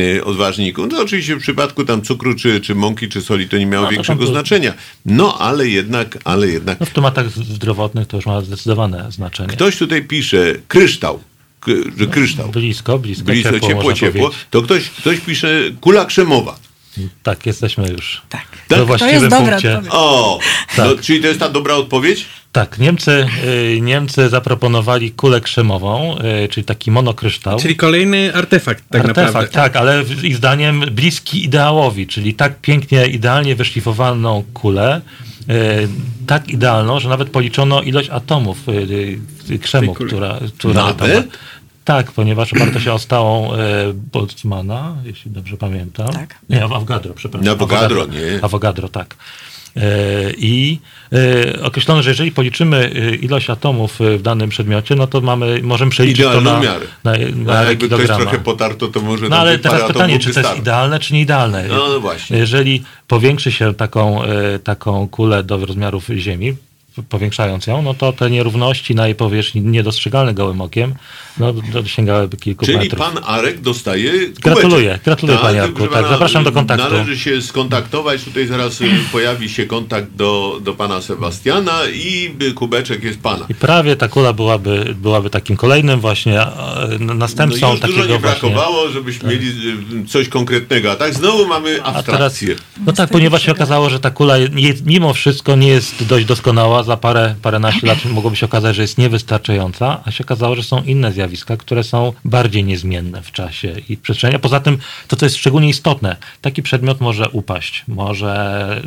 y, 0.00 0.24
odważników. 0.24 0.86
No 0.92 1.00
oczywiście 1.00 1.36
w 1.36 1.40
przypadku 1.40 1.84
tam 1.84 2.02
cukru, 2.02 2.34
czy, 2.34 2.60
czy 2.60 2.74
mąki, 2.74 3.08
czy 3.08 3.22
soli 3.22 3.48
to 3.48 3.58
nie 3.58 3.66
miało 3.66 3.84
No, 3.84 3.90
większego 3.90 4.24
to- 4.24 4.30
znaczenia. 4.30 4.74
No 5.06 5.38
ale 5.38 5.68
jednak, 5.68 6.18
ale 6.24 6.48
jednak. 6.48 6.80
No 6.80 6.86
w 6.86 6.90
tematach 6.90 7.30
zdrowotnych 7.30 8.06
to 8.08 8.16
już 8.16 8.26
ma 8.26 8.40
zdecydowane 8.40 9.12
znaczenie. 9.12 9.48
Ktoś 9.48 9.76
tutaj 9.76 10.04
pisze 10.04 10.54
kryształ, 10.68 11.20
że 11.98 12.06
kryształ. 12.06 12.48
Blisko, 12.48 12.98
blisko, 12.98 13.24
Blisko, 13.24 13.52
ciepło, 13.52 13.68
ciepło, 13.68 13.92
ciepło. 13.92 14.30
To 14.50 14.62
ktoś, 14.62 14.90
ktoś 14.90 15.20
pisze 15.20 15.60
kula 15.80 16.04
krzemowa. 16.04 16.58
Tak, 17.22 17.46
jesteśmy 17.46 17.88
już. 17.88 18.22
Tak. 18.28 18.46
Tak? 18.68 18.98
To 18.98 19.06
jest 19.06 19.26
dobra 19.26 19.50
punkcie. 19.50 19.72
odpowiedź. 19.72 19.92
O, 19.92 20.38
Tak. 20.76 20.86
no, 20.86 21.02
czyli 21.02 21.20
to 21.20 21.26
jest 21.26 21.40
ta 21.40 21.48
dobra 21.48 21.74
odpowiedź? 21.74 22.26
Tak, 22.56 22.78
Niemcy, 22.78 23.26
y, 23.76 23.80
Niemcy 23.80 24.28
zaproponowali 24.28 25.10
kulę 25.10 25.40
krzemową, 25.40 26.16
y, 26.44 26.48
czyli 26.48 26.64
taki 26.64 26.90
monokryształ. 26.90 27.58
Czyli 27.58 27.76
kolejny 27.76 28.34
artefakt 28.34 28.84
tak 28.90 29.00
Artefakt, 29.00 29.26
naprawdę. 29.34 29.52
tak, 29.52 29.76
ale 29.76 30.04
ich 30.22 30.36
zdaniem 30.36 30.80
bliski 30.80 31.44
ideałowi, 31.44 32.06
czyli 32.06 32.34
tak 32.34 32.60
pięknie, 32.60 33.06
idealnie 33.06 33.56
wyszlifowaną 33.56 34.44
kulę, 34.54 35.00
y, 35.50 35.88
tak 36.26 36.48
idealną, 36.48 37.00
że 37.00 37.08
nawet 37.08 37.30
policzono 37.30 37.82
ilość 37.82 38.10
atomów 38.10 38.58
krzemu, 39.62 39.94
kuli. 39.94 40.10
która, 40.10 40.38
która 40.58 40.92
tam 40.92 41.08
Nawet? 41.08 41.26
ma. 41.26 41.32
Tak, 41.84 42.12
ponieważ 42.12 42.52
oparto 42.52 42.80
się 42.80 42.92
o 42.92 42.98
stałą 42.98 43.54
y, 43.54 43.58
Boltzmana, 44.12 44.96
jeśli 45.04 45.30
dobrze 45.30 45.56
pamiętam. 45.56 46.08
Tak. 46.08 46.38
Nie, 46.50 46.64
Avogadro, 46.64 47.14
przepraszam. 47.14 47.52
Avogadro, 47.52 48.06
nie. 48.06 48.44
Avogadro, 48.44 48.88
tak. 48.88 49.16
E, 49.76 50.32
I 50.38 50.78
e, 51.12 51.62
określono, 51.62 52.02
że 52.02 52.10
jeżeli 52.10 52.32
policzymy 52.32 52.76
e, 52.76 53.14
ilość 53.14 53.50
atomów 53.50 53.98
w 54.00 54.22
danym 54.22 54.50
przedmiocie, 54.50 54.94
no 54.94 55.06
to 55.06 55.20
mamy, 55.20 55.60
możemy 55.62 55.90
przeliczyć 55.90 56.24
to 56.24 56.30
Idealną 56.30 56.52
na, 56.52 56.60
miarę. 56.60 56.86
na, 57.04 57.12
A 57.12 57.62
na 57.62 57.62
jakby 57.62 57.86
ktoś 57.86 58.06
trochę 58.06 58.38
potarto, 58.38 58.88
to 58.88 59.00
może 59.00 59.28
No 59.28 59.36
ale 59.36 59.58
teraz 59.58 59.86
pytanie, 59.86 60.18
czy 60.18 60.34
to 60.34 60.40
jest 60.40 60.56
idealne, 60.56 60.98
czy 60.98 61.14
nieidealne? 61.14 61.64
No, 61.68 61.88
no 61.88 62.00
właśnie. 62.00 62.38
Jeżeli 62.38 62.82
powiększy 63.08 63.52
się 63.52 63.74
taką, 63.74 64.22
taką 64.64 65.08
kulę 65.08 65.42
do 65.42 65.66
rozmiarów 65.66 66.08
Ziemi, 66.16 66.56
powiększając 67.08 67.66
ją, 67.66 67.82
no 67.82 67.94
to 67.94 68.12
te 68.12 68.30
nierówności 68.30 68.94
na 68.94 69.06
jej 69.06 69.14
powierzchni 69.14 69.60
niedostrzegalne 69.62 70.34
gołym 70.34 70.60
okiem, 70.60 70.94
no 71.38 71.52
do- 71.52 71.84
sięgałyby 71.86 72.36
kilku 72.36 72.66
Czyli 72.66 72.78
metrów. 72.78 72.98
pan 73.00 73.24
Arek 73.26 73.60
dostaje 73.60 74.10
kubeczek. 74.12 74.40
Gratuluję, 74.40 74.98
gratuluję, 75.04 75.38
panie 75.38 75.62
Arku. 75.62 75.86
Tak, 75.86 76.06
zapraszam 76.08 76.44
do 76.44 76.52
kontaktu. 76.52 76.84
Należy 76.92 77.18
się 77.18 77.42
skontaktować, 77.42 78.22
tutaj 78.24 78.46
zaraz 78.46 78.80
y, 78.80 78.88
pojawi 79.12 79.48
się 79.48 79.66
kontakt 79.66 80.08
do, 80.16 80.58
do 80.62 80.74
pana 80.74 81.00
Sebastiana 81.00 81.72
i 81.94 82.30
y, 82.42 82.52
kubeczek 82.52 83.04
jest 83.04 83.20
pana. 83.20 83.46
I 83.48 83.54
prawie 83.54 83.96
ta 83.96 84.08
kula 84.08 84.32
byłaby, 84.32 84.94
byłaby 85.02 85.30
takim 85.30 85.56
kolejnym 85.56 86.00
właśnie 86.00 86.40
następcą 87.00 87.66
No 87.66 87.72
już 87.72 87.80
dużo 87.80 87.92
takiego 87.94 88.14
nie 88.14 88.18
właśnie... 88.20 88.50
brakowało, 88.50 88.88
żebyśmy 88.88 89.28
mieli 89.28 89.48
y, 90.04 90.08
coś 90.08 90.28
konkretnego, 90.28 90.92
a 90.92 90.96
tak 90.96 91.14
znowu 91.14 91.46
mamy 91.46 91.70
A 91.82 91.84
teraz, 91.84 91.96
abstrakcję. 91.96 92.54
no 92.86 92.92
tak, 92.92 93.10
ponieważ 93.10 93.42
się 93.46 93.52
okazało, 93.52 93.90
że 93.90 94.00
ta 94.00 94.10
kula 94.10 94.34
mimo 94.86 95.14
wszystko 95.14 95.56
nie 95.56 95.68
jest 95.68 96.04
dość 96.06 96.26
doskonała, 96.26 96.82
za 96.86 96.96
parę, 96.96 97.34
paręnaście 97.42 97.86
lat 97.86 98.04
mogłoby 98.04 98.36
się 98.36 98.46
okazać, 98.46 98.76
że 98.76 98.82
jest 98.82 98.98
niewystarczająca, 98.98 100.00
a 100.04 100.10
się 100.10 100.24
okazało, 100.24 100.54
że 100.54 100.62
są 100.62 100.82
inne 100.82 101.12
zjawiska, 101.12 101.56
które 101.56 101.84
są 101.84 102.12
bardziej 102.24 102.64
niezmienne 102.64 103.22
w 103.22 103.32
czasie 103.32 103.74
i 103.88 103.96
przestrzeni. 103.96 104.34
A 104.34 104.38
poza 104.38 104.60
tym, 104.60 104.78
to 105.08 105.16
co 105.16 105.26
jest 105.26 105.36
szczególnie 105.36 105.68
istotne, 105.68 106.16
taki 106.40 106.62
przedmiot 106.62 107.00
może 107.00 107.28
upaść, 107.28 107.84
może 107.88 108.82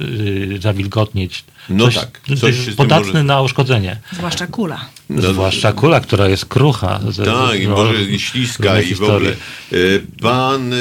yy, 0.49 0.61
zawilgotnieć. 0.61 1.43
No 1.69 1.85
Coś- 1.85 1.95
tak, 1.95 2.21
coś 2.39 2.55
podatny 2.77 3.07
może- 3.07 3.23
na 3.23 3.41
uszkodzenie. 3.41 3.97
Zwłaszcza 4.13 4.47
kula. 4.47 4.85
No, 5.09 5.21
Zwłaszcza 5.21 5.73
kula, 5.73 5.99
która 5.99 6.27
jest 6.29 6.45
krucha. 6.45 6.99
Ze- 7.09 7.25
Tak, 7.25 7.59
i 7.59 7.67
no, 7.67 7.75
może 7.75 8.03
i 8.03 8.19
śliska 8.19 8.81
i 8.81 8.95
w 8.95 9.03
ogóle. 9.03 9.29
E, 9.29 9.75
Pan, 10.21 10.73
e, 10.73 10.77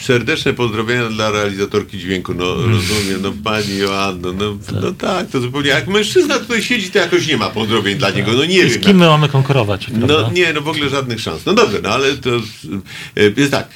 serdeczne 0.00 0.52
pozdrowienia 0.52 1.08
dla 1.08 1.30
realizatorki 1.30 1.98
dźwięku. 1.98 2.34
No 2.34 2.54
rozumiem, 2.54 3.22
no 3.22 3.32
pani 3.44 3.76
Joanno, 3.78 4.32
no, 4.32 4.56
no 4.82 4.92
tak, 4.92 5.28
to 5.30 5.40
zupełnie 5.40 5.68
jak 5.68 5.88
mężczyzna 5.88 6.38
tutaj 6.38 6.62
siedzi, 6.62 6.90
to 6.90 6.98
jakoś 6.98 7.26
nie 7.26 7.36
ma 7.36 7.50
pozdrowień 7.50 7.98
dla 7.98 8.10
niego, 8.10 8.32
no 8.32 8.44
nie 8.44 8.58
I 8.58 8.70
z 8.70 8.72
wiem. 8.72 8.80
kim 8.82 8.96
my 8.96 9.06
mamy 9.06 9.28
konkurować? 9.28 9.86
No 9.92 10.06
prawda? 10.06 10.30
nie, 10.32 10.52
no 10.52 10.60
w 10.60 10.68
ogóle 10.68 10.88
żadnych 10.88 11.20
szans. 11.20 11.46
No 11.46 11.54
dobrze, 11.54 11.80
no 11.82 11.88
ale 11.88 12.16
to 12.16 12.30
e, 12.36 12.40
jest 13.36 13.50
tak. 13.52 13.68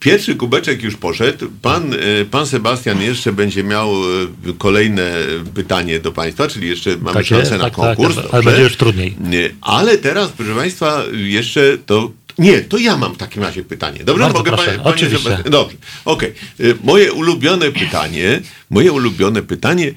Pierwszy 0.00 0.34
kubeczek 0.34 0.82
już 0.82 0.96
poszedł. 0.96 1.46
Pan, 1.62 1.94
pan 2.30 2.46
Sebastian 2.46 3.02
jeszcze 3.02 3.32
będzie 3.32 3.64
miał 3.64 3.92
kolejne 4.58 5.12
pytanie 5.82 6.00
do 6.00 6.12
Państwa, 6.12 6.48
czyli 6.48 6.68
jeszcze 6.68 6.96
mamy 6.96 7.14
Tak 7.14 7.26
szansę 7.26 7.58
na 7.58 7.64
tak, 7.64 7.76
tak, 7.76 7.96
konkurs. 7.96 8.16
ale 8.18 8.22
dobrze? 8.28 8.42
będzie 8.42 8.62
już 8.62 8.76
trudniej. 8.76 9.16
Nie, 9.20 9.50
ale 9.60 9.98
teraz, 9.98 10.30
proszę 10.36 10.54
Państwa, 10.54 11.02
jeszcze 11.12 11.78
to. 11.86 12.10
Nie, 12.38 12.60
to 12.60 12.78
ja 12.78 12.96
mam 12.96 13.14
w 13.14 13.18
takim 13.18 13.42
razie 13.42 13.62
pytanie. 13.64 14.04
Dobrze, 14.04 14.22
Bardzo 14.22 14.38
mogę 14.38 14.50
proszę, 14.50 14.64
panie, 14.66 14.78
panie 14.78 14.90
oczywiście. 14.94 15.38
Dobrze, 15.50 15.76
okej. 16.04 16.32
Y, 16.60 16.74
Moje 16.84 17.12
ulubione 17.12 17.70
pytanie, 17.72 18.40
moje 18.70 18.92
ulubione 18.92 19.42
pytanie, 19.42 19.92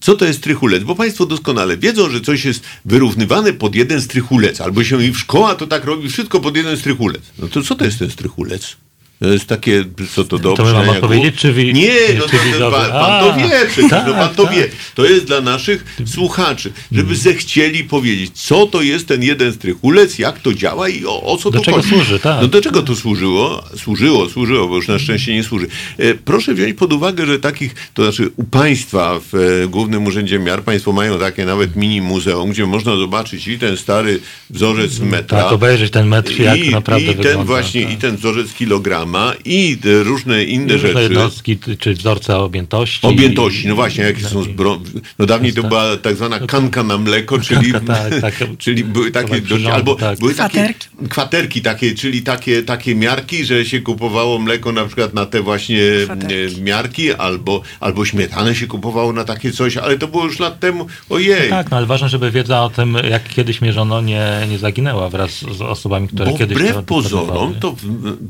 co 0.00 0.16
to 0.16 0.24
jest 0.24 0.42
trychulec? 0.42 0.84
Bo 0.84 0.94
Państwo 0.94 1.26
doskonale 1.26 1.76
wiedzą, 1.76 2.10
że 2.10 2.20
coś 2.20 2.44
jest 2.44 2.62
wyrównywane 2.84 3.52
pod 3.52 3.74
jeden 3.74 4.02
strychulec, 4.02 4.60
albo 4.60 4.84
się 4.84 5.04
i 5.04 5.10
w 5.12 5.18
szkoła 5.18 5.54
to 5.54 5.66
tak 5.66 5.84
robi, 5.84 6.08
wszystko 6.08 6.40
pod 6.40 6.56
jeden 6.56 6.76
strychulec. 6.76 7.22
No 7.38 7.48
to 7.48 7.62
co 7.62 7.74
to 7.74 7.84
jest 7.84 7.98
ten 7.98 8.10
strychulec? 8.10 8.76
To 9.20 9.28
jest 9.28 9.46
takie, 9.46 9.84
co 10.14 10.24
to 10.24 10.38
do 10.38 10.52
To 10.52 10.64
my 10.64 10.90
odpowiedzieć, 10.90 11.30
głów? 11.30 11.40
czy 11.40 11.52
wi- 11.52 11.72
Nie, 11.74 11.90
no 12.18 12.24
czy 12.28 12.36
to, 12.52 12.58
to 12.58 12.70
pan, 12.70 12.90
pan 12.90 13.24
to 13.24 13.38
wie 13.48 13.66
przecież, 13.70 13.90
tak, 13.90 14.06
no 14.06 14.14
pan 14.14 14.34
to 14.34 14.44
tak. 14.44 14.54
wie. 14.54 14.68
To 14.94 15.04
jest 15.04 15.24
dla 15.24 15.40
naszych 15.40 15.84
słuchaczy, 16.06 16.72
żeby 16.92 17.16
zechcieli 17.16 17.84
powiedzieć, 17.84 18.30
co 18.34 18.66
to 18.66 18.82
jest 18.82 19.08
ten 19.08 19.22
jeden 19.22 19.52
strychulec, 19.52 20.18
jak 20.18 20.38
to 20.38 20.54
działa 20.54 20.88
i 20.88 21.04
o, 21.06 21.22
o 21.22 21.36
co 21.36 21.50
Do 21.50 21.58
tu 21.58 21.64
czego 21.64 21.76
chodzi. 21.76 21.88
służy, 21.88 22.18
tak. 22.18 22.42
No 22.42 22.48
do 22.48 22.62
czego 22.62 22.82
to 22.82 22.96
służyło? 22.96 23.64
Służyło, 23.76 24.28
służyło, 24.28 24.68
bo 24.68 24.76
już 24.76 24.88
na 24.88 24.98
szczęście 24.98 25.34
nie 25.34 25.42
służy. 25.44 25.66
E, 25.98 26.14
proszę 26.14 26.54
wziąć 26.54 26.76
pod 26.76 26.92
uwagę, 26.92 27.26
że 27.26 27.38
takich, 27.38 27.74
to 27.94 28.02
znaczy 28.02 28.30
u 28.36 28.44
państwa 28.44 29.20
w 29.32 29.34
e, 29.64 29.68
Głównym 29.68 30.06
Urzędzie 30.06 30.38
Miar, 30.38 30.62
państwo 30.62 30.92
mają 30.92 31.18
takie 31.18 31.44
nawet 31.44 31.76
mini 31.76 32.00
muzeum, 32.00 32.50
gdzie 32.50 32.66
można 32.66 32.96
zobaczyć 32.96 33.48
i 33.48 33.58
ten 33.58 33.76
stary 33.76 34.20
wzorzec 34.50 34.98
metra. 34.98 35.42
Tak, 35.42 35.52
obejrzeć 35.52 35.90
ten 35.92 36.06
metr, 36.08 36.40
jak 36.40 36.58
naprawdę 36.70 37.04
i 37.04 37.06
ten 37.08 37.16
wygląda. 37.16 37.44
właśnie, 37.44 37.82
tak. 37.84 37.92
i 37.92 37.96
ten 37.96 38.16
wzorzec 38.16 38.52
kilograma, 38.54 39.09
i 39.44 39.76
te 39.82 40.02
różne 40.02 40.44
inne 40.44 40.72
Różne 40.72 40.88
rzeczy. 40.88 41.02
jednostki, 41.02 41.58
czy 41.78 41.94
wzorce 41.94 42.36
objętości. 42.36 43.06
Objętości, 43.06 43.68
no 43.68 43.74
właśnie, 43.74 44.04
jakie 44.04 44.20
są 44.24 44.42
zbro... 44.42 44.80
No 45.18 45.26
dawniej 45.26 45.52
to 45.52 45.60
tak. 45.62 45.68
była 45.68 45.96
tak 45.96 46.16
zwana 46.16 46.38
kanka 46.40 46.82
na 46.82 46.98
mleko, 46.98 47.38
czyli, 47.48 47.72
tak, 47.72 48.20
tak. 48.20 48.34
czyli 48.58 48.84
były 48.84 49.10
takie, 49.10 49.40
dość, 49.40 49.64
albo 49.64 49.94
tak. 49.94 50.18
były 50.18 50.34
takie 50.34 50.58
Kwaterki. 50.58 50.88
kwaterki 51.08 51.62
takie, 51.62 51.94
czyli 51.94 52.22
takie, 52.22 52.62
takie 52.62 52.94
miarki, 52.94 53.44
że 53.44 53.64
się 53.64 53.80
kupowało 53.80 54.38
mleko 54.38 54.72
na 54.72 54.84
przykład 54.84 55.14
na 55.14 55.26
te 55.26 55.42
właśnie 55.42 55.80
Kwaterki. 56.04 56.58
e, 56.58 56.62
miarki, 56.62 57.14
albo, 57.14 57.62
albo 57.80 58.04
śmietanę 58.04 58.54
się 58.54 58.66
kupowało 58.66 59.12
na 59.12 59.24
takie 59.24 59.52
coś, 59.52 59.76
ale 59.76 59.98
to 59.98 60.08
było 60.08 60.24
już 60.24 60.38
lat 60.38 60.60
temu, 60.60 60.86
ojej. 61.10 61.50
Tak, 61.50 61.70
no 61.70 61.76
ale 61.76 61.86
ważne, 61.86 62.08
żeby 62.08 62.30
wiedza 62.30 62.62
o 62.62 62.70
tym, 62.70 62.96
jak 63.10 63.28
kiedyś 63.28 63.60
mierzono, 63.60 64.00
nie, 64.00 64.46
nie 64.50 64.58
zaginęła 64.58 65.08
wraz 65.08 65.30
z 65.30 65.60
osobami, 65.62 66.08
które 66.08 66.30
Bo 66.30 66.38
kiedyś 66.38 66.56
wbrew 66.58 66.74
to 66.74 66.82
pozorom, 66.82 67.54
to, 67.60 67.76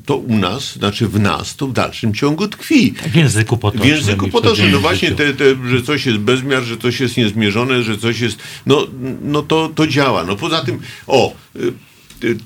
to 0.06 0.16
u 0.16 0.36
nas, 0.36 0.69
znaczy 0.72 1.08
w 1.08 1.20
nas, 1.20 1.56
to 1.56 1.66
w 1.66 1.72
dalszym 1.72 2.14
ciągu 2.14 2.48
tkwi. 2.48 2.94
W 3.12 3.14
języku 3.14 3.56
W 3.56 3.60
potocznym. 3.60 3.88
języku 3.88 4.26
i 4.26 4.28
w 4.28 4.32
potocznym, 4.32 4.72
no 4.72 4.80
właśnie, 4.80 5.10
te, 5.12 5.34
te, 5.34 5.44
że 5.68 5.82
coś 5.82 6.06
jest 6.06 6.18
bezmiar, 6.18 6.62
że 6.62 6.76
coś 6.76 7.00
jest 7.00 7.16
niezmierzone, 7.16 7.82
że 7.82 7.98
coś 7.98 8.20
jest, 8.20 8.38
no, 8.66 8.86
no 9.22 9.42
to, 9.42 9.70
to 9.74 9.86
działa. 9.86 10.24
No 10.24 10.36
poza 10.36 10.64
tym, 10.64 10.80
o, 11.06 11.34
y, 11.56 11.72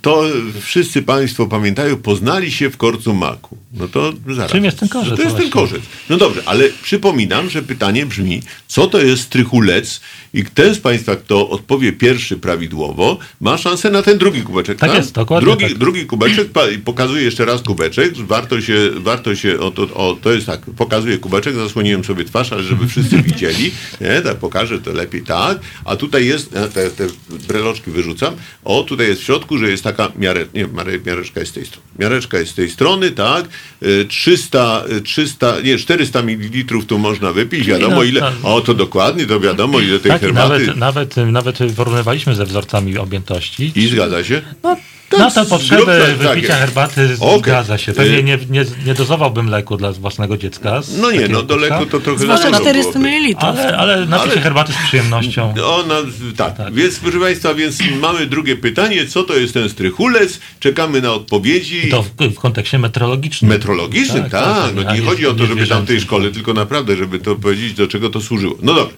to 0.02 0.24
wszyscy 0.60 1.02
Państwo 1.02 1.46
pamiętają, 1.46 1.96
poznali 1.96 2.52
się 2.52 2.70
w 2.70 2.76
korcu 2.76 3.14
maku. 3.14 3.56
No 3.72 3.88
to 3.88 4.12
zaraz. 4.34 4.52
Czym 4.52 4.64
jest 4.64 4.78
ten 4.78 4.88
korzec 4.88 5.16
To 5.16 5.22
jest 5.22 5.36
ten 5.36 5.50
właśnie? 5.50 5.50
korzec. 5.50 5.82
No 6.10 6.16
dobrze, 6.16 6.42
ale 6.46 6.64
przypominam, 6.82 7.50
że 7.50 7.62
pytanie 7.62 8.06
brzmi, 8.06 8.42
co 8.66 8.86
to 8.86 9.00
jest 9.02 9.22
strychulec 9.22 10.00
i 10.34 10.44
ten 10.44 10.74
z 10.74 10.80
Państwa, 10.80 11.16
kto 11.16 11.48
odpowie 11.48 11.92
pierwszy 11.92 12.36
prawidłowo, 12.36 13.18
ma 13.40 13.58
szansę 13.58 13.90
na 13.90 14.02
ten 14.02 14.18
drugi 14.18 14.42
kubeczek. 14.42 14.78
Tak 14.78 14.94
jest, 14.94 15.12
dokładnie 15.12 15.46
Drugi, 15.46 15.64
tak. 15.64 15.78
drugi 15.78 16.06
kubeczek, 16.06 16.48
pokazuję 16.84 17.22
jeszcze 17.22 17.44
raz 17.44 17.62
kubeczek, 17.62 18.16
warto 18.16 18.60
się, 18.60 18.90
warto 18.96 19.36
się, 19.36 19.58
o, 19.60 19.70
to, 19.70 19.82
o, 19.82 20.16
to 20.22 20.32
jest 20.32 20.46
tak, 20.46 20.60
pokazuję 20.76 21.18
kubeczek, 21.18 21.54
zasłoniłem 21.54 22.04
sobie 22.04 22.24
twarz, 22.24 22.52
ale 22.52 22.62
żeby 22.62 22.88
wszyscy 22.88 23.22
widzieli, 23.28 23.72
nie, 24.00 24.20
tak 24.22 24.36
pokażę 24.36 24.78
to 24.78 24.92
lepiej, 24.92 25.22
tak, 25.22 25.58
a 25.84 25.96
tutaj 25.96 26.26
jest, 26.26 26.50
te, 26.74 26.90
te 26.90 27.06
breloczki 27.48 27.90
wyrzucam, 27.90 28.34
o, 28.64 28.82
tutaj 28.82 29.06
jest 29.06 29.20
w 29.20 29.24
środku, 29.24 29.58
że 29.64 29.70
jest 29.70 29.84
taka 29.84 30.12
miarę, 30.18 30.46
nie, 30.54 30.66
miareczka 31.06 31.40
jest 31.40 31.52
z 31.52 31.54
tej 31.54 31.66
strony, 31.66 31.86
miareczka 31.98 32.38
jest 32.38 32.52
z 32.52 32.54
tej 32.54 32.70
strony, 32.70 33.10
tak, 33.10 33.44
e, 33.82 34.04
300, 34.04 34.84
e, 34.88 35.00
300, 35.00 35.60
nie, 35.60 35.78
400 35.78 36.22
ml 36.22 36.86
tu 36.86 36.98
można 36.98 37.32
wypić, 37.32 37.66
wiadomo 37.66 37.96
no, 37.96 38.02
ile, 38.02 38.20
tak. 38.20 38.32
o, 38.42 38.60
to 38.60 38.74
dokładnie, 38.74 39.26
to 39.26 39.40
wiadomo 39.40 39.80
ile 39.80 39.98
tej 39.98 40.10
Tak, 40.10 40.20
herbaty 40.20 40.66
nawet, 40.76 40.76
nawet, 40.76 41.16
nawet 41.16 41.58
porównywaliśmy 41.76 42.34
ze 42.34 42.44
wzorcami 42.46 42.98
objętości. 42.98 43.72
i 43.74 43.88
zgadza 43.88 44.24
się? 44.24 44.42
No, 44.62 44.76
na 45.18 45.30
te 45.30 45.44
zrób 45.44 45.48
potrzeby 45.48 45.84
tak, 45.86 45.98
tak 46.08 46.16
wypicia 46.16 46.36
jest. 46.48 46.60
herbaty 46.60 47.16
Okej. 47.20 47.38
zgadza 47.38 47.78
się. 47.78 47.92
Pewnie 47.92 48.18
Y- 48.18 48.22
nie, 48.22 48.38
nie, 48.50 48.64
nie 48.86 48.94
dozowałbym 48.94 49.48
leku 49.48 49.76
dla 49.76 49.92
własnego 49.92 50.36
dziecka. 50.36 50.80
No 50.98 51.10
nie, 51.10 51.28
no 51.28 51.42
do 51.42 51.56
leku 51.56 51.86
to 51.86 52.00
trochę 52.00 52.18
za 52.18 52.24
Zwłaszcza 52.24 52.46
dużo 52.50 52.60
400 52.60 52.92
byłoby. 52.92 53.08
ml. 53.08 53.34
Ale, 53.38 53.76
ale 53.76 54.06
napicie 54.06 54.32
Ale- 54.32 54.40
herbaty 54.40 54.72
z 54.72 54.76
przyjemnością. 54.88 55.54
Ona, 55.66 55.94
tak. 56.36 56.74
więc 56.74 56.98
proszę 56.98 57.20
Państwa, 57.20 57.54
więc 57.54 57.78
mamy 58.00 58.26
drugie 58.26 58.56
pytanie, 58.56 59.06
co 59.06 59.22
to 59.22 59.36
jest 59.36 59.54
ten 59.54 59.68
strychulec? 59.68 60.38
Czekamy 60.60 61.00
na 61.00 61.12
odpowiedzi. 61.12 61.88
To 61.90 62.02
w, 62.02 62.08
w 62.34 62.38
kontekście 62.38 62.78
metrologicznym. 62.78 63.48
Metrologicznym, 63.50 64.22
tak. 64.22 64.30
Tak, 64.30 64.64
tak, 64.64 64.74
no 64.74 64.94
nie 64.94 65.00
chodzi 65.00 65.26
o 65.26 65.34
to, 65.34 65.46
żeby 65.46 65.66
tam 65.66 65.84
w 65.84 65.86
tej 65.86 66.00
szkole, 66.00 66.30
tylko 66.30 66.54
naprawdę, 66.54 66.96
żeby 66.96 67.18
to 67.18 67.36
powiedzieć, 67.36 67.72
do 67.74 67.86
czego 67.88 68.10
to 68.10 68.20
służyło. 68.20 68.54
No 68.62 68.74
dobrze. 68.74 68.96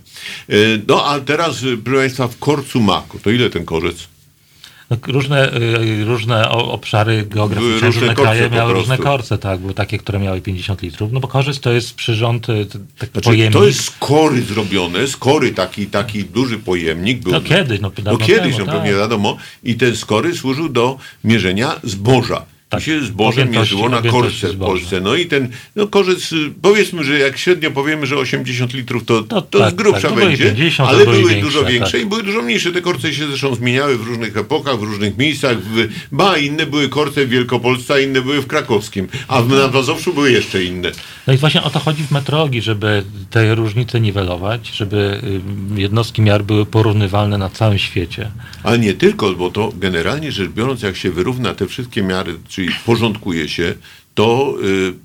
E, 0.49 0.55
No 0.89 1.05
a 1.07 1.21
teraz, 1.21 1.63
e, 1.63 1.77
proszę 1.85 1.99
Państwa, 2.01 2.29
w 2.29 2.39
korcu 2.39 2.81
maku. 2.81 3.19
To 3.19 3.31
ile 3.31 3.51
ten 3.51 3.65
korzec? 3.65 3.97
Różne, 5.07 5.57
y, 5.57 6.05
różne 6.05 6.49
o- 6.51 6.73
obszary 6.73 7.27
geograficzne, 7.31 7.87
różne 7.87 8.01
różne 8.01 8.15
kraje 8.15 8.51
miały 8.51 8.73
różne 8.73 8.99
korce, 8.99 9.39
tak. 9.39 9.61
Były 9.61 9.75
takie, 9.75 9.99
które 9.99 10.19
miały 10.19 10.41
50 10.41 10.83
litrów. 10.83 11.13
No 11.13 11.21
bo 11.21 11.29
korzec 11.29 11.61
to 11.61 11.73
jest 11.73 11.95
przyrząd, 11.95 12.49
y, 12.49 12.67
t- 12.67 12.79
taki 12.99 13.13
Znaczy, 13.13 13.25
pojemnik. 13.29 13.53
to 13.53 13.67
jest 13.67 13.81
z 13.85 13.91
kory 13.91 14.43
zrobione, 14.43 15.07
z 15.07 15.17
kory 15.17 15.53
taki, 15.53 15.87
taki 15.87 16.25
duży 16.25 16.59
pojemnik. 16.59 17.19
Był, 17.23 17.33
No 17.33 17.41
kiedyś, 17.41 17.81
no, 17.81 17.91
no 18.05 18.17
kiedyś, 18.19 18.55
temu, 18.55 18.59
no 18.59 18.73
tak. 18.73 18.75
pewnie 18.75 18.99
wiadomo. 18.99 19.37
I 19.65 19.75
ten 19.75 19.97
skory 19.97 20.35
służył 20.35 20.69
do 20.69 20.99
mierzenia 21.25 21.81
zboża. 21.85 22.43
Tak. 22.69 22.83
Się 22.83 23.01
zboże 23.01 23.45
mierzyło 23.45 23.89
na 23.89 24.03
korce 24.03 24.49
w. 24.53 24.59
Polsce. 24.59 25.01
No 25.01 25.15
i 25.15 25.27
ten 25.27 25.49
no 25.77 25.87
korzec, 25.87 26.33
y, 26.33 26.53
powiedzmy, 26.63 27.05
że 27.05 27.19
jak 27.19 27.39
średnio 27.39 27.71
powiemy, 27.71 28.07
że 28.07 28.17
80 28.17 28.75
litrów, 28.75 29.05
to, 29.05 29.23
to, 29.23 29.43
To 29.43 29.59
tak, 29.59 29.73
z 29.73 29.75
grubsza 29.75 30.01
tak. 30.01 30.15
Były 30.15 30.27
będzie, 30.27 30.45
50, 30.45 30.91
to 30.91 30.97
ale 30.97 31.05
były 31.05 31.17
większe, 31.17 31.41
dużo 31.41 31.65
większe 31.65 31.93
tak. 31.93 32.01
i 32.01 32.07
były 32.07 32.23
dużo 32.23 32.43
mniejsze. 32.43 32.73
Te 32.73 32.81
korce 32.81 33.15
się 33.15 33.27
zresztą 33.27 33.55
zmieniały 33.55 33.99
w 33.99 34.07
różnych 34.07 34.37
epokach, 34.37 34.79
w 34.79 34.83
różnych 34.83 35.19
miejscach. 35.19 35.59
W, 35.59 35.89
ba, 36.13 36.39
inne 36.39 36.67
były 36.67 36.89
korce 36.89 37.27
w 37.27 37.29
Wielkopolsce, 37.29 37.95
a 37.95 37.99
inne 37.99 38.23
były 38.23 38.43
w 38.43 38.47
Krakowskim. 38.47 39.09
A 39.29 39.43
w, 39.43 39.49
na 39.49 39.69
Mazowszu 39.69 40.15
były 40.15 40.33
jeszcze 40.33 40.65
inne. 40.65 40.93
No 41.27 41.33
i 41.33 41.37
właśnie 41.37 41.63
o 41.63 41.71
to 41.71 41.79
chodzi 41.79 42.03
w 42.03 42.11
metrologii, 42.11 42.63
żeby 42.63 43.05
te 43.31 43.55
różnice 43.55 44.01
niwelować, 44.01 44.69
żeby 44.69 45.21
y, 45.77 45.81
jednostki 45.81 46.23
miar 46.23 46.45
były 46.45 46.67
porównywalne 46.67 47.39
na 47.39 47.49
całym 47.49 47.79
świecie. 47.79 48.31
Ale 48.63 48.79
nie 48.79 48.95
tylko, 48.95 49.33
bo 49.33 49.51
to 49.51 49.73
generalnie 49.77 50.33
rzecz 50.33 50.51
biorąc, 50.51 50.83
jak 50.83 50.97
się 50.97 51.11
wyrówna 51.11 51.55
te 51.55 51.67
wszystkie 51.67 52.03
miary, 52.03 52.35
czyli 52.57 52.69
porządkuje 52.87 53.49
się, 53.49 53.75
to 54.15 54.57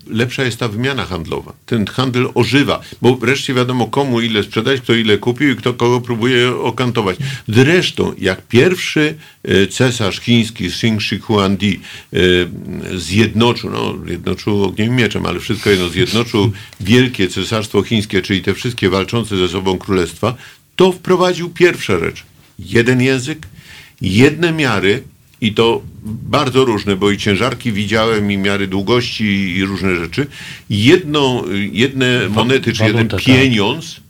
y, 0.10 0.14
lepsza 0.14 0.44
jest 0.44 0.60
ta 0.60 0.68
wymiana 0.68 1.06
handlowa. 1.06 1.54
Ten 1.66 1.86
handel 1.86 2.30
ożywa, 2.36 2.82
bo 3.02 3.16
wreszcie 3.16 3.54
wiadomo 3.54 3.88
komu 3.88 4.22
ile 4.22 4.44
sprzedać, 4.44 4.82
kto 4.82 4.94
ile 4.94 5.18
kupił 5.18 5.52
i 5.52 5.56
kto 5.56 5.74
kogo 5.74 6.02
próbuje 6.02 6.56
okantować. 6.56 7.18
Zresztą, 7.48 8.14
jak 8.18 8.48
pierwszy 8.48 9.16
y, 9.50 9.68
cesarz 9.68 10.20
chiński, 10.20 10.66
Xing 10.66 11.02
Shi 11.02 11.20
Huangdi, 11.20 11.80
y, 12.14 12.50
zjednoczył, 12.96 13.70
no 13.70 13.96
zjednoczył 14.06 14.64
ogniem 14.64 14.88
i 14.88 14.96
mieczem, 14.96 15.26
ale 15.26 15.40
wszystko 15.40 15.70
jedno, 15.70 15.90
zjednoczył 15.90 16.52
wielkie 16.80 17.28
cesarstwo 17.28 17.84
chińskie, 17.84 18.22
czyli 18.22 18.42
te 18.42 18.54
wszystkie 18.54 18.90
walczące 18.90 19.38
ze 19.38 19.48
sobą 19.48 19.78
królestwa, 19.78 20.36
to 20.76 20.92
wprowadził 20.92 21.50
pierwsza 21.50 22.00
rzecz. 22.00 22.24
Jeden 22.60 23.02
język, 23.02 23.48
jedne 24.02 24.52
miary, 24.52 25.04
i 25.42 25.54
to 25.54 25.82
bardzo 26.04 26.66
różne, 26.66 26.96
bo 26.96 27.12
i 27.12 27.18
ciężarki 27.18 27.72
widziałem, 27.72 28.32
i 28.32 28.38
miary 28.38 28.68
długości, 28.68 29.56
i 29.58 29.66
różne 29.66 29.96
rzeczy. 29.96 30.28
Jedną, 30.70 31.44
jedne 31.72 32.30
monety, 32.30 32.74
czy 32.74 32.84
jeden 32.84 33.08
tak. 33.08 33.24
pieniądz 33.24 34.02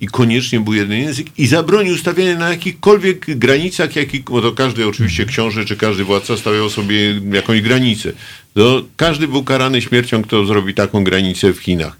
i 0.00 0.06
koniecznie 0.06 0.60
był 0.60 0.74
jeden 0.74 0.98
język 0.98 1.26
i 1.38 1.46
zabronił 1.46 1.98
stawiania 1.98 2.38
na 2.38 2.48
jakichkolwiek 2.50 3.38
granicach, 3.38 3.96
jaki, 3.96 4.20
bo 4.20 4.42
to 4.42 4.52
każdy 4.52 4.86
oczywiście 4.86 5.26
książę, 5.26 5.64
czy 5.64 5.76
każdy 5.76 6.04
władca 6.04 6.36
stawiał 6.36 6.70
sobie 6.70 7.20
jakąś 7.32 7.60
granicę. 7.60 8.12
To 8.54 8.84
każdy 8.96 9.28
był 9.28 9.44
karany 9.44 9.82
śmiercią, 9.82 10.22
kto 10.22 10.46
zrobi 10.46 10.74
taką 10.74 11.04
granicę 11.04 11.52
w 11.52 11.58
Chinach. 11.58 11.96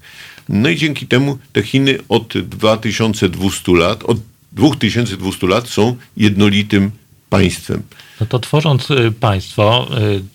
No 0.49 0.69
i 0.69 0.75
dzięki 0.75 1.07
temu 1.07 1.37
te 1.53 1.63
Chiny 1.63 1.97
od 2.09 2.37
2200 2.37 3.71
lat, 3.71 4.03
od 4.03 4.17
2200 4.51 5.47
lat 5.47 5.69
są 5.69 5.95
jednolitym 6.17 6.91
państwem. 7.39 7.83
No 8.21 8.25
to 8.25 8.39
tworząc 8.39 8.91
y, 8.91 9.11
państwo, 9.19 9.87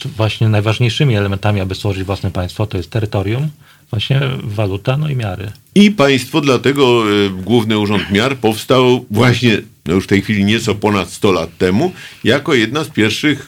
y, 0.05 0.09
właśnie 0.17 0.49
najważniejszymi 0.49 1.17
elementami, 1.17 1.61
aby 1.61 1.75
stworzyć 1.75 2.05
własne 2.05 2.31
państwo, 2.31 2.67
to 2.67 2.77
jest 2.77 2.91
terytorium, 2.91 3.49
właśnie 3.91 4.21
waluta, 4.43 4.97
no 4.97 5.09
i 5.09 5.17
miary. 5.17 5.53
I 5.75 5.91
państwo, 5.91 6.41
dlatego 6.41 7.11
y, 7.11 7.31
Główny 7.31 7.79
Urząd 7.79 8.11
Miar 8.11 8.37
powstał 8.37 9.07
właśnie 9.11 9.63
no 9.87 9.95
już 9.95 10.05
w 10.05 10.07
tej 10.07 10.23
chwili 10.23 10.45
nieco 10.45 10.75
ponad 10.75 11.11
100 11.11 11.33
lat 11.33 11.59
temu, 11.59 11.93
jako 12.25 12.55
jedna 12.55 12.85
z 12.85 12.89
pierwszych 12.89 13.47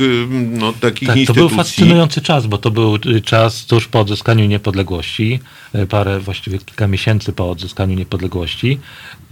no, 0.51 0.73
takich 0.73 1.09
Tak, 1.09 1.15
to 1.15 1.21
instytucji. 1.21 1.49
był 1.49 1.57
fascynujący 1.57 2.21
czas, 2.21 2.47
bo 2.47 2.59
to 2.59 2.71
był 2.71 2.99
czas 3.25 3.67
tuż 3.67 3.89
po 3.89 4.01
odzyskaniu 4.01 4.45
niepodległości, 4.47 5.41
parę, 5.89 6.21
właściwie 6.21 6.59
kilka 6.59 6.87
miesięcy 6.89 7.33
po 7.33 7.51
odzyskaniu 7.51 7.97
niepodległości 7.97 8.79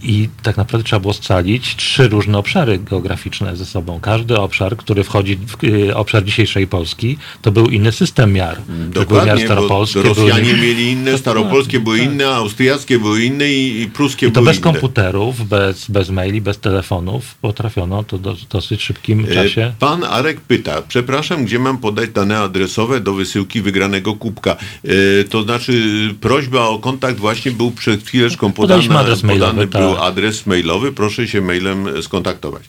i 0.03 0.29
tak 0.43 0.57
naprawdę 0.57 0.83
trzeba 0.83 0.99
było 0.99 1.13
scalić 1.13 1.75
trzy 1.75 2.07
różne 2.07 2.37
obszary 2.37 2.77
geograficzne 2.79 3.55
ze 3.55 3.65
sobą. 3.65 3.99
Każdy 3.99 4.37
obszar, 4.39 4.77
który 4.77 5.03
wchodzi 5.03 5.35
w 5.47 5.63
y, 5.63 5.95
obszar 5.95 6.23
dzisiejszej 6.25 6.67
Polski, 6.67 7.17
to 7.41 7.51
był 7.51 7.65
inny 7.67 7.91
system 7.91 8.33
miar. 8.33 8.55
To 8.55 8.61
były 8.65 8.85
miar 8.85 8.93
Dokładnie, 8.93 9.45
staropolskie, 9.45 10.01
Rosjanie 10.01 10.53
były- 10.53 10.57
mieli 10.67 10.91
inne, 10.91 11.17
staropolskie 11.17 11.79
były 11.79 11.99
inne, 11.99 12.27
austriackie 12.27 12.99
były 12.99 13.23
inne 13.23 13.51
i, 13.53 13.81
i 13.81 13.87
pruskie 13.87 14.27
I 14.27 14.31
to 14.31 14.33
były 14.33 14.45
bez 14.45 14.55
inne. 14.57 14.63
komputerów, 14.63 15.47
bez, 15.47 15.89
bez 15.91 16.09
maili, 16.09 16.41
bez 16.41 16.59
telefonów 16.59 17.35
potrafiono 17.35 18.03
to 18.03 18.17
do, 18.17 18.35
w 18.35 18.47
dosyć 18.47 18.81
szybkim 18.83 19.25
E, 19.29 19.33
czasie. 19.33 19.73
Pan 19.79 20.03
Arek 20.03 20.41
pyta, 20.41 20.81
przepraszam, 20.87 21.45
gdzie 21.45 21.59
mam 21.59 21.77
podać 21.77 22.09
dane 22.09 22.39
adresowe 22.39 22.99
do 22.99 23.13
wysyłki 23.13 23.61
wygranego 23.61 24.13
kubka? 24.15 24.51
E, 24.83 25.23
to 25.23 25.43
znaczy 25.43 25.73
prośba 26.21 26.61
o 26.67 26.79
kontakt 26.79 27.17
właśnie 27.19 27.51
był 27.51 27.71
przed 27.71 28.03
chwileczką 28.07 28.51
podana, 28.51 28.67
Podaliśmy 28.81 28.97
adres 28.99 29.23
mailowy, 29.23 29.67
podany 29.67 29.85
był 29.87 29.90
adres 29.99 30.45
mailowy, 30.45 30.91
proszę 30.91 31.27
się 31.27 31.41
mailem 31.41 32.03
skontaktować. 32.03 32.63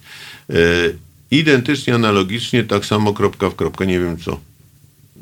E, 0.51 0.55
identycznie, 1.31 1.95
analogicznie, 1.95 2.65
tak 2.65 2.87
samo 2.87 3.13
kropka 3.13 3.51
w 3.51 3.55
kropkę, 3.57 3.87
nie 3.87 4.01
wiem 4.01 4.17
co. 4.19 4.33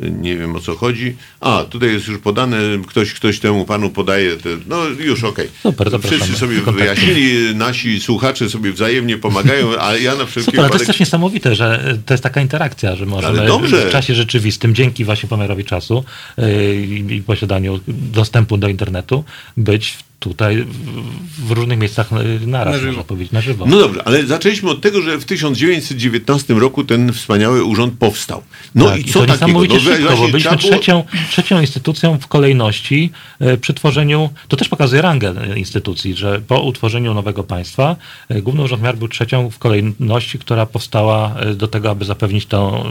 E, 0.02 0.10
Nie 0.10 0.36
wiem 0.36 0.56
o 0.56 0.60
co 0.60 0.76
chodzi. 0.76 1.16
A, 1.40 1.64
tutaj 1.64 1.92
jest 1.92 2.08
już 2.08 2.18
podane, 2.18 2.58
ktoś, 2.86 3.12
ktoś 3.12 3.38
temu 3.38 3.64
panu 3.64 3.90
podaje, 3.90 4.36
te, 4.36 4.48
no 4.66 4.84
już 4.86 5.24
okej. 5.24 5.48
Super, 5.62 5.90
zapraszamy 5.90 6.22
Wszyscy 6.22 6.40
sobie 6.40 6.60
wyjaśnili, 6.60 7.54
nasi 7.54 8.00
słuchacze 8.00 8.50
sobie 8.50 8.72
wzajemnie 8.72 9.18
pomagają, 9.18 9.68
a 9.80 9.96
ja 9.96 10.14
na 10.14 10.26
wszelki 10.26 10.44
Super, 10.44 10.60
ale 10.60 10.68
to 10.68 10.72
wypadek... 10.72 10.80
jest 10.80 10.86
też 10.86 11.00
niesamowite, 11.00 11.54
że 11.54 11.96
to 12.06 12.14
jest 12.14 12.22
taka 12.22 12.40
interakcja, 12.40 12.96
że 12.96 13.06
możemy 13.06 13.46
w 13.88 13.90
czasie 13.90 14.14
rzeczywistym, 14.14 14.74
dzięki 14.74 15.04
właśnie 15.04 15.28
pomiarowi 15.28 15.64
czasu 15.64 16.04
yy, 16.38 16.76
i 17.16 17.22
posiadaniu 17.22 17.80
dostępu 17.88 18.56
do 18.56 18.68
internetu, 18.68 19.24
być 19.56 19.96
tutaj 20.20 20.66
w- 21.38 21.50
różnych 21.50 21.78
miejscach 21.78 22.10
naraz, 22.46 22.72
Na 22.74 22.78
żywo. 22.80 22.86
można 22.92 23.04
powiedzieć, 23.04 23.32
na 23.32 23.40
żywo. 23.40 23.66
No 23.68 23.78
dobrze, 23.78 24.02
ale 24.04 24.26
zaczęliśmy 24.26 24.70
od 24.70 24.80
tego, 24.80 25.02
że 25.02 25.18
w 25.18 25.24
1919 25.24 26.54
roku 26.60 26.84
ten 26.84 27.12
wspaniały 27.12 27.64
urząd 27.64 27.94
powstał. 27.98 28.42
No 28.74 28.88
tak, 28.88 29.00
i 29.00 29.04
co 29.04 29.20
to 29.20 29.26
takiego? 29.26 29.46
niesamowicie 29.46 29.74
No, 29.74 29.80
szybko, 29.80 30.16
bo 30.16 30.28
byliśmy 30.28 30.50
było- 30.56 30.70
trzecią, 30.72 31.04
trzecią 31.30 31.60
instytucją 31.60 32.18
w 32.18 32.26
kolejności 32.26 33.10
e, 33.40 33.56
przy 33.56 33.74
tworzeniu, 33.74 34.30
to 34.48 34.56
też 34.56 34.68
pokazuje 34.68 35.02
rangę 35.02 35.34
instytucji, 35.56 36.14
że 36.14 36.40
po 36.48 36.60
utworzeniu 36.60 37.14
nowego 37.14 37.44
państwa 37.44 37.96
e, 38.28 38.42
Główny 38.42 38.62
Urząd 38.62 38.82
Miar 38.82 38.96
był 38.96 39.08
trzecią 39.08 39.50
w 39.50 39.58
kolejności, 39.58 40.38
która 40.38 40.66
powstała 40.66 41.34
e, 41.40 41.54
do 41.54 41.68
tego, 41.68 41.90
aby 41.90 42.04
zapewnić 42.04 42.46
tą 42.46 42.84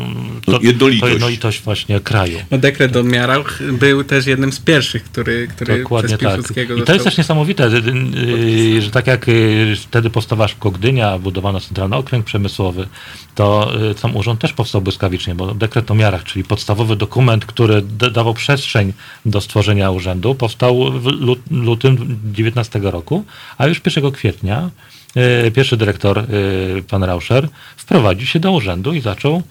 No, 0.47 0.59
to, 0.59 0.65
jednolitość. 0.65 1.01
to 1.01 1.07
jednolitość 1.07 1.61
właśnie 1.61 1.99
kraju. 1.99 2.39
No, 2.51 2.57
dekret 2.57 2.95
o 2.95 3.03
miarach 3.03 3.59
był 3.73 4.03
też 4.03 4.25
jednym 4.27 4.53
z 4.53 4.59
pierwszych, 4.59 5.03
który, 5.03 5.47
który 5.47 5.79
Dokładnie 5.79 6.17
przez 6.17 6.45
tak. 6.47 6.67
I 6.77 6.81
to 6.85 6.93
jest 6.93 7.05
też 7.05 7.18
niesamowite, 7.19 7.67
y, 7.67 8.77
y, 8.77 8.81
że 8.81 8.91
tak 8.91 9.07
jak 9.07 9.29
y, 9.29 9.75
wtedy 9.75 10.09
powstawała 10.09 10.47
szybko 10.47 10.71
Gdynia, 10.71 11.19
budowano 11.19 11.59
centralny 11.59 11.95
okręg 11.95 12.25
przemysłowy, 12.25 12.87
to 13.35 13.71
sam 13.97 14.15
urząd 14.15 14.39
też 14.39 14.53
powstał 14.53 14.81
błyskawicznie, 14.81 15.35
bo 15.35 15.53
dekret 15.53 15.91
o 15.91 15.95
miarach, 15.95 16.23
czyli 16.23 16.43
podstawowy 16.43 16.95
dokument, 16.95 17.45
który 17.45 17.81
dawał 18.11 18.33
przestrzeń 18.33 18.93
do 19.25 19.41
stworzenia 19.41 19.91
urzędu, 19.91 20.35
powstał 20.35 20.91
w 20.91 21.05
lut- 21.05 21.51
lutym 21.51 22.19
19 22.33 22.79
roku, 22.83 23.23
a 23.57 23.67
już 23.67 23.81
1 23.85 24.11
kwietnia 24.11 24.69
pierwszy 25.55 25.77
dyrektor, 25.77 26.25
pan 26.89 27.03
Rauscher, 27.03 27.49
wprowadził 27.77 28.27
się 28.27 28.39
do 28.39 28.51
urzędu 28.51 28.93
i 28.93 29.01
zaczął 29.01 29.43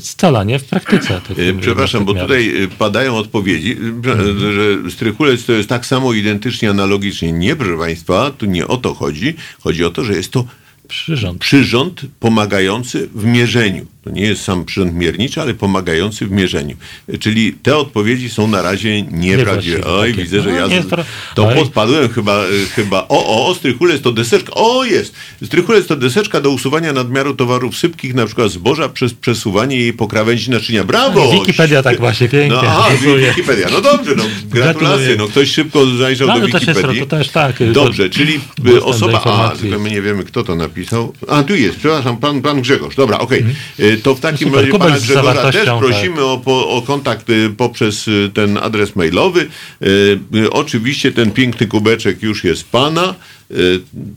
scalanie 0.00 0.58
w 0.58 0.64
praktyce. 0.64 1.20
tych 1.20 1.38
E, 1.38 1.52
Przepraszam, 1.60 2.04
bo 2.04 2.14
tutaj 2.14 2.62
e, 2.64 2.68
padają 2.68 3.16
odpowiedzi, 3.16 3.76
że- 4.04 4.52
że 4.52 4.90
strychulec 4.90 5.44
to 5.44 5.52
jest 5.52 5.68
tak 5.68 5.86
samo 5.86 6.12
identycznie, 6.12 6.70
analogicznie. 6.70 7.32
Nie, 7.32 7.56
proszę 7.56 7.78
Państwa, 7.78 8.30
tu 8.30 8.46
nie 8.46 8.66
o 8.68 8.76
to 8.76 8.94
chodzi. 8.94 9.34
Chodzi 9.60 9.84
o 9.84 9.90
to, 9.90 10.04
że 10.04 10.12
jest 10.12 10.30
to 10.30 10.44
Przyrząd. 10.88 11.40
przyrząd 11.40 12.00
pomagający 12.20 13.08
w 13.14 13.24
mierzeniu. 13.24 13.86
To 14.04 14.10
nie 14.10 14.22
jest 14.22 14.42
sam 14.42 14.64
przyrząd 14.64 14.94
mierniczy, 14.94 15.40
ale 15.40 15.54
pomagający 15.54 16.26
w 16.26 16.30
mierzeniu. 16.30 16.76
Czyli 17.20 17.52
te 17.52 17.76
odpowiedzi 17.76 18.30
są 18.30 18.46
na 18.48 18.62
razie 18.62 19.02
nieprawdziwe. 19.02 19.84
Oj, 19.86 20.12
widzę, 20.14 20.42
że 20.42 20.50
No, 20.50 20.56
ja 20.56 20.82
z- 20.82 20.88
to- 21.34 21.46
podpadłem 21.54 22.08
chyba, 22.08 22.44
y, 22.44 22.66
chyba. 22.66 23.06
O, 23.08 23.46
o, 23.48 23.54
strychulec 23.54 24.02
to 24.02 24.12
deseczka. 24.12 24.52
O, 24.54 24.84
jest! 24.84 25.14
Strychulec 25.44 25.86
to 25.86 25.96
deseczka 25.96 26.40
do 26.40 26.50
usuwania 26.50 26.92
nadmiaru 26.92 27.34
towarów 27.34 27.76
sypkich, 27.76 28.14
na 28.14 28.26
przykład 28.26 28.50
zboża, 28.50 28.88
przez 28.88 29.14
przesuwanie 29.14 29.76
jej 29.76 29.92
po 29.92 30.08
krawędzi 30.08 30.50
naczynia. 30.50 30.84
Brawo! 30.84 31.32
Wikipedia 31.32 31.82
tak 31.82 31.98
właśnie 32.00 32.28
pięknie 32.28 32.56
No, 32.62 32.62
aha. 32.68 32.88
Wikipedia. 33.28 33.68
No 33.72 33.80
dobrze, 33.80 34.14
no, 34.16 34.24
gratulacje. 34.50 35.16
No, 35.18 35.28
ktoś 35.28 35.50
szybko 35.50 35.86
zajrzał 35.86 36.28
No, 36.28 36.40
do 36.40 36.46
jest- 36.46 36.66
Wikipedii. 36.66 37.00
to 37.00 37.06
też 37.06 37.28
tak, 37.28 37.56
Dobrze, 37.72 38.10
czyli 38.10 38.40
do 38.58 38.84
osoba... 38.86 39.22
A, 39.24 39.56
tylko 39.56 39.78
my 39.78 39.90
nie 39.90 40.02
wiemy, 40.02 40.24
kto 40.24 40.44
to 40.44 40.54
napisał. 40.54 41.12
A, 41.28 41.42
tu 41.42 41.54
jest, 41.54 41.76
przepraszam, 41.78 42.16
pan, 42.16 42.42
pan 42.42 42.62
Grzegorz. 42.62 42.96
Dobra, 42.96 43.18
okej. 43.18 43.44
Y, 43.80 43.91
To 43.96 44.14
w 44.14 44.20
takim 44.20 44.48
super, 44.48 44.60
razie 44.64 44.78
pana 44.78 44.98
Grzegorza 44.98 45.32
też 45.34 45.34
zawartością, 45.34 45.78
prosimy 45.80 46.24
o, 46.24 46.38
po, 46.38 46.68
o 46.68 46.82
kontakt 46.82 47.30
y, 47.30 47.50
poprzez 47.56 48.08
y, 48.08 48.30
ten 48.34 48.58
adres 48.58 48.96
mailowy. 48.96 49.48
Y, 49.82 50.18
Oczywiście 50.50 51.12
ten 51.12 51.30
piękny 51.30 51.66
kubeczek 51.66 52.22
już 52.22 52.44
jest 52.44 52.68
pana. 52.68 53.14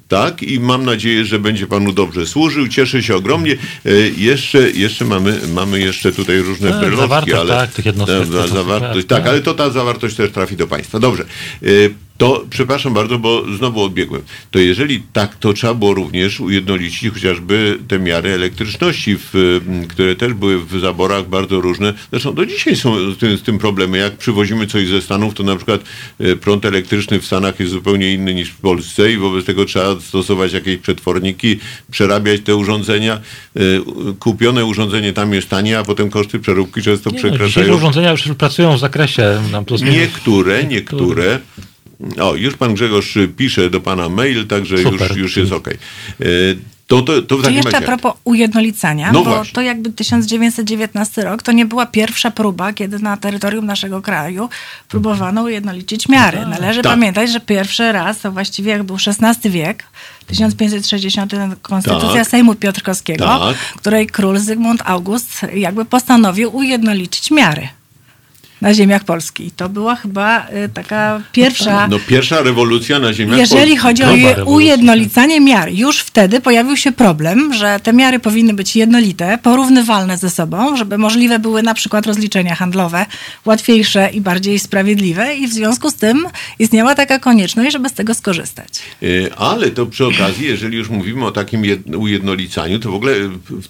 Tak, 0.08 0.44
i 0.44 0.60
mam 0.60 0.86
nadzieję, 0.86 1.26
że 1.26 1.40
będzie 1.40 1.68
panu 1.68 1.92
dobrze 1.92 2.28
służył. 2.28 2.68
Cieszę 2.68 3.04
się 3.04 3.16
ogromnie. 3.16 3.58
Jeszcze, 4.18 4.72
jeszcze 4.72 5.06
mamy, 5.06 5.40
mamy 5.54 5.80
jeszcze 5.80 6.12
tutaj 6.12 6.40
różne 6.40 6.70
Tak, 6.70 6.80
brylowki, 6.80 7.02
zawartość, 7.02 7.38
ale 7.38 7.50
tak, 7.50 7.72
tych 7.72 7.86
jednostek 7.86 8.28
to 8.28 8.48
są 8.48 8.56
zawartość, 8.56 9.02
super, 9.02 9.18
tak, 9.18 9.24
tak. 9.24 9.28
ale 9.28 9.42
to 9.42 9.54
ta 9.54 9.70
zawartość 9.70 10.16
też 10.16 10.32
trafi 10.32 10.56
do 10.56 10.68
państwa. 10.68 11.00
Dobrze. 11.00 11.26
To 12.18 12.46
przepraszam 12.50 12.94
bardzo, 12.94 13.20
bo 13.20 13.44
znowu 13.58 13.84
odbiegłem. 13.84 14.22
To 14.52 14.60
jeżeli 14.60 15.04
tak, 15.14 15.36
to 15.36 15.54
trzeba 15.54 15.74
było 15.74 15.94
również 15.94 16.40
ujednolicić 16.40 17.14
chociażby 17.14 17.80
te 17.88 18.00
miary 18.00 18.30
elektryczności, 18.34 19.18
w, 19.18 19.62
m, 19.68 19.88
które 19.88 20.16
też 20.16 20.34
były 20.34 20.66
w 20.66 20.80
zaborach 20.80 21.30
bardzo 21.30 21.62
różne. 21.62 21.94
Zresztą 22.12 22.34
do 22.34 22.46
dzisiaj 22.46 22.76
są 22.76 23.12
z 23.12 23.18
tym, 23.18 23.38
z 23.38 23.42
tym 23.42 23.58
problemy. 23.58 23.98
Jak 23.98 24.18
przywozimy 24.18 24.68
coś 24.68 24.88
ze 24.88 25.02
Stanów, 25.02 25.34
to 25.34 25.44
na 25.44 25.56
przykład 25.56 25.82
y, 26.22 26.36
prąd 26.38 26.66
elektryczny 26.66 27.20
w 27.20 27.26
Stanach 27.26 27.60
jest 27.60 27.72
zupełnie 27.72 28.14
inny 28.14 28.34
niż 28.34 28.50
w 28.50 28.58
Polsce 28.58 29.12
i 29.12 29.18
wobec 29.18 29.46
tego 29.46 29.66
trzeba 29.66 30.00
stosować 30.00 30.54
jakieś 30.54 30.78
przetworniki, 30.78 31.60
przerabiać 31.92 32.42
te 32.42 32.56
urządzenia. 32.56 33.22
Y, 33.58 33.82
Kupione 34.20 34.66
urządzenie 34.66 35.14
tam 35.14 35.34
jest 35.34 35.50
tanie, 35.50 35.80
a 35.80 35.84
potem 35.84 36.10
koszty 36.10 36.40
przeróbki 36.40 36.82
często 36.82 37.10
Nie, 37.10 37.16
no, 37.16 37.20
przekraczają 37.20 37.76
urządzenia 37.76 38.12
już 38.12 38.24
pracują 38.38 38.78
w 38.78 38.80
zakresie 38.80 39.42
nam 39.52 39.66
plus 39.66 39.82
minus. 39.82 39.98
Niektóre, 39.98 40.64
niektóre. 40.64 41.40
O, 42.22 42.36
już 42.36 42.56
pan 42.58 42.74
Grzegorz 42.74 43.18
pisze 43.38 43.70
do 43.70 43.82
pana 43.82 44.10
mail, 44.10 44.48
także 44.48 44.78
Super. 44.78 45.10
już, 45.10 45.18
już 45.18 45.38
jest 45.38 45.52
ok. 45.52 45.70
To, 46.88 47.02
to, 47.02 47.22
to 47.22 47.38
w 47.38 47.44
Czy 47.44 47.54
jeszcze 47.54 47.70
a 47.70 47.74
razie... 47.74 47.86
propos 47.86 48.14
ujednolicania, 48.24 49.12
No 49.12 49.24
bo 49.24 49.30
właśnie. 49.36 49.54
to 49.54 49.62
jakby 49.62 49.92
1919 49.92 51.22
rok 51.24 51.44
to 51.44 51.52
nie 51.52 51.66
była 51.66 51.86
pierwsza 51.86 52.32
próba, 52.32 52.74
kiedy 52.74 53.00
na 53.00 53.18
terytorium 53.18 53.66
naszego 53.66 54.02
kraju 54.02 54.50
próbowano 54.90 55.44
ujednolicić 55.44 56.10
miary. 56.10 56.46
Należy 56.46 56.82
Tak. 56.82 56.92
pamiętać, 56.92 57.32
że 57.32 57.40
pierwszy 57.40 57.92
raz, 57.92 58.20
to 58.20 58.32
właściwie 58.32 58.72
jak 58.72 58.84
był 58.84 58.98
XVI 59.08 59.50
wiek, 59.50 59.84
1560 60.28 61.34
Konstytucja 61.62 62.14
Tak. 62.20 62.28
Sejmu 62.28 62.56
Piotrkowskiego, 62.56 63.26
Tak. 63.26 63.56
której 63.78 64.08
król 64.08 64.38
Zygmunt 64.38 64.82
August 64.86 65.46
jakby 65.54 65.86
postanowił 65.86 66.56
ujednolicić 66.56 67.32
miary 67.32 67.68
na 68.62 68.74
ziemiach 68.74 69.04
Polski. 69.04 69.52
To 69.52 69.70
była 69.70 69.96
chyba 69.96 70.48
y, 70.66 70.70
taka 70.74 71.22
pierwsza... 71.32 71.88
No 71.88 72.00
pierwsza 72.08 72.42
rewolucja 72.42 73.00
na 73.00 73.14
ziemiach 73.14 73.38
Jeżeli 73.40 73.60
polskich. 73.62 73.82
chodzi 73.82 74.04
o 74.04 74.46
ujednolicanie 74.46 75.42
miar, 75.42 75.70
już 75.74 76.00
wtedy 76.00 76.42
pojawił 76.42 76.78
się 76.78 76.92
problem, 76.92 77.54
że 77.54 77.80
te 77.84 77.94
miary 77.94 78.20
powinny 78.20 78.54
być 78.54 78.76
jednolite, 78.76 79.38
porównywalne 79.44 80.18
ze 80.18 80.30
sobą, 80.30 80.78
żeby 80.78 80.98
możliwe 80.98 81.40
były 81.40 81.64
na 81.64 81.74
przykład 81.74 82.06
rozliczenia 82.08 82.56
handlowe 82.56 83.06
łatwiejsze 83.46 84.10
i 84.14 84.22
bardziej 84.22 84.60
sprawiedliwe 84.60 85.36
i 85.36 85.48
w 85.48 85.54
związku 85.54 85.90
z 85.90 85.96
tym 85.96 86.26
istniała 86.60 86.96
taka 86.96 87.20
konieczność, 87.20 87.72
żeby 87.72 87.90
z 87.90 87.94
tego 87.94 88.14
skorzystać. 88.14 88.68
Y, 89.04 89.30
Ale 89.38 89.70
to 89.72 89.86
przy 89.86 90.06
okazji, 90.06 90.46
jeżeli 90.48 90.78
już 90.78 90.90
mówimy 90.90 91.26
o 91.26 91.32
takim 91.32 91.62
jed- 91.62 91.96
ujednolicaniu, 91.98 92.80
to 92.80 92.92
w 92.92 92.96
ogóle 92.96 93.14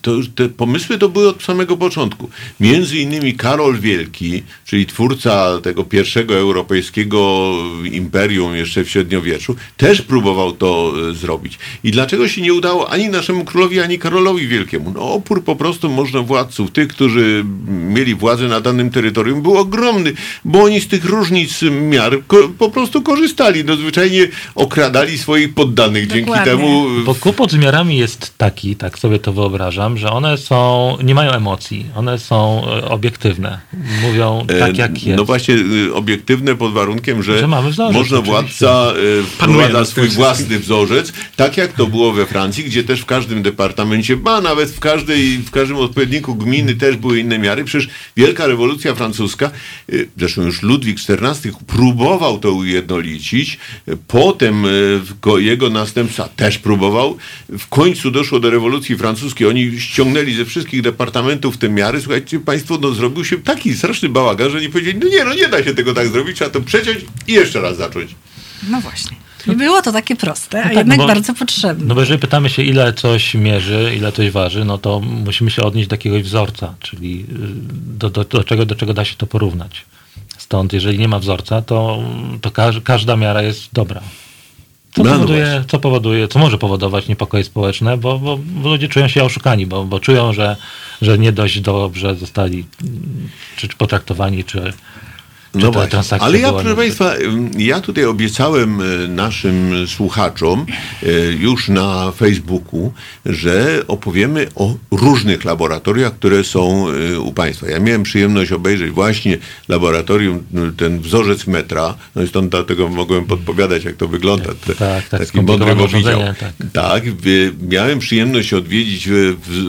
to, 0.02 0.12
te 0.36 0.50
pomysły 0.50 0.98
to 0.98 1.10
były 1.10 1.30
od 1.30 1.44
samego 1.44 1.78
początku. 1.78 2.30
Między 2.60 2.98
innymi 2.98 3.34
Karol 3.34 3.80
Wielki, 3.80 4.44
czyli 4.76 4.86
twórca 4.86 5.62
tego 5.64 5.84
pierwszego 5.84 6.36
europejskiego 6.36 7.52
imperium 7.92 8.56
jeszcze 8.56 8.84
w 8.84 8.90
średniowieczu, 8.90 9.56
też 9.78 10.02
próbował 10.02 10.52
to 10.52 10.94
y, 11.12 11.16
zrobić. 11.16 11.58
I 11.84 11.92
dlaczego 11.92 12.28
się 12.28 12.42
nie 12.42 12.54
udało 12.54 12.90
ani 12.90 13.10
naszemu 13.10 13.46
królowi, 13.46 13.80
ani 13.80 14.00
Karolowi 14.00 14.48
Wielkiemu? 14.48 14.92
No 14.92 15.02
opór 15.14 15.44
po 15.44 15.56
prostu 15.56 15.90
można 15.90 16.22
władców, 16.22 16.72
tych, 16.72 16.88
którzy 16.88 17.46
mieli 17.68 18.16
władzę 18.16 18.48
na 18.48 18.62
danym 18.62 18.90
terytorium, 18.90 19.42
był 19.42 19.58
ogromny, 19.58 20.14
bo 20.46 20.64
oni 20.64 20.82
z 20.82 20.88
tych 20.88 21.06
różnic 21.06 21.62
miar 21.62 22.18
ko- 22.28 22.50
po 22.58 22.70
prostu 22.70 23.02
korzystali. 23.02 23.64
No 23.66 23.76
zwyczajnie 23.76 24.28
okradali 24.56 25.18
swoich 25.18 25.54
poddanych. 25.54 26.08
Dzięki 26.08 26.26
Dokładnie. 26.26 26.52
temu 26.52 26.86
Bo 27.06 27.16
kłopot 27.16 27.52
z 27.52 27.56
miarami 27.56 27.98
jest 27.98 28.38
taki, 28.38 28.76
tak 28.76 29.00
sobie 29.00 29.20
to 29.20 29.34
wyobrażam, 29.34 29.98
że 29.98 30.12
one 30.12 30.38
są, 30.38 30.98
nie 31.04 31.16
mają 31.16 31.32
emocji, 31.32 31.86
one 31.96 32.20
są 32.20 32.62
e, 32.68 32.90
obiektywne. 32.90 33.60
Mówią 34.02 34.46
E, 34.50 34.60
tak 34.68 34.78
jak 34.78 35.04
jest. 35.04 35.18
No 35.18 35.26
właśnie 35.26 35.56
y, 35.56 35.94
obiektywne 35.94 36.56
pod 36.56 36.74
warunkiem, 36.74 37.24
że, 37.24 37.40
Że 37.40 37.48
mamy 37.48 37.70
wzorzec, 37.70 37.96
można 37.96 38.22
władca 38.22 38.94
Panuje 39.38 39.64
wprowadza 39.64 39.92
swój 39.92 40.08
własny 40.08 40.60
wzorzec, 40.60 41.14
tak 41.36 41.58
jak 41.58 41.74
to 41.74 41.88
było 41.88 42.14
we 42.14 42.26
Francji, 42.26 42.64
gdzie 42.64 42.84
też 42.84 43.02
w 43.02 43.06
każdym 43.06 43.44
departamencie, 43.44 44.18
ba 44.18 44.42
nawet 44.42 44.72
w, 44.72 44.80
każdej, 44.80 45.38
w 45.38 45.52
każdym 45.52 45.78
odpowiedniku 45.78 46.36
gminy 46.36 46.76
też 46.76 46.98
były 46.98 47.20
inne 47.20 47.40
miary. 47.40 47.64
Przecież 47.64 47.90
Wielka 48.18 48.48
Rewolucja 48.48 48.96
Francuska, 48.96 49.52
y, 49.90 50.10
zresztą 50.18 50.42
już 50.42 50.62
Ludwik 50.62 50.98
XIV 51.10 51.54
próbował 51.68 52.40
to 52.40 52.52
ujednolicić, 52.52 53.58
potem 54.08 54.66
go, 55.22 55.38
jego 55.38 55.70
następca 55.70 56.30
też 56.36 56.58
próbował. 56.58 57.18
W 57.50 57.68
końcu 57.68 58.12
doszło 58.12 58.40
do 58.40 58.50
rewolucji 58.50 58.98
francuskiej, 58.98 59.48
oni 59.48 59.80
ściągnęli 59.80 60.34
ze 60.34 60.46
wszystkich 60.46 60.82
departamentów 60.82 61.58
te 61.58 61.70
miary. 61.70 62.02
Słuchajcie 62.02 62.40
państwo, 62.40 62.78
no 62.82 62.92
zrobił 62.92 63.26
się 63.26 63.38
taki 63.38 63.74
straszny 63.74 64.10
bałagan, 64.10 64.52
że 64.56 64.60
oni 64.66 64.70
powiedzieli, 64.70 65.00
no 65.00 65.08
nie, 65.08 65.24
no 65.26 65.34
nie 65.34 65.48
da 65.48 65.64
się 65.64 65.74
tego 65.74 65.94
tak 65.94 66.08
zrobić, 66.08 66.36
trzeba 66.36 66.50
to 66.52 66.62
przeciąć 66.62 67.00
i 67.28 67.34
jeszcze 67.34 67.62
raz 67.62 67.78
zacząć. 67.78 68.16
No 68.70 68.82
właśnie. 68.82 69.18
Nie 69.48 69.56
było 69.56 69.82
to 69.82 69.92
takie 69.92 70.16
proste, 70.16 70.60
a 70.60 70.64
tak, 70.64 70.74
jednak 70.78 70.98
bo- 70.98 71.08
bardzo 71.08 71.34
potrzebne. 71.34 71.86
No 71.86 71.96
bo 71.96 72.02
jeżeli 72.02 72.20
pytamy 72.20 72.50
się, 72.50 72.64
ile 72.64 72.94
coś 72.94 73.34
mierzy, 73.34 73.94
ile 73.98 74.12
coś 74.12 74.32
waży, 74.32 74.66
no 74.66 74.78
to 74.78 75.00
musimy 75.00 75.52
się 75.52 75.64
odnieść 75.64 75.90
do 75.90 75.94
jakiegoś 75.94 76.24
wzorca, 76.24 76.74
czyli 76.80 77.20
y, 77.20 77.26
do, 77.98 78.10
do, 78.10 78.24
do, 78.24 78.44
czego, 78.44 78.66
do 78.66 78.76
czego 78.76 78.94
da 78.94 79.06
się 79.06 79.16
to 79.16 79.28
porównać. 79.28 79.86
Stąd, 80.38 80.74
jeżeli 80.74 81.00
nie 81.00 81.08
ma 81.08 81.20
wzorca, 81.20 81.62
to, 81.62 82.04
to 82.42 82.52
każ, 82.52 82.82
każda 82.84 83.16
miara 83.16 83.42
jest 83.42 83.62
dobra. 83.74 84.02
Co 84.96 85.04
No, 85.04 85.12
powoduje, 85.12 85.64
co 85.68 85.80
powoduje, 85.80 86.28
co 86.28 86.40
może 86.40 86.58
powodować 86.58 87.08
niepokoje 87.08 87.44
społeczne, 87.44 87.98
bo, 87.98 88.20
bo, 88.20 88.38
bo 88.38 88.70
ludzie 88.70 88.88
czują 88.88 89.08
się 89.08 89.24
oszukani, 89.24 89.66
bo, 89.66 89.84
bo 89.84 90.00
czują, 90.00 90.34
że, 90.34 90.56
że 91.02 91.18
nie 91.18 91.32
dość 91.32 91.60
dobrze 91.60 92.16
zostali 92.16 92.66
czy, 93.56 93.68
czy 93.68 93.78
potraktowani, 93.78 94.44
czy 94.44 94.74
No 95.56 95.72
ta 95.72 95.88
transakcja 95.88 96.28
Ale 96.28 96.40
ja, 96.40 96.48
była 96.48 96.62
proszę 96.62 96.76
niezbyt- 96.76 96.78
Państwa, 96.78 97.16
ym, 97.16 97.52
ja 97.58 97.82
tutaj 97.82 98.06
obiecałem 98.06 98.82
y, 98.82 99.08
naszym 99.08 99.88
słuchaczom 99.88 100.66
y, 101.04 101.38
już 101.40 101.70
na 101.70 102.12
Facebooku, 102.12 102.94
że 103.26 103.82
opowiemy 103.88 104.48
o 104.56 104.76
różnych 104.92 105.46
laboratoriach, 105.46 106.14
które 106.14 106.44
są 106.44 106.90
y, 106.90 107.20
u 107.20 107.34
Państwa. 107.34 107.70
Ja 107.70 107.80
miałem 107.80 108.04
przyjemność 108.04 108.52
obejrzeć 108.52 108.92
właśnie 108.92 109.38
laboratorium, 109.68 110.44
ten 110.78 111.00
wzorzec 111.00 111.48
metra, 111.48 111.96
no 112.16 112.24
i 112.24 112.28
stąd 112.28 112.52
dlatego 112.52 112.90
mogłem 112.90 113.26
podpowiadać, 113.26 113.84
jak 113.84 113.96
to 113.96 114.08
wygląda. 114.08 114.50
Tak, 114.80 115.10
tak, 115.10 115.20
taki 115.20 115.42
mądry 115.42 115.76
widział. 115.94 116.20
tak. 116.40 116.54
Tak, 116.74 117.04
miałem 117.70 118.00
przyjemność 118.00 118.54
odwiedzić 118.54 119.10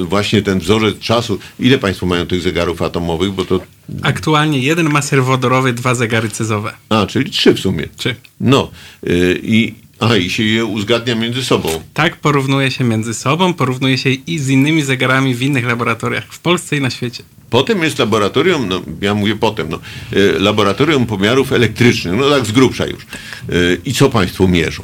właśnie 0.04 0.42
ten 0.42 0.58
wzorzec 0.58 0.98
czasu. 0.98 1.38
Ile 1.60 1.78
Państwo 1.78 2.06
mają 2.06 2.26
tych 2.26 2.40
zegarów 2.40 2.82
atomowych, 2.82 3.32
bo 3.32 3.44
to 3.44 3.60
Aktualnie 4.02 4.58
jeden 4.58 4.90
ma 4.90 5.02
serwodorowy, 5.02 5.72
dwa 5.76 5.94
zegary 5.94 6.28
cezowe. 6.28 6.72
a, 6.88 7.06
czyli 7.06 7.30
trzy 7.30 7.54
w 7.54 7.60
sumie. 7.60 7.84
Trzy. 7.96 8.14
No 8.40 8.70
y, 9.06 9.40
i, 9.42 9.74
a, 10.00 10.16
i 10.16 10.30
się 10.30 10.42
je 10.42 10.64
uzgadnia 10.64 11.14
między 11.14 11.44
sobą. 11.44 11.68
Tak 11.94 12.16
porównuje 12.16 12.70
się 12.70 12.84
między 12.84 13.14
sobą, 13.14 13.54
porównuje 13.54 13.98
się 13.98 14.10
i 14.10 14.38
z 14.38 14.48
innymi 14.48 14.82
zegarami 14.82 15.34
w 15.34 15.42
innych 15.42 15.64
laboratoriach 15.66 16.24
w 16.30 16.38
Polsce 16.38 16.76
i 16.76 16.80
na 16.80 16.90
świecie. 16.90 17.22
Potem 17.50 17.82
jest 17.82 17.98
laboratorium, 17.98 18.68
no 18.68 18.82
ja 19.00 19.14
mówię 19.14 19.36
potem, 19.36 19.68
no, 19.70 19.78
y, 20.12 20.38
laboratorium 20.38 21.06
pomiarów 21.06 21.52
elektrycznych, 21.52 22.14
no 22.14 22.30
tak 22.30 22.46
z 22.46 22.52
grubsza 22.52 22.86
już. 22.86 23.02
Y, 23.50 23.80
I 23.84 23.92
co 23.92 24.10
Państwo 24.10 24.48
mierzą? 24.48 24.82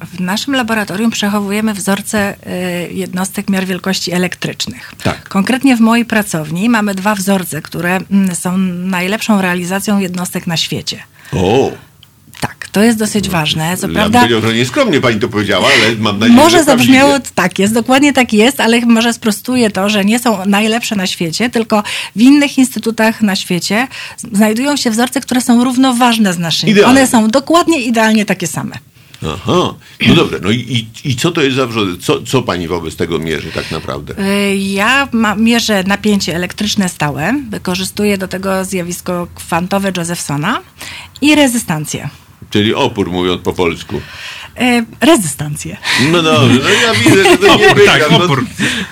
W 0.00 0.20
naszym 0.20 0.54
laboratorium 0.54 1.10
przechowujemy 1.10 1.74
wzorce 1.74 2.34
y, 2.88 2.92
jednostek 2.92 3.50
miar 3.50 3.66
wielkości 3.66 4.12
elektrycznych. 4.12 4.92
Tak. 5.02 5.28
Konkretnie 5.28 5.76
w 5.76 5.80
mojej 5.80 6.04
pracowni 6.04 6.68
mamy 6.68 6.94
dwa 6.94 7.14
wzorce, 7.14 7.62
które 7.62 8.00
mm, 8.10 8.34
są 8.34 8.58
najlepszą 8.58 9.42
realizacją 9.42 9.98
jednostek 9.98 10.46
na 10.46 10.56
świecie. 10.56 11.02
O, 11.32 11.70
Tak, 12.40 12.68
to 12.72 12.82
jest 12.82 12.98
dosyć 12.98 13.28
ważne. 13.28 13.76
Co 13.76 13.82
ja 13.82 13.88
bym 13.88 13.94
prawda, 13.96 14.18
powiedział, 14.18 14.40
że 14.40 14.54
nieskromnie 14.54 15.00
Pani 15.00 15.20
to 15.20 15.28
powiedziała, 15.28 15.66
ale 15.66 15.94
mam 15.96 16.18
nadzieję, 16.18 16.36
może 16.36 16.58
że 16.58 16.64
zabrzmiało 16.64 17.14
tak 17.34 17.58
jest, 17.58 17.74
dokładnie 17.74 18.12
tak 18.12 18.32
jest, 18.32 18.60
ale 18.60 18.80
może 18.80 19.12
sprostuję 19.12 19.70
to, 19.70 19.88
że 19.88 20.04
nie 20.04 20.18
są 20.18 20.46
najlepsze 20.46 20.96
na 20.96 21.06
świecie, 21.06 21.50
tylko 21.50 21.82
w 22.16 22.20
innych 22.20 22.58
instytutach 22.58 23.22
na 23.22 23.36
świecie 23.36 23.88
znajdują 24.32 24.76
się 24.76 24.90
wzorce, 24.90 25.20
które 25.20 25.40
są 25.40 25.64
równoważne 25.64 26.32
z 26.32 26.38
naszymi. 26.38 26.72
Idealnie. 26.72 27.00
One 27.00 27.06
są 27.06 27.28
dokładnie 27.28 27.80
idealnie 27.80 28.24
takie 28.24 28.46
same. 28.46 28.78
Aha, 29.26 29.74
no 30.08 30.14
dobra, 30.14 30.38
no 30.42 30.50
i, 30.50 30.56
i, 31.04 31.08
i 31.10 31.16
co 31.16 31.30
to 31.30 31.42
jest 31.42 31.56
za 31.56 31.66
wzorzec? 31.66 32.00
Co, 32.04 32.22
co 32.22 32.42
Pani 32.42 32.68
wobec 32.68 32.96
tego 32.96 33.18
mierzy 33.18 33.50
tak 33.52 33.70
naprawdę? 33.70 34.14
Y, 34.18 34.56
Ja 34.56 35.08
ma, 35.12 35.34
mierzę 35.34 35.84
napięcie 35.86 36.34
elektryczne 36.36 36.88
stałe, 36.88 37.34
wykorzystuję 37.50 38.18
do 38.18 38.28
tego 38.28 38.64
zjawisko 38.64 39.28
kwantowe 39.34 39.92
Josephsona 39.96 40.60
i 41.20 41.34
rezystancję. 41.34 42.08
Czyli 42.50 42.74
opór, 42.74 43.10
mówiąc 43.10 43.42
po 43.42 43.52
polsku. 43.52 44.00
Y, 44.62 44.84
Rezystancję. 45.06 45.76
No 46.12 46.22
dobrze, 46.22 46.60
no 46.62 46.68
ja 46.68 46.94
widzę, 46.94 47.24
że 47.30 47.38
to 47.38 47.56
nie 47.56 47.66
Opór, 47.72 47.84
tak, 47.86 48.02
no, 48.10 48.24
opór. 48.24 48.44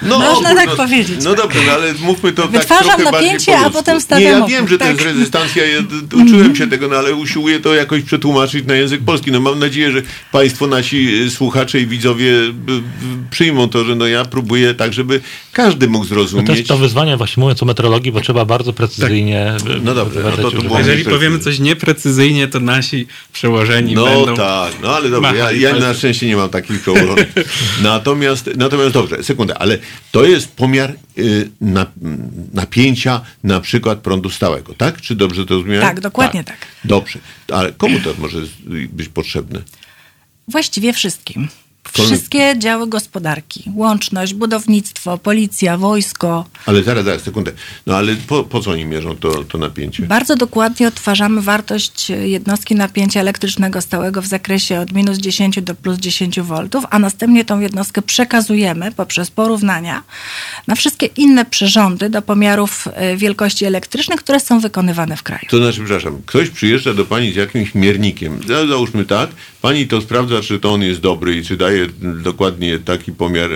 No, 0.02 0.18
Można 0.18 0.48
opór, 0.50 0.60
tak 0.60 0.68
no, 0.68 0.76
powiedzieć, 0.76 1.16
No 1.24 1.30
tak. 1.34 1.42
dobrze, 1.42 1.60
no 1.66 1.72
ale 1.72 1.94
mówmy 1.94 2.32
to 2.32 2.48
Wytwarzam 2.48 2.86
tak 2.86 2.96
trochę 2.96 3.12
bardziej 3.12 3.30
napięcie, 3.32 3.58
a 3.58 3.70
potem 3.70 3.94
Nie, 3.94 4.00
stawiam 4.00 4.30
ja 4.32 4.38
opór, 4.38 4.50
wiem, 4.50 4.68
że 4.68 4.78
to 4.78 4.84
jest 4.84 4.98
tak. 4.98 5.06
rezystancja, 5.08 5.66
ja 5.66 5.82
d- 5.82 6.16
uczyłem 6.16 6.56
się 6.56 6.66
tego, 6.66 6.88
no 6.88 6.96
ale 6.96 7.14
usiłuję 7.14 7.60
to 7.60 7.74
jakoś 7.74 8.02
przetłumaczyć 8.02 8.66
na 8.66 8.74
język 8.74 9.00
polski. 9.04 9.30
No 9.32 9.40
mam 9.40 9.58
nadzieję, 9.58 9.92
że 9.92 10.02
Państwo, 10.32 10.66
nasi 10.66 11.22
y, 11.22 11.30
słuchacze 11.30 11.80
i 11.80 11.86
widzowie 11.86 12.30
y, 12.32 12.52
przyjmą 13.30 13.68
to, 13.68 13.84
że 13.84 13.94
no 13.94 14.06
ja 14.06 14.24
próbuję 14.24 14.74
tak, 14.74 14.92
żeby 14.92 15.20
każdy 15.52 15.86
mógł 15.88 16.04
No 16.04 16.08
zrozumieć. 16.08 16.46
też 16.46 16.66
to 16.66 16.76
wyzwanie, 16.76 17.16
właśnie 17.16 17.40
mówiąc 17.40 17.62
o 17.62 17.66
metrologii, 17.66 18.12
bo 18.12 18.20
trzeba 18.20 18.44
bardzo 18.44 18.72
precyzyjnie 18.72 19.52
Tak. 19.58 19.68
No 19.82 19.94
dobrze, 19.94 20.20
no 20.24 20.30
to- 20.42 20.50
to 20.50 20.62
było- 20.62 20.78
Jeżeli 20.78 21.04
powiemy 21.04 21.38
coś 21.38 21.58
nieprecyzyjnie, 21.58 22.48
to 22.48 22.60
nasi 22.60 23.06
przełożeni 23.32 23.94
No 23.94 24.04
będą... 24.04 24.34
tak, 24.36 24.72
no 24.82 24.96
ale 24.96 25.10
dobrze, 25.10 25.36
ja, 25.36 25.52
ja 25.60 25.76
na 25.76 25.94
szczęście 25.94 26.26
nie 26.26 26.36
mam 26.36 26.48
takich 26.48 26.80
przełożonych. 26.80 27.34
natomiast, 27.82 28.50
natomiast 28.56 28.94
dobrze, 28.94 29.24
sekundę, 29.24 29.58
ale 29.58 29.78
to 30.12 30.24
jest 30.24 30.52
pomiar 30.56 30.94
y, 31.18 31.50
na, 31.60 31.86
napięcia 32.54 33.20
na 33.44 33.60
przykład 33.60 33.98
prądu 33.98 34.30
stałego, 34.30 34.74
tak? 34.74 35.00
Czy 35.00 35.14
dobrze 35.14 35.46
to 35.46 35.54
zrozumiałem? 35.54 35.88
Tak, 35.88 36.00
dokładnie 36.00 36.44
tak. 36.44 36.58
Dobrze, 36.84 37.18
ale 37.52 37.72
komu 37.72 38.00
to 38.00 38.14
może 38.18 38.38
być 38.92 39.08
potrzebne? 39.08 39.62
Właściwie 40.48 40.92
wszystkim. 40.92 41.48
Wszystkie 41.92 42.54
działy 42.58 42.86
gospodarki, 42.88 43.64
łączność, 43.74 44.34
budownictwo, 44.34 45.18
policja, 45.18 45.78
wojsko. 45.78 46.44
Ale 46.66 46.82
zaraz, 46.82 47.04
zaraz, 47.04 47.22
sekundę. 47.22 47.52
No 47.86 47.96
ale 47.96 48.14
po, 48.16 48.44
po 48.44 48.60
co 48.60 48.70
oni 48.70 48.84
mierzą 48.84 49.16
to, 49.16 49.44
to 49.44 49.58
napięcie? 49.58 50.02
Bardzo 50.02 50.36
dokładnie 50.36 50.88
odtwarzamy 50.88 51.42
wartość 51.42 52.10
jednostki 52.10 52.74
napięcia 52.74 53.20
elektrycznego 53.20 53.80
stałego 53.80 54.22
w 54.22 54.26
zakresie 54.26 54.80
od 54.80 54.92
minus 54.92 55.18
10 55.18 55.62
do 55.62 55.74
plus 55.74 55.98
10 55.98 56.40
V, 56.40 56.68
a 56.90 56.98
następnie 56.98 57.44
tą 57.44 57.60
jednostkę 57.60 58.02
przekazujemy 58.02 58.92
poprzez 58.92 59.30
porównania 59.30 60.02
na 60.66 60.74
wszystkie 60.74 61.06
inne 61.06 61.44
przyrządy 61.44 62.10
do 62.10 62.22
pomiarów 62.22 62.88
e, 62.94 63.16
wielkości 63.16 63.64
elektrycznych, 63.64 64.20
które 64.20 64.40
są 64.40 64.60
wykonywane 64.60 65.16
w 65.16 65.22
kraju. 65.22 65.42
To 65.50 65.56
znaczy, 65.56 65.78
przepraszam, 65.84 66.18
ktoś 66.26 66.50
przyjeżdża 66.50 66.94
do 66.94 67.04
pani 67.04 67.32
z 67.32 67.36
jakimś 67.36 67.74
miernikiem. 67.74 68.40
Za- 68.48 68.66
Załóżmy 68.66 69.04
tak, 69.04 69.30
pani 69.66 69.88
to 69.88 70.00
sprawdza, 70.00 70.40
czy 70.40 70.60
to 70.60 70.72
on 70.72 70.82
jest 70.82 71.00
dobry 71.00 71.36
i 71.36 71.42
czy 71.42 71.56
daje 71.56 71.86
dokładnie 72.22 72.78
taki 72.78 73.12
pomiar, 73.12 73.50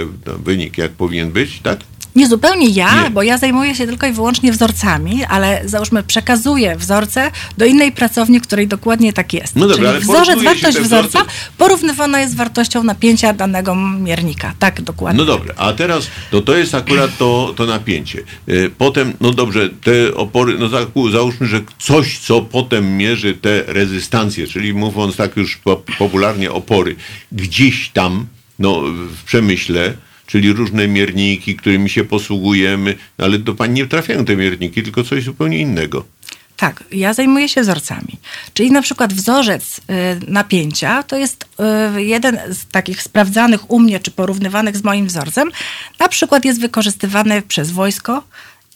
wynik, 0.44 0.78
jak 0.78 0.92
powinien 0.92 1.32
być, 1.32 1.60
tak? 1.60 1.80
Nie 2.16 2.28
zupełnie 2.28 2.68
ja, 2.68 3.02
Nie. 3.04 3.10
bo 3.10 3.22
ja 3.22 3.38
zajmuję 3.38 3.74
się 3.74 3.86
tylko 3.86 4.06
i 4.06 4.12
wyłącznie 4.12 4.52
wzorcami, 4.52 5.24
ale 5.24 5.62
załóżmy 5.64 6.02
przekazuję 6.02 6.76
wzorce 6.76 7.30
do 7.58 7.64
innej 7.64 7.92
pracowni, 7.92 8.40
której 8.40 8.68
dokładnie 8.68 9.12
tak 9.12 9.32
jest. 9.32 9.56
No 9.56 9.60
dobra, 9.68 9.76
Czyli 9.76 9.88
ale 9.88 10.00
wzorzec, 10.00 10.42
wartość 10.42 10.78
wzorca 10.78 11.24
porównywana 11.58 12.20
jest 12.20 12.32
z 12.32 12.36
wartością 12.36 12.82
napięcia 12.82 13.32
danego 13.32 13.74
miernika. 13.74 14.54
Tak, 14.58 14.82
dokładnie. 14.82 15.18
No 15.18 15.24
dobra, 15.24 15.54
a 15.56 15.72
teraz 15.72 16.06
no 16.32 16.40
to 16.40 16.56
jest 16.56 16.74
akurat 16.74 17.18
to, 17.18 17.54
to 17.56 17.66
napięcie. 17.66 18.22
Y, 18.48 18.70
Potem, 18.78 19.12
no 19.20 19.30
dobrze, 19.30 19.68
te 19.68 20.14
opory, 20.14 20.56
no 20.58 20.68
za- 20.68 20.86
załóżmy, 21.12 21.46
że 21.46 21.60
coś, 21.78 22.18
co 22.18 22.42
potem 22.42 22.96
mierzy 22.96 23.34
te 23.34 23.62
rezystancje, 23.66 24.46
czyli 24.46 24.74
mówiąc 24.74 25.16
tak 25.16 25.36
już 25.36 25.56
po, 25.56 25.76
popularnie 25.98 26.50
opory, 26.52 26.96
gdzieś 27.32 27.88
tam, 27.88 28.26
no 28.58 28.80
w 29.16 29.24
przemyśle, 29.24 29.94
czyli 30.30 30.52
różne 30.52 30.88
mierniki, 30.88 31.56
którymi 31.56 31.90
się 31.90 32.04
posługujemy, 32.04 32.94
no, 33.18 33.24
ale 33.24 33.38
do 33.38 33.54
pani 33.54 33.74
nie 33.74 33.86
trafiają 33.86 34.24
te 34.24 34.36
mierniki, 34.36 34.82
tylko 34.82 35.04
coś 35.04 35.24
zupełnie 35.24 35.58
innego. 35.58 36.04
Tak, 36.56 36.84
ja 36.92 37.14
zajmuję 37.14 37.48
się 37.48 37.60
wzorcami. 37.62 38.18
Czyli 38.54 38.70
na 38.70 38.82
przykład 38.82 39.12
wzorzec 39.12 39.78
y, 39.78 39.82
napięcia 40.28 41.02
to 41.02 41.16
jest 41.16 41.44
y, 41.96 42.02
jeden 42.04 42.38
z 42.50 42.66
takich 42.72 43.02
sprawdzanych 43.02 43.70
u 43.70 43.80
mnie, 43.80 44.00
czy 44.00 44.10
porównywanych 44.10 44.76
z 44.76 44.84
moim 44.84 45.06
wzorcem. 45.06 45.50
Na 46.00 46.08
przykład 46.08 46.44
jest 46.44 46.60
wykorzystywany 46.60 47.42
przez 47.42 47.70
wojsko 47.70 48.22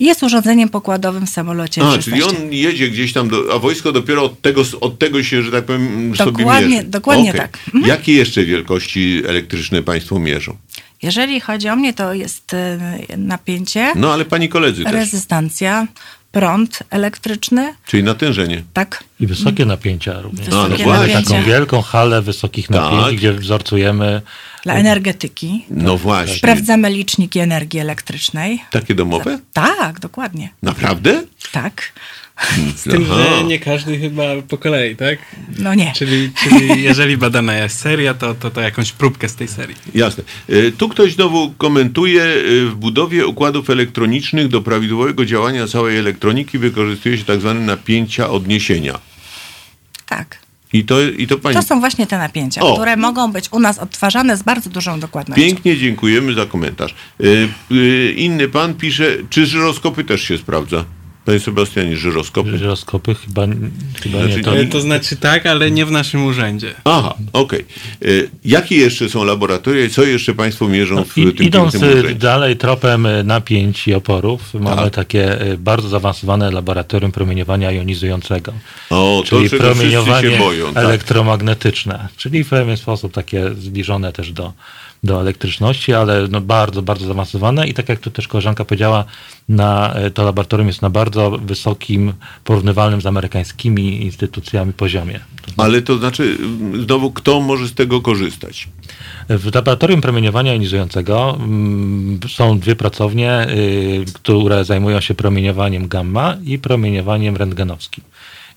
i 0.00 0.04
jest 0.04 0.22
urządzeniem 0.22 0.68
pokładowym 0.68 1.26
w 1.26 1.30
samolocie 1.30 1.82
A, 1.82 1.94
F-16. 1.94 2.02
czyli 2.04 2.22
on 2.22 2.34
jedzie 2.50 2.88
gdzieś 2.88 3.12
tam, 3.12 3.28
do, 3.28 3.54
a 3.54 3.58
wojsko 3.58 3.92
dopiero 3.92 4.22
od 4.24 4.40
tego, 4.40 4.62
od 4.80 4.98
tego 4.98 5.22
się, 5.22 5.42
że 5.42 5.50
tak 5.52 5.64
powiem, 5.64 6.16
sobie 6.16 6.32
Dokładnie- 6.32 6.68
mierzy. 6.76 6.88
dokładnie 6.88 7.30
Okej. 7.30 7.40
tak. 7.40 7.58
Mhm. 7.66 7.84
Jakie 7.86 8.12
jeszcze 8.12 8.44
wielkości 8.44 9.22
elektryczne 9.26 9.82
państwo 9.82 10.18
mierzą? 10.18 10.56
Jeżeli 11.04 11.40
chodzi 11.40 11.68
o 11.68 11.76
mnie, 11.76 11.92
to 11.92 12.14
jest 12.14 12.54
y, 12.54 12.78
napięcie, 13.16 13.92
No 13.96 14.12
ale 14.12 14.24
pani 14.24 14.48
koledzy 14.48 14.84
też. 14.84 14.92
rezystancja, 14.92 15.86
prąd 16.32 16.78
elektryczny, 16.90 17.74
Czyli 17.86 18.02
natężenie. 18.02 18.62
tak? 18.72 19.04
I 19.20 19.26
wysokie 19.26 19.64
napięcia 19.66 20.20
również. 20.20 20.46
Wysokie 20.46 20.84
no 20.84 20.92
Mamy 20.92 21.06
właśnie. 21.08 21.22
taką 21.36 21.42
wielką 21.42 21.82
halę 21.82 22.22
wysokich 22.22 22.70
napięć, 22.70 23.04
Tak. 23.04 23.14
gdzie 23.14 23.32
wzorcujemy 23.32 24.22
Dla 24.62 24.74
energetyki. 24.74 25.64
No 25.70 25.96
właśnie. 25.96 26.36
Sprawdzamy 26.36 26.90
liczniki 26.90 27.38
energii 27.38 27.80
elektrycznej. 27.80 28.62
Takie 28.70 28.94
domowe? 28.94 29.38
Tak, 29.52 30.00
dokładnie. 30.00 30.48
Naprawdę? 30.62 31.22
Tak. 31.52 31.92
Z 32.76 32.82
tym, 32.82 33.06
Aha. 33.10 33.24
że 33.38 33.44
nie 33.44 33.58
każdy 33.58 33.98
chyba 33.98 34.22
po 34.48 34.58
kolei, 34.58 34.96
tak? 34.96 35.18
No 35.58 35.74
nie. 35.74 35.92
Czyli, 35.96 36.30
czyli 36.44 36.82
jeżeli 36.88 37.16
badana 37.16 37.56
jest 37.56 37.78
seria, 37.78 38.14
to, 38.14 38.34
to, 38.34 38.50
to 38.50 38.60
jakąś 38.60 38.92
próbkę 38.92 39.28
z 39.28 39.34
tej 39.34 39.48
serii. 39.48 39.76
Jasne. 39.94 40.24
E, 40.48 40.72
Tu 40.72 40.88
ktoś 40.88 41.14
znowu 41.14 41.54
komentuje, 41.58 42.22
e, 42.22 42.66
w 42.66 42.74
budowie 42.74 43.26
układów 43.26 43.70
elektronicznych 43.70 44.48
do 44.48 44.62
prawidłowego 44.62 45.24
działania 45.24 45.66
całej 45.66 45.98
elektroniki 45.98 46.58
wykorzystuje 46.58 47.18
się 47.18 47.24
tak 47.24 47.40
zwane 47.40 47.60
napięcia 47.60 48.30
odniesienia. 48.30 48.98
Tak. 50.06 50.38
I 50.72 50.84
to, 50.84 51.02
i 51.02 51.26
to 51.26 51.38
pani... 51.38 51.56
To 51.56 51.62
są 51.62 51.80
właśnie 51.80 52.06
te 52.06 52.18
napięcia, 52.18 52.60
O. 52.60 52.74
które 52.74 52.96
mogą 52.96 53.32
być 53.32 53.52
u 53.52 53.60
nas 53.60 53.78
odtwarzane 53.78 54.36
z 54.36 54.42
bardzo 54.42 54.70
dużą 54.70 55.00
dokładnością. 55.00 55.42
Pięknie 55.42 55.76
dziękujemy 55.76 56.34
za 56.34 56.46
komentarz. 56.46 56.94
E, 57.20 57.24
e, 57.70 58.10
Inny 58.10 58.48
pan 58.48 58.74
pisze, 58.74 59.16
czy 59.30 59.46
żyroskopy 59.46 60.04
też 60.04 60.22
się 60.22 60.38
sprawdza? 60.38 60.84
Panie 61.24 61.40
Sebastianie, 61.40 61.96
żyroskopy. 61.96 62.58
żyroskopy, 62.58 63.14
chyba, 63.14 63.46
chyba 64.02 64.18
Znaczy, 64.18 64.36
nie. 64.36 64.42
To, 64.44 64.56
E, 64.58 64.66
To 64.66 64.80
znaczy 64.80 65.16
tak, 65.16 65.46
ale 65.46 65.70
nie 65.70 65.86
w 65.86 65.90
naszym 65.90 66.24
urzędzie. 66.24 66.74
Aha, 66.84 67.14
okej. 67.32 67.64
E, 68.02 68.06
Jakie 68.44 68.76
jeszcze 68.76 69.08
są 69.08 69.24
laboratoria 69.24 69.84
i 69.84 69.90
co 69.90 70.02
jeszcze 70.02 70.34
państwo 70.34 70.68
mierzą 70.68 71.04
w 71.04 71.16
No 71.16 71.22
I, 71.30 71.32
tym 71.34 71.46
idąc 71.46 71.74
urzędzie? 71.74 72.14
dalej 72.14 72.56
tropem 72.56 73.06
y, 73.06 73.24
napięć 73.24 73.88
i 73.88 73.94
oporów, 73.94 74.54
mamy 74.54 74.82
Tak. 74.82 74.94
takie 74.94 75.42
y, 75.52 75.58
bardzo 75.58 75.88
zaawansowane 75.88 76.50
laboratorium 76.50 77.12
promieniowania 77.12 77.70
jonizującego. 77.70 78.52
O, 78.90 79.22
to 79.24 79.28
czyli 79.28 79.48
wszyscy 79.48 79.64
promieniowanie 79.66 80.30
się 80.30 80.38
boją. 80.38 80.74
Tak. 80.74 80.84
elektromagnetyczne, 80.84 82.08
czyli 82.16 82.44
w 82.44 82.48
pewien 82.48 82.76
sposób 82.76 83.12
takie 83.12 83.54
zbliżone 83.54 84.12
też 84.12 84.32
do, 84.32 84.52
do 85.04 85.20
elektryczności, 85.20 85.94
ale 85.94 86.28
no 86.28 86.40
bardzo, 86.40 86.82
bardzo 86.82 87.06
zaawansowane 87.06 87.68
i 87.68 87.74
tak 87.74 87.88
jak 87.88 88.00
tu 88.00 88.10
też 88.10 88.28
koleżanka 88.28 88.64
powiedziała, 88.64 89.04
na, 89.48 89.94
e, 89.94 90.10
to 90.10 90.24
laboratorium 90.24 90.68
jest 90.68 90.82
na 90.82 90.90
bardzo 90.90 91.30
wysokim, 91.30 92.12
porównywalnym 92.44 93.00
z 93.00 93.06
amerykańskimi 93.06 94.04
instytucjami 94.04 94.72
poziomie. 94.72 95.20
Ale 95.56 95.82
to 95.82 95.98
znaczy, 95.98 96.38
znowu, 96.84 97.12
kto 97.12 97.40
może 97.40 97.68
z 97.68 97.74
tego 97.74 98.00
korzystać? 98.00 98.68
W 99.28 99.54
laboratorium 99.54 100.00
promieniowania 100.00 100.52
jonizującego 100.52 101.38
mm, 101.40 102.20
są 102.28 102.58
dwie 102.58 102.76
pracownie, 102.76 103.46
y, 103.50 104.04
które 104.12 104.64
zajmują 104.64 105.00
się 105.00 105.14
promieniowaniem 105.14 105.88
gamma 105.88 106.36
i 106.44 106.58
promieniowaniem 106.58 107.36
rentgenowskim. 107.36 108.04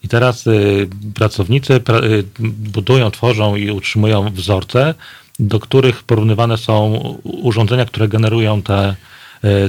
I 0.04 0.08
teraz 0.08 0.48
y, 0.48 0.90
pracownicy 1.16 1.80
pra, 1.80 2.00
y, 2.00 2.24
budują, 2.40 3.12
tworzą 3.12 3.56
i 3.56 3.72
utrzymują 3.72 4.30
wzorce, 4.30 4.94
do 5.40 5.60
których 5.60 6.04
porównywane 6.04 6.58
są 6.58 6.94
urządzenia, 7.24 7.86
które 7.86 8.08
generują 8.08 8.62
te, 8.62 8.96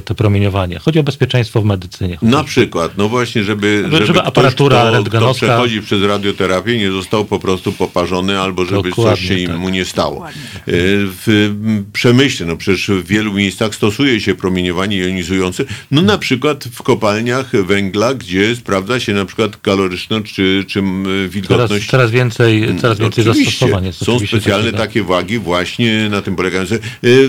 to 0.05 0.15
promieniowanie. 0.15 0.79
Chodzi 0.79 0.99
o 0.99 1.03
bezpieczeństwo 1.03 1.61
w 1.61 1.65
medycynie. 1.65 2.17
Na 2.21 2.43
przykład, 2.43 2.91
no 2.97 3.09
właśnie, 3.09 3.43
żeby, 3.43 3.83
Żeby- 3.91 4.05
żeby 4.05 4.21
aparatura 4.21 4.91
ktoś, 4.91 5.03
kto, 5.09 5.17
kto 5.17 5.33
przechodzi 5.33 5.81
przez 5.81 6.03
radioterapię, 6.03 6.77
nie 6.77 6.91
został 6.91 7.25
po 7.25 7.39
prostu 7.39 7.71
poparzony, 7.71 8.39
albo 8.39 8.65
żeby 8.65 8.81
coś 8.81 8.89
Dokładnie 8.89 9.27
się 9.27 9.47
tak. 9.47 9.57
mu 9.57 9.69
nie 9.69 9.85
stało. 9.85 10.27
E, 10.27 10.31
W 10.67 11.27
m, 11.27 11.85
przemyśle, 11.93 12.45
no 12.45 12.57
przecież 12.57 12.87
w 12.89 13.07
wielu 13.07 13.33
miejscach 13.33 13.75
stosuje 13.75 14.21
się 14.21 14.35
promieniowanie 14.35 14.97
jonizujące, 14.97 15.63
no 15.91 16.01
na 16.01 16.17
przykład 16.17 16.63
w 16.71 16.83
kopalniach 16.83 17.51
węgla, 17.65 18.13
gdzie 18.13 18.55
sprawdza 18.55 18.99
się 18.99 19.13
na 19.13 19.25
przykład 19.25 19.57
kaloryczność 19.57 20.33
czy, 20.33 20.65
czy 20.67 20.83
wilgotność 21.29 21.89
coraz 21.89 22.11
więcej, 22.11 22.75
coraz 22.81 22.99
więcej 22.99 23.25
No 23.25 23.31
Oczywiście. 23.31 23.51
zastosowań 23.51 23.85
jest. 23.85 24.05
Są 24.05 24.19
specjalne 24.19 24.65
takiego. 24.65 24.77
takie 24.77 25.03
wagi 25.03 25.39
właśnie 25.39 26.07
na 26.09 26.21
tym 26.21 26.35
polegające. 26.35 26.75
E, 26.75 26.79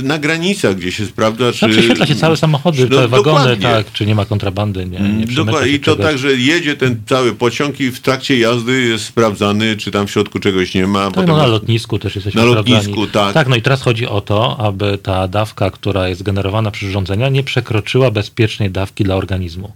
Na 0.03 0.19
granicach, 0.19 0.77
gdzie 0.77 0.93
się 0.93 1.07
sprawdza, 1.07 1.53
czy... 1.53 1.67
No, 1.67 1.73
prześwietla 1.73 2.07
się 2.07 2.15
całe 2.31 2.37
samochody, 2.37 2.89
No, 2.91 2.97
te 2.97 3.09
wagony, 3.09 3.39
dokładnie. 3.39 3.63
tak, 3.67 3.93
czy 3.93 4.07
nie 4.07 4.15
ma 4.15 4.25
kontrabandy, 4.25 4.87
nie, 4.87 4.99
nie 5.01 5.27
Dokładnie. 5.27 5.73
I 5.73 5.81
to 5.81 5.85
czegoś. 5.85 6.07
tak, 6.07 6.19
że 6.19 6.33
jedzie 6.37 6.77
ten 6.77 7.01
cały 7.07 7.33
pociąg 7.35 7.81
i 7.81 7.91
w 7.91 8.01
trakcie 8.01 8.39
jazdy 8.39 8.81
jest 8.83 9.05
sprawdzany, 9.05 9.77
czy 9.77 9.91
tam 9.91 10.07
w 10.07 10.11
środku 10.11 10.39
czegoś 10.39 10.75
nie 10.75 10.87
ma. 10.87 11.11
Tak, 11.11 11.27
no 11.27 11.37
na 11.37 11.47
lotnisku 11.47 11.99
też 11.99 12.15
jesteśmy 12.15 12.41
Na 12.43 12.49
sprawdzani. 12.51 12.77
lotnisku, 12.77 13.07
tak. 13.07 13.35
Tak, 13.35 13.49
no 13.49 13.57
i 13.57 13.63
teraz 13.63 13.83
chodzi 13.83 14.07
o 14.07 14.21
to, 14.21 14.57
aby 14.61 14.99
ta 14.99 15.29
dawka, 15.29 15.71
która 15.71 16.09
jest 16.09 16.23
generowana 16.23 16.71
przez 16.71 16.89
urządzenia, 16.89 17.29
nie 17.29 17.43
przekroczyła 17.43 18.11
bezpiecznej 18.11 18.71
dawki 18.71 19.05
dla 19.05 19.17
organizmu. 19.17 19.73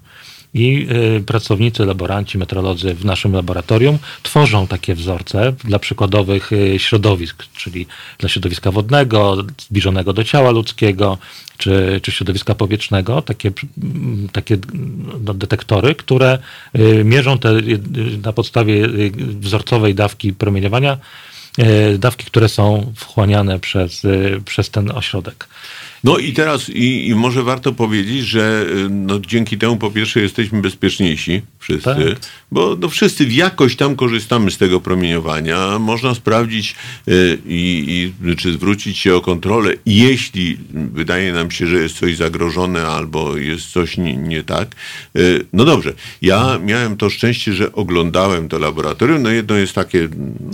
I 0.55 0.87
y, 1.17 1.21
pracownicy, 1.21 1.87
laboranci, 1.87 2.39
metrolodzy 2.39 2.95
w 2.95 3.05
naszym 3.05 3.33
laboratorium 3.33 3.99
tworzą 4.23 4.67
takie 4.67 4.95
wzorce 4.95 5.53
dla 5.65 5.79
przykładowych 5.79 6.53
y, 6.53 6.79
środowisk, 6.79 7.45
czyli 7.57 7.87
dla 8.19 8.29
środowiska 8.29 8.71
wodnego, 8.71 9.37
zbliżonego 9.59 10.13
do 10.13 10.25
ciała 10.25 10.51
ludzkiego, 10.51 11.19
czy, 11.59 12.01
czy 12.03 12.13
środowiska 12.13 12.55
powietrznego, 12.55 13.23
takie, 13.23 13.53
takie 14.33 14.57
no, 15.25 15.35
detektory, 15.35 15.95
które 15.95 16.39
y, 16.79 17.05
mierzą 17.05 17.39
te 17.39 17.53
na 18.25 18.33
podstawie 18.33 18.89
wzorcowej 19.41 19.95
dawki 19.95 20.33
promieniowania 20.33 20.99
dawki, 21.99 22.27
które 22.27 22.49
są 22.49 22.93
wchłaniane 22.97 23.59
przez, 23.59 24.03
przez 24.45 24.71
ten 24.71 24.91
ośrodek. 24.91 25.49
No 26.05 26.19
i 26.19 26.33
teraz, 26.33 26.69
i, 26.69 27.09
i 27.09 27.15
może 27.15 27.43
warto 27.43 27.73
powiedzieć, 27.73 28.27
że 28.27 28.67
y, 28.87 28.91
no, 28.91 29.19
dzięki 29.21 29.59
temu 29.59 29.77
po 29.77 29.91
pierwsze 29.91 30.21
jesteśmy 30.21 30.63
bezpieczniejsi 30.63 31.43
wszyscy, 31.65 31.85
Tak. 31.85 32.19
bo 32.53 32.77
no, 32.81 32.89
wszyscy 32.89 33.25
jakoś 33.25 33.77
tam 33.77 33.97
korzystamy 33.97 34.51
z 34.51 34.59
tego 34.59 34.81
promieniowania. 34.81 35.79
Można 35.79 36.15
sprawdzić 36.15 36.75
y, 37.09 37.39
i, 37.47 38.13
i 38.31 38.37
czy 38.37 38.53
zwrócić 38.53 38.99
się 38.99 39.15
o 39.15 39.21
kontrolę, 39.21 39.75
jeśli 39.87 40.59
wydaje 40.93 41.33
nam 41.33 41.51
się, 41.51 41.67
że 41.67 41.77
jest 41.77 41.99
coś 41.99 42.17
zagrożone 42.17 42.87
albo 42.87 43.37
jest 43.37 43.71
coś 43.73 43.97
nie, 43.99 44.17
nie 44.17 44.43
tak. 44.43 44.75
Y, 45.17 45.47
no 45.53 45.65
dobrze, 45.65 45.93
ja 46.23 46.59
miałem 46.65 46.97
to 46.97 47.11
szczęście, 47.11 47.53
że 47.53 47.73
oglądałem 47.73 48.49
to 48.49 48.59
laboratorium. 48.59 49.23
No 49.23 49.31
jedno 49.31 49.55
jest 49.57 49.73
takie, 49.73 50.09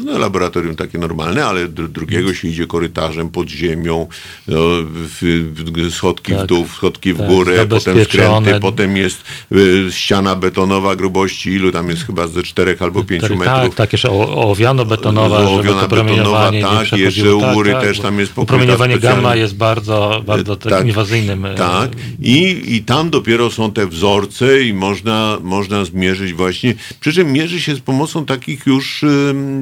no 0.05 0.19
laboratorium 0.19 0.77
takie 0.77 0.99
normalne, 0.99 1.45
ale 1.45 1.69
dru- 1.69 1.89
drugiego 1.89 2.35
się 2.35 2.49
idzie 2.49 2.67
korytarzem 2.67 3.31
pod 3.31 3.49
ziemią, 3.49 4.07
no, 4.49 4.59
w, 4.85 5.19
w, 5.55 5.93
schodki 5.95 6.33
w 6.33 6.37
Tak. 6.37 6.47
dół, 6.47 6.67
schodki 6.69 7.13
w 7.13 7.19
Tak, 7.19 7.27
górę, 7.27 7.67
potem 7.67 8.05
skręty, 8.05 8.61
potem 8.61 8.97
jest 8.97 9.25
y, 9.53 9.87
ściana 9.91 10.37
betonowa 10.37 10.97
grubości, 11.01 11.51
ilu 11.51 11.73
tam 11.73 11.91
jest 11.91 12.07
chyba 12.07 12.27
ze 12.27 12.43
czterech 12.43 12.83
albo 12.83 13.05
pięciu 13.05 13.29
Tak, 13.29 13.39
metrów. 13.39 13.57
tak, 13.69 13.75
tak, 13.75 13.93
jeszcze 13.93 14.11
ołowiano-betonowa, 14.11 15.39
Ołowiana 15.39 15.89
betonowa, 15.89 16.51
tak, 16.63 16.99
jeszcze 16.99 17.35
u 17.37 17.41
góry 17.55 17.73
tak, 17.73 17.83
też 17.83 18.01
tam 18.01 18.19
jest 18.19 18.33
pokryta 18.33 18.49
Promieniowanie 18.57 18.99
gamma 18.99 19.37
jest 19.37 19.57
bardzo, 19.57 20.23
bardzo 20.27 20.57
takim 20.57 20.89
inwazyjnym. 20.89 21.45
e, 21.47 21.55
Tak. 21.55 21.91
I, 22.23 22.63
I 22.67 22.83
tam 22.83 23.11
dopiero 23.11 23.51
są 23.51 23.73
te 23.73 23.87
wzorce 23.87 24.63
i 24.63 24.75
można, 24.75 25.39
można 25.43 25.85
zmierzyć 25.85 26.33
właśnie. 26.33 26.75
Przy 27.01 27.13
czym 27.13 27.33
mierzy 27.33 27.61
się 27.61 27.75
z 27.75 27.81
pomocą 27.81 28.25
takich 28.27 28.67
już 28.67 29.05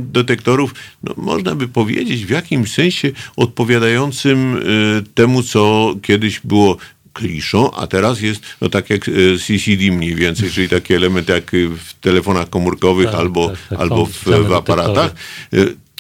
detektorów, 0.02 0.74
no, 1.02 1.14
można 1.16 1.54
by 1.54 1.68
powiedzieć, 1.68 2.26
w 2.26 2.30
jakimś 2.30 2.72
sensie 2.72 3.10
odpowiadającym 3.36 4.56
y, 4.56 5.04
temu, 5.14 5.42
co 5.42 5.94
kiedyś 6.02 6.40
było 6.44 6.76
kliszą, 7.18 7.70
a 7.70 7.86
teraz 7.86 8.20
jest 8.20 8.42
no 8.60 8.68
tak 8.68 8.90
jak 8.90 9.08
y, 9.08 9.38
CCD 9.38 9.90
mniej 9.90 10.14
więcej, 10.14 10.50
czyli 10.50 10.68
taki 10.68 10.94
element 10.94 11.28
jak 11.28 11.54
y, 11.54 11.68
w 11.68 11.94
telefonach 12.00 12.50
komórkowych 12.50 13.06
Tak, 13.06 13.14
albo, 13.14 13.48
tak, 13.48 13.58
tak, 13.68 13.80
albo 13.80 14.06
w, 14.06 14.24
w 14.24 14.52
aparatach. 14.52 15.14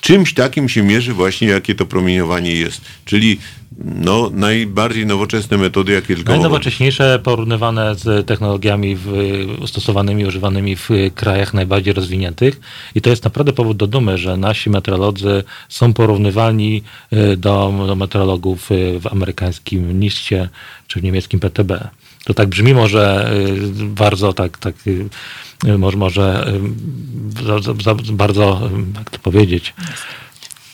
Czymś 0.00 0.34
takim 0.34 0.68
się 0.68 0.82
mierzy 0.82 1.12
właśnie, 1.14 1.48
jakie 1.48 1.74
to 1.74 1.86
promieniowanie 1.86 2.52
jest. 2.52 2.80
Czyli 3.04 3.38
no, 3.84 4.30
najbardziej 4.34 5.06
nowoczesne 5.06 5.56
metody, 5.56 5.92
jakie 5.92 6.14
tylko. 6.14 6.32
Najnowocześniejsze 6.32 7.20
porównywane 7.22 7.94
z 7.94 8.26
technologiami 8.26 8.96
w, 8.96 9.12
stosowanymi, 9.66 10.26
używanymi 10.26 10.76
w 10.76 10.88
krajach 11.14 11.54
najbardziej 11.54 11.94
rozwiniętych. 11.94 12.60
I 12.94 13.00
to 13.00 13.10
jest 13.10 13.24
naprawdę 13.24 13.52
powód 13.52 13.76
do 13.76 13.86
dumy, 13.86 14.18
że 14.18 14.36
nasi 14.36 14.70
meteorolodzy 14.70 15.44
są 15.68 15.92
porównywalni 15.92 16.82
y, 17.12 17.36
do, 17.36 17.72
do 17.86 17.96
meteorologów 17.96 18.72
y, 18.72 19.00
w 19.00 19.06
amerykańskim 19.06 20.00
NIST-cie 20.00 20.48
czy 20.86 21.00
w 21.00 21.02
niemieckim 21.02 21.40
PTB. 21.40 21.72
To 22.24 22.34
tak 22.34 22.48
brzmi 22.48 22.74
może 22.74 23.32
y, 23.80 23.84
bardzo 23.84 24.32
tak, 24.32 24.58
tak 24.58 24.74
y, 24.86 25.08
y, 25.66 25.78
może, 25.78 25.96
może 25.98 26.54
bardzo, 28.12 28.70
jak 28.98 29.10
to 29.10 29.18
powiedzieć, 29.18 29.74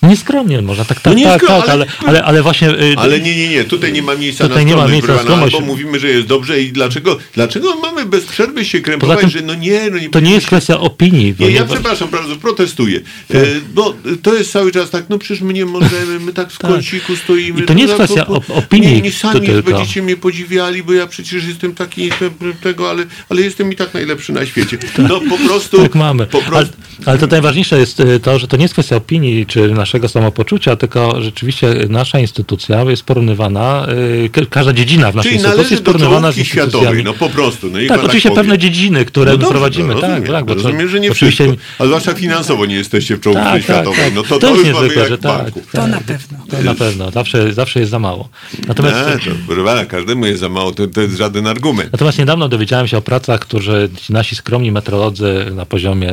nieskromnie 0.08 0.62
można, 0.62 0.84
tak, 0.84 1.00
tak, 1.00 1.16
No 1.16 1.22
tak, 1.24 1.40
tak, 1.46 1.50
ale- 1.50 1.72
ale, 1.72 1.86
ale, 2.06 2.24
ale 2.24 2.42
właśnie... 2.42 2.70
y, 2.70 2.94
Ale 2.96 3.20
nie, 3.20 3.36
nie, 3.36 3.48
nie, 3.48 3.64
tutaj 3.64 3.92
nie 3.92 4.02
ma 4.02 4.14
miejsca 4.14 4.44
Tutaj 4.48 4.64
na 4.64 4.70
nie 4.70 4.76
ma 4.76 4.82
skromność, 4.82 4.92
miejsca 4.92 5.08
na 5.12 5.18
proszę 5.18 5.24
pana, 5.24 5.46
skromność. 5.46 5.54
Albo 5.54 5.66
mówimy, 5.66 5.98
że 5.98 6.08
jest 6.08 6.26
dobrze 6.26 6.60
i 6.62 6.72
dlaczego, 6.72 7.18
dlaczego 7.34 7.76
mamy 7.76 8.06
bez 8.06 8.24
przerwy 8.24 8.64
się 8.64 8.80
krępować, 8.80 9.20
tym 9.20 9.30
że 9.30 9.40
no 9.40 9.54
nie, 9.54 9.90
no 9.90 9.98
nie 9.98 10.10
To 10.10 10.20
nie 10.20 10.30
jest 10.32 10.46
kwestia 10.46 10.80
opinii. 10.80 11.34
Nie, 11.38 11.50
ja 11.50 11.64
przepraszam 11.64 12.08
bardzo, 12.08 12.36
protestuję. 12.36 13.00
E, 13.34 13.44
bo 13.74 13.94
to 14.22 14.34
jest 14.34 14.52
cały 14.52 14.72
czas 14.72 14.90
tak, 14.90 15.04
no 15.08 15.18
przecież 15.18 15.40
my 15.42 15.52
nie 15.52 15.66
możemy, 15.66 16.20
my 16.20 16.32
tak 16.32 16.50
w 16.50 16.58
Tak. 16.64 16.70
kąciku 16.70 17.16
stoimy. 17.16 17.60
I 17.62 17.64
to 17.66 17.74
nie 17.74 17.82
jest 17.82 17.94
kwestia 17.94 18.24
bo- 18.28 18.34
op- 18.34 18.58
opinii 18.58 18.92
Nie, 18.92 19.00
nie 19.00 19.12
sami 19.12 19.46
to 19.48 19.62
będziecie 19.62 20.02
mnie 20.02 20.16
podziwiali, 20.16 20.82
bo 20.82 20.92
ja 20.92 21.06
przecież 21.06 21.44
jestem 21.44 21.74
taki 21.74 22.08
te, 22.10 22.30
tego, 22.62 22.90
ale, 22.90 23.04
ale 23.28 23.40
jestem 23.42 23.72
i 23.72 23.76
tak 23.76 23.94
najlepszy 23.94 24.32
na 24.32 24.46
świecie. 24.46 24.78
No 24.98 25.20
po 25.20 25.38
prostu... 25.48 25.82
Tak 25.82 25.94
mamy. 25.94 26.26
Po 26.26 26.38
Ale, 26.38 26.46
prostu, 26.46 26.76
ale 27.06 27.18
to 27.18 27.26
najważniejsze 27.26 27.78
jest 27.78 28.00
y, 28.00 28.20
to, 28.20 28.38
że 28.38 28.48
to 28.48 28.56
nie 28.56 28.62
jest 28.64 28.74
kwestia 28.74 28.96
opinii 28.96 29.46
czy 29.46 29.68
naszego 29.94 30.08
samopoczucia, 30.08 30.76
tylko 30.76 31.22
rzeczywiście 31.22 31.74
nasza 31.88 32.18
instytucja 32.18 32.82
jest 32.82 33.02
porównywana, 33.02 33.86
y, 34.24 34.28
ka- 34.28 34.46
każda 34.50 34.72
dziedzina 34.72 35.12
w 35.12 35.14
naszej 35.14 35.32
czyli 35.32 35.42
instytucji 35.42 35.72
jest 35.74 35.82
do 35.82 35.92
porównywana 35.92 36.32
z 36.32 36.36
światowej, 36.36 37.04
no 37.04 37.12
po 37.12 37.28
prostu. 37.28 37.66
No, 37.70 37.78
tak, 37.78 37.88
pan 37.98 38.06
oczywiście 38.06 38.28
powie. 38.28 38.40
pewne 38.40 38.58
dziedziny, 38.58 39.04
które 39.04 39.30
No 39.30 39.36
my 39.36 39.38
dobrze, 39.38 39.52
prowadzimy, 39.52 39.94
no, 39.94 40.00
tak, 40.00 40.10
rozumiem, 40.10 40.32
tak. 40.32 40.44
Bo 40.44 40.54
rozumiem, 40.54 40.88
że 40.88 41.00
nie 41.00 41.10
oczywiście, 41.10 41.44
wszystko. 41.44 41.64
A 41.78 41.86
zwłaszcza 41.86 42.14
finansowo 42.14 42.66
nie 42.66 42.74
jesteście 42.74 43.16
w 43.16 43.20
czołówce 43.20 43.44
Tak, 43.44 43.52
tak, 43.52 43.62
światowej. 43.62 43.98
tak. 44.04 44.14
No 44.14 44.22
to, 44.22 44.28
To 44.28 44.38
to, 44.38 44.50
jest 44.54 44.64
niezwykłe, 44.64 45.08
że 45.08 45.18
tak. 45.18 45.42
banku. 45.42 45.62
To 45.72 45.86
na 45.86 46.00
pewno. 46.00 46.38
To 46.50 46.62
na 46.62 46.74
pewno, 46.74 47.10
zawsze, 47.10 47.52
zawsze 47.52 47.80
jest 47.80 47.90
za 47.90 47.98
mało. 47.98 48.28
Natomiast, 48.68 48.96
Nie, 48.96 49.02
to, 49.02 49.34
proszę 49.46 49.86
każdemu 49.86 50.26
jest 50.26 50.40
za 50.40 50.48
mało, 50.48 50.72
to, 50.72 50.86
to 50.86 51.00
jest 51.00 51.16
żaden 51.16 51.46
argument. 51.46 51.92
Natomiast 51.92 52.18
niedawno 52.18 52.48
dowiedziałem 52.48 52.86
się 52.88 52.96
o 52.98 53.02
pracach, 53.02 53.40
które 53.40 53.88
ci 54.02 54.12
nasi 54.12 54.36
skromni 54.36 54.72
meteorolodzy 54.72 55.46
na 55.54 55.66
poziomie 55.66 56.12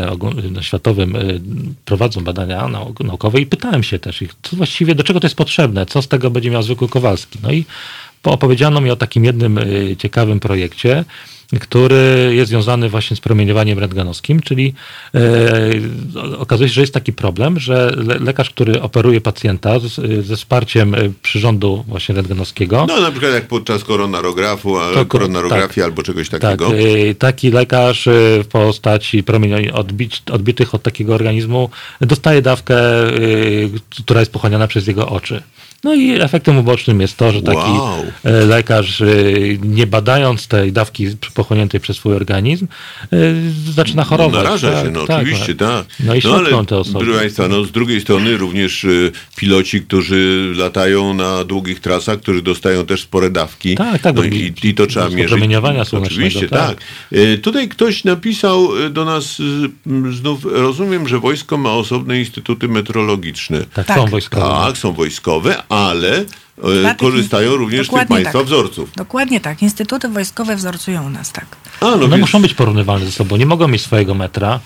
światowym 0.62 1.16
y, 1.16 1.42
prowadzą 1.86 2.22
badania 2.24 2.60
nau- 2.68 3.04
naukowe 3.06 3.42
i 3.42 3.46
pytałem 3.72 3.84
się 3.84 4.00
też 4.00 4.22
ich, 4.22 4.34
co 4.42 4.56
właściwie, 4.56 4.96
do 4.96 5.04
czego 5.04 5.20
to 5.20 5.26
jest 5.26 5.36
potrzebne, 5.36 5.86
co 5.86 6.02
z 6.02 6.08
tego 6.08 6.32
będzie 6.32 6.52
miał 6.52 6.64
zwykły 6.64 6.90
Kowalski. 6.90 7.40
No 7.44 7.52
i 7.52 7.66
opowiedziano 8.24 8.82
mi 8.82 8.92
o 8.92 8.96
takim 8.96 9.26
jednym 9.26 9.58
y, 9.58 9.96
ciekawym 9.98 10.40
projekcie, 10.40 11.06
który 11.60 12.32
jest 12.36 12.50
związany 12.50 12.90
właśnie 12.90 13.18
z 13.18 13.20
promieniowaniem 13.20 13.80
rentgenowskim, 13.80 14.40
czyli 14.40 14.74
e, 15.16 15.20
okazuje 16.38 16.70
się, 16.70 16.74
że 16.76 16.82
jest 16.82 16.94
taki 16.94 17.14
problem, 17.14 17.60
że 17.60 17.92
le, 17.98 18.20
lekarz, 18.20 18.50
który 18.50 18.82
operuje 18.82 19.22
pacjenta 19.22 19.80
z, 19.80 20.26
ze 20.26 20.36
wsparciem 20.36 20.96
y, 20.96 21.14
przyrządu 21.22 21.84
właśnie 21.88 22.16
rentgenowskiego, 22.16 22.86
No 22.88 23.02
na 23.02 23.12
przykład 23.12 23.34
jak 23.34 23.48
podczas 23.48 23.84
koronarografu, 23.84 24.74
To 24.94 24.94
ko- 24.94 25.06
koronarografii 25.06 25.76
tak. 25.76 25.84
albo 25.84 26.04
czegoś 26.04 26.30
Tak, 26.30 26.42
takiego. 26.42 26.76
y, 26.76 27.16
taki 27.20 27.52
lekarz 27.52 28.08
w 28.44 28.46
postaci 28.52 29.24
promieni 29.24 29.72
odbić, 29.72 30.24
odbitych 30.32 30.76
od 30.76 30.84
takiego 30.84 31.16
organizmu 31.16 31.70
dostaje 32.02 32.42
dawkę, 32.42 32.76
która 34.04 34.20
jest 34.20 34.32
pochłaniana 34.32 34.68
przez 34.68 34.88
jego 34.88 35.10
oczy. 35.10 35.42
No 35.84 35.94
i 35.94 36.12
efektem 36.22 36.58
ubocznym 36.58 37.02
jest 37.02 37.18
to, 37.18 37.32
że 37.32 37.42
taki 37.42 37.58
Wow. 37.58 38.04
y, 38.26 38.46
lekarz, 38.46 39.02
y, 39.02 39.60
nie 39.64 39.88
badając 39.88 40.48
tej 40.48 40.72
dawki 40.72 41.08
pochłoniętej 41.34 41.80
przez 41.80 41.98
swój 41.98 42.14
organizm, 42.14 42.68
y, 43.14 43.18
zaczyna 43.74 44.04
chorować. 44.04 44.44
Naraża 44.44 44.72
Tak, 44.72 44.86
się, 44.86 44.92
no 44.92 45.06
tak, 45.06 45.22
oczywiście, 45.22 45.56
tak. 45.56 45.86
No 46.00 46.16
i 46.16 46.22
śmiertną 46.22 46.66
te 46.66 46.78
osoby. 46.78 47.06
proszę 47.06 47.20
Państwa, 47.20 47.48
no 47.48 47.64
z 47.64 47.72
drugiej 47.72 48.02
strony 48.02 48.38
również 48.38 48.86
piloci, 49.36 49.82
którzy 49.82 50.54
latają 50.58 51.14
na 51.14 51.44
długich 51.44 51.80
trasach, 51.80 52.20
którzy 52.20 52.42
dostają 52.42 52.86
też 52.86 53.02
spore 53.02 53.30
dawki. 53.30 53.76
Tak, 53.76 54.02
tak, 54.02 54.16
No 54.16 54.22
bo 54.22 54.28
i, 54.28 54.54
i 54.64 54.74
to 54.74 54.88
trzeba 54.88 55.10
z 55.10 55.14
mierzyć. 55.14 55.32
Oczywiście, 56.08 56.50
tak. 56.50 56.68
tak. 56.70 56.78
Tutaj 57.42 57.70
ktoś 57.70 58.04
napisał 58.04 58.70
do 58.90 59.06
nas 59.06 59.38
znów, 60.12 60.46
rozumiem, 60.52 61.08
że 61.08 61.20
wojsko 61.20 61.58
ma 61.58 61.72
osobne 61.74 62.20
instytuty 62.20 62.68
meteorologiczne. 62.68 63.66
Tak, 63.74 63.86
Tak. 63.88 63.98
są 63.98 64.08
wojskowe. 64.08 64.66
Tak, 64.66 64.78
są 64.78 64.94
wojskowe, 64.94 65.64
ale 65.72 66.26
Dla 66.58 66.90
tych- 66.90 66.98
korzystają 66.98 67.56
również 67.56 67.80
z 67.88 67.90
tych 67.90 67.92
dokładnie 67.92 68.16
państwa 68.16 68.40
tak. 68.40 68.48
wzorców. 68.48 68.90
Dokładnie 68.96 69.40
tak. 69.42 69.62
Instytuty 69.62 70.08
wojskowe 70.10 70.56
wzorcują 70.56 71.10
nas, 71.10 71.32
tak. 71.32 71.46
A, 71.82 71.86
no 71.86 71.94
One 71.94 72.08
więc- 72.08 72.22
muszą 72.22 72.42
być 72.42 72.54
porównywalne 72.54 73.06
ze 73.06 73.12
sobą, 73.12 73.36
nie 73.38 73.46
mogą 73.46 73.68
mieć 73.68 73.82
swojego 73.82 74.14
metra, 74.14 74.60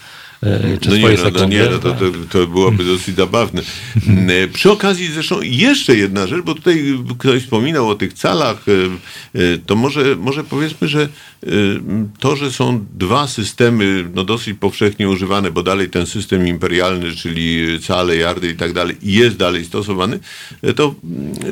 czy 0.81 0.89
No 0.89 0.95
nie, 0.95 1.01
swojej 1.01 1.17
no, 1.17 1.23
no 1.23 1.31
sekundy. 1.31 1.55
nie, 1.55 1.63
no 1.69 1.77
to, 1.79 1.91
to, 1.91 2.05
to 2.29 2.47
byłoby 2.47 2.85
dosyć 2.85 3.15
zabawne. 3.15 3.61
Mm, 4.07 4.29
e, 4.29 4.47
Przy 4.47 4.71
okazji 4.71 5.07
zresztą 5.07 5.41
jeszcze 5.41 5.95
jedna 5.95 6.27
rzecz, 6.27 6.41
bo 6.41 6.55
tutaj 6.55 6.83
ktoś 7.17 7.43
wspominał 7.43 7.89
o 7.89 7.95
tych 7.95 8.13
calach, 8.13 8.63
e, 8.67 8.71
e, 9.39 9.57
to 9.65 9.75
może, 9.75 10.15
może 10.15 10.43
powiedzmy, 10.43 10.87
że 10.87 11.01
e, 11.01 11.47
to, 12.19 12.35
że 12.35 12.51
są 12.51 12.85
dwa 12.93 13.27
systemy 13.27 14.05
no 14.15 14.23
dosyć 14.23 14.57
powszechnie 14.59 15.09
używane, 15.09 15.51
bo 15.51 15.63
dalej 15.63 15.89
ten 15.89 16.05
system 16.05 16.47
imperialny, 16.47 17.15
czyli 17.15 17.79
cale, 17.81 18.15
jardy 18.17 18.49
i 18.49 18.55
tak 18.55 18.73
dalej, 18.73 18.95
jest 19.01 19.37
dalej 19.37 19.65
stosowany, 19.65 20.19
e, 20.61 20.73
to, 20.73 20.95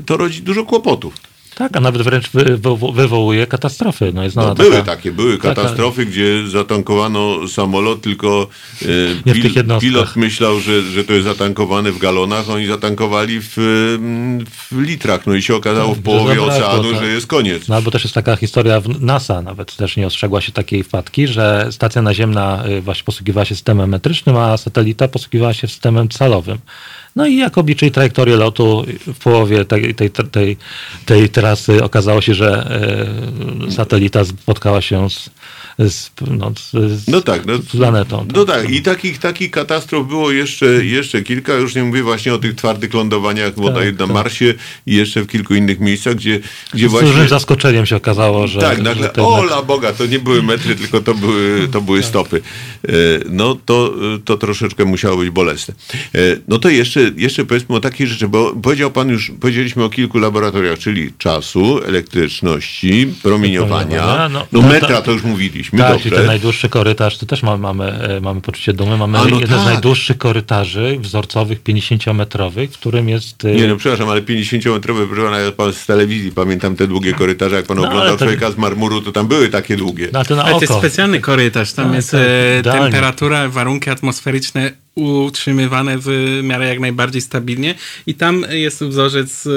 to 0.05 0.17
rodzi 0.17 0.41
dużo 0.41 0.65
kłopotów. 0.65 1.32
Tak, 1.55 1.77
a 1.77 1.79
nawet 1.79 2.01
wręcz 2.01 2.29
wy, 2.29 2.43
wy, 2.43 2.91
wywołuje 2.93 3.47
katastrofy. 3.47 4.11
No 4.13 4.23
jest 4.23 4.35
No, 4.35 4.55
były 4.55 4.71
taka, 4.71 4.83
takie, 4.83 5.11
były 5.11 5.37
taka- 5.37 5.55
katastrofy, 5.55 6.05
gdzie 6.05 6.47
zatankowano 6.47 7.47
samolot, 7.47 8.01
tylko 8.01 8.47
e, 8.81 8.85
jednostkach. 9.55 9.79
pilot 9.79 10.15
myślał, 10.15 10.59
że, 10.59 10.81
że 10.81 11.03
to 11.03 11.13
jest 11.13 11.25
zatankowane 11.25 11.91
w 11.91 11.97
galonach, 11.97 12.49
oni 12.49 12.67
zatankowali 12.67 13.39
w, 13.41 13.57
mm, 13.57 14.45
w 14.71 14.79
litrach, 14.79 15.27
no 15.27 15.33
i 15.33 15.41
się 15.41 15.55
okazało 15.55 15.93
w 15.93 15.97
że 15.97 16.01
połowie 16.01 16.35
zabrakło, 16.35 16.67
oceanu, 16.67 16.91
tak. 16.91 17.01
że 17.01 17.07
jest 17.07 17.27
koniec. 17.27 17.67
No 17.67 17.75
albo 17.75 17.91
też 17.91 18.03
jest 18.03 18.15
taka 18.15 18.35
historia 18.35 18.79
w 18.81 19.01
NASA, 19.01 19.41
nawet 19.41 19.75
też 19.75 19.97
nie 19.97 20.07
ostrzegła 20.07 20.41
się 20.41 20.51
takiej 20.51 20.83
wpadki, 20.83 21.27
że 21.27 21.67
stacja 21.71 22.01
naziemna 22.01 22.63
y, 22.67 22.81
właśnie 22.81 23.03
posługiwała 23.03 23.45
się 23.45 23.55
systemem 23.55 23.89
metrycznym, 23.89 24.37
a 24.37 24.57
satelita 24.57 25.07
posługiwała 25.07 25.53
się 25.53 25.67
systemem 25.67 26.09
calowym. 26.09 26.57
No 27.15 27.27
i 27.27 27.37
jak 27.37 27.57
obliczyli 27.57 27.91
trajektorię 27.91 28.35
lotu 28.35 28.85
w 29.07 29.19
połowie 29.19 29.65
tej, 29.65 29.95
tej, 29.95 30.11
tej, 30.11 30.57
tej 31.05 31.29
trasy 31.29 31.83
okazało 31.83 32.21
się, 32.21 32.33
że 32.33 32.79
y, 33.67 33.71
satelita 33.71 34.25
spotkała 34.25 34.81
się 34.81 35.09
z 35.09 35.29
z, 35.79 36.11
no, 36.31 36.51
z, 36.73 37.07
No 37.07 37.21
tak, 37.21 37.45
no, 37.45 37.57
z 37.57 37.65
planetą. 37.65 38.27
No 38.35 38.45
tak, 38.45 38.69
i 38.69 38.81
takich, 38.81 39.19
takich 39.19 39.51
katastrof 39.51 40.07
było 40.07 40.31
jeszcze, 40.31 40.65
jeszcze 40.65 41.21
kilka. 41.21 41.53
Już 41.53 41.75
nie 41.75 41.83
mówię 41.83 42.03
właśnie 42.03 42.33
o 42.33 42.37
tych 42.37 42.55
twardych 42.55 42.93
lądowaniach 42.93 43.55
bodaj 43.55 43.85
Tak, 43.85 43.99
na 43.99 44.05
tak. 44.05 44.13
Marsie 44.13 44.53
i 44.85 44.95
jeszcze 44.95 45.21
w 45.21 45.27
kilku 45.27 45.55
innych 45.55 45.79
miejscach, 45.79 46.15
gdzie, 46.15 46.39
gdzie 46.73 46.87
Z 46.87 46.91
właśnie... 46.91 47.09
dużym 47.09 47.27
zaskoczeniem 47.27 47.85
się 47.85 47.95
okazało, 47.95 48.47
że. 48.47 48.59
tak, 48.59 48.77
że 48.77 48.83
nagle, 48.83 49.09
to 49.09 49.27
o 49.35 49.43
la 49.43 49.61
Boga, 49.61 49.93
to 49.93 50.05
nie 50.05 50.19
były 50.19 50.43
metry, 50.43 50.75
tylko 50.75 51.01
to 51.01 51.13
były, 51.13 51.67
to 51.71 51.81
były 51.81 52.03
stopy. 52.03 52.41
E, 52.87 52.91
No 53.29 53.57
to, 53.65 53.93
to 54.25 54.37
troszeczkę 54.37 54.85
musiało 54.85 55.17
być 55.17 55.29
bolesne. 55.29 55.73
E, 56.15 56.19
No 56.47 56.59
to 56.59 56.69
jeszcze, 56.69 57.11
jeszcze 57.17 57.45
powiedzmy 57.45 57.75
o 57.75 57.79
takiej 57.79 58.07
rzeczy, 58.07 58.27
bo 58.27 58.55
powiedział 58.55 58.91
pan 58.91 59.09
już, 59.09 59.31
powiedzieliśmy 59.41 59.83
o 59.83 59.89
kilku 59.89 60.19
laboratoriach, 60.19 60.79
czyli 60.79 61.13
czasu, 61.17 61.79
elektryczności, 61.85 63.13
promieniowania, 63.23 64.05
no, 64.05 64.29
no, 64.29 64.47
no 64.51 64.61
metra 64.61 64.97
to- 64.97 65.01
to 65.01 65.11
już 65.11 65.23
mówiliśmy, 65.23 65.62
Tak, 65.71 65.91
dobrze. 65.91 66.09
i 66.09 66.11
ten 66.11 66.25
najdłuższy 66.25 66.69
korytarz, 66.69 67.17
to 67.17 67.25
też 67.25 67.43
mamy, 67.43 67.57
mamy, 67.57 67.83
e, 67.85 68.21
mamy 68.21 68.41
poczucie 68.41 68.73
dumy. 68.73 68.97
Mamy 68.97 69.17
A, 69.19 69.21
no 69.25 69.29
jeden 69.39 69.49
tak. 69.49 69.59
z 69.59 69.65
najdłuższych 69.65 70.17
korytarzy 70.17 70.97
wzorcowych, 70.99 71.63
50-metrowych, 71.63 72.67
w 72.69 72.77
którym 72.77 73.09
jest. 73.09 73.45
e, 73.45 73.51
Nie 73.55 73.67
no, 73.67 73.75
przepraszam, 73.77 74.09
ale 74.09 74.21
50-metrowe, 74.21 75.07
proszę 75.07 75.21
pana, 75.31 75.51
pan 75.57 75.73
z 75.73 75.85
telewizji 75.85 76.31
pamiętam 76.31 76.75
te 76.75 76.87
długie 76.87 77.13
korytarze, 77.13 77.55
jak 77.55 77.65
pan 77.65 77.77
No, 77.77 77.87
oglądał 77.87 78.17
to- 78.17 78.25
człowieka 78.25 78.51
z 78.51 78.57
marmuru, 78.57 79.01
to 79.01 79.11
tam 79.11 79.27
były 79.27 79.49
takie 79.49 79.77
długie. 79.77 80.09
na 80.13 80.25
to 80.25 80.35
na 80.35 80.43
Ale 80.43 80.53
to 80.53 80.61
jest 80.61 80.71
oko. 80.71 80.79
specjalny 80.81 81.19
korytarz, 81.21 81.73
tam 81.73 81.85
Tak, 81.85 81.95
jest 81.95 82.13
e, 82.13 82.61
temperatura, 82.63 83.49
warunki 83.49 83.89
atmosferyczne 83.89 84.71
utrzymywane 84.95 85.95
w 85.99 86.39
miarę 86.43 86.67
jak 86.67 86.79
najbardziej 86.79 87.21
stabilnie 87.21 87.75
i 88.07 88.13
tam 88.13 88.45
jest 88.49 88.83
wzorzec, 88.83 89.47
e, 89.47 89.49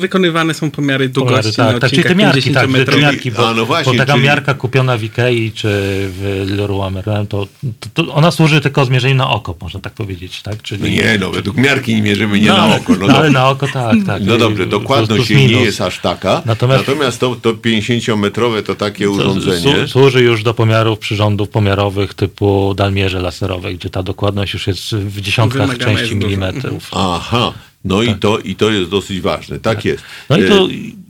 wykonywane 0.00 0.54
są 0.54 0.70
pomiary 0.70 1.08
długości 1.08 1.52
tak, 1.56 1.74
na 1.74 1.80
tak, 1.80 1.90
czyli 1.90 2.02
te 2.02 2.08
odcinkach 2.08 2.16
miarki, 2.16 2.50
tak, 2.50 2.66
te 2.66 2.72
50-metrowych. 2.72 3.00
miarki, 3.02 3.30
bo, 3.30 3.48
A, 3.48 3.54
no 3.54 3.66
właśnie, 3.66 3.92
bo 3.92 3.98
taka 3.98 4.12
czyli- 4.12 4.24
miarka 4.24 4.54
kupiona 4.54 4.96
w 4.96 5.04
Ikei 5.04 5.52
czy 5.52 5.68
w 6.10 6.46
Leroy 6.56 6.90
Merlin, 6.90 7.26
to, 7.26 7.46
to, 7.94 8.04
to 8.04 8.14
ona 8.14 8.30
służy 8.30 8.60
tylko 8.60 8.84
zmierzeniu 8.84 9.14
na 9.14 9.30
oko, 9.30 9.56
można 9.60 9.80
tak 9.80 9.92
powiedzieć, 9.92 10.42
tak? 10.42 10.62
Czyli, 10.62 10.82
No 10.82 10.88
nie, 10.88 11.18
no 11.20 11.30
według 11.30 11.56
miarki 11.56 11.94
nie 11.94 12.02
mierzymy 12.02 12.40
nie 12.40 12.48
no, 12.48 12.56
na 12.56 12.76
oko. 12.76 12.92
No, 12.96 13.06
ale 13.18 13.30
na 13.30 13.48
oko 13.48 13.68
tak, 13.68 13.96
tak. 14.06 14.22
No 14.24 14.36
dobrze, 14.38 14.66
dokładność 14.66 15.26
plus 15.26 15.38
nie 15.38 15.46
jest 15.62 15.80
aż 15.80 15.98
taka. 15.98 16.42
Natomiast- 16.46 16.86
Natomiast, 16.88 17.20
to, 17.20 17.36
to 17.36 17.52
50-metrowe 17.54 18.62
to 18.62 18.74
takie 18.74 19.10
urządzenie. 19.10 19.56
słu- 19.74 19.88
Służy 19.88 20.22
już 20.22 20.42
do 20.42 20.54
pomiarów 20.54 20.98
przyrządów 20.98 21.48
pomiarowych 21.48 22.14
typu 22.14 22.74
dalmierze 22.76 23.20
laserowe, 23.20 23.74
gdzie 23.74 23.90
ta 23.90 24.02
dokładność 24.02 24.52
już 24.52 24.65
jest 24.70 24.94
w 24.94 25.20
dziesiątkach 25.20 25.78
części 25.78 26.16
milimetrów. 26.16 26.90
Aha, 26.92 27.52
no 27.86 28.02
i, 28.02 28.14
to, 28.14 28.38
i 28.38 28.54
to 28.54 28.70
jest 28.70 28.90
dosyć 28.90 29.20
ważne. 29.20 29.60
Tak, 29.60 29.84
jest. 29.84 30.04
No 30.30 30.36
i, 30.36 30.44
E, 30.44 30.48
to, 30.48 30.68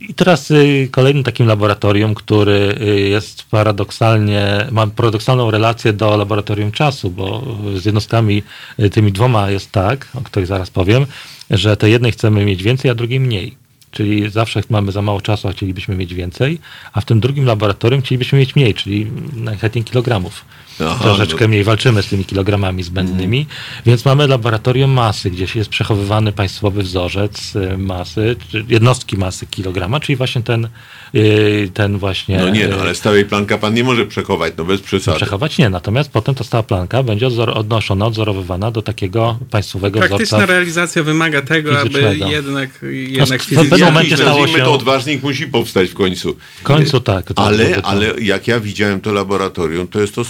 i 0.08 0.14
teraz 0.14 0.50
y, 0.50 0.88
kolejnym 0.90 1.24
takim 1.24 1.46
laboratorium, 1.46 2.14
który 2.14 2.78
y, 2.80 3.00
jest 3.00 3.42
paradoksalnie, 3.50 4.66
ma 4.70 4.86
paradoksalną 4.86 5.50
relację 5.50 5.92
do 5.92 6.16
laboratorium 6.16 6.72
czasu, 6.72 7.10
bo 7.10 7.56
z 7.76 7.84
jednostkami 7.84 8.42
y, 8.80 8.90
tymi 8.90 9.12
dwoma 9.12 9.50
jest 9.50 9.72
tak, 9.72 10.08
o 10.14 10.20
których 10.20 10.46
zaraz 10.46 10.70
powiem, 10.70 11.06
że 11.50 11.76
tej 11.76 11.92
jednej 11.92 12.12
chcemy 12.12 12.44
mieć 12.44 12.62
więcej, 12.62 12.90
a 12.90 12.94
drugiej 12.94 13.20
mniej. 13.20 13.56
Czyli 13.90 14.30
zawsze 14.30 14.62
mamy 14.70 14.92
za 14.92 15.02
mało 15.02 15.20
czasu, 15.20 15.48
a 15.48 15.52
chcielibyśmy 15.52 15.96
mieć 15.96 16.14
więcej, 16.14 16.58
a 16.92 17.00
w 17.00 17.04
tym 17.04 17.20
drugim 17.20 17.44
laboratorium 17.44 18.02
chcielibyśmy 18.02 18.38
mieć 18.38 18.56
mniej, 18.56 18.74
czyli 18.74 19.10
najchętniej 19.32 19.84
kilogramów. 19.84 20.44
Aha, 20.80 20.98
Troszeczkę 21.04 21.44
no. 21.44 21.48
mniej 21.48 21.64
walczymy 21.64 22.02
z 22.02 22.06
tymi 22.06 22.24
kilogramami 22.24 22.82
zbędnymi, 22.82 23.46
więc 23.86 24.04
mamy 24.04 24.26
laboratorium 24.28 24.90
masy, 24.90 25.30
gdzie 25.30 25.46
się 25.46 25.58
jest 25.58 25.70
przechowywany 25.70 26.32
państwowy 26.32 26.82
wzorzec 26.82 27.56
y, 27.56 27.78
masy, 27.78 28.36
jednostki 28.68 29.16
masy 29.16 29.46
kilograma, 29.46 30.00
czyli 30.00 30.16
właśnie 30.16 30.42
ten, 30.42 30.68
y, 31.14 31.70
ten 31.74 31.98
właśnie... 31.98 32.38
No 32.38 32.48
nie, 32.48 32.68
no, 32.68 32.76
y, 32.76 32.80
ale 32.80 32.94
stałej 32.94 33.24
planka 33.24 33.58
pan 33.58 33.74
nie 33.74 33.84
może 33.84 34.06
przechować, 34.06 34.52
no 34.58 34.64
bez 34.64 34.80
przesady. 34.80 35.16
Przechować 35.16 35.58
nie, 35.58 35.68
natomiast 35.70 36.10
potem 36.10 36.34
ta 36.34 36.44
stała 36.44 36.62
planka 36.62 37.02
będzie 37.02 37.26
odzor- 37.26 37.56
odnoszona, 37.58 38.06
odzorowywana 38.06 38.70
do 38.70 38.82
takiego 38.82 39.38
państwowego 39.50 39.98
Praktyczna 39.98 40.24
wzorca. 40.38 40.46
realizacja 40.46 41.02
wymaga 41.02 41.42
tego, 41.42 41.80
aby 41.80 42.00
jednak, 42.28 42.70
jednak 42.82 43.42
w 43.42 43.44
fizycznie... 43.46 43.70
pewnym 43.70 43.88
momencie 43.88 44.16
stało 44.16 44.46
się- 44.46 44.58
to 44.58 44.72
odważnik 44.74 45.22
musi 45.22 45.46
powstać 45.46 45.88
w 45.90 45.94
końcu. 45.94 46.36
W 46.60 46.62
końcu 46.62 47.00
tak. 47.00 47.32
to 47.32 47.42
Ale, 47.46 47.56
byłoby 47.58 47.82
to. 47.82 47.88
ale 47.88 48.20
jak 48.20 48.48
ja 48.48 48.60
widziałem 48.60 49.00
to 49.00 49.12
laboratorium, 49.12 49.88
to 49.88 50.00
jest 50.00 50.14
to 50.14 50.24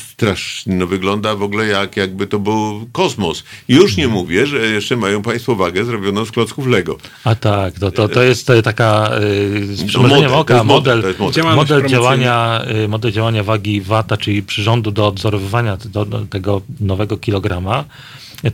no 0.67 0.87
wygląda 0.87 1.35
w 1.35 1.43
ogóle 1.43 1.67
jak 1.67 1.97
jakby 1.97 2.27
to 2.27 2.39
był 2.39 2.89
kosmos. 2.93 3.45
Już 3.69 3.97
nie 3.97 4.09
mówię, 4.09 4.47
że 4.47 4.59
jeszcze 4.59 4.97
mają 4.97 5.23
państwo 5.23 5.55
wagę 5.55 5.85
zrobioną 5.85 6.25
z 6.25 6.31
klocków 6.31 6.67
Lego. 6.67 6.97
A 7.25 7.35
tak, 7.35 7.79
to, 7.79 7.91
to, 7.91 8.09
to 8.09 8.23
jest 8.23 8.51
taka 8.65 9.11
y, 9.21 9.77
z 9.77 9.81
No 9.81 9.89
przymrużeniem 9.89 10.33
oka, 10.33 10.65
model, 10.65 11.15
model, 11.19 11.55
model. 11.57 11.87
Działania, 11.89 12.63
y, 12.85 12.89
model 12.89 13.13
działania 13.13 13.43
wagi 13.43 13.81
wata, 13.81 14.17
czyli 14.17 14.43
przyrządu 14.43 14.91
do 14.91 15.07
odzorowywania 15.07 15.77
do, 15.77 16.05
do 16.05 16.27
tego 16.27 16.63
nowego 16.81 17.17
kilograma. 17.17 17.85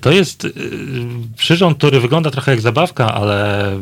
To 0.01 0.11
jest 0.11 0.45
y, 0.45 0.53
przyrząd, 1.37 1.79
który 1.79 2.01
wygląda 2.01 2.31
trochę 2.31 2.51
jak 2.51 2.61
zabawka, 2.61 3.15
ale 3.15 3.69
y, 3.75 3.79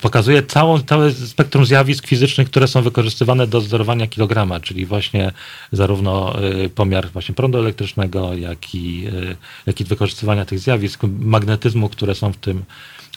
pokazuje 0.00 0.42
całą, 0.42 0.80
całe 0.80 1.12
spektrum 1.12 1.66
zjawisk 1.66 2.06
fizycznych, 2.06 2.50
które 2.50 2.68
są 2.68 2.82
wykorzystywane 2.82 3.46
do 3.46 3.58
odzorowania 3.58 4.06
kilograma, 4.06 4.60
czyli 4.60 4.86
właśnie 4.86 5.32
zarówno 5.72 6.42
y, 6.64 6.68
pomiar 6.68 7.10
właśnie 7.10 7.34
prądu 7.34 7.58
elektrycznego, 7.58 8.34
jak 8.34 8.74
i, 8.74 9.06
y, 9.06 9.36
jak 9.66 9.80
i 9.80 9.84
wykorzystywania 9.84 10.44
tych 10.44 10.58
zjawisk, 10.58 11.00
magnetyzmu, 11.18 11.88
które 11.88 12.14
są 12.14 12.32
w 12.32 12.36
tym, 12.36 12.64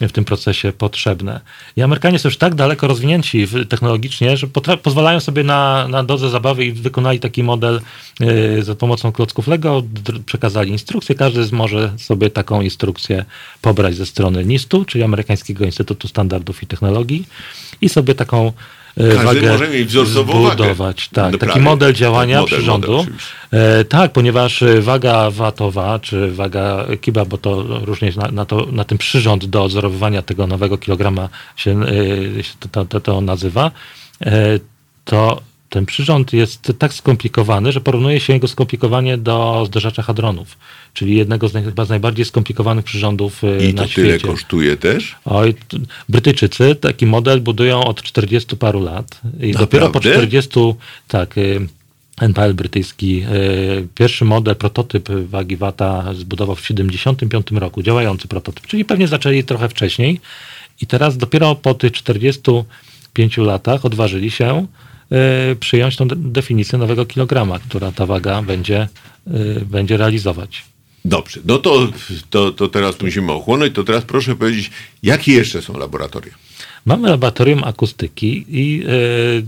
w 0.00 0.12
tym 0.12 0.24
procesie 0.24 0.72
potrzebne. 0.72 1.40
I 1.76 1.82
Amerykanie 1.82 2.18
są 2.18 2.28
już 2.28 2.36
tak 2.36 2.54
daleko 2.54 2.86
rozwinięci 2.86 3.46
technologicznie, 3.68 4.36
że 4.36 4.46
pozwalają 4.82 5.20
sobie 5.20 5.44
na, 5.44 5.88
na 5.88 6.04
dozę 6.04 6.30
zabawy 6.30 6.64
i 6.64 6.72
wykonali 6.72 7.20
taki 7.20 7.42
model 7.42 7.80
y, 8.58 8.62
za 8.64 8.74
pomocą 8.74 9.12
klocków 9.12 9.46
Lego, 9.48 9.82
przekazali 10.26 10.70
instrukcję, 10.70 11.14
każdy 11.14 11.44
z- 11.44 11.52
może 11.52 11.92
sobie 11.98 12.30
taką 12.30 12.60
instrukcję 12.60 13.24
pobrać 13.62 13.94
ze 13.96 14.06
strony 14.06 14.44
NIST-u, 14.44 14.84
czyli 14.84 15.04
Amerykańskiego 15.04 15.64
Instytutu 15.64 16.08
Standardów 16.08 16.62
i 16.62 16.66
Technologii 16.66 17.26
i 17.80 17.88
sobie 17.88 18.14
taką 18.14 18.52
Każdy 18.96 19.24
wagę 19.24 19.52
może 19.52 19.68
mieć 19.68 19.88
wzorcową 19.88 20.42
wagę. 20.42 20.54
zbudować. 20.54 21.08
Tak, 21.08 21.36
taki 21.36 21.60
model 21.60 21.92
działania 21.94 22.40
model, 22.40 22.58
przyrządu. 22.58 22.96
model. 22.96 23.12
E, 23.50 23.84
tak, 23.84 24.12
ponieważ 24.12 24.62
e, 24.62 24.80
waga 24.80 25.30
watowa, 25.30 25.98
czy 25.98 26.32
waga 26.32 26.86
kiba, 27.00 27.24
bo 27.24 27.38
to 27.38 27.62
różnie 27.62 28.12
na, 28.16 28.28
na, 28.28 28.44
to, 28.44 28.66
na 28.72 28.84
tym 28.84 28.98
przyrząd 28.98 29.44
do 29.44 29.64
odzorowywania 29.64 30.22
tego 30.22 30.46
nowego 30.46 30.78
kilograma 30.78 31.28
się, 31.56 31.80
e, 32.38 32.42
się 32.42 32.54
to, 32.70 32.84
to, 32.84 33.00
to 33.00 33.20
nazywa, 33.20 33.70
e, 34.26 34.58
to 35.04 35.40
ten 35.70 35.86
przyrząd 35.86 36.32
jest 36.32 36.72
tak 36.78 36.94
skomplikowany, 36.94 37.72
że 37.72 37.80
porównuje 37.80 38.20
się 38.20 38.32
jego 38.32 38.48
skomplikowanie 38.48 39.18
do 39.18 39.64
zderzacza 39.66 40.02
hadronów, 40.02 40.56
czyli 40.96 41.16
jednego 41.16 41.48
z, 41.48 41.54
naj, 41.54 41.64
chyba 41.64 41.84
z 41.84 41.88
najbardziej 41.88 42.24
skomplikowanych 42.24 42.84
przyrządów 42.84 43.44
e, 43.44 43.68
I 43.68 43.74
na 43.74 43.82
to 43.82 43.88
świecie. 43.88 44.18
tyle 44.18 44.32
kosztuje 44.32 44.76
też? 44.76 45.16
Oj, 45.24 45.54
Brytyjczycy 46.08 46.74
taki 46.74 47.06
model 47.06 47.40
budują 47.40 47.84
od 47.84 48.02
40 48.02 48.56
paru 48.56 48.80
lat 48.80 49.20
i 49.40 49.52
dopiero 49.52 49.86
po 49.86 49.98
Naprawdę? 49.98 50.16
40, 50.18 50.60
tak, 51.08 51.34
NPL 52.20 52.54
brytyjski, 52.54 53.22
y, 53.22 53.88
pierwszy 53.94 54.24
model, 54.24 54.56
prototyp 54.56 55.08
wagi 55.10 55.56
wata 55.56 56.14
zbudował 56.14 56.56
w 56.56 56.66
75 56.66 57.46
roku, 57.50 57.82
działający 57.82 58.28
prototyp, 58.28 58.66
czyli 58.66 58.84
pewnie 58.84 59.08
zaczęli 59.08 59.44
trochę 59.44 59.68
wcześniej 59.68 60.20
i 60.80 60.86
teraz 60.86 61.16
dopiero 61.16 61.54
po 61.54 61.74
tych 61.74 61.92
45 61.92 63.36
latach 63.38 63.84
odważyli 63.84 64.30
się 64.30 64.66
przyjąć 65.60 65.96
tą 65.96 66.08
de- 66.08 66.16
definicję 66.16 66.78
nowego 66.78 67.06
kilograma, 67.06 67.58
która 67.58 67.92
ta 67.92 68.06
waga 68.06 68.42
będzie, 68.42 68.88
będzie 69.66 69.96
realizować. 69.96 70.64
Dobrze, 71.06 71.40
no 71.44 71.58
to, 71.58 71.88
to, 72.30 72.52
to 72.52 72.68
teraz 72.68 73.00
musimy 73.00 73.32
ochłonąć. 73.32 73.74
To 73.74 73.84
teraz 73.84 74.04
proszę 74.04 74.36
powiedzieć, 74.36 74.70
jakie 75.02 75.32
jeszcze 75.32 75.62
są 75.62 75.78
laboratoria? 75.78 76.32
Mamy 76.86 77.08
laboratorium 77.08 77.64
akustyki 77.64 78.44
i 78.48 78.78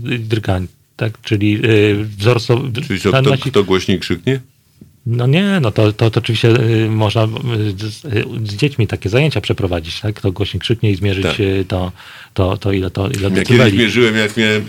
yy, 0.05 0.19
drgań, 0.19 0.67
tak, 0.95 1.21
czyli 1.21 1.51
yy, 1.51 2.05
wzorcowy. 2.17 2.81
Czyli 2.81 2.99
co, 2.99 3.09
kto, 3.09 3.21
nasi- 3.21 3.49
kto 3.49 3.63
głośniej 3.63 3.99
krzyknie? 3.99 4.39
No 5.05 5.27
nie, 5.27 5.59
no 5.59 5.71
to, 5.71 5.93
to, 5.93 6.11
to 6.11 6.19
oczywiście 6.19 6.49
y, 6.49 6.89
można 6.89 7.23
y, 7.23 7.27
z, 7.77 8.05
y, 8.05 8.25
z 8.43 8.55
dziećmi 8.55 8.87
takie 8.87 9.09
zajęcia 9.09 9.41
przeprowadzić, 9.41 9.99
tak? 9.99 10.15
Kto 10.15 10.31
głośniej 10.31 10.61
krzyknie 10.61 10.91
i 10.91 10.95
zmierzyć 10.95 11.23
Tak. 11.23 11.37
to, 11.67 11.91
to, 12.33 12.57
to 12.57 12.71
ile 12.71 12.89
to 12.89 13.09
ile 13.09 13.29
Ja 13.29 13.43
kiedyś 13.43 13.73
mierzyłem, 13.73 14.15
jak 14.15 14.37
miałem 14.37 14.65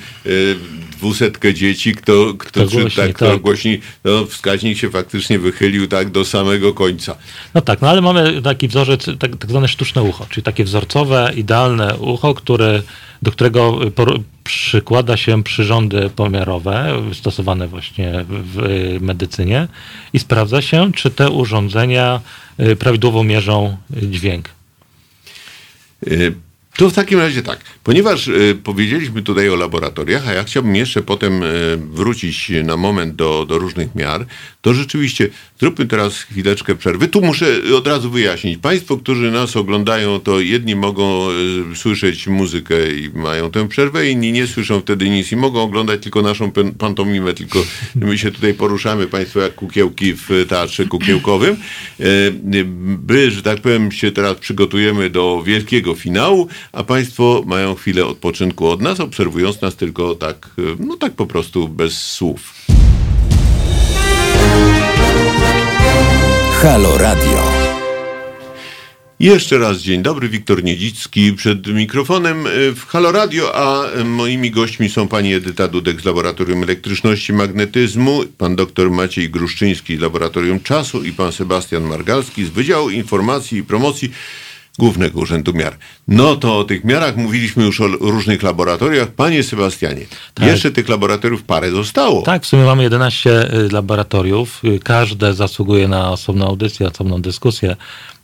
dwusetkę 1.01 1.55
dzieci, 1.55 1.95
kto, 1.95 2.35
kto, 2.39 2.67
Kto 2.67 2.71
głośniej, 2.71 3.07
tak, 3.07 3.17
kto 3.17 3.31
tak. 3.31 3.41
głośniej, 3.41 3.81
no, 4.05 4.27
wskaźnik 4.27 4.79
się 4.79 4.91
faktycznie 4.91 5.39
wychylił 5.39 5.87
tak 5.87 6.11
do 6.11 6.25
samego 6.25 6.75
końca. 6.75 7.17
No 7.55 7.61
tak, 7.61 7.81
no 7.81 7.89
ale 7.89 8.01
mamy 8.01 8.43
taki 8.43 8.69
wzorzec, 8.69 9.07
tak, 9.19 9.37
tak 9.37 9.51
zwane 9.51 9.69
sztuczne 9.69 10.03
ucho, 10.03 10.27
czyli 10.31 10.45
takie 10.45 10.65
wzorcowe, 10.65 11.33
idealne 11.37 11.97
ucho, 11.99 12.35
które, 12.35 12.83
do 13.23 13.33
którego 13.33 13.79
por, 13.95 14.21
przykłada 14.51 15.17
się 15.17 15.43
przyrządy 15.43 16.11
pomiarowe 16.17 17.03
stosowane 17.13 17.69
właśnie 17.69 18.25
w, 18.29 18.53
w 18.55 19.03
medycynie 19.03 19.69
i 20.13 20.19
sprawdza 20.19 20.63
się, 20.63 20.93
czy 20.93 21.11
te 21.11 21.31
urządzenia 21.31 22.21
y, 22.61 22.77
prawidłowo 22.77 23.25
mierzą 23.25 23.77
dźwięk. 23.91 24.49
Y, 26.07 26.35
To 26.77 26.91
w 26.91 26.95
takim 26.95 27.19
razie 27.19 27.43
tak, 27.43 27.59
ponieważ 27.85 28.31
powiedzieliśmy 28.65 29.23
tutaj 29.23 29.49
o 29.51 29.57
laboratoriach, 29.57 30.29
a 30.29 30.33
ja 30.33 30.45
chciałbym 30.45 30.77
jeszcze 30.77 31.03
potem 31.03 31.43
wrócić 31.93 32.53
na 32.65 32.77
moment 32.77 33.15
do, 33.15 33.47
do 33.49 33.59
różnych 33.59 33.95
miar, 33.95 34.27
to 34.63 34.75
rzeczywiście 34.75 35.29
zróbmy 35.61 35.87
teraz 35.87 36.19
chwileczkę 36.19 36.75
przerwy. 36.75 37.09
Tu 37.09 37.21
muszę 37.21 37.47
od 37.77 37.87
razu 37.87 38.11
wyjaśnić. 38.11 38.59
Państwo, 38.59 38.97
którzy 38.97 39.31
nas 39.31 39.57
oglądają, 39.57 40.21
to 40.21 40.41
jedni 40.41 40.77
mogą 40.77 41.29
e, 41.31 41.33
słyszeć 41.77 42.27
muzykę 42.27 42.93
i 42.93 43.11
mają 43.15 43.51
tę 43.51 43.69
przerwę, 43.69 44.11
inni 44.11 44.33
nie 44.33 44.47
słyszą 44.47 44.81
wtedy 44.81 45.11
nic 45.11 45.33
i 45.33 45.37
mogą 45.37 45.63
oglądać 45.63 46.03
tylko 46.03 46.23
naszą 46.23 46.53
pantomimę, 46.79 47.35
tylko 47.35 47.59
my 47.95 48.19
się 48.19 48.31
tutaj 48.31 48.55
poruszamy, 48.55 49.07
Państwo, 49.07 49.41
jak 49.41 49.55
kukiełki 49.55 50.15
w 50.15 50.29
teatrze 50.49 50.87
kukiełkowym. 50.87 51.57
E, 52.01 52.05
By, 52.99 53.31
że 53.31 53.43
tak 53.43 53.61
powiem, 53.61 53.93
się 53.93 54.13
teraz 54.13 54.39
przygotujemy 54.39 55.11
do 55.11 55.43
wielkiego 55.43 55.95
finału, 55.95 56.49
a 56.73 56.85
Państwo 56.85 57.43
mają 57.47 57.75
chwilę 57.75 58.07
odpoczynku 58.07 58.67
od 58.69 58.83
nas, 58.83 59.01
obserwując 59.01 59.61
nas 59.61 59.77
tylko 59.77 60.15
tak, 60.15 60.51
e, 60.59 60.63
no 60.79 60.97
tak 60.97 61.13
po 61.13 61.27
prostu 61.27 61.69
bez 61.69 61.93
słów. 61.93 62.55
Halo 66.63 66.99
Radio. 66.99 67.43
Jeszcze 69.21 69.59
raz 69.59 69.79
dzień 69.79 70.03
dobry, 70.03 70.29
Wiktor 70.29 70.65
Niedzicki 70.65 71.33
przed 71.33 71.67
mikrofonem 71.67 72.47
y, 72.47 72.75
w 72.75 72.87
Halo 72.87 73.13
Radio, 73.13 73.57
a 73.57 73.97
y, 74.01 74.05
moimi 74.05 74.51
gośćmi 74.51 74.89
są 74.89 75.09
pani 75.09 75.35
Edyta 75.35 75.69
Dudek 75.69 76.01
z 76.01 76.05
Laboratorium 76.05 76.63
Elektryczności 76.63 77.33
i 77.33 77.37
Magnetyzmu, 77.37 78.21
pan 78.39 78.57
dr 78.57 78.91
Maciej 78.91 79.31
Gruszczyński 79.31 79.97
z 79.97 80.01
Laboratorium 80.01 80.61
Czasu 80.61 81.05
i 81.05 81.13
pan 81.13 81.33
Sebastian 81.33 81.83
Margalski 81.83 82.45
z 82.45 82.49
Wydziału 82.49 82.91
Informacji 82.91 83.59
i 83.59 83.65
Promocji 83.65 84.13
Głównego 84.79 85.21
Urzędu 85.21 85.53
Miar. 85.53 85.77
No 86.09 86.37
to 86.37 86.59
o 86.59 86.65
tych 86.65 86.85
miarach 86.85 87.17
mówiliśmy 87.17 87.65
już 87.65 87.81
o 87.81 87.87
różnych 87.87 88.43
laboratoriach. 88.43 89.09
Panie 89.09 89.43
Sebastianie, 89.43 90.07
Tak. 90.35 90.47
jeszcze 90.47 90.71
tych 90.71 90.89
laboratoriów 90.89 91.43
parę 91.43 91.71
zostało. 91.71 92.23
Tak, 92.23 92.43
w 92.43 92.47
sumie 92.47 92.65
mamy 92.65 92.83
11 92.83 93.55
y, 93.55 93.69
laboratoriów. 93.73 94.65
Y, 94.65 94.79
Każde 94.79 95.35
zasługuje 95.35 95.89
na 95.89 96.11
osobną 96.11 96.47
audycję, 96.47 96.89
osobną 96.89 97.23
dyskusję. 97.23 97.77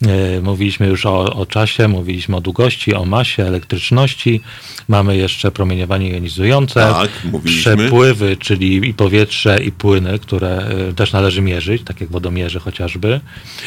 Y, 0.03 0.43
Mówiliśmy 0.43 0.87
już 0.87 1.07
o, 1.07 1.35
o 1.35 1.47
czasie, 1.47 1.89
mówiliśmy 1.89 2.37
o 2.37 2.41
długości, 2.41 2.95
o 2.95 3.05
masie, 3.05 3.45
elektryczności. 3.45 4.41
Mamy 4.89 5.17
jeszcze 5.17 5.51
promieniowanie 5.51 6.11
jonizujące. 6.11 6.75
Tak, 6.75 7.11
mówiliśmy. 7.33 7.77
Przepływy, 7.77 8.37
czyli 8.37 8.89
i 8.89 8.95
powietrze, 8.95 9.65
i 9.65 9.73
płyny, 9.73 10.19
które 10.19 10.71
y, 10.91 10.95
też 10.95 11.13
należy 11.13 11.43
mierzyć, 11.43 11.83
tak 11.85 12.01
jak 12.01 12.11
wodomierze 12.11 12.59
chociażby. 12.61 13.21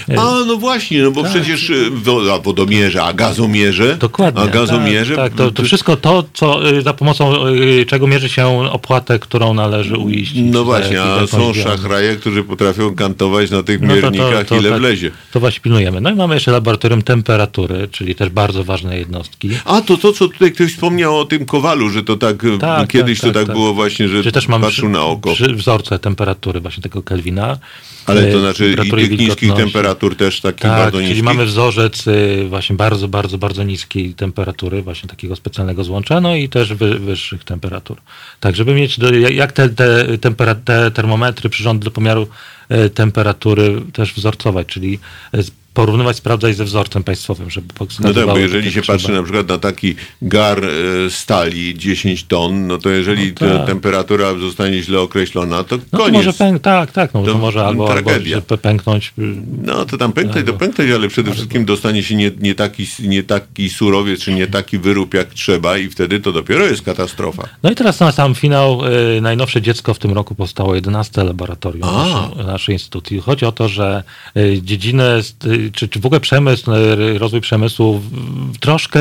Y, 0.10 0.20
A, 0.20 0.46
no 0.48 0.58
właśnie, 0.58 1.04
no 1.04 1.12
bo 1.12 1.24
Tak. 1.24 1.32
przecież 1.32 1.72
wodomierze, 2.44 3.04
a 3.04 3.14
gazomierze. 3.14 3.98
Dokładnie. 3.98 4.42
A 4.42 4.48
gazomierze. 4.48 5.16
Tak, 5.16 5.26
tak 5.34 5.38
to, 5.38 5.52
to 5.52 5.64
wszystko 5.64 5.96
to, 5.96 6.24
co, 6.34 6.60
za 6.82 6.94
pomocą 6.94 7.34
czego 7.88 8.08
mierzy 8.08 8.30
się 8.30 8.70
opłatę, 8.72 9.20
którą 9.20 9.54
należy 9.54 9.98
uiścić. 9.98 10.42
No 10.46 10.64
właśnie, 10.64 11.02
a 11.02 11.28
są 11.28 11.54
szachraje, 11.54 12.16
którzy 12.16 12.44
potrafią 12.44 12.96
kantować 12.96 13.52
na 13.52 13.64
tych 13.64 13.82
No 13.82 13.88
to- 13.88 14.02
to- 14.02 14.12
miernikach, 14.12 14.52
ile 14.52 14.70
tak, 14.70 14.80
wlezie. 14.80 15.12
To 15.32 15.40
właśnie 15.40 15.62
pilnujemy. 15.62 16.02
No 16.02 16.12
i 16.12 16.19
mamy 16.20 16.34
jeszcze 16.34 16.52
laboratorium 16.52 17.02
temperatury, 17.02 17.88
czyli 17.92 18.16
też 18.16 18.30
bardzo 18.30 18.64
ważne 18.64 18.98
jednostki. 18.98 19.50
A 19.66 19.82
to 19.82 19.98
to, 19.98 20.14
co 20.14 20.28
tutaj 20.28 20.52
ktoś 20.52 20.74
wspomniał 20.74 21.20
o 21.20 21.26
tym 21.26 21.46
kowalu, 21.46 21.90
że 21.90 22.04
to 22.04 22.18
tak, 22.18 22.44
e, 22.44 22.58
Tak, 22.58 22.90
kiedyś 22.90 23.20
tak, 23.20 23.30
to 23.30 23.40
tak, 23.40 23.48
tak, 23.48 23.56
było 23.56 23.74
właśnie, 23.74 24.08
że 24.08 24.32
też 24.32 24.48
mamy 24.48 24.66
patrzył 24.66 24.86
przy, 24.86 24.90
na 24.94 25.06
oko. 25.06 25.34
przy 25.34 25.54
wzorce 25.54 26.00
temperatury 26.00 26.60
właśnie 26.60 26.84
tego 26.84 27.04
Kelvina. 27.04 27.58
Ale 28.06 28.32
to 28.32 28.38
Y, 28.38 28.40
znaczy 28.42 28.72
i 28.72 28.92
tych 28.92 29.20
niskich 29.20 29.54
temperatur 29.54 30.16
też 30.16 30.42
takich 30.42 30.62
Tak, 30.62 30.78
bardzo 30.78 30.98
czyli 30.98 31.08
niskich. 31.10 31.24
mamy 31.24 31.46
wzorzec 31.46 32.08
y, 32.08 32.46
właśnie 32.50 32.76
bardzo, 32.76 33.08
bardzo, 33.08 33.38
bardzo 33.38 33.64
niskiej 33.64 34.14
temperatury, 34.14 34.82
właśnie 34.82 35.10
takiego 35.10 35.36
specjalnego 35.36 35.84
złącza, 35.84 36.22
no 36.22 36.36
i 36.36 36.50
też 36.50 36.74
wy, 36.74 37.00
wyższych 37.00 37.44
temperatur. 37.44 37.98
Tak, 38.40 38.56
żeby 38.56 38.74
mieć, 38.74 39.00
do, 39.00 39.14
jak 39.14 39.52
te, 39.52 39.70
te, 39.70 40.18
tempera, 40.18 40.56
te 40.56 40.92
termometry, 40.92 41.50
przyrządy 41.50 41.86
do 41.86 41.92
pomiaru 41.92 42.28
y, 42.72 42.90
temperatury 42.90 43.82
też 43.94 44.14
wzorcować, 44.14 44.68
czyli 44.68 45.00
y, 45.36 45.44
porównywać, 45.74 46.18
sprawdzać 46.18 46.56
ze 46.56 46.66
wzorcem 46.66 47.04
państwowym, 47.04 47.50
żeby 47.50 47.74
No 48.00 48.14
tak, 48.14 48.26
bo 48.26 48.38
jeżeli 48.38 48.72
się 48.72 48.82
trzeba. 48.82 48.98
patrzy 48.98 49.12
na 49.12 49.24
przykład 49.24 49.48
na 49.50 49.58
taki 49.58 49.96
gar 50.22 50.66
e, 50.66 50.70
stali 51.10 51.78
10 51.78 52.24
ton, 52.24 52.68
no 52.68 52.78
to 52.78 52.90
jeżeli 52.90 53.28
No 53.28 53.48
tak. 53.48 53.50
ta 53.60 53.66
temperatura 53.66 54.34
zostanie 54.40 54.84
źle 54.84 55.00
określona, 55.00 55.64
to 55.64 55.78
No 55.78 55.82
to 55.92 55.98
koniec. 55.98 56.14
może 56.14 56.34
pęk, 56.34 56.62
tak, 56.62 56.92
tak, 56.92 57.14
no 57.14 57.24
to, 57.24 57.32
To 57.32 57.38
może 57.38 57.66
albo, 57.66 57.92
albo 57.92 58.02
tragedia. 58.04 58.42
że 58.52 58.58
pęknąć. 58.58 59.14
y, 59.20 59.22
No 59.64 59.86
to 59.86 59.98
tam 59.98 60.12
pęknąć, 60.14 60.46
to 60.46 60.52
Albo- 60.52 60.60
pęknąć, 60.60 60.92
ale 60.92 61.08
przede 61.08 61.32
wszystkim 61.32 61.66
dostanie 61.66 62.04
się 62.04 62.16
nie, 62.16 62.32
nie, 62.40 62.56
taki, 62.56 62.88
nie 63.00 63.24
taki 63.24 63.70
surowiec, 63.70 64.22
czy 64.22 64.34
nie 64.34 64.48
taki 64.48 64.78
wyrób 64.80 65.14
jak 65.14 65.34
trzeba 65.34 65.78
i 65.78 65.90
wtedy 65.90 66.20
to 66.20 66.32
dopiero 66.32 66.66
jest 66.66 66.82
katastrofa. 66.82 67.44
No 67.64 67.72
i 67.72 67.76
teraz 67.76 68.00
na 68.00 68.12
sam 68.12 68.36
finał 68.36 68.82
y, 69.18 69.22
najnowsze 69.22 69.62
dziecko 69.62 69.94
w 69.94 70.00
tym 70.00 70.14
roku 70.14 70.36
powstało 70.36 70.76
11 70.76 71.24
laboratorium 71.24 71.82
naszej, 71.94 72.46
naszej 72.46 72.76
instytucji. 72.76 73.20
Chodzi 73.20 73.46
o 73.46 73.52
to, 73.52 73.68
że 73.70 74.04
y, 74.38 74.60
dziedziny, 74.64 75.04
y, 75.46 75.59
czy, 75.74 75.88
czy 75.88 76.00
w 76.00 76.06
ogóle 76.06 76.20
przemysł, 76.20 76.72
y, 76.72 77.20
rozwój 77.20 77.42
przemysłu 77.42 78.02
troszkę 78.60 79.00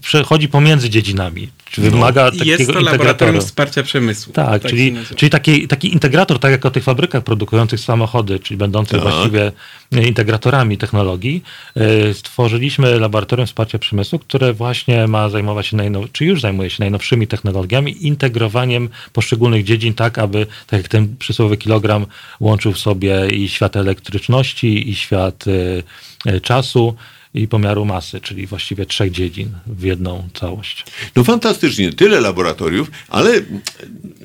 przechodzi 0.00 0.48
pomiędzy 0.48 0.90
dziedzinami. 0.90 1.48
Czy 1.70 1.80
wymaga 1.80 2.28
I 2.28 2.38
takiego 2.38 2.58
jest 2.58 2.72
to 2.72 2.80
laboratorium 2.80 3.40
wsparcia 3.40 3.82
przemysłu. 3.82 4.32
Tak, 4.32 4.62
się 4.62 4.68
czyli, 4.68 4.94
czyli 5.16 5.30
taki, 5.30 5.68
taki 5.68 5.92
integrator, 5.92 6.38
tak 6.38 6.50
jak 6.50 6.66
o 6.66 6.70
tych 6.70 6.84
fabrykach 6.84 7.24
produkujących 7.24 7.80
samochody, 7.80 8.38
czyli 8.38 8.58
będących 8.58 9.02
Tak. 9.02 9.12
właściwie 9.12 9.52
integratorami 9.92 10.78
technologii, 10.78 11.42
e, 11.76 12.14
stworzyliśmy 12.14 12.98
laboratorium 12.98 13.46
wsparcia 13.46 13.78
przemysłu, 13.78 14.18
które 14.18 14.52
właśnie 14.52 15.06
ma 15.06 15.28
zajmować 15.28 15.66
się, 15.66 15.76
najnow- 15.76 16.12
czy 16.12 16.24
już 16.24 16.40
zajmuje 16.40 16.70
się 16.70 16.76
najnowszymi 16.80 17.26
technologiami, 17.26 18.06
integrowaniem 18.06 18.88
poszczególnych 19.12 19.64
dziedzin 19.64 19.94
tak, 19.94 20.18
aby, 20.18 20.46
tak 20.66 20.80
jak 20.80 20.88
ten 20.88 21.16
przysłowiowy 21.16 21.56
kilogram 21.56 22.06
łączył 22.40 22.72
w 22.72 22.78
sobie 22.78 23.28
i 23.28 23.48
świat 23.48 23.76
elektryczności, 23.76 24.90
i 24.90 24.94
świat 24.94 25.44
e, 25.46 26.32
e, 26.32 26.40
czasu, 26.40 26.94
i 27.34 27.48
pomiaru 27.48 27.84
masy, 27.84 28.20
czyli 28.20 28.46
właściwie 28.46 28.86
trzech 28.86 29.10
dziedzin 29.10 29.48
w 29.66 29.82
jedną 29.82 30.28
całość. 30.34 30.84
No 31.16 31.24
fantastycznie, 31.24 31.92
tyle 31.92 32.20
laboratoriów, 32.20 32.90
ale 33.08 33.30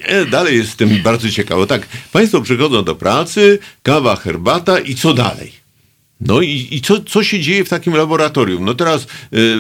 e, 0.02 0.26
dalej 0.26 0.58
jestem 0.58 1.04
bardzo 1.04 1.30
ciekawy. 1.30 1.68
Tak, 1.68 1.88
Państwo 2.12 2.42
przychodzą 2.42 2.84
do 2.84 2.96
pracy, 2.96 3.60
kawa, 3.84 4.16
herbata 4.16 4.80
i 4.80 4.96
co 4.96 5.14
dalej? 5.14 5.66
No 6.22 6.42
i, 6.42 6.68
i 6.72 6.82
co, 6.82 7.02
co 7.02 7.24
się 7.24 7.40
dzieje 7.40 7.66
w 7.66 7.70
takim 7.70 7.94
laboratorium? 7.94 8.66
No 8.66 8.74
teraz 8.74 9.04
e, 9.04 9.08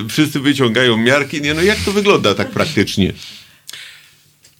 wszyscy 0.09 0.39
wyciągają 0.39 0.97
miarki, 0.97 1.41
nie, 1.41 1.53
no 1.53 1.61
jak 1.61 1.80
to 1.80 1.91
wygląda 1.91 2.35
tak 2.35 2.51
praktycznie? 2.51 3.13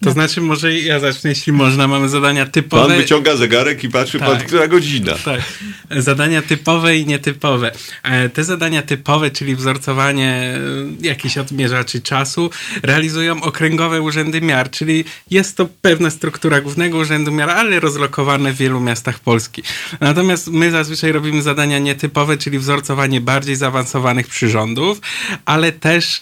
To 0.06 0.12
znaczy, 0.12 0.42
może 0.42 0.74
ja 0.80 1.00
zacznę, 1.00 1.30
jeśli 1.30 1.54
można. 1.54 1.88
Mamy 1.88 2.10
zadania 2.10 2.44
Pan 2.46 2.52
typowe. 2.52 2.98
wyciąga 2.98 3.36
zegarek 3.36 3.84
i 3.84 3.90
patrzy, 3.90 4.20
pan, 4.20 4.38
Tak. 4.38 4.48
która 4.48 4.68
godzina. 4.68 5.14
Tak. 5.26 5.42
Zadania 5.92 6.42
typowe 6.42 6.98
i 6.98 7.06
nietypowe. 7.06 7.72
E, 8.04 8.30
Te 8.30 8.44
zadania 8.44 8.82
typowe, 8.82 9.32
czyli 9.32 9.56
wzorcowanie 9.56 10.30
e, 11.02 11.08
jakichś 11.08 11.38
odmierzaczy 11.38 12.02
czasu, 12.02 12.50
realizują 12.84 13.42
okręgowe 13.42 14.02
urzędy 14.02 14.42
miar, 14.42 14.70
czyli 14.72 15.06
jest 15.32 15.58
to 15.58 15.68
pewna 15.82 16.10
struktura 16.10 16.62
głównego 16.62 16.98
urzędu 16.98 17.32
miar, 17.32 17.50
ale 17.50 17.80
rozlokowane 17.80 18.54
w 18.54 18.58
wielu 18.58 18.80
miastach 18.80 19.20
Polski. 19.20 19.64
Natomiast 20.00 20.48
my 20.48 20.72
zazwyczaj 20.72 21.12
robimy 21.12 21.42
zadania 21.42 21.80
nietypowe, 21.80 22.38
czyli 22.38 22.60
wzorcowanie 22.60 23.22
bardziej 23.22 23.56
zaawansowanych 23.56 24.28
przyrządów, 24.28 25.02
ale 25.46 25.72
też 25.72 26.22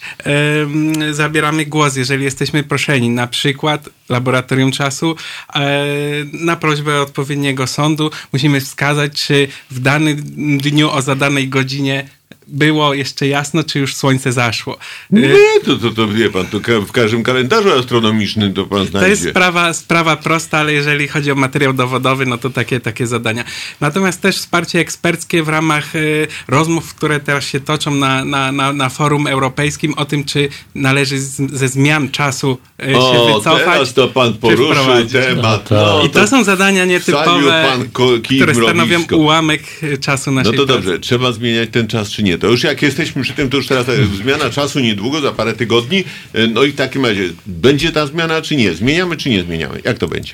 zabieramy 1.10 1.66
głos, 1.66 1.96
jeżeli 1.96 2.24
jesteśmy 2.24 2.62
proszeni, 2.62 3.10
na 3.10 3.26
przykład 3.26 3.73
fapt 3.74 4.03
laboratorium 4.08 4.72
czasu, 4.72 5.16
e, 5.54 5.84
na 6.32 6.56
prośbę 6.56 7.00
odpowiedniego 7.00 7.66
sądu 7.66 8.10
musimy 8.32 8.60
wskazać, 8.60 9.26
czy 9.26 9.48
w 9.70 9.80
danym 9.80 10.16
dniu 10.58 10.90
o 10.90 11.02
zadanej 11.02 11.48
godzinie 11.48 12.08
było 12.46 12.94
jeszcze 12.94 13.28
jasno, 13.28 13.64
czy 13.64 13.78
już 13.78 13.96
słońce 13.96 14.32
zaszło. 14.32 14.78
E, 15.12 15.20
Nie, 15.20 15.60
to, 15.64 15.76
to, 15.76 15.90
to 15.90 16.08
wie 16.08 16.30
pan, 16.30 16.46
to 16.46 16.60
w 16.82 16.92
każdym 16.92 17.22
kalendarzu 17.22 17.72
astronomicznym 17.72 18.54
to 18.54 18.64
pan 18.64 18.78
To 18.78 18.86
znajdzie. 18.86 19.08
jest 19.10 19.28
sprawa, 19.30 19.72
sprawa 19.72 20.16
prosta, 20.16 20.58
ale 20.58 20.72
jeżeli 20.72 21.08
chodzi 21.08 21.30
o 21.30 21.34
materiał 21.34 21.72
dowodowy, 21.72 22.26
no 22.26 22.38
to 22.38 22.50
takie, 22.50 22.80
takie 22.80 23.06
zadania. 23.06 23.44
Natomiast 23.80 24.20
też 24.20 24.36
wsparcie 24.36 24.78
eksperckie 24.78 25.42
w 25.42 25.48
ramach 25.48 25.96
y, 25.96 26.26
rozmów, 26.48 26.94
które 26.94 27.20
teraz 27.20 27.44
się 27.44 27.60
toczą 27.60 27.94
na, 27.94 28.24
na, 28.24 28.52
na, 28.52 28.72
na 28.72 28.88
forum 28.88 29.26
europejskim 29.26 29.94
o 29.94 30.04
tym, 30.04 30.24
czy 30.24 30.48
należy 30.74 31.18
z, 31.18 31.36
ze 31.52 31.68
zmian 31.68 32.10
czasu 32.10 32.58
y, 32.82 32.92
się 32.92 32.98
O, 32.98 33.34
wycofać. 33.38 33.92
To 33.94 34.08
pan 34.08 34.34
poruszył 34.34 35.06
temat. 35.12 35.70
No 35.70 35.76
No. 35.98 36.02
I 36.06 36.10
to 36.10 36.26
są 36.26 36.44
zadania 36.44 36.84
nietypowe, 36.84 37.64
które 38.24 38.54
stanowią 38.54 38.86
mrowisko. 38.86 39.16
ułamek 39.16 39.62
czasu 40.00 40.30
No 40.30 40.34
naszej 40.42 40.58
to 40.58 40.66
pracy. 40.66 40.82
dobrze, 40.82 40.98
trzeba 40.98 41.32
zmieniać 41.32 41.68
ten 41.72 41.86
czas 41.86 42.10
czy 42.10 42.22
nie? 42.22 42.38
To 42.38 42.46
już 42.46 42.62
jak 42.64 42.82
jesteśmy 42.82 43.22
przy 43.22 43.32
tym, 43.32 43.50
to 43.50 43.56
już 43.56 43.66
teraz 43.66 43.88
e, 43.88 43.92
zmiana 44.22 44.50
czasu 44.50 44.80
niedługo, 44.80 45.20
za 45.20 45.32
parę 45.32 45.52
tygodni. 45.52 46.04
E, 46.32 46.46
No 46.46 46.64
i 46.64 46.72
w 46.72 46.76
takim 46.76 47.06
razie, 47.06 47.28
będzie 47.46 47.92
ta 47.92 48.06
zmiana 48.06 48.42
czy 48.42 48.56
nie? 48.56 48.72
Zmieniamy 48.74 49.16
czy 49.16 49.30
nie 49.30 49.42
zmieniamy? 49.42 49.80
Jak 49.84 49.98
to 49.98 50.08
będzie? 50.08 50.32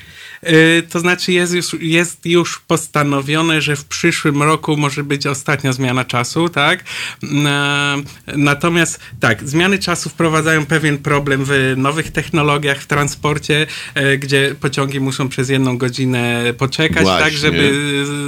Y, 0.49 0.83
To 0.89 0.99
znaczy 0.99 1.31
jest 1.31 1.53
już, 1.53 1.75
jest 1.79 2.25
już 2.25 2.59
postanowione, 2.59 3.61
że 3.61 3.75
w 3.75 3.85
przyszłym 3.85 4.43
roku 4.43 4.77
może 4.77 5.03
być 5.03 5.27
ostatnia 5.27 5.73
zmiana 5.73 6.05
czasu, 6.05 6.49
tak? 6.49 6.83
Na- 7.21 7.97
Natomiast 8.35 8.99
tak, 9.19 9.49
zmiany 9.49 9.79
czasu 9.79 10.09
wprowadzają 10.09 10.65
pewien 10.65 10.97
problem 10.97 11.41
w 11.45 11.73
nowych 11.77 12.11
technologiach, 12.11 12.81
w 12.81 12.87
transporcie, 12.87 13.67
e, 13.93 14.17
gdzie 14.17 14.55
pociągi 14.59 14.99
muszą 14.99 15.29
przez 15.29 15.49
jedną 15.49 15.77
godzinę 15.77 16.43
poczekać, 16.57 17.05
tak, 17.05 17.19
Właśnie. 17.19 17.37
żeby 17.37 17.73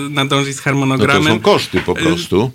e, 0.08 0.10
nadążyć 0.10 0.54
z 0.54 0.58
No 0.58 0.62
to 0.62 0.64
harmonogramem. 0.64 1.34
są 1.34 1.40
koszty 1.40 1.82
po 1.82 1.94
prostu. 1.96 2.52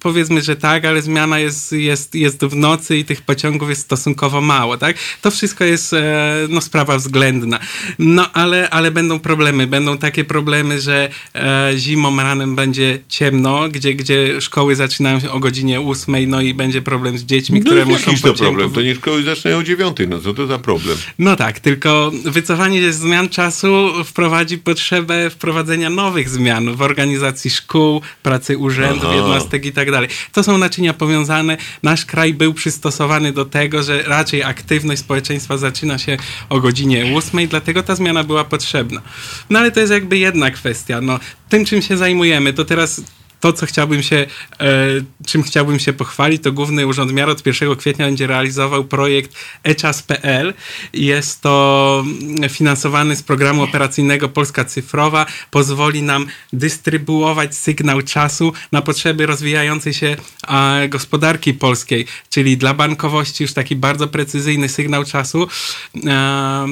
Powiedzmy, 0.00 0.42
że 0.42 0.56
tak, 0.56 0.84
ale 0.84 1.02
zmiana 1.02 1.38
jest, 1.38 1.72
jest, 1.72 2.14
jest 2.14 2.44
w 2.44 2.56
nocy 2.56 2.96
i 2.96 3.04
tych 3.04 3.22
pociągów 3.22 3.68
jest 3.68 3.82
stosunkowo 3.82 4.40
mało, 4.40 4.78
tak? 4.78 4.96
To 5.22 5.30
wszystko 5.30 5.64
jest 5.64 5.92
e, 5.92 6.46
no, 6.48 6.60
sprawa 6.60 6.98
względna. 6.98 7.58
No, 7.98 8.32
ale, 8.32 8.70
ale 8.70 8.90
będą 8.90 9.20
problemy. 9.20 9.66
Będą 9.66 9.98
takie 9.98 10.24
problemy, 10.24 10.80
że 10.80 11.08
e, 11.34 11.72
zimą 11.76 12.16
ranem 12.16 12.56
będzie 12.56 12.98
ciemno, 13.08 13.68
gdzie, 13.68 13.94
gdzie 13.94 14.40
szkoły 14.40 14.76
zaczynają 14.76 15.20
się 15.20 15.30
o 15.30 15.38
godzinie 15.38 15.80
ósmej, 15.80 16.28
no 16.28 16.40
i 16.40 16.54
będzie 16.54 16.82
problem 16.82 17.18
z 17.18 17.24
dziećmi, 17.24 17.60
No 17.60 17.66
które 17.66 17.84
muszą 17.84 18.10
jakiś 18.10 18.22
to 18.22 18.34
problem, 18.34 18.70
to 18.70 18.82
niech 18.82 18.96
szkoły 18.96 19.22
zaczynają 19.22 19.58
o 19.58 19.62
dziewiątej, 19.62 20.08
no 20.08 20.20
co 20.20 20.34
to 20.34 20.46
za 20.46 20.58
problem? 20.58 20.98
no 21.18 21.36
tak, 21.36 21.60
tylko 21.60 22.12
wycofanie 22.24 22.92
zmian 22.92 23.28
czasu 23.28 23.90
wprowadzi 24.04 24.58
potrzebę 24.58 25.30
wprowadzenia 25.30 25.90
nowych 25.90 26.28
zmian 26.28 26.76
w 26.76 26.82
organizacji 26.82 27.50
szkół, 27.50 28.02
pracy 28.22 28.58
urzędów, 28.58 29.04
Aha. 29.04 29.42
I 29.66 29.72
tak 29.72 29.90
dalej. 29.90 30.08
To 30.32 30.42
są 30.42 30.58
naczynia 30.58 30.94
powiązane. 30.94 31.56
Nasz 31.82 32.06
kraj 32.06 32.34
był 32.34 32.54
przystosowany 32.54 33.32
do 33.32 33.44
tego, 33.44 33.82
że 33.82 34.02
raczej 34.02 34.42
aktywność 34.42 35.00
społeczeństwa 35.00 35.56
zaczyna 35.56 35.98
się 35.98 36.16
o 36.48 36.60
godzinie 36.60 37.16
8, 37.16 37.48
dlatego 37.48 37.82
ta 37.82 37.94
zmiana 37.94 38.24
była 38.24 38.44
potrzebna. 38.44 39.02
No 39.50 39.58
ale 39.58 39.70
to 39.70 39.80
jest 39.80 39.92
jakby 39.92 40.18
jedna 40.18 40.50
kwestia. 40.50 41.00
No, 41.00 41.20
tym, 41.48 41.64
czym 41.64 41.82
się 41.82 41.96
zajmujemy, 41.96 42.52
to 42.52 42.64
teraz 42.64 43.00
to, 43.42 43.52
co 43.52 43.66
chciałbym 43.66 44.02
się, 44.02 44.16
e, 44.60 44.66
czym 45.26 45.42
chciałbym 45.42 45.78
się 45.78 45.92
pochwalić, 45.92 46.42
to 46.42 46.52
Główny 46.52 46.86
Urząd 46.86 47.12
Miar 47.12 47.30
od 47.30 47.46
1 47.46 47.76
kwietnia 47.76 48.06
będzie 48.06 48.26
realizował 48.26 48.84
projekt 48.84 49.36
eCzas.pl. 49.62 50.54
Jest 50.92 51.40
to 51.40 52.04
finansowany 52.48 53.16
z 53.16 53.22
programu 53.22 53.62
operacyjnego 53.62 54.28
Polska 54.28 54.64
Cyfrowa. 54.64 55.26
Pozwoli 55.50 56.02
nam 56.02 56.26
dystrybuować 56.52 57.56
sygnał 57.56 58.02
czasu 58.02 58.52
na 58.72 58.82
potrzeby 58.82 59.26
rozwijającej 59.26 59.94
się 59.94 60.16
gospodarki 60.88 61.54
polskiej, 61.54 62.06
czyli 62.30 62.56
dla 62.56 62.74
bankowości 62.74 63.44
już 63.44 63.52
taki 63.52 63.76
bardzo 63.76 64.08
precyzyjny 64.08 64.68
sygnał 64.68 65.04
czasu. 65.04 65.48
E, 66.06 66.66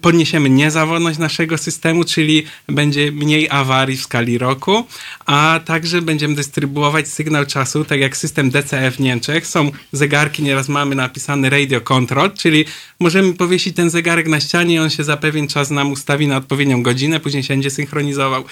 podniesiemy 0.00 0.50
niezawodność 0.50 1.18
naszego 1.18 1.58
systemu, 1.58 2.04
czyli 2.04 2.44
będzie 2.68 3.12
mniej 3.12 3.50
awarii 3.50 3.96
w 3.96 4.02
skali 4.02 4.38
roku, 4.38 4.86
a 5.26 5.60
także 5.64 6.05
będziemy 6.06 6.34
dystrybuować 6.34 7.08
sygnał 7.08 7.46
czasu, 7.46 7.84
tak 7.84 8.00
jak 8.00 8.16
system 8.16 8.50
DCF 8.50 8.96
w 8.96 9.00
Niemczech. 9.00 9.46
Są 9.46 9.70
zegarki, 9.92 10.42
nieraz 10.42 10.68
mamy 10.68 10.94
napisany 10.94 11.50
radio 11.50 11.80
control, 11.80 12.32
czyli 12.32 12.64
możemy 13.00 13.34
powiesić 13.34 13.76
ten 13.76 13.90
zegarek 13.90 14.28
na 14.28 14.40
ścianie 14.40 14.74
i 14.74 14.78
on 14.78 14.90
się 14.90 15.04
za 15.04 15.16
pewien 15.16 15.48
czas 15.48 15.70
nam 15.70 15.92
ustawi 15.92 16.28
na 16.28 16.36
odpowiednią 16.36 16.82
godzinę, 16.82 17.20
później 17.20 17.42
się 17.42 17.54
będzie 17.54 17.70
synchronizował. 17.70 18.44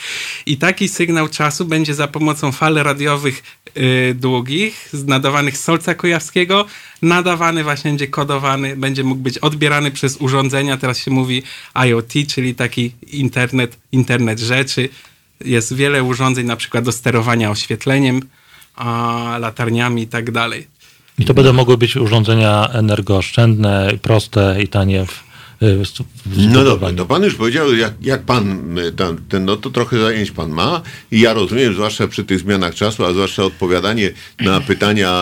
I 0.47 0.57
taki 0.57 0.89
sygnał 0.89 1.29
czasu 1.29 1.65
będzie 1.65 1.95
za 1.95 2.09
pomocą 2.09 2.53
fal 2.53 2.75
radiowych 2.75 3.43
y, 3.77 4.15
długich, 4.15 4.91
nadawanych 5.07 5.59
z 5.59 5.65
Solca 5.65 5.95
Kujawskiego, 5.95 6.67
nadawany 7.03 7.65
właśnie 7.65 7.91
będzie 7.91 8.09
kodowany, 8.09 8.77
będzie 8.77 9.05
mógł 9.05 9.23
być 9.23 9.39
odbierany 9.39 9.91
przez 9.91 10.17
urządzenia, 10.17 10.77
teraz 10.77 10.99
się 10.99 11.11
mówi 11.11 11.43
IoT, 11.87 12.13
czyli 12.29 12.55
taki 12.55 12.93
internet, 13.13 13.77
internet 13.93 14.41
rzeczy. 14.41 14.89
Jest 15.45 15.75
wiele 15.75 16.03
urządzeń, 16.03 16.47
na 16.47 16.57
przykład 16.57 16.85
do 16.85 16.93
sterowania 16.93 17.51
oświetleniem, 17.51 18.21
a, 18.77 19.39
latarniami 19.41 20.03
i 20.03 20.07
tak 20.07 20.31
dalej. 20.31 20.67
I 21.19 21.25
to 21.25 21.35
będą 21.35 21.53
mogły 21.53 21.79
być 21.79 21.97
urządzenia 21.97 22.69
energooszczędne, 22.73 23.93
proste 24.03 24.63
i 24.63 24.69
tanie 24.69 25.07
w, 25.07 25.25
w, 25.61 25.83
w 26.27 26.47
No 26.49 26.65
dobra, 26.65 26.93
to 26.93 27.07
pan 27.07 27.23
już 27.23 27.35
powiedział, 27.35 27.75
jak, 27.75 27.95
jak 28.01 28.23
pan, 28.23 28.79
y, 28.79 28.93
tam, 28.93 29.17
ten, 29.29 29.45
no 29.45 29.57
to 29.57 29.71
trochę 29.71 30.01
zajęć 30.01 30.31
pan 30.31 30.51
ma 30.51 30.83
i 31.11 31.21
ja 31.21 31.33
rozumiem, 31.33 31.75
zwłaszcza 31.75 32.09
przy 32.09 32.25
tych 32.25 32.39
zmianach 32.39 32.75
czasu, 32.75 33.05
a 33.05 33.13
zwłaszcza 33.13 33.45
odpowiadanie 33.45 34.11
na 34.41 34.61
pytania, 34.71 35.13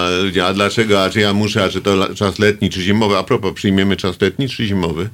a 0.44 0.52
dlaczego, 0.54 1.04
a 1.04 1.10
czy 1.10 1.20
ja 1.20 1.32
muszę, 1.32 1.64
a 1.64 1.68
czy 1.68 1.80
to 1.80 2.14
czas 2.14 2.38
letni, 2.38 2.70
czy 2.70 2.82
zimowy, 2.82 3.16
a 3.16 3.22
propos, 3.22 3.52
przyjmiemy 3.54 3.96
czas 3.96 4.20
letni, 4.20 4.48
czy 4.48 4.66
zimowy? 4.66 5.10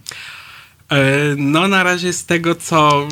E, 0.93 1.35
No, 1.37 1.69
na 1.69 1.83
razie 1.83 2.13
z 2.13 2.27
tego, 2.27 2.55
co 2.55 3.09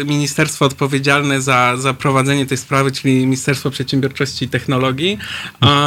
e, 0.00 0.04
ministerstwo 0.04 0.64
odpowiedzialne 0.64 1.42
za, 1.42 1.76
za 1.76 1.94
prowadzenie 1.94 2.46
tej 2.46 2.58
sprawy, 2.58 2.92
czyli 2.92 3.14
Ministerstwo 3.14 3.70
Przedsiębiorczości 3.70 4.44
i 4.44 4.48
Technologii, 4.48 5.18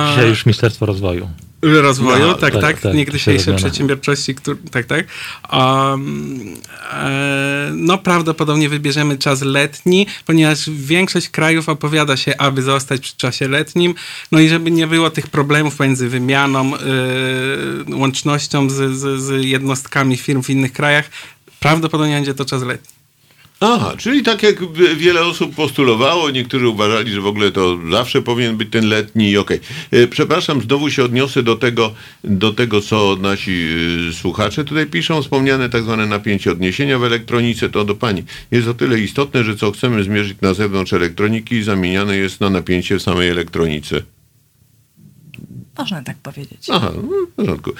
Dzisiaj 0.09 0.29
już 0.29 0.45
Ministerstwo 0.45 0.85
Rozwoju. 0.85 1.29
Rozwoju, 1.61 2.27
No, 2.27 2.33
tak, 2.33 2.53
tak, 2.53 2.61
tak, 2.61 2.79
tak, 2.81 2.93
niegdysiejsze 2.93 3.41
przerobione. 3.41 3.69
przedsiębiorczości, 3.69 4.35
który, 4.35 4.57
tak, 4.71 4.85
tak. 4.85 5.05
Um, 5.53 6.55
e, 6.93 7.71
no, 7.75 7.97
prawdopodobnie 7.97 8.69
wybierzemy 8.69 9.17
czas 9.17 9.41
letni, 9.41 10.07
ponieważ 10.25 10.69
większość 10.69 11.29
krajów 11.29 11.69
opowiada 11.69 12.17
się, 12.17 12.37
aby 12.37 12.61
zostać 12.61 13.01
przy 13.01 13.17
czasie 13.17 13.47
letnim, 13.47 13.95
no 14.31 14.39
i 14.39 14.49
żeby 14.49 14.71
nie 14.71 14.87
było 14.87 15.09
tych 15.09 15.27
problemów 15.27 15.79
między 15.79 16.09
wymianą, 16.09 16.75
e, 16.75 16.79
łącznością 17.95 18.69
z, 18.69 18.97
z, 18.97 19.21
z 19.21 19.45
jednostkami 19.45 20.17
firm 20.17 20.43
w 20.43 20.49
innych 20.49 20.73
krajach, 20.73 21.09
prawdopodobnie 21.59 22.15
będzie 22.15 22.33
to 22.33 22.45
czas 22.45 22.63
letni. 22.63 23.00
Aha, 23.63 23.93
czyli 23.97 24.23
tak 24.23 24.43
jak 24.43 24.73
wie- 24.73 24.95
wiele 24.95 25.21
osób 25.25 25.55
postulowało, 25.55 26.29
niektórzy 26.31 26.67
uważali, 26.67 27.11
że 27.11 27.21
w 27.21 27.25
ogóle 27.25 27.51
to 27.51 27.77
zawsze 27.91 28.21
powinien 28.21 28.57
być 28.57 28.69
ten 28.71 28.85
letni 28.85 29.29
i 29.29 29.37
okej. 29.37 29.59
E, 29.91 30.07
Przepraszam, 30.07 30.61
znowu 30.61 30.89
się 30.89 31.03
odniosę 31.03 31.43
do 31.43 31.55
tego, 31.55 31.93
do 32.23 32.53
tego, 32.53 32.81
co 32.81 33.17
nasi 33.21 33.51
y, 34.09 34.13
słuchacze 34.13 34.65
tutaj 34.65 34.85
piszą. 34.85 35.21
Wspomniane 35.21 35.69
tak 35.69 35.83
zwane 35.83 36.05
napięcie 36.05 36.51
odniesienia 36.51 36.99
w 36.99 37.03
elektronice, 37.03 37.69
to 37.69 37.85
do 37.85 37.95
pani. 37.95 38.23
Jest 38.51 38.67
o 38.67 38.73
tyle 38.73 38.99
istotne, 38.99 39.43
że 39.43 39.55
co 39.55 39.71
chcemy 39.71 40.03
zmierzyć 40.03 40.37
na 40.41 40.53
zewnątrz 40.53 40.93
elektroniki, 40.93 41.63
zamieniane 41.63 42.17
jest 42.17 42.41
na 42.41 42.49
napięcie 42.49 42.99
w 42.99 43.01
samej 43.01 43.29
elektronice. 43.29 44.01
Można 45.77 46.03
tak 46.03 46.17
powiedzieć. 46.17 46.67
Aha, 46.71 46.91
no, 46.95 47.01
w 47.31 47.31
porządku. 47.35 47.71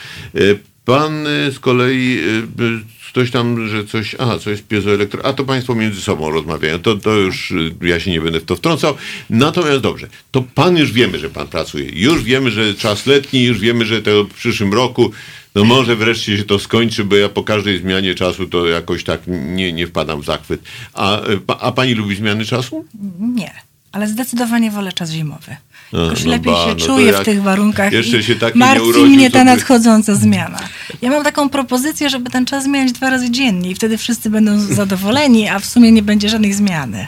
Pan 0.85 1.25
z 1.51 1.59
kolei 1.59 2.19
y, 2.19 2.63
y, 2.63 3.01
ktoś 3.09 3.31
tam, 3.31 3.67
że 3.67 3.85
coś, 3.85 4.15
aha, 4.19 4.37
coś 4.37 4.47
jest 4.47 4.67
piezoelektro, 4.67 5.25
a 5.25 5.33
to 5.33 5.43
państwo 5.43 5.75
między 5.75 6.01
sobą 6.01 6.29
rozmawiają, 6.29 6.79
to, 6.79 6.95
to 6.95 7.11
już 7.11 7.51
y, 7.51 7.75
ja 7.81 7.99
się 7.99 8.11
nie 8.11 8.21
będę 8.21 8.39
w 8.39 8.45
to 8.45 8.55
wtrącał. 8.55 8.95
Natomiast 9.29 9.79
dobrze, 9.79 10.07
to 10.31 10.41
pan 10.55 10.77
już 10.77 10.91
wiemy, 10.91 11.19
że 11.19 11.29
pan 11.29 11.47
pracuje, 11.47 11.89
już 11.93 12.23
wiemy, 12.23 12.51
że 12.51 12.73
czas 12.73 13.05
letni, 13.05 13.43
już 13.43 13.59
wiemy, 13.59 13.85
że 13.85 14.01
to 14.01 14.23
w 14.23 14.33
przyszłym 14.33 14.73
roku, 14.73 15.11
no 15.55 15.63
może 15.63 15.95
wreszcie 15.95 16.37
się 16.37 16.43
to 16.43 16.59
skończy, 16.59 17.03
bo 17.03 17.15
ja 17.15 17.29
po 17.29 17.43
każdej 17.43 17.79
zmianie 17.79 18.15
czasu 18.15 18.47
to 18.47 18.67
jakoś 18.67 19.03
tak 19.03 19.21
nie, 19.27 19.73
nie 19.73 19.87
wpadam 19.87 20.21
w 20.21 20.25
zachwyt. 20.25 20.61
A, 20.93 21.21
a 21.59 21.71
pani 21.71 21.93
lubi 21.93 22.15
zmiany 22.15 22.45
czasu? 22.45 22.85
Nie, 23.19 23.51
ale 23.91 24.07
zdecydowanie 24.07 24.71
wolę 24.71 24.93
czas 24.93 25.11
zimowy. 25.11 25.55
Jakoś 25.93 26.23
no 26.23 26.31
lepiej 26.31 26.53
ba, 26.53 26.63
się 26.63 26.69
no 26.69 26.75
to 26.75 26.85
czuję 26.85 27.13
w 27.13 27.25
tych 27.25 27.41
warunkach 27.41 27.93
jeszcze 27.93 28.23
się 28.23 28.35
taki 28.35 28.59
nie 28.59 28.65
martwi 28.65 28.89
urodził, 28.89 29.07
mnie 29.07 29.31
to 29.31 29.37
ta 29.37 29.43
nadchodząca 29.43 30.15
zmiana. 30.15 30.59
Ja 31.01 31.09
mam 31.09 31.23
taką 31.23 31.49
propozycję, 31.49 32.09
żeby 32.09 32.29
ten 32.29 32.45
czas 32.45 32.63
zmieniać 32.63 32.91
dwa 32.91 33.09
razy 33.09 33.31
dziennie 33.31 33.69
i 33.71 33.75
wtedy 33.75 33.97
wszyscy 33.97 34.29
będą 34.29 34.59
zadowoleni, 34.59 35.49
a 35.49 35.59
w 35.59 35.65
sumie 35.65 35.91
nie 35.91 36.01
będzie 36.01 36.29
żadnej 36.29 36.53
zmiany. 36.53 37.07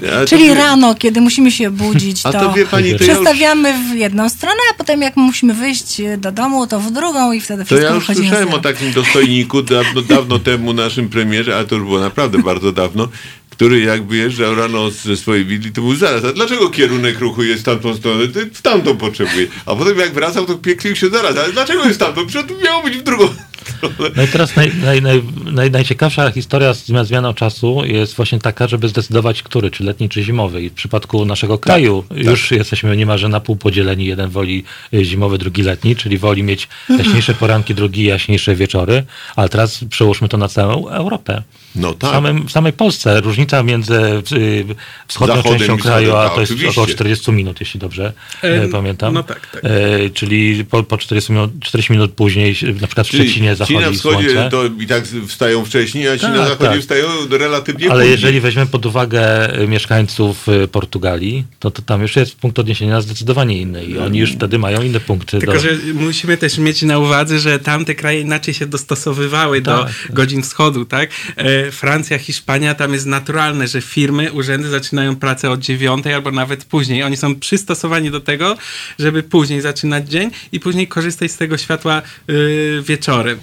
To 0.00 0.26
Czyli 0.26 0.44
wie- 0.44 0.54
rano, 0.54 0.94
kiedy 0.94 1.20
musimy 1.20 1.52
się 1.52 1.70
budzić, 1.70 2.22
to, 2.22 2.32
to 2.32 2.38
pani, 2.40 2.66
to 2.70 2.78
ja 2.78 2.86
już, 2.88 3.02
przestawiamy 3.02 3.74
w 3.74 3.96
jedną 3.96 4.28
stronę, 4.28 4.60
a 4.70 4.74
potem 4.74 5.02
jak 5.02 5.16
musimy 5.16 5.54
wyjść 5.54 6.02
do 6.18 6.32
domu, 6.32 6.66
to 6.66 6.80
w 6.80 6.90
drugą 6.90 7.32
i 7.32 7.40
wtedy 7.40 7.62
To 7.62 7.66
wszystko 7.66 7.88
ja 7.88 7.94
już 7.94 8.06
słyszałem 8.06 8.54
o 8.54 8.58
takim 8.58 8.92
dostojniku 8.92 9.62
dawno, 9.62 10.02
dawno 10.02 10.38
temu 10.38 10.72
naszym 10.72 11.08
premierze, 11.08 11.56
ale 11.56 11.64
to 11.64 11.74
już 11.74 11.84
było 11.84 12.00
naprawdę 12.00 12.38
bardzo 12.38 12.72
dawno, 12.72 13.08
który 13.52 13.80
jak 13.80 14.06
wyjeżdżał 14.06 14.54
rano 14.54 14.90
ze 14.90 15.16
swojej 15.16 15.44
willi, 15.44 15.72
to 15.72 15.80
był 15.80 15.94
zaraz, 15.94 16.24
a 16.24 16.32
dlaczego 16.32 16.70
kierunek 16.70 17.18
ruchu 17.18 17.42
jest 17.42 17.62
w 17.62 17.64
tamtą 17.64 17.96
stronę? 17.96 18.28
Ty 18.28 18.46
w 18.46 18.62
tamtą 18.62 18.96
potrzebuje. 18.96 19.46
A 19.66 19.74
potem 19.76 19.98
jak 19.98 20.12
wracał, 20.12 20.46
to 20.46 20.54
pieklił 20.54 20.96
się 20.96 21.08
zaraz, 21.08 21.36
ale 21.36 21.52
dlaczego 21.52 21.84
jest 21.84 22.00
tamtą? 22.00 22.26
Przecież 22.26 22.58
miało 22.64 22.82
być 22.82 22.96
w 22.96 23.02
drugą. 23.02 23.28
No 24.16 24.22
i 24.22 24.28
teraz 24.28 24.56
naj, 24.56 24.72
naj, 24.84 25.02
naj, 25.02 25.22
naj, 25.52 25.70
najciekawsza 25.70 26.30
historia 26.30 26.74
z 26.74 26.88
zmian- 26.88 27.04
zmianą 27.04 27.34
czasu 27.34 27.82
jest 27.84 28.14
właśnie 28.14 28.38
taka, 28.38 28.68
żeby 28.68 28.88
zdecydować, 28.88 29.42
który, 29.42 29.70
czy 29.70 29.84
letni, 29.84 30.08
czy 30.08 30.22
zimowy. 30.22 30.62
I 30.62 30.70
w 30.70 30.72
przypadku 30.74 31.24
naszego 31.24 31.58
kraju 31.58 32.04
już 32.14 32.50
jesteśmy 32.50 32.96
niemalże 32.96 33.28
na 33.28 33.40
pół 33.40 33.56
podzieleni. 33.56 34.06
Jeden 34.06 34.30
woli 34.30 34.64
y, 34.94 35.04
zimowy, 35.04 35.38
drugi 35.38 35.62
letni, 35.62 35.96
czyli 35.96 36.18
woli 36.18 36.42
mieć 36.42 36.68
jaśniejsze 36.98 37.34
poranki, 37.34 37.74
drugi 37.74 38.04
jaśniejsze 38.04 38.54
wieczory. 38.56 39.04
Ale 39.36 39.48
teraz 39.48 39.84
przełóżmy 39.90 40.28
to 40.28 40.36
na 40.36 40.48
całą 40.48 40.88
Europę. 40.88 41.42
No 41.74 41.92
W, 41.92 41.98
tak. 41.98 42.10
samym, 42.10 42.48
w 42.48 42.52
samej 42.52 42.72
Polsce 42.72 43.20
różnica 43.20 43.62
między 43.62 43.94
y, 44.32 44.64
wschodnią 45.08 45.36
Zachodem 45.36 45.58
częścią 45.58 45.76
kraju, 45.78 46.06
wschodem, 46.06 46.26
a 46.26 46.28
tak, 46.28 46.34
to 46.34 46.40
jest 46.40 46.52
około 46.70 46.86
40 46.86 47.32
minut, 47.32 47.60
jeśli 47.60 47.80
dobrze 47.80 48.12
E, 48.42 48.68
pamiętam. 48.68 49.14
no 49.14 49.22
tak, 49.22 49.46
tak. 49.46 49.64
E, 49.64 50.10
czyli 50.10 50.64
po, 50.64 50.82
po 50.82 50.98
40, 50.98 51.32
minut, 51.32 51.50
40 51.60 51.92
minut 51.92 52.12
później, 52.12 52.56
na 52.80 52.86
przykład 52.86 53.06
w 53.06 53.10
Czyli, 53.10 53.22
Szczecinie 53.54 53.80
czyli 53.80 53.96
Ci 53.96 53.96
na 53.96 53.98
zachodzi 53.98 53.98
wschodzie 53.98 54.30
słońce. 54.32 54.50
to 54.50 54.82
i 54.82 54.86
tak 54.86 55.04
wstają 55.28 55.64
wcześniej, 55.64 56.08
a 56.08 56.14
ci 56.16 56.20
Tak, 56.22 56.34
na 56.34 56.48
zachodzie 56.48 56.70
tak. 56.70 56.80
wstają 56.80 57.08
relatywnie 57.30 57.90
Ale 57.90 58.00
później. 58.00 58.12
jeżeli 58.12 58.40
weźmiemy 58.40 58.70
pod 58.70 58.86
uwagę 58.86 59.58
y, 59.62 59.68
mieszkańców 59.68 60.48
y, 60.48 60.68
Portugalii, 60.68 61.44
to, 61.58 61.70
to 61.70 61.82
tam 61.82 62.02
już 62.02 62.16
jest 62.16 62.34
punkt 62.36 62.58
odniesienia 62.58 63.00
zdecydowanie 63.00 63.60
inny 63.60 63.84
i 63.84 63.98
oni 63.98 64.18
już 64.18 64.32
wtedy 64.32 64.58
mają 64.58 64.82
inne 64.82 65.00
punkty. 65.00 65.38
Tylko, 65.38 65.54
do... 65.54 65.60
że 65.60 65.68
musimy 65.94 66.36
też 66.36 66.58
mieć 66.58 66.82
na 66.82 66.98
uwadze, 66.98 67.38
że 67.38 67.58
tamte 67.58 67.94
kraje 67.94 68.20
inaczej 68.20 68.54
się 68.54 68.66
dostosowywały 68.66 69.60
do 69.60 69.84
Tak. 69.84 69.92
godzin 70.10 70.42
wschodu, 70.42 70.84
tak? 70.84 71.10
E, 71.36 71.70
Francja, 71.70 72.18
Hiszpania, 72.18 72.74
tam 72.74 72.92
jest 72.92 73.06
naturalne, 73.06 73.68
że 73.68 73.80
firmy, 73.80 74.32
urzędy 74.32 74.68
zaczynają 74.68 75.16
pracę 75.16 75.50
od 75.50 75.60
dziewiątej 75.60 76.14
albo 76.14 76.30
nawet 76.30 76.64
później. 76.64 77.02
Oni 77.02 77.16
są 77.16 77.34
przystosowani 77.34 78.10
do 78.10 78.20
tego, 78.20 78.56
żeby 78.98 79.22
później 79.22 79.60
zaczynać 79.60 80.08
dzień 80.08 80.30
i 80.52 80.60
później 80.60 80.88
korzystać 80.88 81.30
z 81.32 81.36
tego 81.36 81.58
światła 81.58 82.02
y, 82.30 82.82
wieczorem. 82.86 83.38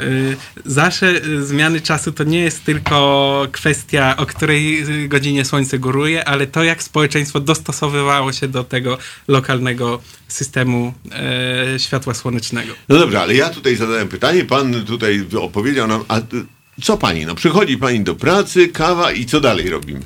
Y, 0.00 0.36
Zawsze 0.64 1.24
y, 1.26 1.44
zmiany 1.44 1.80
czasu 1.80 2.12
to 2.12 2.24
nie 2.24 2.40
jest 2.40 2.64
tylko 2.64 3.46
kwestia, 3.52 4.16
o 4.16 4.26
której 4.26 4.82
y, 5.04 5.08
godzinie 5.08 5.44
słońce 5.44 5.78
góruje, 5.78 6.24
ale 6.24 6.46
to, 6.46 6.64
jak 6.64 6.82
społeczeństwo 6.82 7.40
dostosowywało 7.40 8.32
się 8.32 8.48
do 8.48 8.64
tego 8.64 8.98
lokalnego 9.28 10.02
systemu 10.28 10.94
e, 11.12 11.78
światła 11.78 12.14
słonecznego. 12.14 12.72
No 12.88 12.98
dobrze, 12.98 13.20
ale 13.20 13.34
ja 13.34 13.50
tutaj 13.50 13.76
zadałem 13.76 14.08
pytanie, 14.08 14.44
pan 14.44 14.84
tutaj 14.84 15.26
opowiedział 15.40 15.88
nam, 15.88 16.04
a 16.08 16.20
co 16.82 16.96
pani? 16.96 17.26
No 17.26 17.34
przychodzi 17.34 17.78
pani 17.78 18.00
do 18.00 18.14
pracy, 18.14 18.68
kawa 18.68 19.12
i 19.12 19.26
co 19.26 19.40
dalej 19.40 19.70
robimy? 19.70 20.00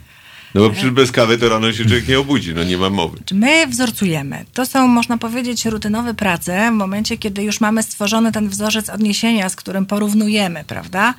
No 0.57 0.63
bo 0.63 0.71
przecież 0.71 0.91
bez 0.91 1.13
kawy 1.13 1.39
to 1.39 1.49
rano 1.49 1.73
się 1.73 1.85
człowiek 1.85 2.09
nie 2.09 2.19
obudzi, 2.19 2.55
no 2.55 2.65
nie 2.65 2.79
ma 2.79 2.91
mowy. 2.91 3.19
My 3.33 3.67
wzorcujemy. 3.67 4.45
To 4.55 4.67
są, 4.67 4.89
można 4.89 5.19
powiedzieć, 5.19 5.65
rutynowe 5.65 6.15
prace 6.15 6.71
w 6.71 6.75
momencie, 6.75 7.19
kiedy 7.19 7.43
już 7.43 7.61
mamy 7.61 7.83
stworzony 7.83 8.33
ten 8.33 8.49
wzorzec 8.49 8.91
odniesienia, 8.91 9.49
z 9.49 9.57
którym 9.57 9.87
porównujemy, 9.87 10.65
prawda? 10.67 11.15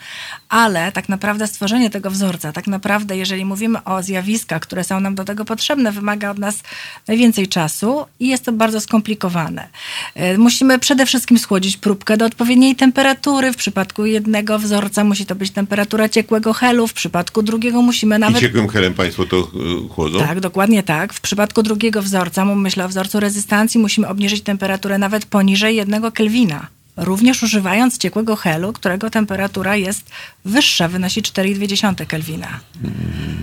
Ale 0.49 0.91
tak 0.91 1.09
naprawdę 1.09 1.47
stworzenie 1.47 1.89
tego 1.89 2.11
wzorca, 2.11 2.51
tak 2.51 2.67
naprawdę, 2.67 3.17
jeżeli 3.17 3.45
mówimy 3.45 3.83
o 3.83 4.03
zjawiskach, 4.03 4.61
które 4.61 4.83
są 4.83 4.99
nam 4.99 5.15
do 5.15 5.25
tego 5.25 5.45
potrzebne, 5.45 5.91
wymaga 5.91 6.31
od 6.31 6.37
nas 6.37 6.63
najwięcej 7.07 7.47
czasu 7.47 8.05
i 8.19 8.27
jest 8.27 8.45
to 8.45 8.51
bardzo 8.51 8.81
skomplikowane. 8.81 9.67
E, 10.15 10.37
Musimy 10.37 10.79
przede 10.79 11.05
wszystkim 11.05 11.39
schłodzić 11.39 11.77
próbkę 11.77 12.17
do 12.17 12.25
odpowiedniej 12.25 12.75
temperatury. 12.75 13.51
W 13.53 13.55
przypadku 13.55 14.05
jednego 14.05 14.59
wzorca 14.59 15.03
musi 15.03 15.25
to 15.25 15.35
być 15.35 15.51
temperatura 15.51 16.09
ciekłego 16.09 16.53
helu, 16.53 16.87
w 16.87 16.93
przypadku 16.93 17.43
drugiego 17.43 17.81
musimy 17.81 18.15
I 18.15 18.19
nawet 18.19 18.41
ciekłym 18.41 18.67
helem 18.67 18.93
państwo 18.93 19.26
to 19.27 19.37
y, 19.37 19.89
chłodzą? 19.89 20.19
tak, 20.19 20.39
dokładnie 20.39 20.83
tak. 20.83 21.13
W 21.13 21.21
przypadku 21.21 21.63
drugiego 21.63 22.01
wzorca, 22.01 22.45
myślę 22.45 22.85
o 22.85 22.87
wzorcu 22.87 23.19
rezystancji, 23.19 23.79
musimy 23.79 24.07
obniżyć 24.07 24.41
temperaturę 24.41 24.97
nawet 24.97 25.25
poniżej 25.25 25.75
jednego 25.75 26.11
Kelwina. 26.11 26.67
Również 26.97 27.43
używając 27.43 27.97
ciekłego 27.97 28.35
helu, 28.35 28.73
którego 28.73 29.09
temperatura 29.09 29.75
jest 29.75 30.09
wyższa, 30.45 30.87
wynosi 30.87 31.21
4,2 31.21 32.05
Kelwina. 32.05 32.59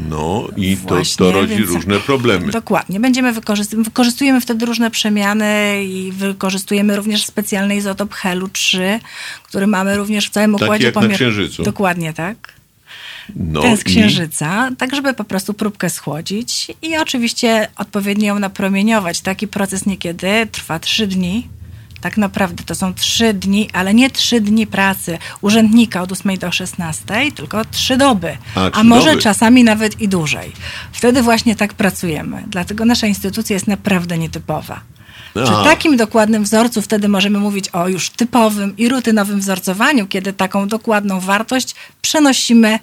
No 0.09 0.48
i 0.56 0.77
to, 0.77 0.89
Właśnie, 0.89 1.27
to 1.27 1.32
rodzi 1.32 1.56
więc- 1.56 1.70
różne 1.70 2.01
problemy. 2.01 2.52
Dokładnie. 2.52 3.01
Będziemy 3.01 3.32
wykorzystać, 3.32 3.81
wykorzystujemy 3.81 4.40
wtedy 4.40 4.66
różne 4.66 4.90
przemiany 4.90 5.85
i 5.85 6.12
wykorzystujemy 6.12 6.97
również 6.97 7.24
specjalny 7.27 7.77
izotop 7.77 8.15
helu 8.15 8.48
3, 8.48 9.01
który 9.43 9.66
mamy 9.66 9.97
również 9.97 10.27
w 10.27 10.31
całym 10.31 10.52
Taki 10.52 10.65
układzie 10.65 10.86
jak 10.86 10.94
na 10.94 11.09
Księżycu. 11.09 11.62
Dokładnie 11.62 12.12
tak. 12.12 12.52
No 13.37 13.63
ten 13.63 13.77
z 13.77 13.81
i- 13.81 13.85
księżyca, 13.85 14.71
tak 14.79 14.95
żeby 14.95 15.15
po 15.15 15.25
prostu 15.25 15.55
próbkę 15.55 15.91
schłodzić 15.91 16.71
i 16.83 16.97
oczywiście 16.97 17.69
odpowiednio 17.77 18.27
ją 18.27 18.39
napromieniować. 18.39 19.21
Taki 19.21 19.49
proces 19.49 19.87
niekiedy 19.87 20.47
trwa 20.53 20.79
trzy 20.79 21.07
dni. 21.07 21.49
Tak 22.01 22.17
naprawdę 22.17 22.65
to 22.65 22.75
są 22.75 22.95
trzy 22.95 23.35
dni, 23.35 23.69
ale 23.73 23.95
nie 23.95 24.11
trzy 24.11 24.41
dni 24.41 24.67
pracy 24.67 25.19
urzędnika 25.41 26.03
od 26.03 26.13
8 26.13 26.39
do 26.39 26.53
16, 26.53 27.33
tylko 27.35 27.65
trzy 27.65 27.97
doby, 27.97 28.37
A, 28.55 28.71
a, 28.71 28.85
może 28.85 29.11
doby. 29.11 29.23
czasami 29.23 29.65
nawet 29.65 30.01
i 30.01 30.09
dłużej. 30.09 30.53
Wtedy 30.93 31.23
właśnie 31.23 31.57
tak 31.57 31.75
pracujemy. 31.75 32.45
Dlatego 32.47 32.85
nasza 32.85 33.07
instytucja 33.07 33.55
jest 33.55 33.67
naprawdę 33.67 34.19
nietypowa. 34.19 34.81
Przy 35.45 35.53
takim 35.65 35.97
dokładnym 35.97 36.45
wzorcu 36.45 36.83
wtedy 36.83 37.09
możemy 37.09 37.39
mówić 37.39 37.69
o 37.69 37.89
już 37.89 38.11
typowym 38.11 38.77
i 38.77 38.89
rutynowym 38.89 39.41
wzorcowaniu, 39.41 40.07
kiedy 40.07 40.33
taką 40.33 40.69
dokładną 40.69 41.21
wartość 41.21 41.75
przenosimy 42.03 42.79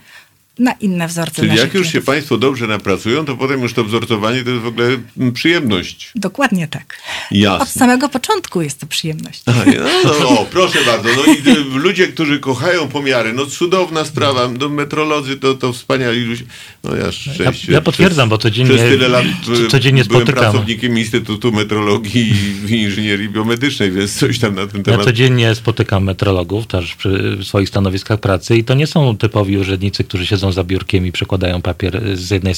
na 0.59 0.71
inne 0.71 1.07
wzorce 1.07 1.41
Czyli 1.41 1.55
jak 1.57 1.73
już 1.73 1.85
się 1.85 1.91
klientów. 1.91 2.05
państwo 2.05 2.37
dobrze 2.37 2.67
napracują, 2.67 3.25
to 3.25 3.37
potem 3.37 3.61
już 3.61 3.73
to 3.73 3.83
wzorcowanie 3.83 4.43
to 4.43 4.49
jest 4.49 4.61
w 4.61 4.67
ogóle 4.67 4.87
mm, 5.17 5.31
przyjemność. 5.33 6.11
Dokładnie 6.15 6.67
tak. 6.67 6.97
Jasne. 7.31 7.63
Od 7.63 7.69
samego 7.69 8.09
początku 8.09 8.61
jest 8.61 8.79
to 8.79 8.85
przyjemność. 8.87 9.41
A, 9.45 9.51
no, 10.05 10.13
no, 10.19 10.29
o, 10.39 10.45
proszę 10.51 10.79
bardzo. 10.85 11.09
No 11.17 11.33
i 11.33 11.49
y, 11.57 11.63
ludzie, 11.79 12.07
którzy 12.07 12.39
kochają 12.39 12.87
pomiary, 12.87 13.33
no 13.33 13.45
cudowna 13.45 14.05
sprawa. 14.05 14.49
No, 14.59 14.69
metrolodzy 14.69 15.37
to, 15.37 15.53
to 15.53 15.73
wspaniali 15.73 16.21
ludzie. 16.23 16.43
No 16.83 16.95
ja 16.95 17.11
szczęście. 17.11 17.43
Ja- 17.43 17.73
ja 17.73 17.81
potwierdzam, 17.81 18.29
bo 18.29 18.37
codziennie- 18.37 18.75
Przez 18.75 18.89
tyle 18.89 19.07
lat 19.09 19.25
y, 19.65 19.67
codziennie 19.67 20.05
byłem 20.05 20.21
spotykam. 20.25 20.51
pracownikiem 20.51 20.97
Instytutu 20.97 21.51
Metrologii 21.51 22.33
i 22.69 22.71
Inżynierii 22.81 23.29
Biomedycznej, 23.29 23.91
więc 23.91 24.13
coś 24.19 24.39
tam 24.39 24.55
na 24.55 24.67
ten 24.67 24.77
Ja 24.77 24.83
temat. 24.83 25.05
codziennie 25.05 25.55
spotykam 25.55 26.03
metrologów 26.03 26.67
też 26.67 26.95
przy 26.95 27.37
swoich 27.43 27.69
stanowiskach 27.69 28.19
pracy 28.19 28.57
i 28.57 28.63
to 28.63 28.73
nie 28.73 28.87
są 28.87 29.17
typowi 29.17 29.57
urzędnicy, 29.57 30.03
którzy 30.03 30.25
siedzą 30.41 30.51
za 30.51 30.63
biurkiem 30.63 31.07
i 31.07 31.11
przekładają 31.11 31.61
papier 31.61 32.17
z 32.17 32.31
jednej 32.31 32.55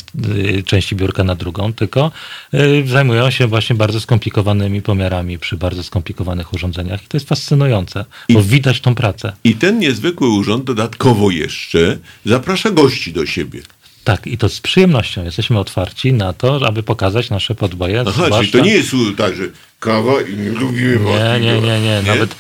y, 0.58 0.64
części 0.64 0.96
biurka 0.96 1.24
na 1.24 1.36
drugą, 1.36 1.74
tylko 1.74 2.12
y, 2.54 2.84
zajmują 2.88 3.32
się 3.32 3.48
właśnie 3.48 3.76
bardzo 3.76 4.00
skomplikowanymi 4.00 4.82
pomiarami 4.82 5.40
przy 5.40 5.58
bardzo 5.58 5.84
skomplikowanych 5.84 6.54
urządzeniach 6.54 7.04
i 7.04 7.08
to 7.08 7.18
jest 7.18 7.30
fascynujące, 7.30 8.06
bo 8.30 8.44
widać 8.44 8.82
tą 8.82 8.96
pracę. 8.96 9.34
I 9.44 9.56
ten 9.56 9.80
niezwykły 9.80 10.30
urząd 10.30 10.64
dodatkowo 10.64 11.32
jeszcze 11.32 11.98
zaprasza 12.26 12.72
gości 12.72 13.14
do 13.14 13.26
siebie. 13.26 13.62
Tak, 14.04 14.28
i 14.28 14.38
to 14.38 14.50
z 14.50 14.62
przyjemnością. 14.62 15.24
Jesteśmy 15.24 15.60
otwarci 15.60 16.14
na 16.14 16.34
to, 16.34 16.68
aby 16.68 16.84
pokazać 16.84 17.30
nasze 17.30 17.56
podboje. 17.56 18.02
Aha, 18.02 18.12
czyli 18.14 18.26
zwłaszcza- 18.26 18.58
to 18.58 18.66
nie 18.66 18.74
jest 18.74 18.92
tak, 19.18 19.36
że 19.36 19.44
kawa 19.80 20.22
i 20.22 20.38
nie 20.38 20.50
lubimy 20.50 21.00
Nie, 21.00 21.40
nie, 21.40 21.62
nie, 21.62 21.82
nie. 21.82 22.02
Nawet, 22.08 22.36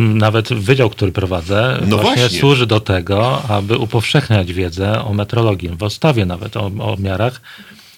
nawet 0.00 0.48
wydział, 0.48 0.90
który 0.90 1.12
prowadzę, 1.12 1.80
No 1.86 1.98
właśnie, 1.98 2.40
służy 2.40 2.66
do 2.66 2.80
tego, 2.80 3.42
aby 3.48 3.78
upowszechniać 3.78 4.52
wiedzę 4.52 5.04
o 5.04 5.14
metrologii. 5.14 5.68
W 5.68 5.82
ustawie 5.82 6.26
nawet 6.26 6.56
o, 6.56 6.66
o 6.66 6.96
miarach 6.98 7.40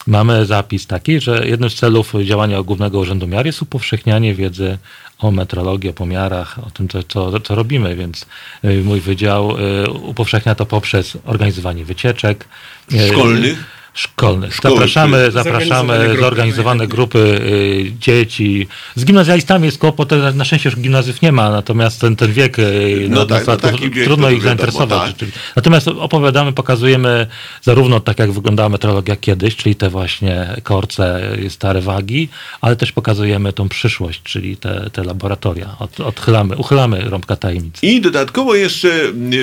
mamy 0.07 0.47
zapis 0.47 0.87
taki, 0.87 1.21
że 1.21 1.49
jednym 1.49 1.71
z 1.71 1.75
celów 1.75 2.13
działania 2.25 2.63
Głównego 2.63 2.99
Urzędu 2.99 3.27
Miar 3.27 3.47
jest 3.47 3.63
upowszechnianie 3.63 4.35
wiedzy 4.35 4.79
o 5.19 5.31
metrologii, 5.31 5.91
o 5.91 5.93
pomiarach, 5.93 6.59
o 6.67 6.71
tym, 6.71 6.89
co, 6.89 7.03
co, 7.03 7.41
co 7.41 7.55
robimy, 7.55 7.97
więc 7.97 8.27
y, 8.65 8.83
mój 8.85 9.01
wydział 9.01 9.57
y, 9.59 9.91
upowszechnia 9.91 10.55
to 10.55 10.67
poprzez 10.67 11.19
organizowanie 11.25 11.85
wycieczek. 11.85 12.49
y, 12.93 13.09
Szkolnych? 13.09 13.74
Szkolnych. 13.95 14.55
Szkoły, 14.55 14.75
Zapraszamy, 14.75 15.31
zapraszamy 15.31 16.17
zorganizowane 16.21 16.87
grupy, 16.87 17.19
y, 17.19 17.93
dzieci. 18.01 18.67
Z 18.97 19.05
gimnazjalistami 19.05 19.67
jest 19.67 19.79
kłopot, 19.79 20.11
na- 20.11 20.33
na 20.33 20.45
szczęście 20.45 20.69
już 20.69 20.79
gimnazjów 20.79 21.23
nie 21.23 21.33
ma, 21.33 21.51
natomiast 21.51 22.01
ten, 22.01 22.17
ten 22.17 22.33
wiek, 22.33 22.59
y, 22.59 23.07
No 23.11 23.27
tak, 23.27 23.47
no 23.47 23.57
taki 23.57 23.91
wiek 23.91 24.05
trudno 24.05 24.31
ich 24.31 24.43
zainteresować. 24.43 25.15
tak. 25.19 25.29
Natomiast 25.57 25.89
opowiadamy, 25.89 26.53
pokazujemy 26.53 27.27
zarówno 27.63 28.01
tak, 28.01 28.19
jak 28.19 28.33
wyglądała 28.33 28.69
metrologia 28.69 29.17
kiedyś, 29.17 29.57
czyli 29.57 29.75
te 29.75 29.91
właśnie 29.91 30.47
korce, 30.63 31.33
y, 31.39 31.51
stare 31.51 31.81
wagi, 31.81 32.29
ale 32.61 32.77
też 32.77 32.93
pokazujemy 32.93 33.53
tą 33.53 33.69
przyszłość, 33.69 34.21
czyli 34.23 34.57
te, 34.57 34.91
te 34.93 35.05
laboratoria. 35.05 35.77
Od, 35.79 36.01
odchylamy, 36.01 36.57
uchylamy 36.57 37.01
rąbka 37.11 37.37
tajemnic. 37.37 37.79
I 37.83 38.01
dodatkowo 38.01 38.55
jeszcze 38.55 38.89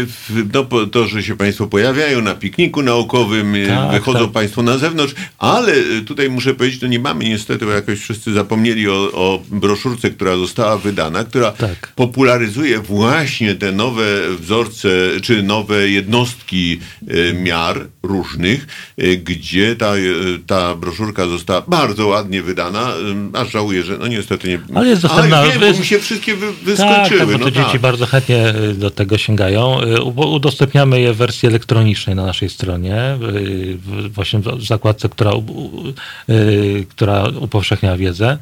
w- 0.06 0.44
no, 0.53 0.65
to, 0.91 1.07
że 1.07 1.23
się 1.23 1.36
Państwo 1.38 1.68
pojawiają 1.68 2.22
na 2.22 2.36
pikniku 2.36 2.82
naukowym, 2.82 3.53
Tak, 3.68 3.91
wychodzą 3.91 4.19
tak. 4.19 4.40
Państwo 4.41 4.63
na 4.63 4.77
zewnątrz, 4.77 5.13
ale 5.38 5.73
y, 5.76 6.01
tutaj 6.05 6.30
muszę 6.30 6.53
powiedzieć, 6.53 6.81
no 6.81 6.88
nie 6.88 6.99
mamy 6.99 7.23
niestety, 7.26 7.65
bo 7.65 7.72
jakoś 7.72 7.99
wszyscy 7.99 8.34
zapomnieli 8.34 8.89
o, 8.89 8.93
o 9.13 9.41
broszurce, 9.51 10.09
która 10.09 10.38
została 10.38 10.77
wydana, 10.77 11.23
która 11.23 11.51
Tak. 11.51 11.91
popularyzuje 11.95 12.80
właśnie 12.80 13.55
te 13.55 13.72
nowe 13.72 14.03
wzorce, 14.39 14.89
czy 15.23 15.43
nowe 15.43 15.89
jednostki 15.89 16.80
y, 17.11 17.34
miar 17.34 17.88
różnych, 18.03 18.68
y, 19.03 19.18
gdzie 19.18 19.76
ta, 19.76 19.93
ta 20.47 20.76
broszurka 20.76 21.27
została 21.27 21.61
bardzo 21.68 22.07
ładnie 22.07 22.41
wydana, 22.41 22.93
aż 23.34 23.51
żałuję, 23.51 23.84
że 23.84 23.97
no 23.97 24.07
niestety 24.07 24.47
nie... 24.47 24.59
Ale 24.76 24.88
jest 24.89 25.01
dostępna- 25.01 25.38
Ale 25.38 25.49
wiem, 25.51 25.59
bo 25.59 25.65
jest- 25.65 25.80
mi 25.80 25.85
się 25.85 25.99
wszystkie 25.99 26.35
wy, 26.35 26.45
Tak, 26.47 26.55
wyskoczyły. 26.63 27.19
tak, 27.19 27.27
bo 27.31 27.38
no 27.38 27.45
to 27.45 27.51
dzieci 27.51 27.72
tak. 27.72 27.81
bardzo 27.81 28.05
chętnie 28.05 28.53
do 28.73 28.91
tego 28.91 29.18
sięgają. 29.18 29.77
Udostępniamy 30.15 31.01
je 31.01 31.13
w 31.13 31.18
wersji 31.18 31.47
elektronicznej 31.47 32.15
na 32.15 32.26
naszej 32.26 32.49
stronie, 32.49 33.18
właśnie 34.39 34.57
w 34.57 34.63
zakładce, 34.63 35.09
która, 35.09 35.31
y, 36.29 36.85
która 36.89 37.23
upowszechnia 37.39 37.97
wiedzę. 37.97 38.37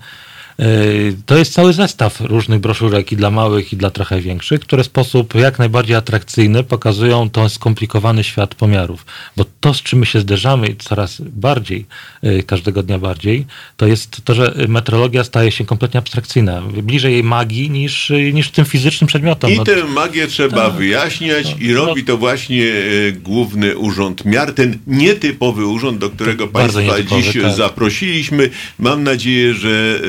Y, 0.59 1.15
To 1.25 1.37
jest 1.37 1.53
cały 1.53 1.73
zestaw 1.73 2.21
różnych 2.21 2.59
broszurek 2.59 3.11
i 3.11 3.15
dla 3.15 3.31
małych, 3.31 3.73
i 3.73 3.77
dla 3.77 3.89
trochę 3.89 4.21
większych, 4.21 4.61
które 4.61 4.83
w 4.83 4.85
sposób 4.85 5.35
jak 5.35 5.59
najbardziej 5.59 5.95
atrakcyjny 5.95 6.63
pokazują 6.63 7.29
ten 7.29 7.49
skomplikowany 7.49 8.23
świat 8.23 8.55
pomiarów. 8.55 9.05
Bo 9.37 9.45
to, 9.60 9.73
z 9.73 9.81
czym 9.81 9.99
my 9.99 10.06
się 10.06 10.19
zderzamy 10.19 10.76
coraz 10.80 11.22
bardziej, 11.22 11.86
y, 12.23 12.44
każdego 12.44 12.84
dnia 12.84 12.99
bardziej, 12.99 13.45
to 13.77 13.88
jest 13.88 14.22
to, 14.26 14.34
że 14.34 14.56
meteorologia 14.68 15.23
staje 15.23 15.52
się 15.52 15.65
kompletnie 15.65 15.98
abstrakcyjna. 15.98 16.61
Bliżej 16.61 17.14
jej 17.14 17.23
magii 17.23 17.69
niż, 17.69 18.10
y, 18.10 18.34
niż 18.34 18.52
tym 18.52 18.65
fizycznym 18.65 19.07
przedmiotom. 19.07 19.52
I 19.52 19.57
No, 19.57 19.64
tę 19.64 19.84
magię 19.84 20.27
trzeba 20.27 20.65
tak. 20.69 20.77
wyjaśniać 20.77 21.56
i 21.60 21.68
No, 21.68 21.86
robi 21.86 22.03
to 22.03 22.18
właśnie 22.18 22.65
e, 22.65 23.11
Główny 23.11 23.77
Urząd 23.77 24.26
Miar, 24.26 24.53
ten 24.53 24.77
nietypowy 24.88 25.65
urząd, 25.65 25.98
do 25.98 26.10
którego 26.10 26.48
Bardzo 26.48 26.80
Państwa 26.80 27.22
dziś 27.22 27.41
tak. 27.41 27.53
zaprosiliśmy. 27.53 28.49
Mam 28.80 29.03
nadzieję, 29.03 29.53
że 29.53 29.99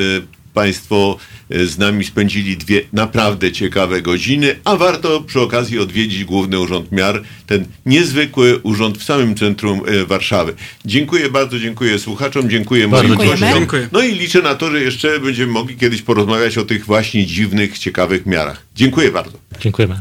Państwo 0.55 1.17
e, 1.51 1.67
z 1.67 1.79
nami 1.79 2.05
spędzili 2.05 2.57
dwie 2.57 2.81
naprawdę 2.93 3.53
ciekawe 3.53 4.03
godziny, 4.03 4.57
a 4.65 4.77
warto 4.77 5.21
przy 5.21 5.41
okazji 5.41 5.79
odwiedzić 5.79 6.25
Główny 6.25 6.61
Urząd 6.61 6.93
Miar, 6.93 7.23
ten 7.47 7.65
niezwykły 7.87 8.59
urząd 8.59 8.99
w 8.99 9.05
samym 9.05 9.35
centrum 9.35 9.81
e, 9.87 10.05
Warszawy. 10.07 10.55
Dziękuję 10.85 11.31
bardzo, 11.31 11.59
dziękuję 11.59 11.99
słuchaczom, 11.99 12.51
dziękuję 12.51 12.89
Bardzo 12.89 13.15
moim 13.15 13.29
dziękujemy. 13.29 13.67
gościom. 13.67 13.89
No 13.93 14.01
i 14.01 14.15
liczę 14.15 14.43
na 14.43 14.55
to, 14.55 14.71
że 14.71 14.81
jeszcze 14.81 15.21
będziemy 15.21 15.53
mogli 15.53 15.77
kiedyś 15.77 16.03
porozmawiać 16.03 16.59
o 16.59 16.65
tych 16.65 16.87
właśnie 16.87 17.27
dziwnych, 17.27 17.79
ciekawych 17.79 18.27
miarach. 18.27 18.67
Dziękuję 18.77 19.13
bardzo. 19.13 19.39
Dziękujemy. 19.61 20.01